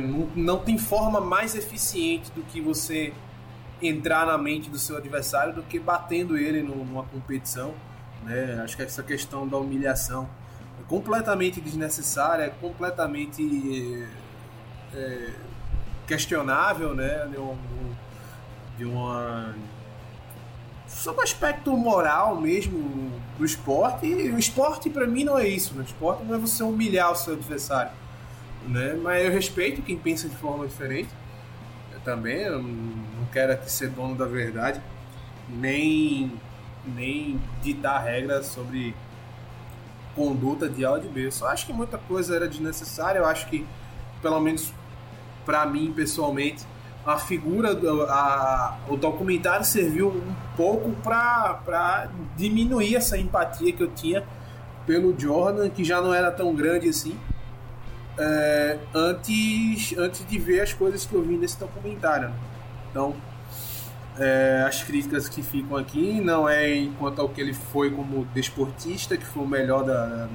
não, 0.00 0.28
não 0.34 0.58
tem 0.58 0.78
forma 0.78 1.20
mais 1.20 1.54
eficiente 1.54 2.30
do 2.32 2.42
que 2.42 2.60
você 2.60 3.12
entrar 3.82 4.26
na 4.26 4.38
mente 4.38 4.70
do 4.70 4.78
seu 4.78 4.96
adversário 4.96 5.54
do 5.54 5.62
que 5.62 5.78
batendo 5.78 6.36
ele 6.36 6.62
numa 6.62 7.02
competição. 7.04 7.74
Né? 8.24 8.60
Acho 8.62 8.76
que 8.76 8.82
essa 8.82 9.02
questão 9.02 9.46
da 9.46 9.56
humilhação 9.56 10.28
é 10.80 10.84
completamente 10.88 11.60
desnecessária, 11.60 12.44
é 12.44 12.50
completamente 12.50 14.06
é, 14.94 15.30
questionável, 16.06 16.94
né? 16.94 17.26
De, 17.30 17.38
um, 17.38 17.56
de 18.78 18.84
uma 18.84 19.54
sobre 20.86 21.20
o 21.20 21.24
aspecto 21.24 21.76
moral 21.76 22.40
mesmo 22.40 23.12
do 23.38 23.44
esporte. 23.44 24.06
E 24.06 24.30
o 24.30 24.38
esporte 24.38 24.88
para 24.88 25.06
mim 25.06 25.24
não 25.24 25.38
é 25.38 25.46
isso. 25.46 25.74
Né? 25.74 25.82
O 25.82 25.84
esporte 25.84 26.24
não 26.24 26.34
é 26.34 26.38
você 26.38 26.62
humilhar 26.62 27.12
o 27.12 27.16
seu 27.16 27.34
adversário, 27.34 27.92
né? 28.68 28.98
Mas 29.00 29.24
eu 29.24 29.32
respeito 29.32 29.82
quem 29.82 29.96
pensa 29.96 30.28
de 30.28 30.36
forma 30.36 30.66
diferente. 30.66 31.08
Eu 31.92 32.00
também 32.00 32.38
eu 32.42 32.62
não 32.62 33.26
quero 33.32 33.52
aqui 33.52 33.70
ser 33.70 33.88
dono 33.90 34.14
da 34.14 34.26
verdade, 34.26 34.80
nem 35.48 36.32
nem 36.84 37.40
ditar 37.62 37.98
regras 38.04 38.46
sobre 38.46 38.94
conduta 40.14 40.68
de 40.68 40.86
A 40.86 40.98
de 40.98 41.08
B. 41.08 41.26
Eu 41.26 41.32
só 41.32 41.48
acho 41.48 41.66
que 41.66 41.72
muita 41.72 41.98
coisa 41.98 42.34
era 42.36 42.48
desnecessária. 42.48 43.18
Eu 43.18 43.26
acho 43.26 43.48
que, 43.48 43.66
pelo 44.22 44.40
menos 44.40 44.72
para 45.44 45.66
mim 45.66 45.92
pessoalmente, 45.92 46.64
a 47.04 47.18
figura, 47.18 47.74
do, 47.74 48.02
a, 48.04 48.78
o 48.88 48.96
documentário 48.96 49.64
serviu 49.64 50.08
um 50.08 50.34
pouco 50.56 50.90
para 51.02 52.08
diminuir 52.36 52.96
essa 52.96 53.16
empatia 53.16 53.72
que 53.72 53.82
eu 53.82 53.90
tinha 53.92 54.24
pelo 54.84 55.18
Jordan, 55.18 55.68
que 55.68 55.84
já 55.84 56.00
não 56.00 56.12
era 56.12 56.30
tão 56.32 56.54
grande 56.54 56.88
assim, 56.88 57.16
é, 58.18 58.78
antes, 58.94 59.96
antes 59.96 60.26
de 60.26 60.38
ver 60.38 60.60
as 60.60 60.72
coisas 60.72 61.04
que 61.04 61.14
eu 61.14 61.22
vi 61.22 61.36
nesse 61.36 61.58
documentário. 61.58 62.28
Né? 62.28 62.34
Então, 62.90 63.14
é, 64.18 64.64
as 64.66 64.82
críticas 64.82 65.28
que 65.28 65.42
ficam 65.42 65.76
aqui 65.76 66.20
não 66.20 66.48
é 66.48 66.74
enquanto 66.74 67.20
ao 67.20 67.28
que 67.28 67.40
ele 67.40 67.52
foi 67.52 67.90
como 67.90 68.24
desportista, 68.34 69.16
que 69.16 69.24
foi 69.24 69.42
o 69.42 69.46
melhor 69.46 69.84
da, 69.84 70.28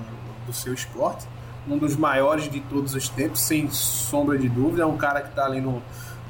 do 0.46 0.54
seu 0.54 0.74
esporte, 0.74 1.26
um 1.68 1.78
dos 1.78 1.96
maiores 1.96 2.50
de 2.50 2.60
todos 2.62 2.94
os 2.96 3.10
tempos, 3.10 3.42
sem 3.42 3.70
sombra 3.70 4.38
de 4.38 4.50
dúvida. 4.50 4.84
É 4.84 4.86
um 4.86 4.98
cara 4.98 5.22
que 5.22 5.30
está 5.30 5.46
ali 5.46 5.62
no, 5.62 5.82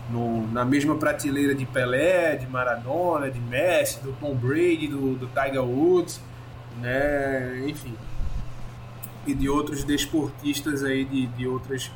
no, 0.10 0.50
na 0.52 0.64
mesma 0.64 0.96
prateleira 0.96 1.56
de 1.56 1.66
Pelé, 1.66 2.36
de 2.36 2.48
Maradona, 2.48 3.30
de 3.30 3.40
Messi, 3.40 4.00
do 4.02 4.14
Tom 4.14 4.34
Brady, 4.34 4.88
do, 4.88 5.16
do 5.16 5.28
Tiger 5.28 5.64
Woods, 5.64 6.22
né? 6.82 7.64
enfim, 7.68 7.96
e 9.26 9.34
de 9.34 9.50
outros 9.50 9.84
desportistas 9.84 10.84
aí 10.84 11.06
de, 11.06 11.28
de 11.28 11.48
outras 11.48 11.92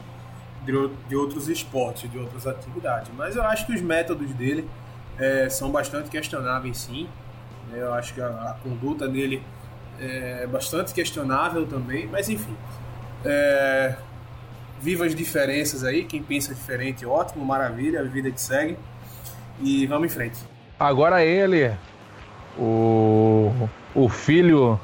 de, 0.66 0.72
de 1.08 1.16
outros 1.16 1.48
esportes, 1.48 2.10
de 2.10 2.18
outras 2.18 2.48
atividades. 2.48 3.12
Mas 3.16 3.36
eu 3.36 3.44
acho 3.44 3.66
que 3.66 3.74
os 3.74 3.82
métodos 3.82 4.32
dele 4.34 4.68
é, 5.18 5.48
são 5.50 5.72
bastante 5.72 6.10
questionáveis, 6.10 6.78
sim. 6.78 7.08
É, 7.74 7.80
eu 7.80 7.94
acho 7.94 8.14
que 8.14 8.22
a, 8.22 8.28
a, 8.28 8.56
conduta 8.64 9.08
dele 9.08 9.42
é 10.00 10.46
bastante 10.48 10.94
questionável 10.94 11.66
também, 11.66 12.08
mas 12.08 12.30
enfim. 12.30 12.56
É, 13.24 13.96
viva 14.82 15.06
as 15.06 15.16
diferenças 15.16 15.84
aí, 15.84 16.04
quem 16.04 16.22
pensa 16.22 16.54
diferente, 16.54 17.06
ótimo, 17.06 17.46
maravilha, 17.46 18.02
a 18.02 18.04
vida 18.04 18.30
que 18.30 18.42
segue. 18.42 18.78
E 19.62 19.88
vamos 19.88 20.08
em 20.08 20.10
frente. 20.10 20.40
Agora 20.78 21.24
ele, 21.24 21.72
o, 22.58 23.70
o 23.94 24.10
filho 24.10 24.80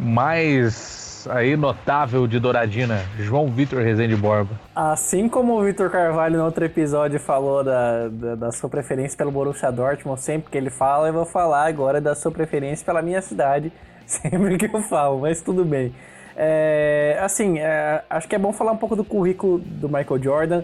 mais 0.00 1.03
aí 1.28 1.56
notável 1.56 2.26
de 2.26 2.38
Douradina, 2.38 3.04
João 3.18 3.48
Vitor 3.48 3.82
Rezende 3.82 4.16
Borba. 4.16 4.58
Assim 4.74 5.28
como 5.28 5.58
o 5.58 5.64
Vitor 5.64 5.90
Carvalho 5.90 6.38
no 6.38 6.44
outro 6.44 6.64
episódio 6.64 7.18
falou 7.18 7.62
da, 7.62 8.08
da, 8.08 8.34
da, 8.34 8.52
sua 8.52 8.68
preferência 8.68 9.16
pelo 9.16 9.30
Borussia 9.30 9.70
Dortmund, 9.70 10.20
sempre 10.20 10.50
que 10.50 10.58
ele 10.58 10.70
fala, 10.70 11.08
eu 11.08 11.12
vou 11.12 11.24
falar 11.24 11.66
agora 11.66 12.00
da 12.00 12.14
sua 12.14 12.30
preferência 12.30 12.84
pela 12.84 13.02
minha 13.02 13.22
cidade, 13.22 13.72
sempre 14.06 14.56
que 14.56 14.66
eu 14.66 14.82
falo, 14.82 15.20
mas 15.20 15.40
tudo 15.40 15.64
bem. 15.64 15.94
É, 16.36 17.18
assim, 17.20 17.58
é, 17.58 18.02
acho 18.10 18.28
que 18.28 18.34
é 18.34 18.38
bom 18.38 18.52
falar 18.52 18.72
um 18.72 18.76
pouco 18.76 18.96
do 18.96 19.04
currículo 19.04 19.58
do 19.58 19.88
Michael 19.88 20.22
Jordan, 20.22 20.62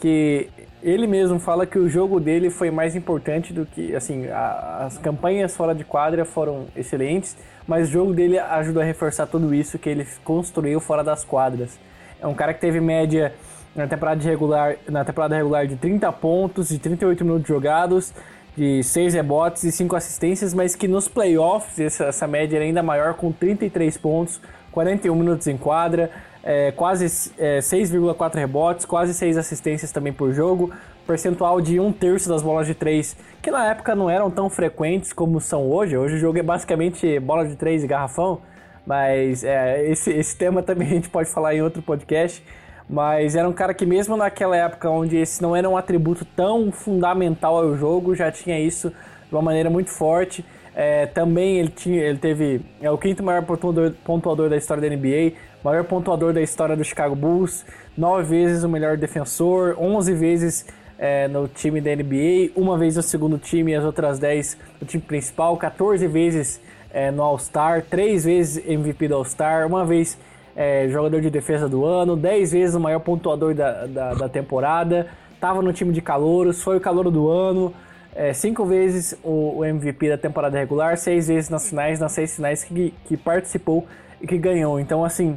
que 0.00 0.48
ele 0.84 1.06
mesmo 1.06 1.38
fala 1.38 1.64
que 1.64 1.78
o 1.78 1.88
jogo 1.88 2.20
dele 2.20 2.50
foi 2.50 2.70
mais 2.70 2.94
importante 2.94 3.54
do 3.54 3.64
que, 3.64 3.96
assim, 3.96 4.28
a, 4.28 4.84
as 4.84 4.98
campanhas 4.98 5.56
fora 5.56 5.74
de 5.74 5.82
quadra 5.82 6.26
foram 6.26 6.66
excelentes, 6.76 7.34
mas 7.66 7.88
o 7.88 7.90
jogo 7.90 8.12
dele 8.12 8.38
ajuda 8.38 8.82
a 8.82 8.84
reforçar 8.84 9.26
tudo 9.26 9.54
isso 9.54 9.78
que 9.78 9.88
ele 9.88 10.06
construiu 10.22 10.78
fora 10.80 11.02
das 11.02 11.24
quadras. 11.24 11.78
É 12.20 12.26
um 12.26 12.34
cara 12.34 12.52
que 12.52 12.60
teve 12.60 12.82
média 12.82 13.32
na 13.74 13.86
temporada 13.86 14.22
regular, 14.22 14.76
na 14.86 15.02
temporada 15.06 15.34
regular 15.34 15.66
de 15.66 15.76
30 15.76 16.12
pontos, 16.12 16.68
de 16.68 16.78
38 16.78 17.24
minutos 17.24 17.48
jogados, 17.48 18.12
de 18.54 18.82
6 18.82 19.14
rebotes 19.14 19.64
e 19.64 19.72
5 19.72 19.96
assistências, 19.96 20.52
mas 20.52 20.76
que 20.76 20.86
nos 20.86 21.08
playoffs 21.08 21.80
essa, 21.80 22.04
essa 22.04 22.26
média 22.26 22.56
era 22.56 22.64
ainda 22.66 22.82
maior, 22.82 23.14
com 23.14 23.32
33 23.32 23.96
pontos, 23.96 24.38
41 24.70 25.14
minutos 25.14 25.46
em 25.46 25.56
quadra, 25.56 26.10
é, 26.44 26.70
quase 26.72 27.32
é, 27.38 27.58
6,4 27.58 28.34
rebotes, 28.34 28.84
quase 28.84 29.14
6 29.14 29.38
assistências 29.38 29.90
também 29.90 30.12
por 30.12 30.32
jogo, 30.32 30.70
percentual 31.06 31.58
de 31.60 31.80
um 31.80 31.90
terço 31.90 32.28
das 32.28 32.42
bolas 32.42 32.66
de 32.66 32.74
3, 32.74 33.16
que 33.42 33.50
na 33.50 33.66
época 33.66 33.94
não 33.94 34.10
eram 34.10 34.30
tão 34.30 34.50
frequentes 34.50 35.12
como 35.12 35.40
são 35.40 35.70
hoje. 35.70 35.96
Hoje 35.96 36.16
o 36.16 36.18
jogo 36.18 36.38
é 36.38 36.42
basicamente 36.42 37.18
bola 37.18 37.46
de 37.46 37.56
3 37.56 37.84
e 37.84 37.86
garrafão, 37.86 38.40
mas 38.86 39.42
é, 39.42 39.88
esse, 39.88 40.10
esse 40.12 40.36
tema 40.36 40.62
também 40.62 40.86
a 40.86 40.90
gente 40.90 41.08
pode 41.08 41.30
falar 41.30 41.54
em 41.54 41.62
outro 41.62 41.80
podcast. 41.80 42.44
Mas 42.86 43.34
era 43.34 43.48
um 43.48 43.52
cara 43.52 43.72
que, 43.72 43.86
mesmo 43.86 44.14
naquela 44.14 44.54
época 44.54 44.90
onde 44.90 45.16
esse 45.16 45.40
não 45.40 45.56
era 45.56 45.66
um 45.66 45.74
atributo 45.74 46.22
tão 46.24 46.70
fundamental 46.70 47.56
ao 47.56 47.74
jogo, 47.74 48.14
já 48.14 48.30
tinha 48.30 48.60
isso 48.60 48.90
de 48.90 49.34
uma 49.34 49.40
maneira 49.40 49.70
muito 49.70 49.88
forte. 49.90 50.44
É, 50.74 51.06
também 51.06 51.58
ele, 51.58 51.70
tinha, 51.70 52.02
ele 52.02 52.18
teve 52.18 52.60
é 52.82 52.90
o 52.90 52.98
quinto 52.98 53.22
maior 53.22 53.42
pontuador, 53.42 53.92
pontuador 54.04 54.50
da 54.50 54.56
história 54.56 54.82
da 54.82 54.94
NBA, 54.94 55.32
maior 55.64 55.82
pontuador 55.84 56.32
da 56.34 56.42
história 56.42 56.76
do 56.76 56.84
Chicago 56.84 57.16
Bulls, 57.16 57.64
nove 57.96 58.24
vezes 58.24 58.62
o 58.62 58.68
melhor 58.68 58.98
defensor, 58.98 59.74
onze 59.78 60.12
vezes 60.12 60.66
é, 60.98 61.26
no 61.26 61.48
time 61.48 61.80
da 61.80 61.90
NBA, 61.96 62.52
uma 62.54 62.76
vez 62.76 62.96
no 62.96 63.02
segundo 63.02 63.38
time 63.38 63.72
e 63.72 63.74
as 63.74 63.82
outras 63.82 64.18
10 64.18 64.58
no 64.80 64.86
time 64.86 65.02
principal, 65.02 65.56
14 65.56 66.06
vezes 66.06 66.60
é, 66.92 67.10
no 67.10 67.22
All-Star, 67.22 67.82
3 67.82 68.24
vezes 68.24 68.68
MVP 68.68 69.08
do 69.08 69.14
All-Star, 69.14 69.66
uma 69.66 69.86
vez 69.86 70.18
é, 70.54 70.86
jogador 70.88 71.20
de 71.22 71.30
defesa 71.30 71.68
do 71.68 71.84
ano, 71.84 72.14
10 72.14 72.52
vezes 72.52 72.74
o 72.74 72.80
maior 72.80 73.00
pontuador 73.00 73.54
da, 73.54 73.86
da, 73.86 74.14
da 74.14 74.28
temporada, 74.28 75.08
estava 75.34 75.62
no 75.62 75.72
time 75.72 75.92
de 75.92 76.02
calouros, 76.02 76.62
foi 76.62 76.76
o 76.76 76.80
calouro 76.80 77.10
do 77.10 77.28
ano, 77.28 77.74
é, 78.14 78.32
cinco 78.32 78.64
vezes 78.64 79.18
o, 79.24 79.58
o, 79.58 79.64
MVP 79.64 80.10
da 80.10 80.18
temporada 80.18 80.56
regular, 80.56 80.96
seis 80.96 81.26
vezes 81.26 81.50
nas 81.50 81.68
finais, 81.68 81.98
nas 81.98 82.12
seis 82.12 82.36
finais 82.36 82.62
que, 82.62 82.94
que 83.06 83.16
participou 83.16 83.86
e 84.20 84.26
que 84.26 84.38
ganhou. 84.38 84.78
Então, 84.78 85.04
assim, 85.04 85.36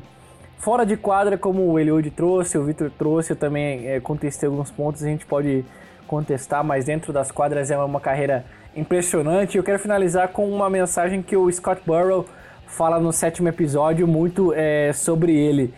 Fora 0.58 0.86
de 0.86 0.98
quadra, 0.98 1.38
como 1.38 1.72
o 1.72 1.80
Eliud 1.80 2.10
trouxe, 2.12 2.58
o 2.58 2.64
Vitor 2.64 2.92
trouxe, 2.98 3.32
eu 3.32 3.36
também 3.36 3.88
é, 3.88 4.00
contestei 4.00 4.50
alguns 4.50 4.72
pontos, 4.72 5.04
a 5.04 5.08
gente 5.08 5.26
pode 5.26 5.64
contestar, 6.08 6.64
mas 6.64 6.86
dentro 6.86 7.14
das 7.14 7.32
quadras 7.32 7.70
é 7.70 7.78
uma 7.78 8.00
carreira 8.00 8.44
impressionante. 8.76 9.58
Eu 9.58 9.64
quero 9.64 9.78
finalizar 9.78 10.30
com 10.30 10.50
uma 10.50 10.70
mensagem 10.70 11.22
que 11.22 11.38
o 11.38 11.52
Scott 11.52 11.82
Burrow 11.86 12.26
fala 12.66 13.00
no 13.00 13.12
sétimo 13.14 13.48
episódio 13.48 14.08
muito 14.08 14.54
é, 14.54 14.92
sobre 14.94 15.36
ele. 15.36 15.74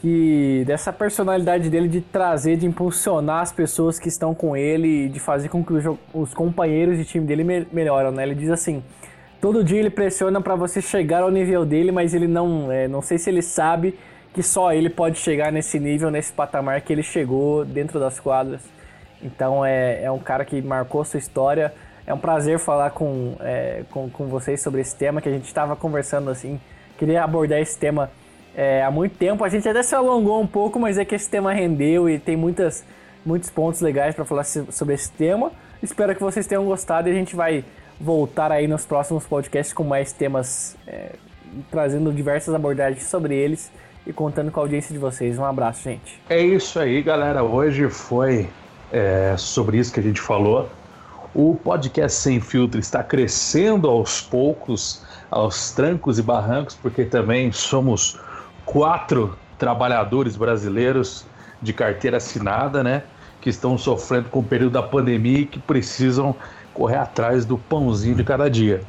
Que 0.00 0.64
dessa 0.66 0.92
personalidade 0.92 1.70
dele 1.70 1.88
de 1.88 2.00
trazer, 2.00 2.56
de 2.56 2.66
impulsionar 2.66 3.40
as 3.40 3.52
pessoas 3.52 3.98
que 3.98 4.08
estão 4.08 4.34
com 4.34 4.56
ele, 4.56 5.08
de 5.08 5.18
fazer 5.18 5.48
com 5.48 5.64
que 5.64 5.72
os, 5.72 5.98
os 6.12 6.34
companheiros 6.34 6.98
de 6.98 7.04
time 7.04 7.26
dele 7.26 7.42
me 7.42 7.66
melhoram, 7.72 8.10
né? 8.10 8.22
Ele 8.22 8.34
diz 8.34 8.50
assim: 8.50 8.82
Todo 9.44 9.62
dia 9.62 9.78
ele 9.78 9.90
pressiona 9.90 10.40
para 10.40 10.56
você 10.56 10.80
chegar 10.80 11.22
ao 11.22 11.30
nível 11.30 11.66
dele, 11.66 11.92
mas 11.92 12.14
ele 12.14 12.26
não, 12.26 12.72
é, 12.72 12.88
não 12.88 13.02
sei 13.02 13.18
se 13.18 13.28
ele 13.28 13.42
sabe 13.42 13.94
que 14.32 14.42
só 14.42 14.72
ele 14.72 14.88
pode 14.88 15.18
chegar 15.18 15.52
nesse 15.52 15.78
nível, 15.78 16.10
nesse 16.10 16.32
patamar 16.32 16.80
que 16.80 16.90
ele 16.90 17.02
chegou 17.02 17.62
dentro 17.62 18.00
das 18.00 18.18
quadras. 18.18 18.62
Então 19.22 19.62
é, 19.62 20.02
é 20.02 20.10
um 20.10 20.18
cara 20.18 20.46
que 20.46 20.62
marcou 20.62 21.04
sua 21.04 21.18
história. 21.18 21.74
É 22.06 22.14
um 22.14 22.18
prazer 22.18 22.58
falar 22.58 22.92
com, 22.92 23.36
é, 23.40 23.82
com, 23.90 24.08
com 24.08 24.28
vocês 24.28 24.62
sobre 24.62 24.80
esse 24.80 24.96
tema 24.96 25.20
que 25.20 25.28
a 25.28 25.32
gente 25.32 25.44
estava 25.44 25.76
conversando 25.76 26.30
assim. 26.30 26.58
Queria 26.96 27.22
abordar 27.22 27.60
esse 27.60 27.78
tema 27.78 28.10
é, 28.56 28.82
há 28.82 28.90
muito 28.90 29.18
tempo. 29.18 29.44
A 29.44 29.50
gente 29.50 29.68
até 29.68 29.82
se 29.82 29.94
alongou 29.94 30.40
um 30.40 30.46
pouco, 30.46 30.80
mas 30.80 30.96
é 30.96 31.04
que 31.04 31.14
esse 31.14 31.28
tema 31.28 31.52
rendeu 31.52 32.08
e 32.08 32.18
tem 32.18 32.34
muitas, 32.34 32.82
muitos 33.26 33.50
pontos 33.50 33.82
legais 33.82 34.14
para 34.14 34.24
falar 34.24 34.44
sobre 34.44 34.94
esse 34.94 35.12
tema. 35.12 35.52
Espero 35.82 36.14
que 36.14 36.22
vocês 36.22 36.46
tenham 36.46 36.64
gostado 36.64 37.10
e 37.10 37.12
a 37.12 37.14
gente 37.14 37.36
vai 37.36 37.62
voltar 38.00 38.52
aí 38.52 38.66
nos 38.66 38.84
próximos 38.84 39.24
podcasts 39.24 39.72
com 39.72 39.84
mais 39.84 40.12
temas, 40.12 40.76
é, 40.86 41.12
trazendo 41.70 42.12
diversas 42.12 42.54
abordagens 42.54 43.04
sobre 43.04 43.34
eles 43.34 43.70
e 44.06 44.12
contando 44.12 44.50
com 44.50 44.60
a 44.60 44.62
audiência 44.62 44.92
de 44.92 44.98
vocês. 44.98 45.38
Um 45.38 45.44
abraço, 45.44 45.84
gente. 45.84 46.20
É 46.28 46.40
isso 46.40 46.78
aí, 46.78 47.02
galera. 47.02 47.42
Hoje 47.42 47.88
foi 47.88 48.48
é, 48.92 49.34
sobre 49.36 49.78
isso 49.78 49.92
que 49.92 50.00
a 50.00 50.02
gente 50.02 50.20
falou. 50.20 50.68
O 51.34 51.56
podcast 51.56 52.20
Sem 52.20 52.40
Filtro 52.40 52.78
está 52.78 53.02
crescendo 53.02 53.88
aos 53.88 54.20
poucos, 54.20 55.04
aos 55.30 55.72
trancos 55.72 56.18
e 56.18 56.22
barrancos, 56.22 56.76
porque 56.76 57.04
também 57.04 57.50
somos 57.50 58.20
quatro 58.64 59.36
trabalhadores 59.58 60.36
brasileiros 60.36 61.26
de 61.60 61.72
carteira 61.72 62.18
assinada, 62.18 62.84
né? 62.84 63.02
Que 63.40 63.50
estão 63.50 63.76
sofrendo 63.76 64.28
com 64.28 64.40
o 64.40 64.44
período 64.44 64.74
da 64.74 64.82
pandemia 64.82 65.40
e 65.40 65.46
que 65.46 65.58
precisam 65.58 66.36
correr 66.74 66.96
atrás 66.96 67.46
do 67.46 67.56
pãozinho 67.56 68.16
de 68.16 68.24
cada 68.24 68.50
dia. 68.50 68.82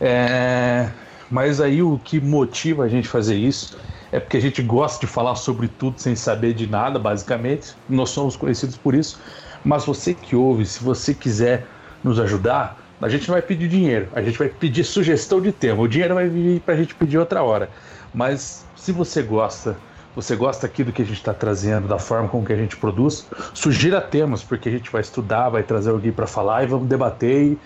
É... 0.00 0.88
Mas 1.30 1.60
aí 1.60 1.82
o 1.82 2.00
que 2.02 2.20
motiva 2.20 2.84
a 2.84 2.88
gente 2.88 3.06
fazer 3.06 3.36
isso 3.36 3.78
é 4.10 4.18
porque 4.18 4.36
a 4.36 4.40
gente 4.40 4.62
gosta 4.62 5.04
de 5.04 5.12
falar 5.12 5.34
sobre 5.34 5.68
tudo 5.68 6.00
sem 6.00 6.16
saber 6.16 6.54
de 6.54 6.66
nada, 6.66 6.98
basicamente. 6.98 7.74
Nós 7.88 8.10
somos 8.10 8.36
conhecidos 8.36 8.76
por 8.76 8.94
isso. 8.94 9.20
Mas 9.64 9.84
você 9.84 10.14
que 10.14 10.34
ouve, 10.34 10.64
se 10.64 10.82
você 10.82 11.12
quiser 11.12 11.66
nos 12.02 12.18
ajudar, 12.20 12.80
a 13.00 13.08
gente 13.08 13.28
não 13.28 13.34
vai 13.34 13.42
pedir 13.42 13.68
dinheiro, 13.68 14.08
a 14.14 14.22
gente 14.22 14.38
vai 14.38 14.48
pedir 14.48 14.84
sugestão 14.84 15.40
de 15.40 15.52
tema. 15.52 15.82
O 15.82 15.88
dinheiro 15.88 16.14
vai 16.14 16.28
vir 16.28 16.60
para 16.60 16.74
a 16.74 16.76
gente 16.76 16.94
pedir 16.94 17.18
outra 17.18 17.42
hora. 17.42 17.68
Mas 18.14 18.64
se 18.74 18.92
você 18.92 19.22
gosta, 19.22 19.76
você 20.16 20.34
gosta 20.34 20.66
aqui 20.66 20.82
do 20.82 20.92
que 20.92 21.02
a 21.02 21.04
gente 21.04 21.18
está 21.18 21.34
trazendo, 21.34 21.86
da 21.86 21.98
forma 21.98 22.26
como 22.26 22.44
que 22.44 22.52
a 22.52 22.56
gente 22.56 22.74
produz, 22.74 23.26
sugira 23.52 24.00
temas, 24.00 24.42
porque 24.42 24.70
a 24.70 24.72
gente 24.72 24.90
vai 24.90 25.02
estudar, 25.02 25.50
vai 25.50 25.62
trazer 25.62 25.90
alguém 25.90 26.10
para 26.10 26.26
falar 26.26 26.64
e 26.64 26.66
vamos 26.66 26.88
debater. 26.88 27.42
E, 27.42 27.58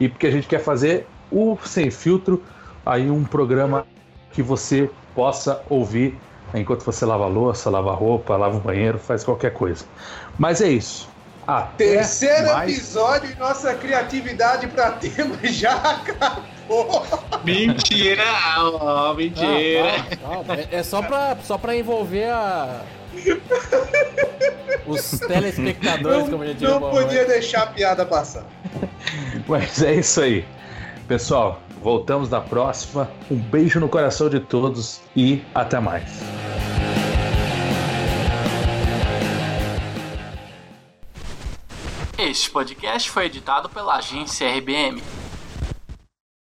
e 0.00 0.08
porque 0.08 0.26
a 0.26 0.30
gente 0.30 0.48
quer 0.48 0.60
fazer 0.60 1.06
o 1.30 1.58
Sem 1.62 1.90
Filtro, 1.90 2.42
aí 2.84 3.10
um 3.10 3.24
programa 3.24 3.86
que 4.32 4.42
você 4.42 4.90
possa 5.14 5.60
ouvir 5.68 6.18
enquanto 6.54 6.82
você 6.82 7.04
lava 7.04 7.24
a 7.24 7.28
louça, 7.28 7.68
lava 7.68 7.90
a 7.90 7.94
roupa, 7.94 8.34
lava 8.36 8.56
o 8.56 8.60
banheiro, 8.60 8.98
faz 8.98 9.22
qualquer 9.22 9.52
coisa. 9.52 9.84
Mas 10.38 10.62
é 10.62 10.68
isso. 10.70 11.10
Até 11.46 11.96
Terceiro 11.96 12.46
mais... 12.54 12.72
episódio 12.72 13.30
e 13.30 13.34
nossa 13.34 13.74
criatividade 13.74 14.66
para 14.66 14.92
tema 14.96 15.36
já 15.44 15.74
acabou. 15.76 16.57
Mentira, 17.44 18.24
oh, 18.58 19.14
mentira. 19.14 20.04
Ah, 20.22 20.42
ah, 20.48 20.54
é, 20.54 20.68
é 20.78 20.82
só 20.82 21.02
para 21.02 21.36
só 21.42 21.56
pra 21.56 21.74
envolver 21.74 22.28
a... 22.28 22.82
os 24.86 25.10
telespectadores, 25.20 26.24
não, 26.24 26.30
como 26.30 26.42
a 26.42 26.46
gente 26.46 26.62
Não 26.62 26.90
podia 26.90 27.24
deixar 27.24 27.62
a 27.62 27.66
piada 27.68 28.04
passar. 28.04 28.44
Mas 29.46 29.82
é 29.82 29.94
isso 29.94 30.20
aí. 30.20 30.44
Pessoal, 31.06 31.60
voltamos 31.82 32.28
na 32.28 32.40
próxima. 32.40 33.10
Um 33.30 33.36
beijo 33.36 33.80
no 33.80 33.88
coração 33.88 34.28
de 34.28 34.40
todos 34.40 35.00
e 35.16 35.42
até 35.54 35.80
mais. 35.80 36.22
Este 42.18 42.50
podcast 42.50 43.08
foi 43.10 43.26
editado 43.26 43.68
pela 43.68 43.96
agência 43.96 44.48
RBM. 44.58 45.00